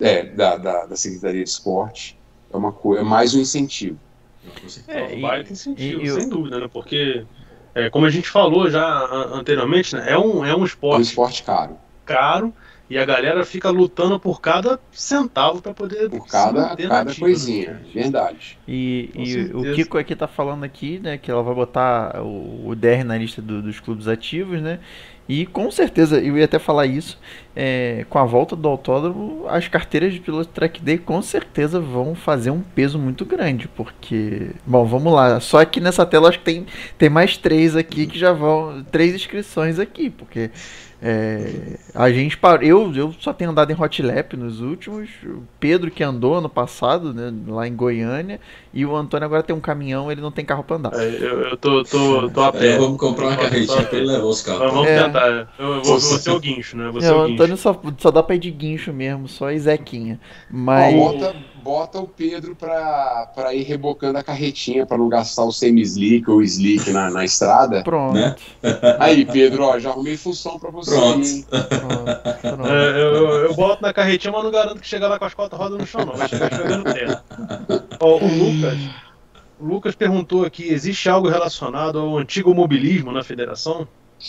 é, 0.00 0.24
da, 0.24 0.56
da, 0.56 0.86
da 0.86 0.96
Secretaria 0.96 1.44
de 1.44 1.50
Esporte, 1.50 2.18
é, 2.52 2.56
uma, 2.56 2.74
é 2.98 3.02
mais 3.02 3.34
um 3.34 3.40
incentivo. 3.40 3.98
É, 4.88 5.16
e, 5.16 5.20
baita 5.20 5.52
incentivo, 5.52 6.02
e, 6.02 6.10
sem 6.10 6.22
eu... 6.24 6.30
dúvida, 6.30 6.58
né? 6.60 6.68
Porque, 6.72 7.24
é, 7.74 7.90
como 7.90 8.06
a 8.06 8.10
gente 8.10 8.28
falou 8.28 8.70
já 8.70 9.04
anteriormente, 9.32 9.94
né? 9.94 10.12
é, 10.12 10.18
um, 10.18 10.44
é 10.44 10.56
um 10.56 10.64
esporte. 10.64 10.96
É 10.96 10.98
um 10.98 11.02
esporte 11.02 11.42
caro. 11.42 11.76
Caro, 12.06 12.52
e 12.90 12.98
a 12.98 13.04
galera 13.04 13.44
fica 13.44 13.70
lutando 13.70 14.18
por 14.18 14.40
cada 14.40 14.80
centavo 14.90 15.62
para 15.62 15.72
poder 15.72 16.10
por 16.10 16.26
cada, 16.26 16.76
cada 16.76 17.14
coisinha, 17.14 17.74
né? 17.74 17.80
verdade. 17.94 18.58
E, 18.66 19.10
e 19.14 19.50
o 19.54 19.74
Kiko 19.74 19.96
aqui 19.96 20.16
tá 20.16 20.26
falando 20.26 20.64
aqui, 20.64 20.98
né, 20.98 21.16
que 21.16 21.30
ela 21.30 21.40
vai 21.40 21.54
botar 21.54 22.20
o, 22.20 22.68
o 22.68 22.74
DR 22.74 23.04
na 23.04 23.16
lista 23.16 23.40
do, 23.40 23.62
dos 23.62 23.78
clubes 23.78 24.08
ativos, 24.08 24.60
né? 24.60 24.80
E 25.28 25.46
com 25.46 25.70
certeza, 25.70 26.18
eu 26.18 26.36
ia 26.36 26.44
até 26.44 26.58
falar 26.58 26.86
isso, 26.86 27.16
é, 27.54 28.04
com 28.10 28.18
a 28.18 28.24
volta 28.24 28.56
do 28.56 28.66
autódromo, 28.66 29.46
as 29.46 29.68
carteiras 29.68 30.12
de 30.12 30.18
piloto 30.18 30.50
track 30.50 30.82
day 30.82 30.98
com 30.98 31.22
certeza 31.22 31.78
vão 31.78 32.16
fazer 32.16 32.50
um 32.50 32.60
peso 32.60 32.98
muito 32.98 33.24
grande, 33.24 33.68
porque, 33.68 34.50
bom, 34.66 34.84
vamos 34.84 35.12
lá, 35.12 35.38
só 35.38 35.64
que 35.64 35.80
nessa 35.80 36.04
tela 36.04 36.28
acho 36.28 36.40
que 36.40 36.44
tem, 36.44 36.66
tem 36.98 37.08
mais 37.08 37.36
três 37.36 37.76
aqui 37.76 38.08
que 38.08 38.18
já 38.18 38.32
vão, 38.32 38.84
três 38.90 39.14
inscrições 39.14 39.78
aqui, 39.78 40.10
porque 40.10 40.50
é, 41.02 41.78
a 41.94 42.10
gente 42.10 42.36
parou, 42.36 42.62
eu, 42.62 42.94
eu 42.94 43.14
só 43.18 43.32
tenho 43.32 43.50
andado 43.50 43.70
em 43.70 43.80
hot 43.80 44.02
lap 44.02 44.36
nos 44.36 44.60
últimos. 44.60 45.08
O 45.24 45.42
Pedro 45.58 45.90
que 45.90 46.02
andou 46.02 46.34
ano 46.34 46.48
passado, 46.48 47.14
né, 47.14 47.32
lá 47.48 47.66
em 47.66 47.74
Goiânia, 47.74 48.38
e 48.72 48.84
o 48.84 48.94
Antônio 48.94 49.24
agora 49.24 49.42
tem 49.42 49.56
um 49.56 49.60
caminhão, 49.60 50.12
ele 50.12 50.20
não 50.20 50.30
tem 50.30 50.44
carro 50.44 50.62
para 50.62 50.76
andar. 50.76 50.92
É, 50.94 51.06
eu, 51.06 51.40
eu 51.40 51.56
tô, 51.56 51.82
tô, 51.84 52.28
tô 52.28 52.42
a 52.42 52.52
pé. 52.52 52.74
É, 52.74 52.78
vamos 52.78 52.98
comprar 52.98 53.28
uma 53.28 53.36
carretinha 53.36 53.82
para 53.82 53.98
ele 53.98 54.08
levar 54.08 54.26
os 54.26 54.42
carros. 54.42 54.72
Vamos 54.72 54.88
é. 54.88 55.02
tentar. 55.02 55.48
Eu, 55.58 55.82
vou, 55.82 55.98
vou 55.98 56.00
ser 56.00 56.30
o 56.30 56.38
guincho, 56.38 56.76
né? 56.76 56.90
Vou 56.90 57.00
é, 57.00 57.10
o, 57.10 57.20
Antônio 57.22 57.56
só, 57.56 57.80
só 57.96 58.10
dá 58.10 58.22
para 58.22 58.34
ir 58.34 58.40
de 58.40 58.50
guincho 58.50 58.92
mesmo, 58.92 59.26
só 59.26 59.50
Zequinha. 59.56 60.20
Mas 60.50 60.94
bota 61.62 61.98
o 61.98 62.06
Pedro 62.06 62.56
para 62.56 63.54
ir 63.54 63.62
rebocando 63.62 64.18
a 64.18 64.22
carretinha 64.22 64.86
para 64.86 64.98
não 64.98 65.08
gastar 65.08 65.44
o 65.44 65.52
semi-slick 65.52 66.28
ou 66.30 66.42
slick 66.42 66.90
na, 66.90 67.10
na 67.10 67.24
estrada. 67.24 67.82
Pronto. 67.82 68.14
Né? 68.14 68.34
Aí, 68.98 69.24
Pedro, 69.24 69.64
ó, 69.64 69.78
já 69.78 69.90
arrumei 69.90 70.16
função 70.16 70.58
para 70.58 70.70
você. 70.70 70.90
Pronto. 70.90 71.26
Pronto. 71.48 72.40
Pronto. 72.40 72.68
É, 72.68 72.90
eu, 72.90 73.28
eu, 73.46 73.54
boto 73.54 73.82
na 73.82 73.92
carretinha, 73.92 74.32
mas 74.32 74.44
não 74.44 74.50
garanto 74.50 74.80
que 74.80 74.88
chegar 74.88 75.08
lá 75.08 75.18
com 75.18 75.24
as 75.24 75.34
quatro 75.34 75.58
rodas 75.58 75.78
no 75.78 75.86
chão, 75.86 76.04
não. 76.04 76.14
Vai 76.14 76.28
chegar 76.28 76.50
chegando 76.50 76.92
terra. 76.92 77.24
Ó, 78.00 78.16
o 78.16 78.26
Lucas. 78.26 78.78
O 79.60 79.66
Lucas 79.66 79.94
perguntou 79.94 80.44
aqui: 80.44 80.68
existe 80.68 81.08
algo 81.08 81.28
relacionado 81.28 81.98
ao 81.98 82.16
antigo 82.16 82.54
mobilismo 82.54 83.12
na 83.12 83.22
federação? 83.22 83.86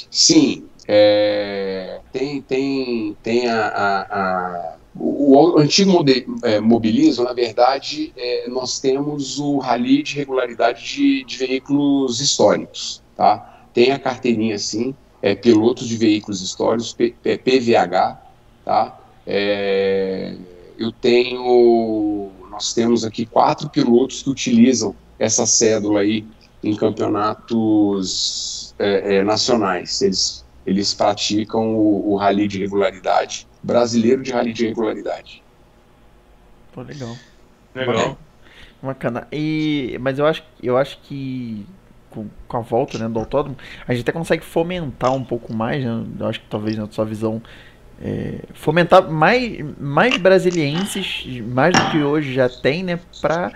Sim, 0.10 0.66
é, 0.88 2.00
tem, 2.14 2.42
tem, 2.42 3.18
tem 3.22 3.50
a, 3.50 3.68
a, 3.68 4.02
a 4.02 4.76
o, 4.96 5.58
antigo 5.58 6.04
é, 6.44 6.60
mobilismo, 6.60 7.24
na 7.24 7.34
verdade, 7.34 8.12
é, 8.18 8.50
nós 8.50 8.80
temos 8.80 9.40
o 9.40 9.58
rally 9.58 10.04
de 10.04 10.16
regularidade 10.16 10.84
de, 10.84 11.24
de, 11.24 11.38
veículos 11.38 12.20
históricos, 12.20 13.02
tá? 13.16 13.66
Tem 13.74 13.92
a 13.92 14.00
carteirinha, 14.00 14.58
sim, 14.58 14.94
é 15.22 15.34
piloto 15.34 15.86
de 15.86 15.96
veículos 15.96 16.42
históricos, 16.42 16.94
P, 16.94 17.16
PVH, 17.24 18.22
tá? 18.66 19.00
É, 19.26 20.36
eu 20.78 20.92
tenho, 20.92 22.30
nós 22.50 22.74
temos 22.74 23.06
aqui 23.06 23.26
quatro 23.26 23.70
pilotos 23.70 24.24
que 24.24 24.30
utilizam 24.30 24.94
essa 25.18 25.46
cédula 25.46 26.02
aí 26.02 26.26
em 26.64 26.76
campeonatos 26.76 28.74
é, 28.78 29.18
é, 29.18 29.24
nacionais. 29.24 30.02
Eles, 30.02 30.44
eles 30.66 30.94
praticam 30.94 31.76
o, 31.76 32.12
o 32.12 32.16
rally 32.16 32.48
de 32.48 32.60
regularidade, 32.60 33.48
brasileiro 33.64 34.22
de 34.22 34.32
rally 34.32 34.54
de 34.54 34.68
regularidade. 34.68 35.44
Pô, 36.74 36.82
legal. 36.82 37.16
Legal. 37.76 38.18
Bacana. 38.82 39.28
E, 39.32 39.98
mas 40.02 40.18
eu 40.18 40.26
acho, 40.26 40.44
eu 40.62 40.78
acho 40.78 41.00
que 41.04 41.66
com, 42.10 42.28
com 42.48 42.58
a 42.58 42.62
volta 42.62 42.98
né, 42.98 43.08
do 43.08 43.20
autódromo, 43.20 43.58
a 43.88 43.94
gente 43.94 44.04
até 44.04 44.12
consegue 44.12 44.44
fomentar 44.44 45.14
um 45.14 45.24
pouco 45.24 45.54
mais, 45.54 45.84
né? 45.84 46.06
Eu 46.20 46.28
acho 46.28 46.40
que 46.40 46.48
talvez 46.48 46.78
na 46.78 46.88
sua 46.90 47.06
visão 47.06 47.42
é, 48.02 48.40
fomentar 48.54 49.10
mais, 49.10 49.60
mais 49.80 50.18
brasilienses, 50.18 51.24
mais 51.46 51.74
do 51.74 51.92
que 51.92 52.00
hoje 52.00 52.34
já 52.34 52.50
tem, 52.50 52.84
né, 52.84 53.00
para 53.22 53.54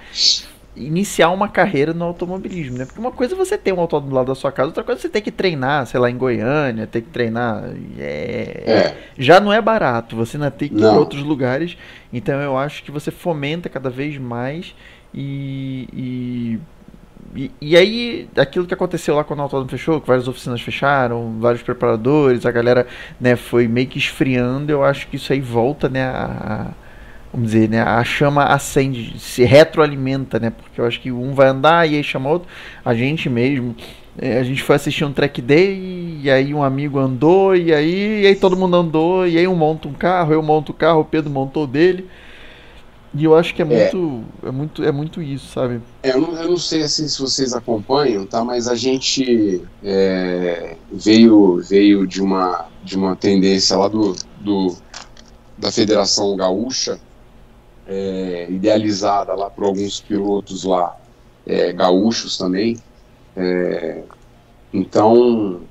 iniciar 0.76 1.30
uma 1.30 1.48
carreira 1.48 1.94
no 1.94 2.06
automobilismo, 2.06 2.78
né? 2.78 2.86
Porque 2.86 3.00
uma 3.00 3.12
coisa 3.12 3.34
é 3.34 3.38
você 3.38 3.58
ter 3.58 3.74
um 3.74 3.80
autódromo 3.80 4.12
do 4.12 4.16
lado 4.16 4.28
da 4.28 4.36
sua 4.36 4.52
casa, 4.52 4.68
outra 4.68 4.84
coisa 4.84 5.00
é 5.00 5.02
você 5.02 5.10
ter 5.10 5.22
que 5.22 5.32
treinar, 5.32 5.86
sei 5.86 6.00
lá, 6.00 6.10
em 6.10 6.18
Goiânia, 6.18 6.86
ter 6.86 7.02
que 7.02 7.10
treinar. 7.10 7.64
É, 7.98 8.64
é. 8.66 8.98
Já 9.18 9.40
não 9.40 9.52
é 9.52 9.62
barato, 9.62 10.16
você 10.16 10.38
ainda 10.38 10.52
tem 10.52 10.70
que 10.70 10.76
ir 10.76 10.80
para 10.80 10.92
outros 10.92 11.24
lugares. 11.24 11.78
Então 12.12 12.40
eu 12.42 12.58
acho 12.58 12.84
que 12.84 12.92
você 12.92 13.12
fomenta 13.12 13.70
cada 13.70 13.90
vez 13.90 14.18
mais 14.18 14.76
e, 15.14 15.88
e 15.94 16.60
e, 17.36 17.52
e, 17.60 17.76
aí, 17.76 18.30
aquilo 18.38 18.66
que 18.66 18.74
aconteceu 18.74 19.14
lá 19.14 19.24
quando 19.24 19.40
o 19.40 19.44
autódromo 19.44 19.70
fechou, 19.70 20.00
que 20.00 20.08
várias 20.08 20.26
oficinas 20.26 20.62
fecharam, 20.62 21.38
vários 21.38 21.62
preparadores, 21.62 22.46
a 22.46 22.52
galera 22.52 22.88
né, 23.20 23.36
foi 23.36 23.68
meio 23.68 23.88
que 23.88 23.98
esfriando, 23.98 24.72
eu 24.72 24.86
acho 24.86 25.08
que 25.08 25.18
isso 25.18 25.34
aí 25.34 25.42
volta, 25.42 25.90
né, 25.90 26.06
a, 26.06 26.72
vamos 27.36 27.52
dizer, 27.52 27.70
né, 27.70 27.82
a 27.82 28.02
chama 28.03 28.45
acende, 28.45 29.20
se 29.20 29.44
retroalimenta, 29.44 30.40
né, 30.40 30.49
porque 30.49 30.80
eu 30.80 30.86
acho 30.86 31.02
que 31.02 31.12
um 31.12 31.34
vai 31.34 31.49
andar 31.49 31.88
e 31.88 31.95
aí 31.95 32.03
chama 32.03 32.30
outro, 32.30 32.48
a 32.84 32.94
gente 32.94 33.30
mesmo, 33.30 33.76
é, 34.18 34.40
a 34.40 34.44
gente 34.44 34.64
foi 34.64 34.78
assistir 34.78 35.03
um 35.03 35.12
track 35.12 35.41
day 35.41 36.22
e 36.24 36.32
aí 36.32 36.53
um 36.53 36.64
amigo 36.64 36.98
andou 36.98 37.53
e 37.53 37.74
aí, 37.74 38.22
e 38.22 38.28
aí 38.28 38.36
todo 38.36 38.56
mundo 38.56 38.78
andou 38.78 39.28
e 39.28 39.38
aí 39.38 39.45
um 39.48 39.56
monta 39.56 39.88
um 39.90 39.94
carro, 39.94 40.34
eu 40.34 40.41
monto 40.41 40.72
o 40.72 40.76
carro, 40.76 41.02
o 41.02 41.06
Pedro 41.06 41.30
montou 41.30 41.68
dele, 41.68 42.07
e 43.14 43.26
eu 43.26 43.36
acho 43.36 43.53
que 43.53 43.62
é, 43.62 43.66
é 43.66 43.68
muito, 43.68 44.24
é, 44.41 44.48
é 44.48 44.52
muito, 44.52 44.84
é 44.84 44.91
muito 44.91 45.22
isso, 45.22 45.48
sabe? 45.52 45.82
É, 46.03 46.12
eu, 46.12 46.22
não, 46.22 46.41
eu 46.41 46.49
não 46.49 46.57
sei 46.57 46.84
assim, 46.84 47.06
se 47.07 47.20
vocês 47.20 47.53
acompanham, 47.53 48.26
tá? 48.26 48.44
Mas 48.45 48.68
a 48.68 48.76
gente 48.76 49.62
é, 49.84 50.76
veio, 50.91 51.62
veio 51.62 52.07
de 52.07 52.22
uma, 52.22 52.66
de 52.84 52.98
uma 52.98 53.16
tendência 53.16 53.76
lá 53.78 53.88
do, 53.90 54.16
do 54.40 54.76
da 55.57 55.72
Federação 55.72 56.36
Gaúcha, 56.36 56.99
é, 57.88 58.48
idealizada 58.49 59.34
lá 59.34 59.49
por 59.49 59.66
alguns 59.66 59.99
pilotos 60.02 60.64
lá 60.64 60.95
é, 61.45 61.72
gaúchos 61.74 62.38
também. 62.38 62.78
É, 63.36 64.02
então 64.74 65.62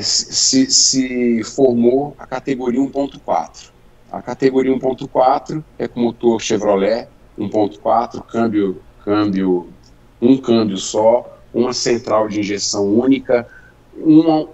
se, 0.00 0.68
se 0.68 1.44
formou 1.44 2.14
a 2.18 2.26
categoria 2.26 2.80
1.4 2.80 3.70
a 4.10 4.20
categoria 4.20 4.76
1.4 4.76 5.62
é 5.78 5.86
com 5.86 6.00
motor 6.00 6.40
Chevrolet 6.40 7.06
1.4, 7.38 8.22
câmbio, 8.26 8.82
câmbio, 9.04 9.68
um 10.20 10.36
câmbio 10.36 10.76
só, 10.76 11.38
uma 11.54 11.72
central 11.72 12.28
de 12.28 12.40
injeção 12.40 12.84
única, 12.92 13.46
uma, 13.96 14.48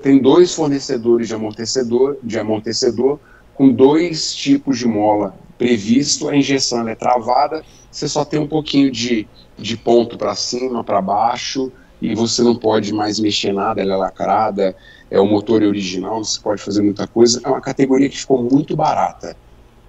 tem 0.00 0.20
dois 0.20 0.54
fornecedores 0.54 1.26
de 1.26 1.34
amortecedor, 1.34 2.16
de 2.22 2.38
amortecedor 2.38 3.18
com 3.54 3.70
dois 3.70 4.34
tipos 4.34 4.78
de 4.78 4.86
mola 4.86 5.34
previsto, 5.58 6.28
a 6.28 6.36
injeção 6.36 6.86
é 6.88 6.94
travada, 6.94 7.64
você 7.90 8.08
só 8.08 8.24
tem 8.24 8.38
um 8.38 8.46
pouquinho 8.46 8.90
de, 8.90 9.26
de 9.58 9.76
ponto 9.76 10.18
para 10.18 10.34
cima, 10.34 10.84
para 10.84 11.00
baixo, 11.00 11.72
e 12.00 12.14
você 12.14 12.42
não 12.42 12.54
pode 12.54 12.92
mais 12.92 13.18
mexer 13.18 13.52
nada, 13.52 13.80
ela 13.80 13.94
é 13.94 13.96
lacrada, 13.96 14.76
é 15.10 15.18
o 15.18 15.26
motor 15.26 15.62
original, 15.62 16.22
você 16.22 16.40
pode 16.40 16.62
fazer 16.62 16.82
muita 16.82 17.06
coisa. 17.06 17.40
É 17.42 17.48
uma 17.48 17.60
categoria 17.60 18.08
que 18.08 18.18
ficou 18.18 18.42
muito 18.42 18.76
barata. 18.76 19.36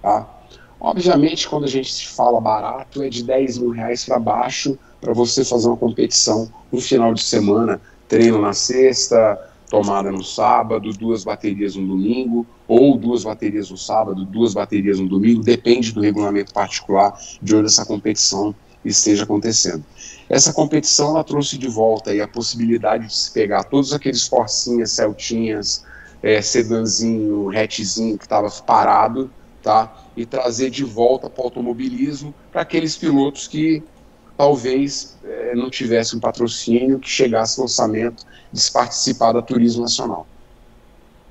Tá? 0.00 0.26
Obviamente, 0.80 1.48
quando 1.48 1.64
a 1.64 1.68
gente 1.68 2.08
fala 2.08 2.40
barato, 2.40 3.02
é 3.02 3.08
de 3.08 3.24
10 3.24 3.58
mil 3.58 3.70
reais 3.70 4.04
para 4.04 4.18
baixo 4.18 4.78
para 5.00 5.12
você 5.12 5.44
fazer 5.44 5.66
uma 5.68 5.76
competição 5.76 6.50
no 6.72 6.80
final 6.80 7.12
de 7.12 7.22
semana, 7.22 7.80
treino 8.08 8.40
na 8.40 8.52
sexta, 8.52 9.38
tomada 9.68 10.10
no 10.10 10.24
sábado, 10.24 10.90
duas 10.92 11.24
baterias 11.24 11.76
no 11.76 11.86
domingo, 11.86 12.46
ou 12.66 12.96
duas 12.96 13.24
baterias 13.24 13.70
no 13.70 13.76
sábado, 13.76 14.24
duas 14.24 14.54
baterias 14.54 14.98
no 14.98 15.08
domingo, 15.08 15.42
depende 15.42 15.92
do 15.92 16.00
regulamento 16.00 16.52
particular 16.52 17.18
de 17.40 17.54
onde 17.54 17.66
essa 17.66 17.84
competição 17.84 18.54
esteja 18.84 19.24
acontecendo. 19.24 19.84
Essa 20.28 20.52
competição 20.52 21.10
ela 21.10 21.24
trouxe 21.24 21.58
de 21.58 21.68
volta 21.68 22.10
aí 22.10 22.20
a 22.20 22.28
possibilidade 22.28 23.06
de 23.06 23.14
se 23.14 23.30
pegar 23.32 23.64
todos 23.64 23.92
aqueles 23.92 24.26
forcinhas, 24.26 24.92
celtinhas, 24.92 25.84
é, 26.22 26.40
sedanzinho, 26.40 27.50
hatchzinho 27.50 28.18
que 28.18 28.24
estava 28.24 28.50
parado, 28.50 29.30
tá? 29.62 30.04
E 30.16 30.24
trazer 30.26 30.70
de 30.70 30.84
volta 30.84 31.28
para 31.28 31.42
o 31.42 31.44
automobilismo 31.44 32.34
para 32.50 32.62
aqueles 32.62 32.96
pilotos 32.96 33.46
que 33.46 33.82
talvez 34.38 35.18
é, 35.22 35.54
não 35.54 35.68
tivessem 35.68 36.16
um 36.16 36.20
patrocínio 36.20 36.98
que 36.98 37.10
chegasse 37.10 37.58
no 37.58 37.64
orçamento 37.64 38.24
de 38.50 38.70
participar 38.70 39.32
da 39.32 39.42
Turismo 39.42 39.82
Nacional. 39.82 40.26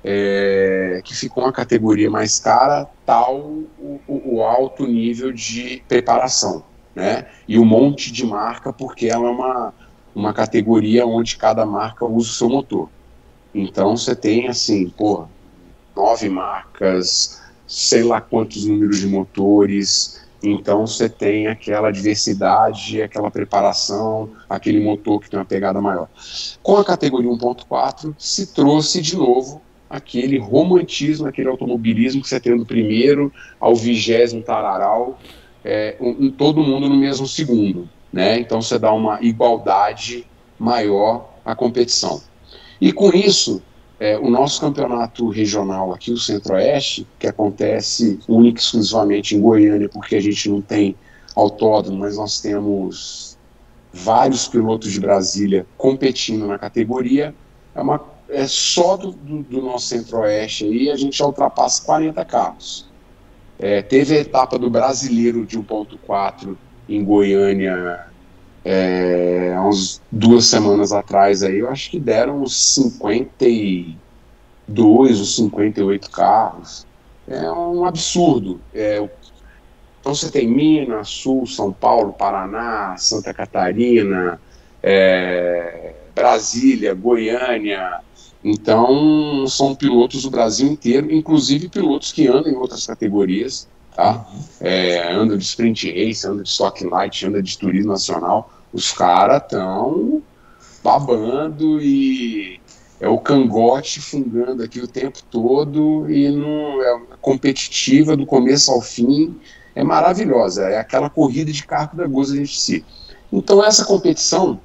É, 0.04 1.00
que 1.04 1.12
ficou 1.12 1.42
uma 1.42 1.52
categoria 1.52 2.08
mais 2.08 2.38
cara, 2.38 2.86
tal 3.04 3.36
o, 3.36 4.00
o 4.06 4.42
alto 4.44 4.86
nível 4.86 5.32
de 5.32 5.82
preparação 5.88 6.62
né? 6.98 7.26
E 7.46 7.56
um 7.60 7.64
monte 7.64 8.10
de 8.10 8.26
marca, 8.26 8.72
porque 8.72 9.06
ela 9.06 9.28
é 9.28 9.30
uma, 9.30 9.74
uma 10.12 10.34
categoria 10.34 11.06
onde 11.06 11.36
cada 11.36 11.64
marca 11.64 12.04
usa 12.04 12.28
o 12.28 12.32
seu 12.32 12.48
motor. 12.48 12.88
Então 13.54 13.96
você 13.96 14.16
tem 14.16 14.48
assim, 14.48 14.90
pô, 14.90 15.26
nove 15.94 16.28
marcas, 16.28 17.40
sei 17.68 18.02
lá 18.02 18.20
quantos 18.20 18.64
números 18.64 18.98
de 18.98 19.06
motores. 19.06 20.27
Então 20.42 20.86
você 20.86 21.08
tem 21.08 21.48
aquela 21.48 21.90
diversidade, 21.90 23.02
aquela 23.02 23.30
preparação, 23.30 24.30
aquele 24.48 24.80
motor 24.80 25.20
que 25.20 25.28
tem 25.28 25.38
uma 25.38 25.44
pegada 25.44 25.80
maior. 25.80 26.08
Com 26.62 26.76
a 26.76 26.84
categoria 26.84 27.30
1.4 27.30 28.14
se 28.16 28.54
trouxe 28.54 29.00
de 29.00 29.16
novo 29.16 29.60
aquele 29.90 30.38
romantismo, 30.38 31.26
aquele 31.26 31.48
automobilismo 31.48 32.22
que 32.22 32.28
você 32.28 32.38
tem 32.38 32.56
do 32.56 32.66
primeiro 32.66 33.32
ao 33.58 33.74
vigésimo 33.74 34.42
tararau, 34.42 35.18
é, 35.64 35.96
um, 36.00 36.30
todo 36.30 36.62
mundo 36.62 36.88
no 36.88 36.96
mesmo 36.96 37.26
segundo. 37.26 37.88
Né? 38.12 38.38
Então 38.38 38.62
você 38.62 38.78
dá 38.78 38.92
uma 38.92 39.18
igualdade 39.22 40.26
maior 40.58 41.34
à 41.44 41.54
competição. 41.54 42.22
E 42.80 42.92
com 42.92 43.10
isso, 43.10 43.62
é, 44.00 44.16
o 44.16 44.30
nosso 44.30 44.60
campeonato 44.60 45.28
regional 45.28 45.92
aqui, 45.92 46.12
o 46.12 46.18
Centro-Oeste, 46.18 47.06
que 47.18 47.26
acontece 47.26 48.18
única 48.28 48.60
e 48.60 48.62
exclusivamente 48.62 49.34
em 49.34 49.40
Goiânia, 49.40 49.88
porque 49.88 50.16
a 50.16 50.20
gente 50.20 50.48
não 50.48 50.60
tem 50.60 50.94
autódromo, 51.34 51.98
mas 51.98 52.16
nós 52.16 52.40
temos 52.40 53.36
vários 53.92 54.46
pilotos 54.46 54.92
de 54.92 55.00
Brasília 55.00 55.66
competindo 55.76 56.46
na 56.46 56.58
categoria, 56.58 57.34
é, 57.74 57.80
uma, 57.80 58.00
é 58.28 58.46
só 58.46 58.96
do, 58.96 59.10
do, 59.10 59.42
do 59.42 59.62
nosso 59.62 59.86
Centro-Oeste 59.86 60.64
aí, 60.64 60.90
a 60.90 60.96
gente 60.96 61.18
já 61.18 61.26
ultrapassa 61.26 61.84
40 61.84 62.24
carros. 62.24 62.86
É, 63.58 63.82
teve 63.82 64.16
a 64.16 64.20
etapa 64.20 64.56
do 64.56 64.70
brasileiro 64.70 65.44
de 65.44 65.58
1.4 65.58 66.56
em 66.88 67.04
Goiânia 67.04 68.06
é, 68.70 69.54
há 69.56 69.66
uns 69.66 70.02
duas 70.12 70.44
semanas 70.44 70.92
atrás 70.92 71.42
aí, 71.42 71.60
eu 71.60 71.70
acho 71.70 71.90
que 71.90 71.98
deram 71.98 72.42
uns 72.42 72.74
52 72.74 75.18
ou 75.18 75.24
58 75.24 76.10
carros. 76.10 76.86
É 77.26 77.50
um 77.50 77.86
absurdo. 77.86 78.60
É, 78.74 78.98
então 80.00 80.14
você 80.14 80.30
tem 80.30 80.46
Minas, 80.46 81.08
Sul, 81.08 81.46
São 81.46 81.72
Paulo, 81.72 82.12
Paraná, 82.12 82.94
Santa 82.98 83.32
Catarina, 83.32 84.38
é, 84.82 85.94
Brasília, 86.14 86.92
Goiânia, 86.92 88.02
então, 88.42 89.46
são 89.48 89.74
pilotos 89.74 90.22
do 90.22 90.30
Brasil 90.30 90.68
inteiro, 90.68 91.12
inclusive 91.12 91.68
pilotos 91.68 92.12
que 92.12 92.28
andam 92.28 92.52
em 92.52 92.56
outras 92.56 92.86
categorias, 92.86 93.68
tá? 93.94 94.26
É, 94.60 95.12
andam 95.12 95.36
de 95.36 95.44
sprint 95.44 95.90
race, 95.90 96.26
andam 96.26 96.42
de 96.42 96.48
stock 96.48 96.84
light, 96.84 97.26
andam 97.26 97.42
de 97.42 97.58
turismo 97.58 97.92
nacional. 97.92 98.50
Os 98.72 98.92
caras 98.92 99.42
estão 99.42 100.22
babando 100.82 101.80
e 101.80 102.60
é 103.00 103.08
o 103.08 103.18
cangote 103.18 104.00
fungando 104.00 104.62
aqui 104.62 104.80
o 104.80 104.88
tempo 104.88 105.18
todo 105.30 106.10
e 106.10 106.30
não 106.30 106.82
é 106.82 107.00
competitiva 107.20 108.16
do 108.16 108.26
começo 108.26 108.70
ao 108.70 108.80
fim. 108.80 109.36
É 109.74 109.84
maravilhosa, 109.84 110.64
é 110.64 110.78
aquela 110.78 111.08
corrida 111.08 111.52
de 111.52 111.64
carro 111.64 111.96
da 111.96 112.06
goza 112.06 112.36
de 112.36 112.48
si. 112.48 112.84
Então, 113.32 113.64
essa 113.64 113.84
competição 113.84 114.60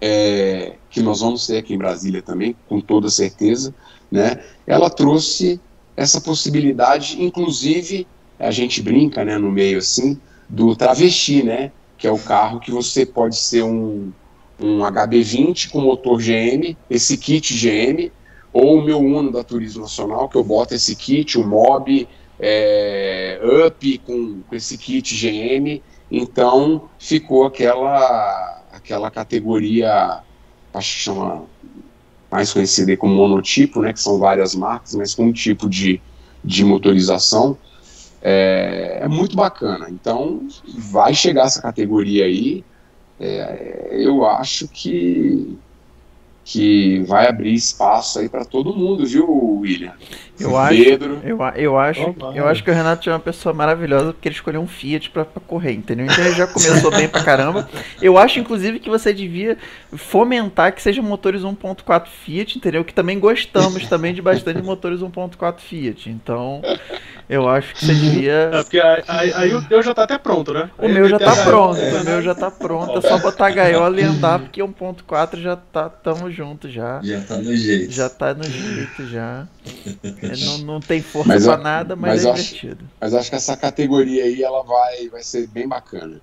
é, 0.00 0.74
que 0.90 1.00
nós 1.02 1.20
vamos 1.20 1.46
ter 1.46 1.58
aqui 1.58 1.74
em 1.74 1.78
Brasília 1.78 2.22
também, 2.22 2.54
com 2.68 2.80
toda 2.80 3.10
certeza, 3.10 3.74
né, 4.10 4.40
ela 4.66 4.88
trouxe 4.88 5.60
essa 5.96 6.20
possibilidade, 6.20 7.22
inclusive, 7.22 8.06
a 8.38 8.50
gente 8.50 8.82
brinca 8.82 9.24
né, 9.24 9.38
no 9.38 9.50
meio 9.50 9.78
assim, 9.78 10.20
do 10.48 10.76
travesti, 10.76 11.42
né, 11.42 11.72
que 11.96 12.06
é 12.06 12.10
o 12.10 12.18
carro 12.18 12.60
que 12.60 12.70
você 12.70 13.06
pode 13.06 13.36
ser 13.36 13.62
um, 13.62 14.12
um 14.60 14.78
HB20 14.80 15.70
com 15.70 15.80
motor 15.80 16.18
GM, 16.18 16.76
esse 16.90 17.16
kit 17.16 17.54
GM, 17.54 18.10
ou 18.52 18.78
o 18.78 18.82
meu 18.82 18.98
Uno 18.98 19.30
da 19.30 19.44
Turismo 19.44 19.82
Nacional, 19.82 20.28
que 20.28 20.36
eu 20.36 20.44
boto 20.44 20.74
esse 20.74 20.96
kit, 20.96 21.38
o 21.38 21.46
Mob, 21.46 22.08
é, 22.40 23.40
Up 23.66 23.98
com, 23.98 24.40
com 24.48 24.54
esse 24.54 24.76
kit 24.78 25.14
GM, 25.14 25.82
então 26.10 26.88
ficou 26.98 27.46
aquela, 27.46 28.62
aquela 28.72 29.10
categoria, 29.10 30.20
acho 30.72 30.94
que 30.94 31.00
chama 31.00 31.44
mais 32.30 32.52
conhecida 32.52 32.96
como 32.96 33.14
monotipo, 33.14 33.80
né, 33.80 33.92
que 33.92 34.00
são 34.00 34.18
várias 34.18 34.54
marcas, 34.54 34.94
mas 34.94 35.14
com 35.14 35.24
um 35.24 35.32
tipo 35.32 35.68
de, 35.68 36.00
de 36.44 36.64
motorização, 36.64 37.56
é, 38.28 38.98
é 39.02 39.08
muito 39.08 39.36
bacana. 39.36 39.88
Então, 39.88 40.48
vai 40.66 41.14
chegar 41.14 41.44
essa 41.44 41.62
categoria 41.62 42.24
aí, 42.24 42.64
é, 43.20 43.88
eu 43.92 44.26
acho 44.26 44.66
que 44.66 45.56
que 46.48 47.00
vai 47.00 47.28
abrir 47.28 47.54
espaço 47.54 48.20
aí 48.20 48.28
para 48.28 48.44
todo 48.44 48.72
mundo, 48.72 49.04
viu, 49.04 49.28
William? 49.58 49.92
Eu 50.38 50.52
Pedro. 50.68 51.16
acho, 51.16 51.26
eu, 51.26 51.38
eu 51.56 51.78
acho, 51.78 52.14
eu 52.34 52.46
acho 52.46 52.62
que 52.62 52.70
o 52.70 52.74
Renato 52.74 53.08
é 53.08 53.12
uma 53.12 53.18
pessoa 53.18 53.54
maravilhosa 53.54 54.12
porque 54.12 54.28
ele 54.28 54.34
escolheu 54.34 54.60
um 54.60 54.66
Fiat 54.66 55.10
para 55.10 55.24
correr, 55.24 55.72
entendeu? 55.72 56.06
Então 56.06 56.24
ele 56.24 56.34
já 56.34 56.46
começou 56.46 56.90
bem 56.90 57.08
pra 57.08 57.22
caramba. 57.22 57.68
Eu 58.00 58.18
acho 58.18 58.38
inclusive 58.38 58.78
que 58.78 58.90
você 58.90 59.12
devia 59.12 59.56
fomentar 59.92 60.74
que 60.74 60.82
sejam 60.82 61.02
motores 61.02 61.42
1.4 61.42 62.06
Fiat, 62.06 62.58
entendeu? 62.58 62.84
Que 62.84 62.92
também 62.92 63.18
gostamos 63.18 63.86
também 63.86 64.12
de 64.12 64.20
bastante 64.20 64.62
motores 64.62 65.00
1.4 65.00 65.58
Fiat. 65.58 66.10
Então, 66.10 66.60
eu 67.28 67.48
acho 67.48 67.74
que 67.74 67.84
você 67.84 67.94
devia. 67.94 68.50
É, 68.52 68.62
porque 68.62 68.80
aí, 68.80 69.32
aí, 69.34 69.54
o 69.54 69.62
teu 69.66 69.82
já 69.82 69.92
tá 69.94 70.04
até 70.04 70.16
pronto, 70.16 70.52
né? 70.52 70.70
O 70.78 70.88
meu 70.88 71.08
já 71.08 71.18
tá 71.18 71.34
pronto, 71.44 71.80
o 71.80 72.04
meu 72.04 72.22
já 72.22 72.34
tá 72.34 72.50
pronto. 72.50 72.98
É 72.98 73.00
só 73.00 73.18
botar 73.18 73.46
a 73.46 73.50
gaiola 73.50 74.00
e 74.00 74.04
andar, 74.04 74.38
porque 74.38 74.62
1.4 74.62 75.40
já 75.40 75.56
tá, 75.56 75.88
tamo 75.88 76.30
junto 76.30 76.68
já. 76.70 77.00
Já 77.02 77.20
tá 77.20 77.36
no 77.38 77.56
jeito. 77.56 77.92
Já 77.92 78.08
tá 78.08 78.34
no 78.34 78.44
jeito 78.44 79.06
já. 79.08 79.46
É, 80.32 80.44
não, 80.44 80.58
não 80.58 80.80
tem 80.80 81.02
força 81.02 81.28
mas, 81.28 81.44
pra 81.44 81.56
nada, 81.56 81.96
mas, 81.96 82.24
mas 82.24 82.26
é 82.26 82.32
divertido. 82.32 82.84
Acho, 82.84 82.94
mas 83.00 83.14
acho 83.14 83.30
que 83.30 83.36
essa 83.36 83.56
categoria 83.56 84.24
aí 84.24 84.42
ela 84.42 84.62
vai, 84.62 85.08
vai 85.08 85.22
ser 85.22 85.46
bem 85.46 85.66
bacana. 85.68 86.20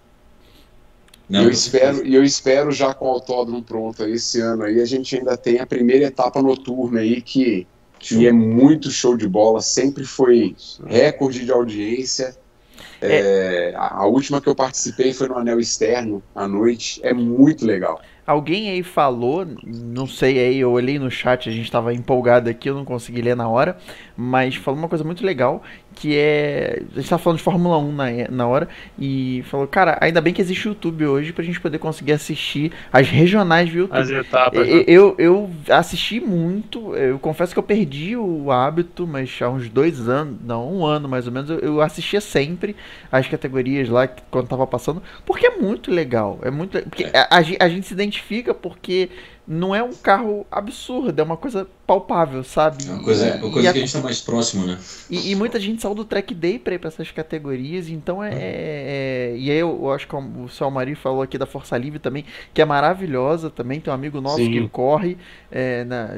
Não, 1.29 1.43
eu 1.43 1.49
espero, 1.49 2.05
e 2.05 2.13
eu 2.13 2.23
espero 2.23 2.71
já 2.71 2.93
com 2.93 3.05
o 3.05 3.09
autódromo 3.09 3.63
pronto 3.63 4.03
esse 4.03 4.41
ano 4.41 4.63
aí, 4.63 4.81
a 4.81 4.85
gente 4.85 5.15
ainda 5.15 5.37
tem 5.37 5.59
a 5.59 5.65
primeira 5.65 6.05
etapa 6.05 6.41
noturna 6.41 6.99
aí 6.99 7.21
que 7.21 7.65
que 8.03 8.27
é 8.27 8.33
muito 8.33 8.91
show 8.91 9.15
de 9.15 9.25
bola, 9.27 9.61
sempre 9.61 10.03
foi 10.03 10.53
recorde 10.85 11.45
de 11.45 11.51
audiência. 11.51 12.35
É. 13.01 13.71
É, 13.71 13.73
a 13.75 14.05
última 14.05 14.41
que 14.41 14.47
eu 14.47 14.55
participei 14.55 15.13
foi 15.13 15.29
no 15.29 15.37
Anel 15.37 15.59
Externo, 15.59 16.21
à 16.35 16.45
noite, 16.45 16.99
é 17.01 17.13
muito 17.13 17.65
legal. 17.65 18.01
Alguém 18.25 18.69
aí 18.69 18.83
falou, 18.83 19.45
não 19.63 20.07
sei 20.07 20.39
aí, 20.39 20.57
eu 20.57 20.71
olhei 20.71 20.97
no 20.97 21.11
chat, 21.11 21.49
a 21.49 21.51
gente 21.51 21.65
estava 21.65 21.93
empolgado 21.93 22.49
aqui, 22.49 22.69
eu 22.69 22.75
não 22.75 22.85
consegui 22.85 23.21
ler 23.21 23.35
na 23.35 23.49
hora, 23.49 23.77
mas 24.15 24.55
falou 24.55 24.79
uma 24.79 24.87
coisa 24.87 25.03
muito 25.03 25.25
legal, 25.25 25.61
que 25.93 26.17
é. 26.17 26.81
A 26.93 26.95
gente 26.99 27.09
tava 27.09 27.21
falando 27.21 27.37
de 27.37 27.43
Fórmula 27.43 27.77
1 27.77 27.91
na, 27.91 28.05
na 28.29 28.47
hora 28.47 28.67
e 28.97 29.43
falou, 29.47 29.67
cara, 29.67 29.97
ainda 30.01 30.19
bem 30.19 30.33
que 30.33 30.41
existe 30.41 30.67
o 30.67 30.69
YouTube 30.69 31.05
hoje 31.05 31.31
pra 31.31 31.43
gente 31.43 31.59
poder 31.59 31.77
conseguir 31.77 32.13
assistir 32.13 32.71
as 32.91 33.07
regionais 33.09 33.69
via 33.69 33.81
YouTube. 33.81 33.99
As 33.99 34.09
etapas. 34.09 34.67
Eu, 34.67 34.75
né? 34.77 34.83
eu, 34.87 35.15
eu, 35.17 35.51
assisti 35.69 36.19
muito, 36.19 36.95
eu 36.95 37.19
confesso 37.19 37.53
que 37.53 37.59
eu 37.59 37.63
perdi 37.63 38.15
o 38.15 38.51
hábito, 38.51 39.07
mas 39.07 39.37
há 39.41 39.49
uns 39.49 39.69
dois 39.69 40.07
anos, 40.07 40.37
não, 40.43 40.73
um 40.73 40.85
ano 40.85 41.07
mais 41.07 41.27
ou 41.27 41.33
menos, 41.33 41.49
eu, 41.49 41.59
eu 41.59 41.81
assistia 41.81 42.21
sempre 42.21 42.75
as 43.11 43.27
categorias 43.27 43.89
lá 43.89 44.07
quando 44.07 44.47
tava 44.47 44.65
passando, 44.65 45.01
porque 45.25 45.45
é 45.45 45.57
muito 45.57 45.91
legal. 45.91 46.39
É 46.41 46.51
muito. 46.51 46.81
Porque 46.81 47.03
é. 47.03 47.11
a, 47.15 47.37
a, 47.37 47.65
a 47.65 47.69
gente 47.69 47.87
se 47.87 47.93
identifica 47.93 48.53
porque 48.53 49.09
não 49.45 49.75
é 49.75 49.83
um 49.83 49.93
carro 49.93 50.45
absurdo, 50.49 51.19
é 51.19 51.23
uma 51.23 51.35
coisa 51.35 51.67
palpável, 51.85 52.43
sabe? 52.43 52.87
É 52.87 52.91
uma 52.91 53.03
coisa, 53.03 53.25
é, 53.25 53.33
uma 53.35 53.51
coisa 53.51 53.61
que 53.61 53.77
a, 53.77 53.81
gente 53.81 53.93
tá 53.93 53.99
mais 53.99 54.21
próximo, 54.21 54.65
né? 54.65 54.79
E, 55.09 55.31
e, 55.31 55.35
muita 55.35 55.59
gente 55.59 55.81
saiu 55.81 55.93
do 55.93 56.05
track 56.05 56.33
day 56.33 56.57
pra 56.57 56.75
ir 56.75 56.79
pra 56.79 56.87
essas 56.87 57.11
categorias, 57.11 57.89
então 57.89 58.23
é. 58.23 58.29
Uhum. 58.29 58.37
é 58.39 59.35
e 59.37 59.51
aí 59.51 59.57
eu, 59.57 59.77
eu, 59.81 59.91
acho 59.91 60.07
que 60.07 60.15
o 60.15 60.47
seu 60.47 60.71
Mari 60.71 60.95
falou 60.95 61.21
aqui 61.21 61.37
da 61.37 61.45
Força 61.45 61.77
Livre 61.77 61.99
também, 61.99 62.23
que 62.53 62.61
é 62.61 62.65
maravilhosa 62.65 63.49
também. 63.49 63.81
Tem 63.81 63.91
um 63.91 63.95
amigo 63.95 64.21
nosso 64.21 64.37
Sim. 64.37 64.51
que 64.51 64.69
corre. 64.69 65.17
É, 65.51 65.83
na, 65.83 66.09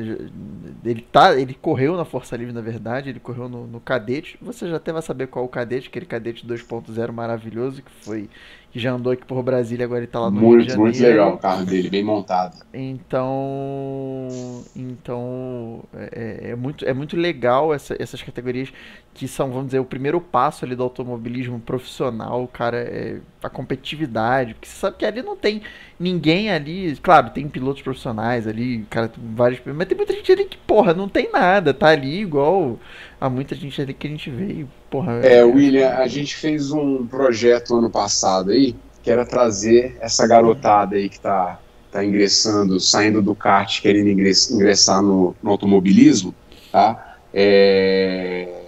ele, 0.83 1.01
tá, 1.11 1.35
ele 1.35 1.55
correu 1.55 1.97
na 1.97 2.05
Força 2.05 2.37
Livre, 2.37 2.53
na 2.53 2.61
verdade, 2.61 3.09
ele 3.09 3.19
correu 3.19 3.49
no, 3.49 3.65
no 3.65 3.79
Cadete. 3.79 4.37
Você 4.41 4.69
já 4.69 4.75
até 4.77 4.93
vai 4.93 5.01
saber 5.01 5.27
qual 5.27 5.43
é 5.43 5.47
o 5.47 5.49
Cadete, 5.49 5.87
aquele 5.87 6.05
Cadete 6.05 6.45
2.0 6.45 7.11
maravilhoso 7.11 7.81
que 7.81 7.91
foi 8.05 8.29
que 8.75 8.79
já 8.81 8.91
andou 8.91 9.13
aqui 9.13 9.23
por 9.23 9.41
Brasília, 9.41 9.85
agora 9.85 10.01
ele 10.01 10.07
tá 10.07 10.19
lá 10.19 10.29
no 10.29 10.41
muito, 10.41 10.57
Rio 10.57 10.61
de 10.63 10.67
Janeiro. 10.67 10.83
Muito 10.83 11.01
legal 11.01 11.33
o 11.35 11.37
carro 11.37 11.65
dele, 11.65 11.89
bem 11.89 12.03
montado. 12.03 12.57
Então, 12.73 14.27
então 14.75 15.81
é, 15.93 16.09
é, 16.11 16.49
é 16.49 16.55
muito, 16.57 16.83
é 16.83 16.93
muito 16.93 17.15
legal 17.15 17.73
essa, 17.73 17.95
essas 17.97 18.21
categorias 18.21 18.73
que 19.13 19.29
são, 19.29 19.49
vamos 19.49 19.67
dizer, 19.67 19.79
o 19.79 19.85
primeiro 19.85 20.19
passo 20.19 20.65
ali 20.65 20.75
do 20.75 20.83
automobilismo 20.83 21.57
profissional, 21.57 22.45
cara, 22.49 22.79
é 22.79 23.21
a 23.41 23.49
competitividade, 23.49 24.55
porque 24.55 24.67
você 24.67 24.75
sabe 24.75 24.97
que 24.97 25.05
ali 25.05 25.21
não 25.21 25.37
tem 25.37 25.61
ninguém 25.97 26.51
ali, 26.51 26.97
claro, 26.97 27.29
tem 27.29 27.47
pilotos 27.47 27.81
profissionais 27.81 28.45
ali, 28.45 28.79
cara, 28.89 29.09
vários, 29.33 29.61
mas 29.65 29.87
tem 29.87 29.95
muita 29.95 30.11
gente 30.11 30.29
ali 30.33 30.43
que, 30.43 30.57
porra, 30.57 30.93
não 30.93 31.07
tem 31.07 31.31
nada, 31.31 31.73
tá 31.73 31.87
ali 31.87 32.19
igual 32.19 32.77
a 33.25 33.29
muita 33.29 33.55
gente 33.55 33.81
ali 33.81 33.93
que 33.93 34.07
a 34.07 34.09
gente 34.09 34.29
e, 34.29 34.65
porra... 34.89 35.13
É, 35.19 35.43
William, 35.43 35.89
a 35.89 36.07
gente 36.07 36.35
fez 36.35 36.71
um 36.71 37.05
projeto 37.05 37.75
ano 37.75 37.89
passado 37.89 38.51
aí, 38.51 38.75
que 39.01 39.09
era 39.09 39.25
trazer 39.25 39.97
essa 39.99 40.27
garotada 40.27 40.95
aí 40.95 41.09
que 41.09 41.19
tá, 41.19 41.59
tá 41.91 42.03
ingressando, 42.03 42.79
saindo 42.79 43.21
do 43.21 43.35
kart, 43.35 43.81
querendo 43.81 44.09
ingressar 44.09 45.01
no, 45.01 45.35
no 45.41 45.51
automobilismo, 45.51 46.33
tá? 46.71 47.17
É 47.33 48.61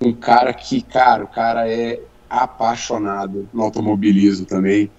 um 0.00 0.12
cara 0.12 0.52
que, 0.54 0.80
cara, 0.80 1.24
o 1.24 1.28
cara 1.28 1.68
é 1.68 2.00
apaixonado 2.28 3.48
no 3.52 3.62
automobilismo 3.62 4.46
também. 4.46 4.90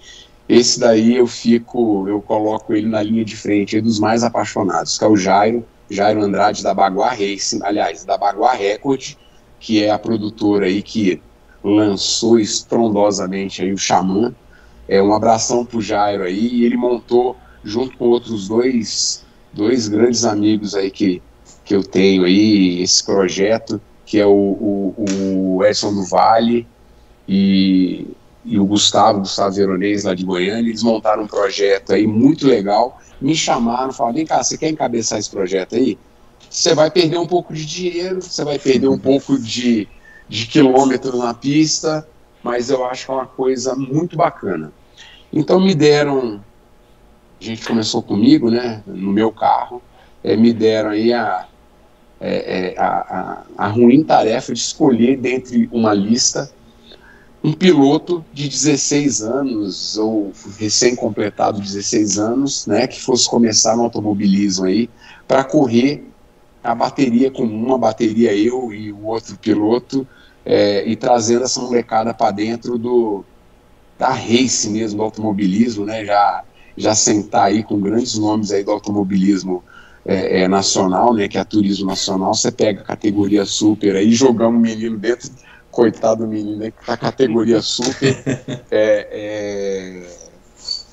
Esse 0.47 0.79
daí 0.79 1.15
eu 1.15 1.25
fico, 1.25 2.07
eu 2.07 2.21
coloco 2.21 2.73
ele 2.73 2.87
na 2.87 3.01
linha 3.01 3.23
de 3.25 3.35
frente, 3.35 3.77
é 3.77 3.81
dos 3.81 3.99
mais 3.99 4.23
apaixonados, 4.23 4.97
que 4.97 5.03
é 5.03 5.07
o 5.07 5.15
Jairo, 5.15 5.65
Jairo 5.91 6.23
Andrade 6.23 6.63
da 6.63 6.73
Bagua 6.73 7.09
Racing, 7.09 7.59
aliás, 7.63 8.05
da 8.05 8.17
Bagua 8.17 8.53
Record, 8.53 9.15
que 9.59 9.83
é 9.83 9.91
a 9.91 9.99
produtora 9.99 10.65
aí 10.65 10.81
que 10.81 11.21
lançou 11.63 12.39
estrondosamente 12.39 13.61
aí 13.61 13.73
o 13.73 13.77
Xamã. 13.77 14.33
É 14.87 15.01
um 15.01 15.13
abração 15.13 15.65
pro 15.65 15.81
Jairo 15.81 16.23
aí, 16.23 16.47
e 16.47 16.65
ele 16.65 16.77
montou 16.77 17.35
junto 17.63 17.97
com 17.97 18.05
outros 18.05 18.47
dois, 18.47 19.25
dois 19.53 19.87
grandes 19.87 20.25
amigos 20.25 20.75
aí 20.75 20.89
que, 20.89 21.21
que 21.63 21.75
eu 21.75 21.83
tenho 21.83 22.23
aí, 22.23 22.81
esse 22.81 23.05
projeto, 23.05 23.79
que 24.05 24.19
é 24.19 24.25
o, 24.25 24.31
o, 24.31 25.57
o 25.57 25.65
Edson 25.65 25.93
do 25.93 26.03
Vale 26.05 26.67
e, 27.27 28.07
e 28.43 28.59
o 28.59 28.65
Gustavo, 28.65 29.19
Gustavo 29.19 29.55
Veronês 29.55 30.03
lá 30.03 30.15
de 30.15 30.25
Goiânia, 30.25 30.69
eles 30.69 30.83
montaram 30.83 31.23
um 31.23 31.27
projeto 31.27 31.93
aí 31.93 32.07
muito 32.07 32.47
legal, 32.47 32.99
me 33.21 33.35
chamaram, 33.35 33.93
falaram, 33.93 34.15
vem 34.15 34.25
cá, 34.25 34.43
você 34.43 34.57
quer 34.57 34.69
encabeçar 34.69 35.19
esse 35.19 35.29
projeto 35.29 35.75
aí? 35.75 35.97
Você 36.49 36.73
vai 36.73 36.89
perder 36.89 37.17
um 37.17 37.27
pouco 37.27 37.53
de 37.53 37.65
dinheiro, 37.65 38.21
você 38.21 38.43
vai 38.43 38.57
perder 38.57 38.87
um 38.87 38.97
pouco 38.97 39.37
de, 39.37 39.87
de 40.27 40.47
quilômetro 40.47 41.17
na 41.17 41.33
pista, 41.33 42.07
mas 42.43 42.69
eu 42.69 42.83
acho 42.85 43.05
que 43.05 43.11
é 43.11 43.13
uma 43.13 43.27
coisa 43.27 43.75
muito 43.75 44.17
bacana. 44.17 44.73
Então 45.31 45.59
me 45.59 45.75
deram, 45.75 46.43
a 47.39 47.43
gente 47.43 47.65
começou 47.65 48.01
comigo, 48.01 48.49
né, 48.49 48.83
no 48.85 49.11
meu 49.11 49.31
carro, 49.31 49.81
é, 50.23 50.35
me 50.35 50.51
deram 50.51 50.89
aí 50.89 51.13
a, 51.13 51.47
é, 52.19 52.75
a, 52.77 52.87
a, 53.57 53.65
a 53.65 53.67
ruim 53.67 54.03
tarefa 54.03 54.53
de 54.53 54.59
escolher 54.59 55.17
dentre 55.17 55.69
uma 55.71 55.93
lista 55.93 56.51
um 57.43 57.53
piloto 57.53 58.23
de 58.31 58.47
16 58.47 59.21
anos 59.21 59.97
ou 59.97 60.31
recém-completado 60.57 61.59
16 61.59 62.19
anos, 62.19 62.67
né, 62.67 62.85
que 62.85 63.01
fosse 63.01 63.27
começar 63.27 63.75
no 63.75 63.83
automobilismo 63.83 64.65
aí, 64.65 64.89
para 65.27 65.43
correr 65.43 66.07
a 66.63 66.75
bateria 66.75 67.31
com 67.31 67.43
uma 67.43 67.77
bateria 67.77 68.35
eu 68.35 68.71
e 68.71 68.91
o 68.91 69.05
outro 69.05 69.35
piloto 69.37 70.07
é, 70.45 70.87
e 70.87 70.95
trazendo 70.95 71.43
essa 71.43 71.59
molecada 71.59 72.13
para 72.13 72.31
dentro 72.31 72.77
do 72.77 73.25
da 73.97 74.09
race 74.09 74.67
mesmo 74.67 74.97
do 74.97 75.03
automobilismo, 75.03 75.85
né, 75.85 76.05
já 76.05 76.43
já 76.77 76.95
sentar 76.95 77.45
aí 77.45 77.63
com 77.63 77.79
grandes 77.79 78.17
nomes 78.17 78.51
aí 78.51 78.63
do 78.63 78.71
automobilismo 78.71 79.63
é, 80.05 80.41
é, 80.41 80.47
nacional, 80.47 81.13
né, 81.13 81.27
que 81.27 81.37
é 81.37 81.41
a 81.41 81.45
Turismo 81.45 81.85
Nacional, 81.85 82.33
você 82.33 82.51
pega 82.51 82.81
a 82.81 82.85
categoria 82.85 83.45
super 83.45 83.95
aí, 83.95 84.11
jogamos 84.11 84.59
o 84.59 84.61
menino 84.61 84.97
dentro, 84.97 85.29
coitado 85.71 86.25
do 86.25 86.29
menino, 86.29 86.57
né, 86.57 86.73
a 86.87 86.95
categoria 86.97 87.61
super 87.61 88.21
é, 88.69 89.07
é, 89.11 90.03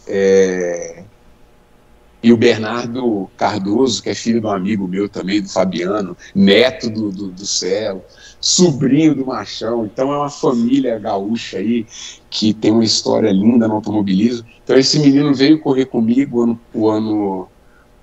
é, 0.07 1.05
E 2.23 2.33
o 2.33 2.37
Bernardo 2.37 3.29
Cardoso, 3.37 4.03
que 4.03 4.11
é 4.11 4.15
filho 4.15 4.41
de 4.41 4.47
um 4.47 4.51
amigo 4.51 4.87
meu 4.89 5.09
também, 5.09 5.43
do 5.43 5.49
Fabiano, 5.49 6.17
neto 6.35 6.89
do, 6.89 7.11
do, 7.11 7.29
do 7.29 7.47
Celo, 7.47 8.03
sobrinho 8.41 9.15
do 9.15 9.27
Machão. 9.27 9.85
Então 9.85 10.13
é 10.13 10.17
uma 10.17 10.31
família 10.31 10.99
gaúcha 10.99 11.59
aí 11.59 11.87
que 12.31 12.55
tem 12.55 12.71
uma 12.71 12.85
história 12.85 13.31
linda 13.31 13.67
no 13.69 13.75
automobilismo. 13.75 14.47
Então 14.63 14.79
esse 14.79 14.99
menino 14.99 15.35
veio 15.35 15.61
correr 15.61 15.87
comigo 15.87 16.39
o 16.39 16.43
ano, 16.43 16.61
o 16.73 16.89
ano, 16.89 17.49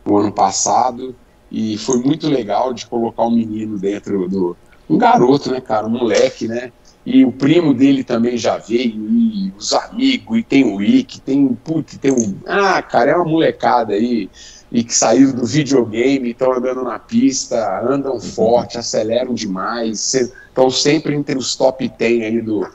o 0.05 0.17
ano 0.17 0.31
passado 0.31 1.15
e 1.51 1.77
foi 1.77 1.99
muito 1.99 2.27
legal 2.27 2.73
de 2.73 2.85
colocar 2.85 3.23
o 3.23 3.27
um 3.27 3.35
menino 3.35 3.77
dentro 3.77 4.27
do. 4.27 4.57
Um 4.89 4.97
garoto, 4.97 5.51
né, 5.51 5.61
cara? 5.61 5.87
Um 5.87 5.89
moleque, 5.89 6.47
né? 6.47 6.71
e 7.05 7.23
o 7.23 7.31
primo 7.31 7.73
dele 7.73 8.03
também 8.03 8.35
já 8.35 8.57
veio, 8.57 8.95
e 8.95 9.53
os 9.55 9.71
amigos, 9.73 10.39
e 10.39 10.43
tem 10.43 10.65
o 10.65 10.81
Ike, 10.81 11.21
tem, 11.21 11.47
putz, 11.63 11.97
tem 11.97 12.11
um. 12.11 12.35
Ah, 12.47 12.81
cara, 12.81 13.11
é 13.11 13.15
uma 13.15 13.25
molecada 13.25 13.93
aí, 13.93 14.27
e 14.71 14.83
que 14.83 14.93
saíram 14.93 15.33
do 15.33 15.45
videogame, 15.45 16.31
estão 16.31 16.51
andando 16.51 16.83
na 16.83 16.97
pista, 16.97 17.79
andam 17.87 18.19
forte, 18.19 18.79
aceleram 18.79 19.35
demais, 19.35 20.15
estão 20.15 20.71
sempre 20.71 21.13
entre 21.13 21.37
os 21.37 21.55
top 21.55 21.87
10 21.87 22.23
aí 22.23 22.41
do, 22.41 22.67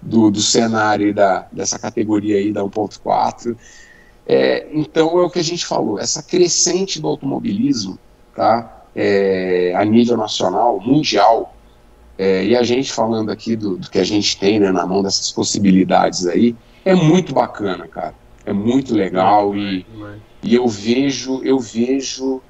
do, 0.00 0.30
do 0.30 0.40
cenário 0.40 1.12
da, 1.12 1.48
dessa 1.50 1.76
categoria 1.76 2.36
aí 2.36 2.52
da 2.52 2.62
1.4. 2.62 3.56
É, 4.24 4.68
então 4.72 5.18
é 5.18 5.22
o 5.24 5.30
que 5.30 5.40
a 5.40 5.44
gente 5.44 5.66
falou, 5.66 5.98
essa 5.98 6.22
crescente 6.22 7.00
do 7.00 7.08
automobilismo, 7.08 7.98
tá? 8.36 8.84
É, 8.94 9.74
a 9.74 9.84
nível 9.84 10.16
nacional, 10.16 10.78
mundial, 10.78 11.51
é, 12.22 12.44
e 12.44 12.56
a 12.56 12.62
gente 12.62 12.92
falando 12.92 13.32
aqui 13.32 13.56
do, 13.56 13.76
do, 13.76 13.90
que 13.90 13.98
a 13.98 14.04
gente 14.04 14.38
tem 14.38 14.60
né, 14.60 14.70
na 14.70 14.86
mão 14.86 15.02
dessas 15.02 15.32
possibilidades 15.32 16.24
aí, 16.24 16.54
é 16.84 16.94
muito 16.94 17.34
bacana, 17.34 17.88
cara. 17.88 18.14
É 18.46 18.52
muito 18.52 18.94
legal 18.94 19.56
e, 19.56 19.84
e 20.40 20.54
eu 20.54 20.68
vejo 20.68 21.42
eu 21.42 21.58
vejo 21.58 22.40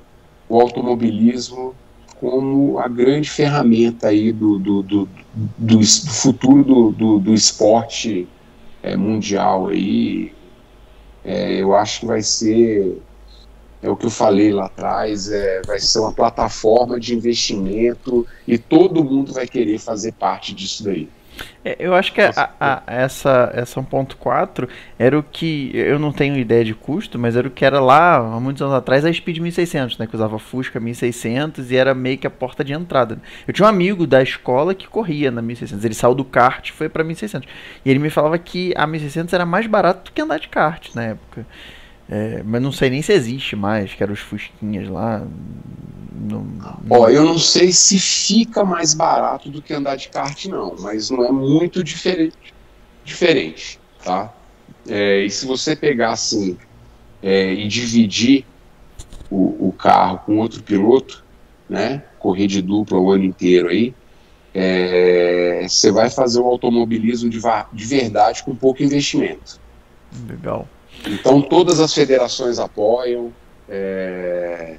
o 0.47 0.61
automobilismo 0.61 1.75
como 2.21 2.79
a 2.79 2.87
grande 2.87 3.31
ferramenta 3.31 4.09
aí 4.09 4.31
do, 4.31 4.59
do, 4.59 4.83
do, 4.83 5.09
do, 5.57 5.79
do 5.79 5.87
futuro 5.87 6.63
do, 6.63 6.91
do, 6.91 7.19
do 7.19 7.33
esporte 7.33 8.29
é, 8.83 8.95
mundial 8.95 9.69
aí. 9.69 10.33
É, 11.25 11.63
eu 11.63 11.75
acho 11.75 12.01
que 12.01 12.07
vai 12.07 12.21
ser 12.21 13.01
é 13.83 13.91
o 13.91 13.97
que 13.97 14.07
eu 14.07 14.11
falei 14.11 14.53
lá 14.53 14.67
atrás, 14.67 15.31
é, 15.31 15.61
vai 15.67 15.81
ser 15.81 15.99
uma 15.99 16.13
plataforma 16.13 17.01
de 17.01 17.15
investimento 17.15 18.27
e 18.47 18.57
todo 18.57 19.03
mundo 19.03 19.33
vai 19.33 19.47
querer 19.47 19.79
fazer 19.79 20.13
parte 20.13 20.55
disso 20.55 20.85
daí. 20.85 21.09
É, 21.65 21.77
eu 21.79 21.95
acho 21.95 22.13
que 22.13 22.21
a, 22.21 22.51
a, 22.61 22.83
essa, 22.87 23.51
essa 23.55 23.81
1.4 23.81 24.69
era 24.99 25.19
o 25.19 25.23
que. 25.23 25.71
Eu 25.75 25.99
não 25.99 26.13
tenho 26.13 26.37
ideia 26.37 26.65
de 26.65 26.75
custo, 26.75 27.19
mas 27.19 27.37
era 27.37 27.49
o 27.49 27.51
que 27.51 27.65
era 27.65 27.81
lá, 27.81 28.17
há 28.17 28.41
muitos 28.41 28.61
anos 28.63 28.75
atrás, 28.75 29.05
a 29.05 29.13
Speed 29.13 29.39
1600, 29.39 29.99
né? 29.99 30.07
Que 30.07 30.15
usava 30.15 30.39
Fusca 30.39 30.79
1600 30.79 31.71
e 31.71 31.77
era 31.77 31.95
meio 31.95 32.19
que 32.19 32.27
a 32.27 32.31
porta 32.31 32.65
de 32.65 32.73
entrada. 32.73 33.19
Eu 33.47 33.55
tinha 33.55 33.67
um 33.67 33.69
amigo 33.69 34.07
da 34.07 34.23
escola 34.23 34.75
que 34.75 34.87
corria 34.87 35.31
na 35.31 35.41
1600. 35.41 35.85
Ele 35.85 35.95
saiu 35.95 36.15
do 36.15 36.25
kart 36.25 36.69
e 36.69 36.73
foi 36.73 36.89
pra 36.89 37.03
1600. 37.03 37.49
E 37.85 37.91
ele 37.91 37.99
me 37.99 38.11
falava 38.11 38.39
que 38.39 38.73
a 38.77 38.87
1600 38.87 39.33
era 39.33 39.47
mais 39.47 39.67
barato 39.67 40.11
do 40.11 40.15
que 40.15 40.21
andar 40.21 40.39
de 40.39 40.49
kart 40.49 40.95
na 40.95 41.05
época. 41.05 41.47
É, 42.09 42.43
mas 42.43 42.61
não 42.61 42.73
sei 42.73 42.91
nem 42.91 43.01
se 43.01 43.13
existe 43.13 43.57
mais, 43.57 43.95
que 43.95 44.03
eram 44.03 44.13
os 44.13 44.21
Fusquinhas 44.21 44.89
lá. 44.89 45.27
Não. 46.13 46.47
Ó, 46.91 47.09
eu 47.09 47.25
não 47.25 47.39
sei 47.39 47.73
se 47.73 47.99
fica 47.99 48.65
mais 48.65 48.95
barato 48.95 49.51
do 49.51 49.63
que 49.63 49.73
andar 49.73 49.97
de 49.97 50.09
kart, 50.09 50.45
não, 50.47 50.77
mas 50.79 51.11
não 51.11 51.25
é 51.25 51.33
muito 51.33 51.83
diferente, 51.83 52.55
diferente 53.05 53.81
tá? 54.03 54.33
É, 54.89 55.21
e 55.21 55.31
se 55.31 55.47
você 55.47 55.77
pegar 55.77 56.13
assim 56.13 56.59
é, 57.23 57.53
e 57.53 57.69
dividir 57.69 58.45
o, 59.31 59.69
o, 59.69 59.73
carro 59.73 60.19
com 60.27 60.39
outro 60.39 60.63
piloto, 60.63 61.25
né? 61.69 62.03
Correr 62.19 62.47
de 62.47 62.61
dupla 62.61 62.99
o 62.99 63.11
ano 63.11 63.25
inteiro 63.25 63.69
aí, 63.69 63.95
é, 64.55 65.65
você 65.69 65.91
vai 65.91 66.11
fazer 66.11 66.41
o 66.41 66.47
automobilismo 66.47 67.31
de, 67.31 67.41
de 67.73 67.85
verdade 67.85 68.43
com 68.43 68.55
pouco 68.55 68.83
investimento. 68.83 69.61
Legal. 70.29 70.69
Então 71.07 71.41
todas 71.41 71.81
as 71.81 71.93
federações 71.93 72.59
apoiam, 72.59 73.33
é, 73.69 74.77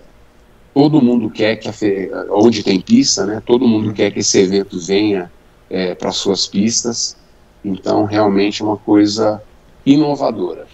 todo 0.73 1.01
mundo 1.01 1.29
quer 1.29 1.57
que 1.57 1.67
a 1.67 1.73
fe... 1.73 2.09
onde 2.29 2.63
tem 2.63 2.79
pista, 2.79 3.25
né? 3.25 3.41
Todo 3.45 3.67
mundo 3.67 3.93
quer 3.93 4.11
que 4.11 4.19
esse 4.19 4.39
evento 4.39 4.79
venha 4.79 5.31
é, 5.69 5.95
para 5.95 6.11
suas 6.11 6.47
pistas. 6.47 7.17
Então 7.63 8.05
realmente 8.05 8.61
é 8.61 8.65
uma 8.65 8.77
coisa 8.77 9.41
inovadora. 9.85 10.67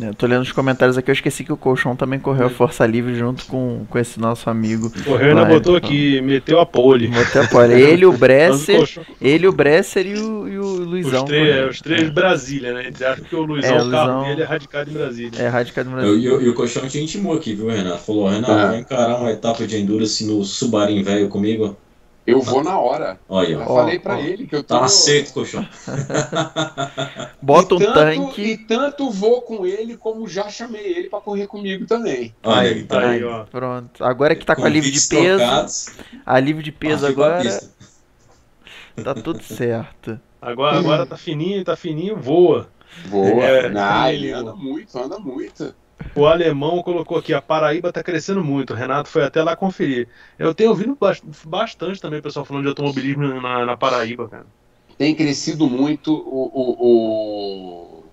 Eu 0.00 0.14
tô 0.14 0.26
lendo 0.26 0.42
os 0.42 0.52
comentários 0.52 0.96
aqui, 0.96 1.10
eu 1.10 1.12
esqueci 1.12 1.44
que 1.44 1.52
o 1.52 1.56
Colchão 1.56 1.94
também 1.94 2.18
correu 2.18 2.46
a 2.46 2.50
Força 2.50 2.86
Livre 2.86 3.14
junto 3.14 3.44
com, 3.44 3.84
com 3.88 3.98
esse 3.98 4.18
nosso 4.18 4.48
amigo. 4.48 4.90
Correu, 5.04 5.34
né? 5.34 5.44
Botou 5.44 5.76
aqui, 5.76 6.20
meteu 6.22 6.58
a 6.60 6.66
pole. 6.66 7.08
Meteu 7.08 7.42
a 7.42 7.46
pole. 7.46 7.74
Ele, 7.74 8.06
o 8.06 8.12
Bresser, 8.16 8.88
ele, 9.20 9.46
o 9.46 9.52
Bresser 9.52 10.06
e 10.06 10.14
o, 10.14 10.48
e 10.48 10.58
o 10.58 10.64
Luizão. 10.64 11.24
Os 11.24 11.28
três, 11.28 11.56
é, 11.56 11.66
os 11.66 11.80
três 11.80 12.10
Brasília, 12.10 12.72
né? 12.72 12.86
Eles 12.86 13.02
acham 13.02 13.24
que 13.24 13.36
o 13.36 13.42
Luizão, 13.42 13.76
é, 13.76 13.82
o 13.82 13.90
carro 13.90 14.24
dele 14.24 14.42
é 14.42 14.44
radicado 14.44 14.90
em 14.90 14.94
Brasília. 14.94 15.42
É, 15.42 15.48
radicado 15.48 15.90
em 15.90 15.92
Brasília. 15.92 16.40
E 16.40 16.48
o 16.48 16.54
Colchão 16.54 16.88
te 16.88 16.98
intimou 16.98 17.34
aqui, 17.34 17.54
viu, 17.54 17.68
Renato? 17.68 17.98
Falou, 17.98 18.28
Renato, 18.28 18.52
ah. 18.52 18.66
vai 18.68 18.78
encarar 18.80 19.18
uma 19.18 19.30
etapa 19.30 19.66
de 19.66 19.76
endurance 19.78 20.24
no 20.24 20.42
Subarim 20.42 21.02
velho 21.02 21.28
comigo? 21.28 21.76
Eu 22.26 22.40
vou 22.40 22.62
na 22.62 22.78
hora. 22.78 23.18
Olha, 23.28 23.54
eu 23.54 23.60
ó, 23.60 23.74
falei 23.74 23.98
para 23.98 24.20
ele 24.20 24.46
que 24.46 24.54
eu 24.54 24.62
tô. 24.62 24.78
Tá 24.78 24.84
aceito, 24.84 25.32
colchão. 25.32 25.66
Bota 27.42 27.74
um 27.74 27.78
tanto, 27.78 27.94
tanque. 27.94 28.42
E 28.42 28.56
tanto 28.56 29.10
vou 29.10 29.42
com 29.42 29.66
ele, 29.66 29.96
como 29.96 30.28
já 30.28 30.48
chamei 30.48 30.84
ele 30.84 31.08
para 31.08 31.20
correr 31.20 31.48
comigo 31.48 31.84
também. 31.86 32.32
Olha 32.44 32.70
aí, 32.70 32.84
tá 32.84 33.00
aí, 33.00 33.24
ó. 33.24 33.44
Pronto. 33.44 34.04
Agora 34.04 34.36
que 34.36 34.46
tá 34.46 34.54
com 34.54 34.64
a 34.64 34.68
livre 34.68 34.90
de 34.90 35.00
peso. 35.00 35.38
Trocados. 35.38 35.90
A 36.24 36.38
livre 36.38 36.62
de 36.62 36.70
peso 36.70 37.06
agora. 37.06 37.60
Tá 39.02 39.14
tudo 39.14 39.42
certo. 39.42 40.20
Agora, 40.40 40.78
agora 40.78 41.06
tá 41.06 41.16
fininho, 41.16 41.64
tá 41.64 41.76
fininho, 41.76 42.16
voa. 42.16 42.68
Voa. 43.06 43.44
É, 43.44 43.68
Não, 43.68 44.08
ele 44.08 44.30
anda 44.32 44.54
muito, 44.54 44.98
anda 44.98 45.18
muito. 45.18 45.74
O 46.14 46.26
alemão 46.26 46.82
colocou 46.82 47.18
aqui, 47.18 47.32
a 47.32 47.40
Paraíba 47.40 47.88
está 47.88 48.02
crescendo 48.02 48.44
muito. 48.44 48.72
O 48.72 48.76
Renato 48.76 49.08
foi 49.08 49.24
até 49.24 49.42
lá 49.42 49.56
conferir. 49.56 50.08
Eu 50.38 50.54
tenho 50.54 50.70
ouvido 50.70 50.96
bastante 51.46 52.00
também 52.00 52.20
o 52.20 52.22
pessoal 52.22 52.44
falando 52.44 52.64
de 52.64 52.68
automobilismo 52.68 53.40
na, 53.40 53.64
na 53.64 53.76
Paraíba, 53.76 54.28
cara. 54.28 54.46
Tem 54.98 55.14
crescido 55.14 55.68
muito 55.68 56.12
o, 56.12 56.50
o, 56.54 58.04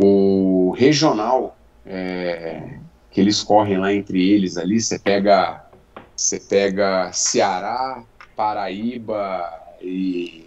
o, 0.00 0.66
o 0.68 0.70
regional 0.72 1.56
é, 1.86 2.78
que 3.10 3.20
eles 3.20 3.42
correm 3.42 3.78
lá 3.78 3.92
entre 3.92 4.30
eles 4.30 4.56
ali. 4.56 4.80
Você 4.80 4.98
pega, 4.98 5.64
você 6.14 6.38
pega 6.38 7.10
Ceará, 7.12 8.04
Paraíba 8.36 9.50
e 9.80 10.46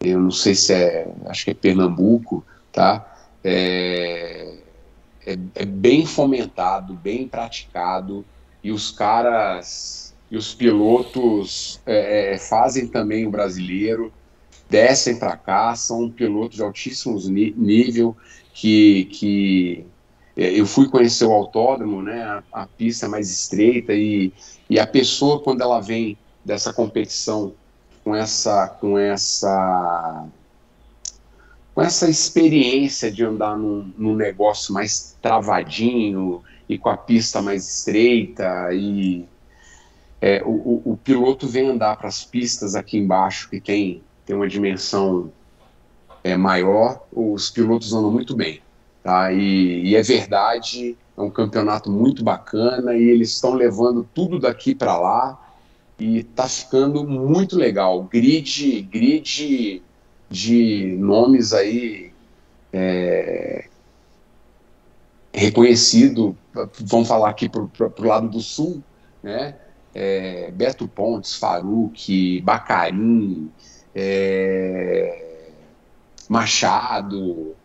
eu 0.00 0.18
não 0.18 0.30
sei 0.30 0.54
se 0.54 0.72
é, 0.72 1.06
acho 1.26 1.44
que 1.44 1.50
é 1.50 1.54
Pernambuco, 1.54 2.44
tá? 2.72 3.06
É, 3.44 4.59
é, 5.32 5.62
é 5.62 5.64
bem 5.64 6.06
fomentado, 6.06 6.94
bem 6.94 7.28
praticado, 7.28 8.24
e 8.62 8.70
os 8.70 8.90
caras 8.90 10.14
e 10.30 10.36
os 10.36 10.54
pilotos 10.54 11.80
é, 11.84 12.34
é 12.34 12.38
fazem 12.38 12.86
também 12.86 13.26
o 13.26 13.30
brasileiro, 13.30 14.12
descem 14.68 15.18
para 15.18 15.36
cá, 15.36 15.74
são 15.74 16.08
pilotos 16.08 16.56
de 16.56 16.62
altíssimo 16.62 17.18
nível 17.28 18.16
que, 18.54 19.06
que 19.06 19.86
é, 20.36 20.52
eu 20.58 20.66
fui 20.66 20.88
conhecer 20.88 21.24
o 21.24 21.32
autódromo, 21.32 22.02
né, 22.02 22.22
a, 22.22 22.62
a, 22.62 22.66
pista 22.66 23.08
mais 23.08 23.30
estreita 23.30 23.92
e, 23.92 24.32
e 24.68 24.78
a 24.78 24.86
pessoa 24.86 25.40
quando 25.40 25.62
ela 25.62 25.80
vem 25.80 26.16
dessa 26.44 26.72
competição 26.72 27.52
com 28.04 28.14
essa 28.14 28.68
com 28.68 28.96
essa 28.96 30.26
com 31.74 31.82
essa 31.82 32.08
experiência 32.08 33.10
de 33.10 33.24
andar 33.24 33.56
num, 33.56 33.92
num, 33.96 34.14
negócio 34.14 34.74
mais 34.74 35.16
travadinho 35.22 36.42
e 36.68 36.76
com 36.76 36.88
a 36.88 36.96
pista 36.96 37.40
mais 37.40 37.68
estreita 37.68 38.68
e 38.72 39.24
é, 40.20 40.42
o, 40.44 40.50
o, 40.50 40.82
o, 40.92 40.96
piloto 40.96 41.46
vem 41.46 41.68
andar 41.68 41.96
para 41.96 42.08
as 42.08 42.24
pistas 42.24 42.74
aqui 42.74 42.98
embaixo 42.98 43.48
que 43.48 43.60
tem, 43.60 44.02
tem 44.26 44.36
uma 44.36 44.48
dimensão 44.48 45.32
é, 46.22 46.36
maior, 46.36 47.06
os 47.12 47.50
pilotos 47.50 47.94
andam 47.94 48.10
muito 48.10 48.36
bem, 48.36 48.60
tá? 49.02 49.32
E, 49.32 49.86
e 49.86 49.96
é 49.96 50.02
verdade, 50.02 50.98
é 51.16 51.20
um 51.22 51.30
campeonato 51.30 51.90
muito 51.90 52.22
bacana 52.22 52.94
e 52.94 53.02
eles 53.02 53.30
estão 53.30 53.54
levando 53.54 54.06
tudo 54.14 54.38
daqui 54.38 54.74
para 54.74 54.98
lá 54.98 55.40
e 55.98 56.22
tá 56.22 56.46
ficando 56.46 57.04
muito 57.06 57.56
legal. 57.56 58.02
Grid, 58.04 58.82
grid 58.82 59.82
de 60.30 60.96
nomes 60.98 61.52
aí 61.52 62.12
é, 62.72 63.64
reconhecido, 65.32 66.36
vamos 66.80 67.08
falar 67.08 67.30
aqui 67.30 67.48
para 67.48 67.62
o 67.62 68.04
lado 68.06 68.28
do 68.28 68.40
sul, 68.40 68.82
né? 69.22 69.56
É, 69.92 70.52
Beto 70.52 70.86
Pontes, 70.86 71.34
Faruque, 71.34 72.40
Bacarim, 72.42 73.50
é, 73.92 75.50
Machado, 76.28 77.56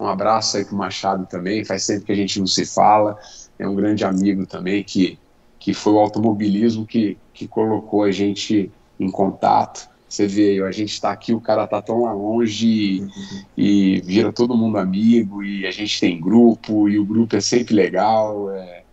um 0.00 0.06
abraço 0.06 0.56
aí 0.56 0.64
para 0.64 0.74
o 0.74 0.78
Machado 0.78 1.26
também, 1.26 1.62
faz 1.62 1.86
tempo 1.86 2.06
que 2.06 2.12
a 2.12 2.16
gente 2.16 2.40
não 2.40 2.46
se 2.46 2.64
fala. 2.64 3.18
é 3.58 3.68
um 3.68 3.74
grande 3.74 4.02
amigo 4.02 4.46
também, 4.46 4.82
que, 4.82 5.18
que 5.58 5.74
foi 5.74 5.92
o 5.92 5.98
automobilismo 5.98 6.86
que, 6.86 7.18
que 7.34 7.46
colocou 7.46 8.02
a 8.02 8.10
gente 8.10 8.72
em 8.98 9.10
contato. 9.10 9.88
Você 10.14 10.28
vê, 10.28 10.62
a 10.62 10.70
gente 10.70 10.92
está 10.92 11.10
aqui, 11.10 11.34
o 11.34 11.40
cara 11.40 11.66
tá 11.66 11.82
tão 11.82 12.04
longe 12.04 12.68
e, 12.68 13.96
e, 13.96 14.00
vira 14.00 14.32
todo 14.32 14.56
mundo 14.56 14.78
amigo, 14.78 15.42
e 15.42 15.66
a 15.66 15.72
gente 15.72 15.98
tem 15.98 16.20
grupo, 16.20 16.88
e 16.88 17.00
o 17.00 17.04
grupo 17.04 17.34
é 17.34 17.40
sempre 17.40 17.74
legal. 17.74 18.48
É, 18.52 18.84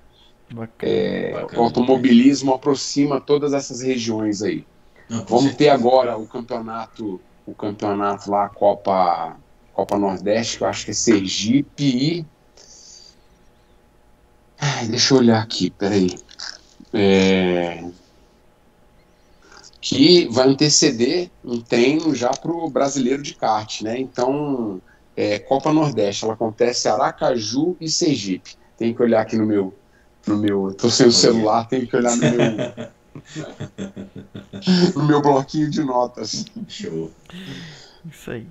Bacana, 0.51 0.91
é, 0.91 1.31
bacana, 1.33 1.61
o 1.61 1.63
automobilismo 1.63 2.55
aproxima 2.55 3.21
todas 3.21 3.53
essas 3.53 3.81
regiões 3.81 4.41
aí. 4.41 4.65
Não, 5.07 5.19
Vamos 5.25 5.43
certeza. 5.43 5.57
ter 5.57 5.69
agora 5.69 6.17
o 6.17 6.25
campeonato, 6.25 7.21
o 7.45 7.53
campeonato 7.53 8.31
lá, 8.31 8.49
Copa, 8.49 9.37
Copa 9.73 9.99
Nordeste, 9.99 10.57
que 10.57 10.63
eu 10.63 10.67
acho 10.67 10.85
que 10.85 10.91
é 10.91 10.95
Sergipe 10.95 11.83
e. 11.83 12.25
Ai, 14.59 14.87
deixa 14.87 15.13
eu 15.13 15.19
olhar 15.19 15.41
aqui, 15.41 15.69
peraí. 15.69 16.15
É 16.91 17.83
que 19.81 20.27
vai 20.27 20.47
anteceder 20.47 21.31
um 21.43 21.59
treino 21.59 22.13
já 22.13 22.29
para 22.29 22.51
o 22.51 22.69
brasileiro 22.69 23.23
de 23.23 23.33
kart, 23.33 23.81
né? 23.81 23.99
Então, 23.99 24.79
é, 25.17 25.39
Copa 25.39 25.73
Nordeste, 25.73 26.23
ela 26.23 26.35
acontece 26.35 26.87
em 26.87 26.91
Aracaju 26.91 27.75
e 27.81 27.89
Sergipe. 27.89 28.55
Tem 28.77 28.93
que 28.93 29.01
olhar 29.01 29.21
aqui 29.21 29.35
no 29.35 29.45
meu, 29.45 29.73
no 30.27 30.37
meu, 30.37 30.71
tô 30.73 30.89
sem 30.89 31.07
o 31.07 31.11
celular, 31.11 31.67
tem 31.67 31.85
que 31.85 31.95
olhar 31.95 32.15
no 32.15 32.21
meu, 32.21 32.39
no 34.95 35.03
meu 35.03 35.21
bloquinho 35.21 35.69
de 35.69 35.83
notas. 35.83 36.45
Show. 36.67 37.11
Isso 38.09 38.31
aí. 38.31 38.47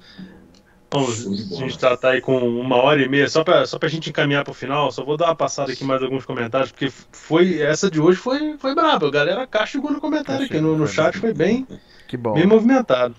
Bom, 0.91 1.07
a 1.07 1.55
gente 1.55 1.71
está 1.71 1.97
tá 1.97 2.11
aí 2.11 2.21
com 2.21 2.37
uma 2.37 2.77
hora 2.77 3.01
e 3.01 3.09
meia, 3.09 3.29
só 3.29 3.45
para 3.45 3.65
só 3.65 3.79
a 3.81 3.89
gente 3.89 4.11
encaminhar 4.11 4.43
para 4.43 4.51
o 4.51 4.55
final, 4.55 4.91
só 4.91 5.05
vou 5.05 5.17
dar 5.17 5.27
uma 5.27 5.37
passada 5.37 5.71
aqui 5.71 5.85
mais 5.85 6.03
alguns 6.03 6.25
comentários, 6.25 6.73
porque 6.73 6.91
foi 7.12 7.61
essa 7.61 7.89
de 7.89 8.01
hoje 8.01 8.19
foi, 8.19 8.59
foi 8.59 8.75
braba. 8.75 9.07
A 9.07 9.11
galera 9.11 9.47
castigou 9.47 9.93
no 9.93 10.01
comentário 10.01 10.47
aqui, 10.47 10.61
no, 10.61 10.77
no 10.77 10.89
chat 10.89 11.17
foi 11.17 11.33
bem, 11.33 11.65
bem 12.35 12.47
movimentado. 12.47 13.15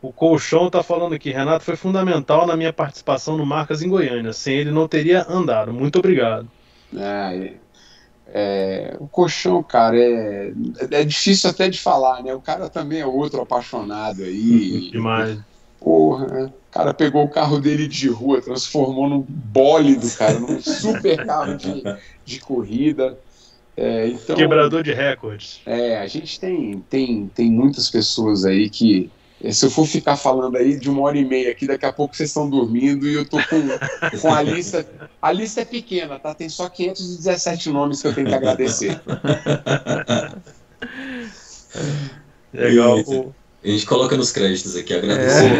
O 0.00 0.12
Colchão 0.12 0.70
tá 0.70 0.84
falando 0.84 1.14
aqui, 1.14 1.30
Renato 1.30 1.64
foi 1.64 1.76
fundamental 1.76 2.46
na 2.46 2.56
minha 2.56 2.72
participação 2.72 3.36
no 3.36 3.44
Marcas 3.44 3.82
em 3.82 3.88
Goiânia. 3.88 4.32
Sem 4.32 4.54
ele 4.54 4.70
não 4.70 4.86
teria 4.86 5.26
andado. 5.28 5.72
Muito 5.72 5.98
obrigado. 5.98 6.48
É, 6.96 7.52
é, 8.28 8.96
o 8.98 9.08
Colchão, 9.08 9.62
cara, 9.62 9.98
é, 9.98 10.52
é 10.92 11.04
difícil 11.04 11.50
até 11.50 11.68
de 11.68 11.78
falar, 11.78 12.22
né? 12.22 12.32
O 12.32 12.40
cara 12.40 12.70
também 12.70 13.00
é 13.00 13.06
outro 13.06 13.42
apaixonado 13.42 14.22
aí. 14.22 14.90
Demais. 14.94 15.49
Porra, 15.80 16.26
né? 16.26 16.52
o 16.70 16.72
cara 16.72 16.94
pegou 16.94 17.24
o 17.24 17.28
carro 17.28 17.58
dele 17.58 17.88
de 17.88 18.08
rua, 18.08 18.40
transformou 18.40 19.08
num 19.08 19.24
bólido, 19.26 20.08
cara, 20.16 20.38
num 20.38 20.60
super 20.60 21.26
carro 21.26 21.56
de, 21.56 21.82
de 22.24 22.38
corrida. 22.38 23.18
É, 23.76 24.08
então, 24.08 24.36
Quebrador 24.36 24.82
de 24.82 24.92
recordes. 24.92 25.60
É, 25.64 25.98
a 25.98 26.06
gente 26.06 26.38
tem, 26.38 26.84
tem, 26.90 27.30
tem 27.34 27.50
muitas 27.50 27.90
pessoas 27.90 28.44
aí 28.44 28.68
que. 28.68 29.10
É, 29.42 29.50
se 29.52 29.64
eu 29.64 29.70
for 29.70 29.86
ficar 29.86 30.16
falando 30.16 30.56
aí 30.56 30.78
de 30.78 30.90
uma 30.90 31.00
hora 31.00 31.16
e 31.16 31.24
meia 31.24 31.50
aqui, 31.50 31.66
daqui 31.66 31.86
a 31.86 31.92
pouco 31.92 32.14
vocês 32.14 32.28
estão 32.28 32.48
dormindo 32.48 33.08
e 33.08 33.14
eu 33.14 33.24
tô 33.24 33.38
com, 33.38 34.18
com 34.20 34.34
a 34.34 34.42
lista. 34.42 34.86
A 35.22 35.32
lista 35.32 35.62
é 35.62 35.64
pequena, 35.64 36.18
tá? 36.18 36.34
Tem 36.34 36.50
só 36.50 36.68
517 36.68 37.70
nomes 37.70 38.02
que 38.02 38.08
eu 38.08 38.14
tenho 38.14 38.26
que 38.26 38.34
agradecer. 38.34 39.00
Legal. 42.52 42.98
O, 43.00 43.34
a 43.62 43.68
gente 43.68 43.84
coloca 43.84 44.16
nos 44.16 44.32
créditos 44.32 44.74
aqui, 44.74 44.94
agradecer. 44.94 45.50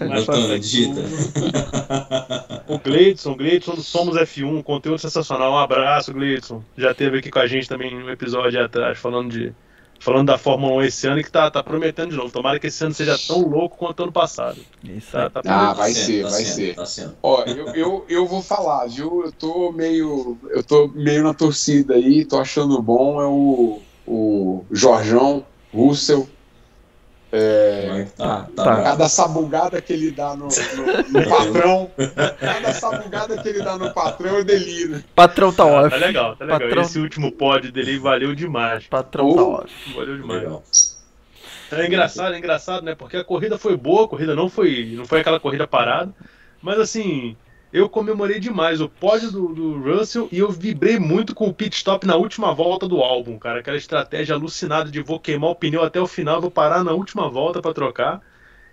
É. 0.00 0.16
Antônio, 0.16 0.58
digita. 0.58 1.00
O 2.68 2.78
Gleidson, 2.78 3.34
Gleidson 3.34 3.74
do 3.74 3.82
Somos 3.82 4.16
F1, 4.16 4.62
conteúdo 4.62 4.98
sensacional. 4.98 5.52
Um 5.52 5.58
abraço, 5.58 6.12
Gleidson. 6.12 6.62
Já 6.76 6.94
teve 6.94 7.18
aqui 7.18 7.30
com 7.30 7.40
a 7.40 7.46
gente 7.46 7.68
também 7.68 7.94
um 7.94 8.08
episódio 8.08 8.64
atrás, 8.64 8.96
falando 8.98 9.32
de 9.32 9.52
falando 9.98 10.26
da 10.26 10.38
Fórmula 10.38 10.74
1 10.74 10.82
esse 10.82 11.06
ano 11.06 11.20
e 11.20 11.24
que 11.24 11.30
tá, 11.30 11.50
tá 11.50 11.62
prometendo 11.62 12.10
de 12.10 12.16
novo. 12.16 12.32
Tomara 12.32 12.58
que 12.58 12.66
esse 12.66 12.84
ano 12.84 12.92
seja 12.92 13.16
tão 13.26 13.42
louco 13.42 13.76
quanto 13.76 14.02
ano 14.02 14.12
passado. 14.12 14.58
Isso 14.82 15.12
tá, 15.12 15.30
tá 15.30 15.42
ah, 15.44 15.72
vai 15.72 15.92
ser, 15.92 16.24
tá 16.24 16.30
vai 16.30 16.44
ser. 16.44 16.74
Tá 16.74 16.84
Ó, 17.22 17.42
eu, 17.44 17.68
eu, 17.68 18.04
eu 18.08 18.26
vou 18.26 18.42
falar, 18.42 18.86
viu? 18.86 19.22
Eu 19.24 19.32
tô 19.32 19.72
meio. 19.72 20.36
Eu 20.50 20.62
tô 20.62 20.88
meio 20.88 21.22
na 21.22 21.34
torcida 21.34 21.94
aí, 21.94 22.24
tô 22.24 22.38
achando 22.38 22.80
bom. 22.82 23.20
É 23.20 23.26
o, 23.26 23.80
o 24.06 24.64
Jorjão 24.70 25.44
Russell 25.72 26.28
é, 27.34 28.06
tá, 28.14 28.46
tá, 28.54 28.62
tá. 28.62 28.82
Cada 28.82 29.08
sabugada 29.08 29.80
que 29.80 29.90
ele 29.90 30.10
dá 30.10 30.36
no, 30.36 30.48
no, 30.48 31.20
no 31.20 31.28
patrão, 31.30 31.90
cada 32.38 32.74
sabugada 32.74 33.42
que 33.42 33.48
ele 33.48 33.62
dá 33.62 33.78
no 33.78 33.90
patrão 33.94 34.36
é 34.36 34.44
delírio. 34.44 35.02
Patrão 35.14 35.50
tá 35.50 35.64
off. 35.64 35.88
tá 35.88 35.96
legal, 35.96 36.36
tá 36.36 36.44
legal. 36.44 36.60
Patrão... 36.60 36.82
Esse 36.82 36.98
último 36.98 37.32
pod 37.32 37.72
dele 37.72 37.98
valeu 37.98 38.34
demais. 38.34 38.86
Patrão 38.86 39.30
oh, 39.30 39.34
tá 39.34 39.42
off. 39.42 39.94
Valeu 39.94 40.18
demais. 40.18 40.42
Legal. 40.42 40.62
É 41.72 41.86
engraçado, 41.86 42.34
é 42.34 42.38
engraçado, 42.38 42.84
né? 42.84 42.94
Porque 42.94 43.16
a 43.16 43.24
corrida 43.24 43.56
foi 43.56 43.78
boa, 43.78 44.04
a 44.04 44.08
corrida 44.08 44.34
não 44.34 44.50
foi, 44.50 44.92
não 44.94 45.06
foi 45.06 45.20
aquela 45.20 45.40
corrida 45.40 45.66
parada, 45.66 46.12
mas 46.60 46.78
assim, 46.78 47.34
eu 47.72 47.88
comemorei 47.88 48.38
demais 48.38 48.80
o 48.80 48.88
pódio 48.88 49.30
do, 49.30 49.48
do, 49.48 49.80
Russell 49.80 50.28
e 50.30 50.38
eu 50.38 50.50
vibrei 50.50 50.98
muito 50.98 51.34
com 51.34 51.48
o 51.48 51.54
pit 51.54 51.74
stop 51.74 52.06
na 52.06 52.16
última 52.16 52.52
volta 52.52 52.86
do 52.86 53.00
álbum, 53.00 53.38
cara. 53.38 53.60
Aquela 53.60 53.78
estratégia 53.78 54.34
alucinada 54.34 54.90
de 54.90 55.00
vou 55.00 55.18
queimar 55.18 55.50
o 55.50 55.54
pneu 55.54 55.82
até 55.82 55.98
o 55.98 56.06
final, 56.06 56.40
vou 56.40 56.50
parar 56.50 56.84
na 56.84 56.92
última 56.92 57.30
volta 57.30 57.62
para 57.62 57.72
trocar. 57.72 58.20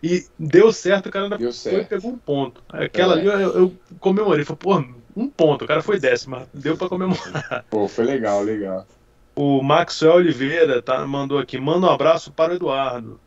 E 0.04 0.26
deu 0.38 0.72
certo, 0.72 1.08
o 1.08 1.12
cara 1.12 1.26
ainda 1.26 1.38
deu 1.38 1.54
foi, 1.54 1.84
pegou 1.86 2.12
um 2.12 2.18
ponto. 2.18 2.62
Aquela 2.70 3.16
é. 3.16 3.20
ali 3.20 3.28
eu, 3.28 3.58
eu, 3.58 3.74
comemorei, 4.00 4.44
falei, 4.44 4.60
pô, 4.60 4.84
um 5.16 5.30
ponto, 5.30 5.64
o 5.64 5.68
cara 5.68 5.82
foi 5.82 6.00
décimo, 6.00 6.48
deu 6.54 6.78
para 6.78 6.90
comemorar. 6.90 7.66
Pô, 7.70 7.88
foi 7.88 8.06
legal, 8.06 8.42
legal. 8.42 8.88
O 9.36 9.62
Maxwell 9.62 10.16
Oliveira 10.16 10.82
tá, 10.82 11.06
mandou 11.06 11.38
aqui, 11.38 11.58
manda 11.60 11.88
um 11.88 11.90
abraço 11.90 12.32
para 12.32 12.54
o 12.54 12.56
Eduardo. 12.56 13.20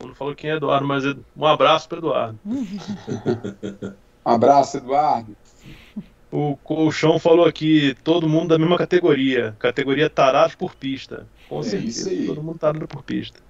Não 0.00 0.14
falou 0.14 0.34
quem 0.34 0.50
é 0.50 0.56
Eduardo, 0.56 0.86
mas 0.86 1.04
um 1.36 1.46
abraço 1.46 1.88
para 1.88 1.96
o 1.96 2.00
Eduardo. 2.00 2.38
Um 4.24 4.30
abraço, 4.30 4.76
Eduardo. 4.76 5.36
O 6.30 6.56
Colchão 6.62 7.18
falou 7.18 7.44
aqui, 7.44 7.96
todo 8.04 8.28
mundo 8.28 8.48
da 8.48 8.58
mesma 8.58 8.78
categoria. 8.78 9.56
Categoria 9.58 10.08
tarado 10.08 10.56
por 10.56 10.74
pista. 10.76 11.26
Com 11.48 11.60
é 11.60 11.62
certeza, 11.64 12.10
todo 12.26 12.42
mundo 12.42 12.58
tarado 12.58 12.86
por 12.86 13.02
pista. 13.02 13.40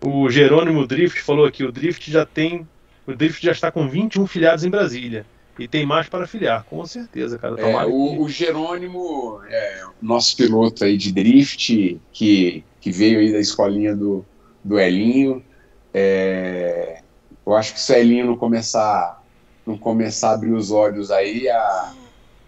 O 0.00 0.28
Jerônimo 0.30 0.86
Drift 0.86 1.20
falou 1.20 1.44
aqui, 1.44 1.64
o 1.64 1.70
Drift 1.70 2.10
já 2.10 2.24
tem. 2.24 2.66
O 3.06 3.14
Drift 3.14 3.44
já 3.44 3.52
está 3.52 3.70
com 3.70 3.88
21 3.88 4.26
filiados 4.26 4.64
em 4.64 4.70
Brasília. 4.70 5.26
E 5.58 5.68
tem 5.68 5.84
mais 5.84 6.08
para 6.08 6.26
filiar, 6.26 6.64
com 6.64 6.84
certeza, 6.86 7.38
cara. 7.38 7.60
É, 7.60 7.84
o, 7.84 8.22
o, 8.22 8.28
Jerônimo, 8.28 9.40
é, 9.48 9.84
nosso 10.00 10.34
piloto 10.34 10.82
aí 10.82 10.96
de 10.96 11.12
drift, 11.12 12.00
que, 12.10 12.64
que 12.80 12.90
veio 12.90 13.18
aí 13.18 13.30
da 13.30 13.38
escolinha 13.38 13.94
do, 13.94 14.24
do 14.64 14.78
Elinho. 14.80 15.44
É, 15.92 17.02
eu 17.46 17.54
acho 17.54 17.74
que 17.74 17.80
se 17.80 17.92
o 17.92 17.96
Elinho 17.96 18.26
não 18.26 18.36
começar 18.36 19.21
não 19.66 19.78
começar 19.78 20.30
a 20.30 20.34
abrir 20.34 20.52
os 20.52 20.70
olhos 20.70 21.10
aí, 21.10 21.48
a, 21.48 21.92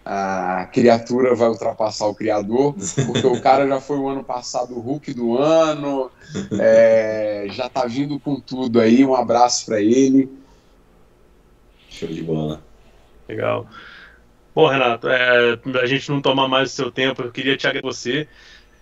a 0.05 0.69
criatura 0.71 1.33
vai 1.33 1.47
ultrapassar 1.47 2.05
o 2.05 2.15
criador, 2.15 2.75
porque 3.05 3.25
o 3.25 3.41
cara 3.41 3.67
já 3.67 3.81
foi 3.81 3.97
o 3.97 4.07
ano 4.07 4.23
passado 4.23 4.75
o 4.75 4.79
Hulk 4.79 5.13
do 5.13 5.37
ano, 5.37 6.11
é, 6.59 7.47
já 7.49 7.67
tá 7.67 7.85
vindo 7.85 8.19
com 8.19 8.39
tudo 8.39 8.79
aí. 8.79 9.03
Um 9.03 9.15
abraço 9.15 9.65
para 9.65 9.81
ele. 9.81 10.29
Show 11.89 12.09
de 12.09 12.21
bola. 12.21 12.61
Legal. 13.27 13.67
Bom, 14.53 14.67
Renato, 14.67 15.09
é, 15.09 15.59
a 15.81 15.85
gente 15.85 16.09
não 16.09 16.21
tomar 16.21 16.47
mais 16.47 16.71
o 16.71 16.75
seu 16.75 16.91
tempo, 16.91 17.21
eu 17.21 17.31
queria 17.31 17.57
te 17.57 17.67
agradecer, 17.67 18.29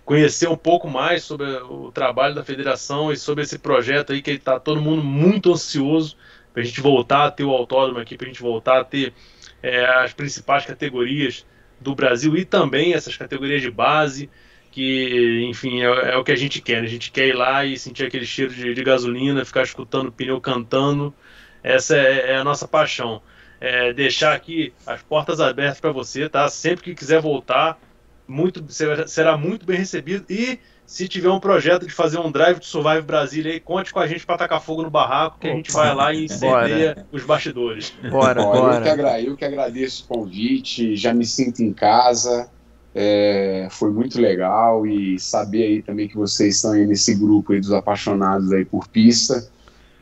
conhecer 0.04 0.48
um 0.48 0.56
pouco 0.56 0.88
mais 0.88 1.24
sobre 1.24 1.46
o 1.46 1.90
trabalho 1.90 2.34
da 2.34 2.44
federação 2.44 3.10
e 3.10 3.16
sobre 3.16 3.42
esse 3.42 3.58
projeto 3.58 4.12
aí 4.12 4.20
que 4.20 4.30
está 4.32 4.60
todo 4.60 4.80
mundo 4.80 5.02
muito 5.02 5.52
ansioso 5.52 6.16
para 6.54 6.62
a 6.62 6.64
gente 6.64 6.80
voltar 6.80 7.26
a 7.26 7.30
ter 7.32 7.42
o 7.42 7.50
autódromo 7.50 7.98
aqui, 7.98 8.16
para 8.16 8.26
a 8.26 8.30
gente 8.30 8.40
voltar 8.40 8.80
a 8.80 8.84
ter 8.84 9.12
é, 9.60 9.84
as 9.84 10.12
principais 10.14 10.64
categorias 10.64 11.44
do 11.80 11.96
Brasil 11.96 12.36
e 12.36 12.44
também 12.44 12.94
essas 12.94 13.16
categorias 13.16 13.60
de 13.60 13.72
base, 13.72 14.30
que, 14.70 15.44
enfim, 15.50 15.82
é, 15.82 16.12
é 16.12 16.16
o 16.16 16.22
que 16.22 16.30
a 16.30 16.36
gente 16.36 16.62
quer. 16.62 16.82
A 16.84 16.86
gente 16.86 17.10
quer 17.10 17.26
ir 17.26 17.34
lá 17.34 17.64
e 17.64 17.76
sentir 17.76 18.06
aquele 18.06 18.24
cheiro 18.24 18.54
de, 18.54 18.72
de 18.72 18.84
gasolina, 18.84 19.44
ficar 19.44 19.64
escutando 19.64 20.08
o 20.08 20.12
pneu 20.12 20.40
cantando. 20.40 21.12
Essa 21.60 21.96
é, 21.96 22.30
é 22.30 22.36
a 22.36 22.44
nossa 22.44 22.68
paixão. 22.68 23.20
É, 23.60 23.92
deixar 23.92 24.32
aqui 24.32 24.72
as 24.86 25.02
portas 25.02 25.40
abertas 25.40 25.80
para 25.80 25.90
você, 25.90 26.28
tá? 26.28 26.48
Sempre 26.48 26.84
que 26.84 26.94
quiser 26.94 27.20
voltar, 27.20 27.80
muito 28.28 28.64
será 29.06 29.36
muito 29.36 29.66
bem 29.66 29.78
recebido 29.78 30.24
e 30.30 30.60
se 30.86 31.08
tiver 31.08 31.30
um 31.30 31.40
projeto 31.40 31.86
de 31.86 31.92
fazer 31.92 32.18
um 32.18 32.30
Drive 32.30 32.58
to 32.58 32.66
Survive 32.66 33.02
Brasília 33.02 33.52
aí, 33.52 33.60
conte 33.60 33.92
com 33.92 34.00
a 34.00 34.06
gente 34.06 34.26
para 34.26 34.36
tacar 34.36 34.60
fogo 34.60 34.82
no 34.82 34.90
barraco, 34.90 35.38
que 35.38 35.48
a 35.48 35.54
gente 35.54 35.72
vai 35.72 35.94
lá 35.94 36.12
e 36.12 36.26
incendeia 36.26 37.06
os 37.10 37.24
bastidores. 37.24 37.94
Bora, 38.10 38.42
bora. 38.42 38.76
Eu 38.76 38.82
que, 38.82 38.88
agra 38.88 39.20
eu 39.20 39.36
que 39.36 39.44
agradeço 39.44 40.04
o 40.04 40.08
convite, 40.08 40.94
já 40.94 41.14
me 41.14 41.24
sinto 41.24 41.62
em 41.62 41.72
casa. 41.72 42.48
É, 42.94 43.66
foi 43.70 43.90
muito 43.90 44.20
legal 44.20 44.86
e 44.86 45.18
saber 45.18 45.64
aí 45.64 45.82
também 45.82 46.06
que 46.06 46.16
vocês 46.16 46.56
estão 46.56 46.72
aí 46.72 46.86
nesse 46.86 47.14
grupo 47.14 47.52
aí 47.52 47.60
dos 47.60 47.72
apaixonados 47.72 48.52
aí 48.52 48.64
por 48.64 48.86
pista. 48.86 49.48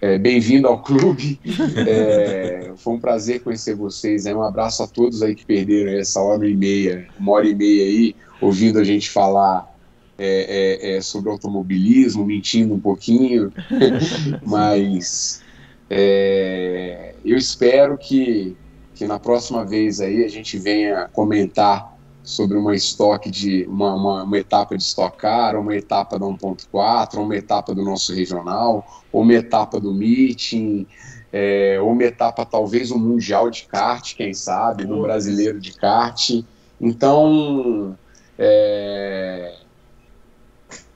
É, 0.00 0.18
Bem-vindo 0.18 0.66
ao 0.66 0.82
clube. 0.82 1.40
É, 1.86 2.72
foi 2.76 2.94
um 2.94 3.00
prazer 3.00 3.40
conhecer 3.40 3.74
vocês. 3.74 4.26
É 4.26 4.34
um 4.34 4.42
abraço 4.42 4.82
a 4.82 4.86
todos 4.88 5.22
aí 5.22 5.34
que 5.34 5.46
perderam 5.46 5.92
essa 5.92 6.20
hora 6.20 6.46
e 6.46 6.56
meia, 6.56 7.06
uma 7.18 7.32
hora 7.32 7.46
e 7.46 7.54
meia 7.54 7.84
aí, 7.84 8.16
ouvindo 8.40 8.78
a 8.78 8.84
gente 8.84 9.08
falar 9.08 9.71
é, 10.18 10.78
é, 10.80 10.96
é 10.96 11.00
sobre 11.00 11.30
automobilismo, 11.30 12.24
mentindo 12.24 12.74
um 12.74 12.80
pouquinho. 12.80 13.52
Mas 14.44 15.42
é, 15.90 17.14
eu 17.24 17.36
espero 17.36 17.98
que, 17.98 18.56
que 18.94 19.06
na 19.06 19.18
próxima 19.18 19.64
vez 19.64 20.00
aí 20.00 20.24
a 20.24 20.28
gente 20.28 20.58
venha 20.58 21.08
comentar 21.12 21.92
sobre 22.22 22.56
uma 22.56 22.74
estoque 22.74 23.30
de 23.30 23.64
uma, 23.66 23.94
uma, 23.94 24.22
uma, 24.22 24.38
etapa 24.38 24.76
de 24.76 24.82
Stock 24.82 25.16
Car, 25.16 25.58
uma 25.58 25.74
etapa 25.74 26.18
da 26.18 26.26
1.4, 26.26 27.18
uma 27.18 27.36
etapa 27.36 27.74
do 27.74 27.82
nosso 27.82 28.14
regional, 28.14 29.02
ou 29.10 29.22
uma 29.22 29.34
etapa 29.34 29.80
do 29.80 29.92
meeting, 29.92 30.86
é, 31.32 31.78
ou 31.80 31.90
uma 31.90 32.04
etapa 32.04 32.46
talvez 32.46 32.90
um 32.90 32.98
mundial 32.98 33.50
de 33.50 33.64
kart, 33.64 34.14
quem 34.14 34.32
sabe, 34.34 34.84
no 34.84 35.02
brasileiro 35.02 35.58
de 35.58 35.72
kart. 35.72 36.30
Então, 36.80 37.96
é, 38.38 39.54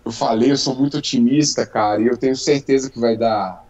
eu 0.06 0.12
falei, 0.12 0.52
eu 0.52 0.56
sou 0.56 0.72
muito 0.76 0.98
otimista, 0.98 1.66
cara, 1.66 2.00
e 2.00 2.06
eu 2.06 2.16
tenho 2.16 2.36
certeza 2.36 2.88
que 2.88 2.98
vai 2.98 3.16
dar, 3.16 3.64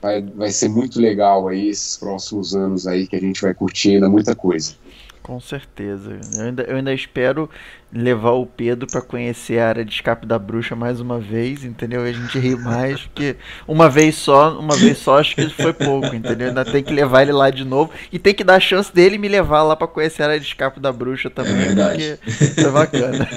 vai, 0.00 0.22
vai 0.22 0.50
ser 0.50 0.70
muito 0.70 0.98
legal 0.98 1.46
aí 1.48 1.68
esses 1.68 1.98
próximos 1.98 2.56
anos 2.56 2.86
aí 2.86 3.06
que 3.06 3.14
a 3.14 3.20
gente 3.20 3.42
vai 3.42 3.52
curtir 3.52 3.96
ainda 3.96 4.08
muita 4.08 4.34
coisa. 4.34 4.74
Com 5.22 5.38
certeza. 5.38 6.18
Eu 6.34 6.44
ainda, 6.46 6.62
eu 6.62 6.76
ainda 6.76 6.94
espero 6.94 7.48
levar 7.92 8.30
o 8.30 8.46
Pedro 8.46 8.88
para 8.90 9.02
conhecer 9.02 9.60
a 9.60 9.68
área 9.68 9.84
de 9.84 9.92
escape 9.92 10.26
da 10.26 10.38
bruxa 10.38 10.74
mais 10.74 10.98
uma 10.98 11.20
vez, 11.20 11.62
entendeu? 11.62 12.06
E 12.06 12.10
a 12.10 12.12
gente 12.12 12.38
ri 12.38 12.56
mais, 12.56 13.02
porque 13.06 13.36
uma 13.68 13.88
vez 13.90 14.16
só, 14.16 14.58
uma 14.58 14.74
vez 14.74 14.96
só 14.96 15.18
acho 15.18 15.36
que 15.36 15.48
foi 15.50 15.74
pouco, 15.74 16.06
entendeu? 16.16 16.48
Ainda 16.48 16.64
tem 16.64 16.82
que 16.82 16.92
levar 16.92 17.22
ele 17.22 17.32
lá 17.32 17.50
de 17.50 17.64
novo 17.64 17.92
e 18.10 18.18
tem 18.18 18.34
que 18.34 18.42
dar 18.42 18.54
a 18.54 18.60
chance 18.60 18.92
dele 18.92 19.18
me 19.18 19.28
levar 19.28 19.62
lá 19.62 19.76
para 19.76 19.86
conhecer 19.86 20.22
a 20.22 20.26
área 20.26 20.40
de 20.40 20.46
escape 20.46 20.80
da 20.80 20.90
bruxa 20.90 21.28
também, 21.28 21.54
é 21.54 22.16
porque 22.16 22.60
é 22.60 22.70
bacana. 22.70 23.28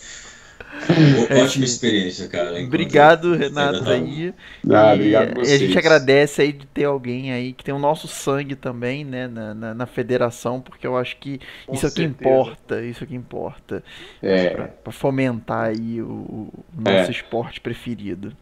É 1.30 1.44
ótima 1.44 1.66
experiência, 1.66 2.28
cara. 2.28 2.62
Obrigado, 2.62 3.36
Renato, 3.36 3.90
aí. 3.90 4.34
Ah, 4.70 4.94
obrigado 4.94 5.40
a, 5.40 5.41
a 5.41 5.58
gente 5.58 5.78
agradece 5.78 6.41
aí 6.41 6.52
de 6.52 6.66
ter 6.68 6.86
alguém 6.86 7.32
aí 7.32 7.53
que 7.53 7.64
tem 7.64 7.74
o 7.74 7.80
nosso 7.80 8.08
sangue 8.08 8.56
também, 8.56 9.03
né, 9.06 9.28
na, 9.28 9.53
na, 9.53 9.74
na 9.74 9.86
federação, 9.86 10.60
porque 10.60 10.86
eu 10.86 10.98
acho 10.98 11.18
que 11.18 11.40
Com 11.66 11.74
isso 11.74 11.86
é 11.86 11.90
o 11.90 11.91
que 11.91 12.03
importa, 12.03 12.82
isso 12.82 13.03
é 13.03 13.06
o 13.06 13.08
que 13.08 13.16
importa. 13.16 13.84
É. 14.22 14.49
Pra, 14.49 14.68
pra 14.68 14.91
fomentar 14.91 15.70
aí 15.70 16.02
o, 16.02 16.06
o 16.08 16.66
nosso 16.76 17.10
é. 17.10 17.12
esporte 17.12 17.62
preferido. 17.62 18.36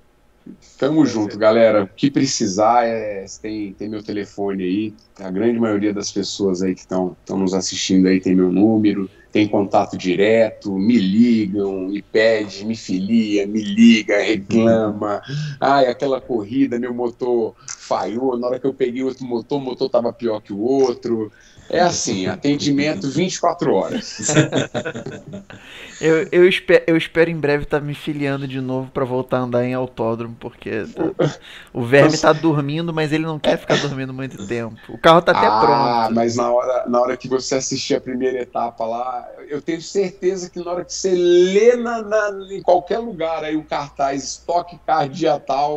Tamo 0.77 1.05
junto, 1.05 1.37
galera. 1.37 1.83
O 1.83 1.87
que 1.87 2.09
precisar, 2.09 2.85
é, 2.85 3.25
tem, 3.41 3.73
tem 3.73 3.89
meu 3.89 4.03
telefone 4.03 4.63
aí. 4.63 4.93
A 5.19 5.29
grande 5.29 5.59
maioria 5.59 5.93
das 5.93 6.11
pessoas 6.11 6.61
aí 6.61 6.73
que 6.73 6.81
estão 6.81 7.15
nos 7.29 7.53
assistindo 7.53 8.07
aí 8.07 8.19
tem 8.19 8.35
meu 8.35 8.51
número 8.51 9.09
tem 9.31 9.47
contato 9.47 9.95
direto, 9.95 10.73
me 10.73 10.97
ligam, 10.97 11.87
me 11.87 12.01
pede, 12.01 12.65
me 12.65 12.75
filia, 12.75 13.45
me 13.45 13.61
liga, 13.61 14.17
reclama. 14.17 15.21
Ai, 15.59 15.85
aquela 15.85 16.19
corrida, 16.19 16.79
meu 16.79 16.93
motor 16.93 17.55
falhou, 17.67 18.37
na 18.37 18.47
hora 18.47 18.59
que 18.59 18.65
eu 18.65 18.73
peguei 18.73 19.03
outro 19.03 19.25
motor, 19.25 19.59
o 19.59 19.61
motor 19.61 19.85
estava 19.85 20.11
pior 20.11 20.41
que 20.41 20.51
o 20.51 20.59
outro. 20.59 21.31
É 21.69 21.79
assim, 21.79 22.25
atendimento 22.27 23.09
24 23.09 23.73
horas. 23.73 24.17
eu, 26.01 26.27
eu, 26.31 26.49
espero, 26.49 26.83
eu 26.87 26.97
espero 26.97 27.29
em 27.29 27.37
breve 27.37 27.63
estar 27.63 27.79
tá 27.79 27.85
me 27.85 27.93
filiando 27.93 28.47
de 28.47 28.59
novo 28.59 28.89
para 28.91 29.05
voltar 29.05 29.37
a 29.37 29.41
andar 29.41 29.63
em 29.65 29.73
autódromo, 29.73 30.35
porque 30.39 30.85
tá, 30.87 31.37
o 31.71 31.83
verme 31.83 32.15
está 32.15 32.33
dormindo, 32.33 32.93
mas 32.93 33.11
ele 33.13 33.25
não 33.25 33.37
quer 33.37 33.57
ficar 33.57 33.77
dormindo 33.77 34.13
muito 34.13 34.47
tempo. 34.47 34.77
O 34.89 34.97
carro 34.97 35.19
está 35.19 35.31
até 35.31 35.47
ah, 35.47 35.59
pronto. 35.59 35.73
Ah, 35.73 36.09
mas 36.11 36.35
na 36.35 36.51
hora, 36.51 36.85
na 36.87 36.99
hora 36.99 37.15
que 37.15 37.27
você 37.27 37.55
assistir 37.55 37.95
a 37.95 38.01
primeira 38.01 38.41
etapa 38.41 38.85
lá, 38.85 39.27
eu 39.47 39.61
tenho 39.61 39.81
certeza 39.81 40.49
que 40.49 40.59
na 40.59 40.71
hora 40.71 40.85
que 40.85 40.93
você 40.93 41.11
lê 41.11 41.75
na, 41.75 42.01
na 42.01 42.29
em 42.51 42.61
qualquer 42.61 42.99
lugar 42.99 43.43
aí 43.43 43.55
o 43.55 43.63
cartaz 43.63 44.23
estoque 44.23 44.79
cardiatal, 44.85 45.75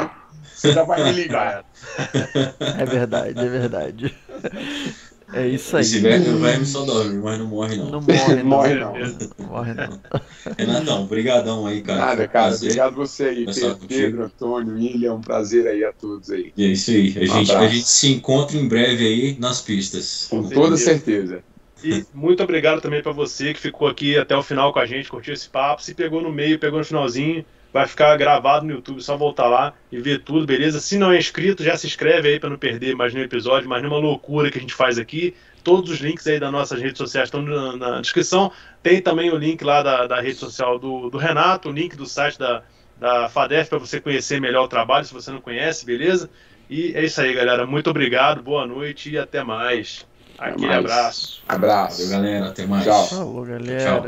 você 0.54 0.72
já 0.72 0.84
vai 0.84 1.04
me 1.04 1.12
ligar. 1.12 1.64
É 2.78 2.84
verdade, 2.84 3.38
é 3.38 3.48
verdade. 3.48 4.14
É 5.32 5.46
isso 5.46 5.76
aí. 5.76 5.82
Esse 5.82 6.00
velho, 6.00 6.34
o 6.34 6.38
verme 6.38 6.66
só 6.66 6.84
dorme, 6.84 7.18
mas 7.18 7.38
não 7.38 7.46
morre 7.46 7.76
não. 7.76 7.90
Não 7.90 8.00
morre 8.00 8.34
não. 8.36 8.44
morre 8.44 8.74
não. 8.74 8.92
morre 9.48 9.74
não. 9.74 10.00
Renatão, 10.58 11.06
brigadão 11.06 11.66
aí, 11.66 11.80
cara. 11.80 12.00
Nada, 12.00 12.28
cara. 12.28 12.48
Prazer. 12.48 12.68
Obrigado 12.68 12.94
você 12.94 13.24
aí, 13.24 13.46
Pedro, 13.46 13.78
Pedro, 13.88 14.24
Antônio, 14.24 14.74
William. 14.74 15.14
Um 15.14 15.20
prazer 15.20 15.66
aí 15.66 15.84
a 15.84 15.92
todos 15.92 16.30
aí. 16.30 16.52
É 16.58 16.62
isso 16.62 16.90
aí. 16.90 17.14
A, 17.16 17.22
um 17.22 17.26
gente, 17.26 17.52
a 17.52 17.68
gente 17.68 17.88
se 17.88 18.12
encontra 18.12 18.56
em 18.56 18.68
breve 18.68 19.06
aí 19.06 19.36
nas 19.38 19.60
pistas. 19.60 20.26
Com 20.28 20.48
toda 20.48 20.76
certeza. 20.76 21.42
E 21.82 22.04
muito 22.14 22.42
obrigado 22.42 22.80
também 22.80 23.02
para 23.02 23.12
você 23.12 23.52
que 23.52 23.60
ficou 23.60 23.88
aqui 23.88 24.16
até 24.16 24.36
o 24.36 24.42
final 24.42 24.72
com 24.72 24.78
a 24.78 24.86
gente, 24.86 25.10
curtiu 25.10 25.34
esse 25.34 25.48
papo. 25.48 25.82
Se 25.82 25.94
pegou 25.94 26.22
no 26.22 26.30
meio, 26.30 26.58
pegou 26.58 26.78
no 26.78 26.84
finalzinho, 26.84 27.44
vai 27.72 27.86
ficar 27.86 28.16
gravado 28.16 28.66
no 28.66 28.72
YouTube, 28.72 29.00
só 29.02 29.16
voltar 29.16 29.46
lá 29.48 29.72
e 29.90 29.98
ver 29.98 30.22
tudo, 30.22 30.46
beleza? 30.46 30.78
Se 30.78 30.98
não 30.98 31.10
é 31.10 31.18
inscrito, 31.18 31.64
já 31.64 31.76
se 31.76 31.86
inscreve 31.86 32.28
aí 32.28 32.40
para 32.40 32.50
não 32.50 32.58
perder 32.58 32.94
mais 32.94 33.14
nenhum 33.14 33.24
episódio, 33.24 33.68
mais 33.68 33.82
nenhuma 33.82 33.98
loucura 33.98 34.50
que 34.50 34.58
a 34.58 34.60
gente 34.60 34.74
faz 34.74 34.98
aqui. 34.98 35.34
Todos 35.64 35.90
os 35.90 35.98
links 36.00 36.26
aí 36.26 36.38
das 36.38 36.52
nossas 36.52 36.80
redes 36.80 36.98
sociais 36.98 37.28
estão 37.28 37.40
na, 37.40 37.76
na 37.76 38.00
descrição. 38.00 38.52
Tem 38.82 39.00
também 39.00 39.30
o 39.30 39.36
link 39.36 39.62
lá 39.64 39.82
da, 39.82 40.06
da 40.06 40.20
rede 40.20 40.36
social 40.36 40.78
do, 40.78 41.08
do, 41.08 41.16
Renato, 41.16 41.70
o 41.70 41.72
link 41.72 41.96
do 41.96 42.04
site 42.04 42.38
da, 42.38 42.62
da 42.98 43.28
FADEF 43.28 43.70
para 43.70 43.78
você 43.78 44.00
conhecer 44.00 44.40
melhor 44.40 44.64
o 44.64 44.68
trabalho, 44.68 45.04
se 45.04 45.14
você 45.14 45.30
não 45.30 45.40
conhece, 45.40 45.86
beleza? 45.86 46.28
E 46.68 46.92
é 46.94 47.04
isso 47.04 47.20
aí, 47.20 47.32
galera. 47.32 47.66
Muito 47.66 47.88
obrigado, 47.88 48.42
boa 48.42 48.66
noite 48.66 49.10
e 49.10 49.18
até 49.18 49.42
mais. 49.42 50.06
Aquele 50.38 50.72
abraço. 50.72 51.42
Abraço. 51.48 52.02
Valeu, 52.02 52.22
galera. 52.22 52.48
Até 52.48 52.66
mais. 52.66 52.84
Tchau. 52.84 53.06
Falou, 53.06 53.44
galera. 53.44 53.84
Tchau. 53.84 54.02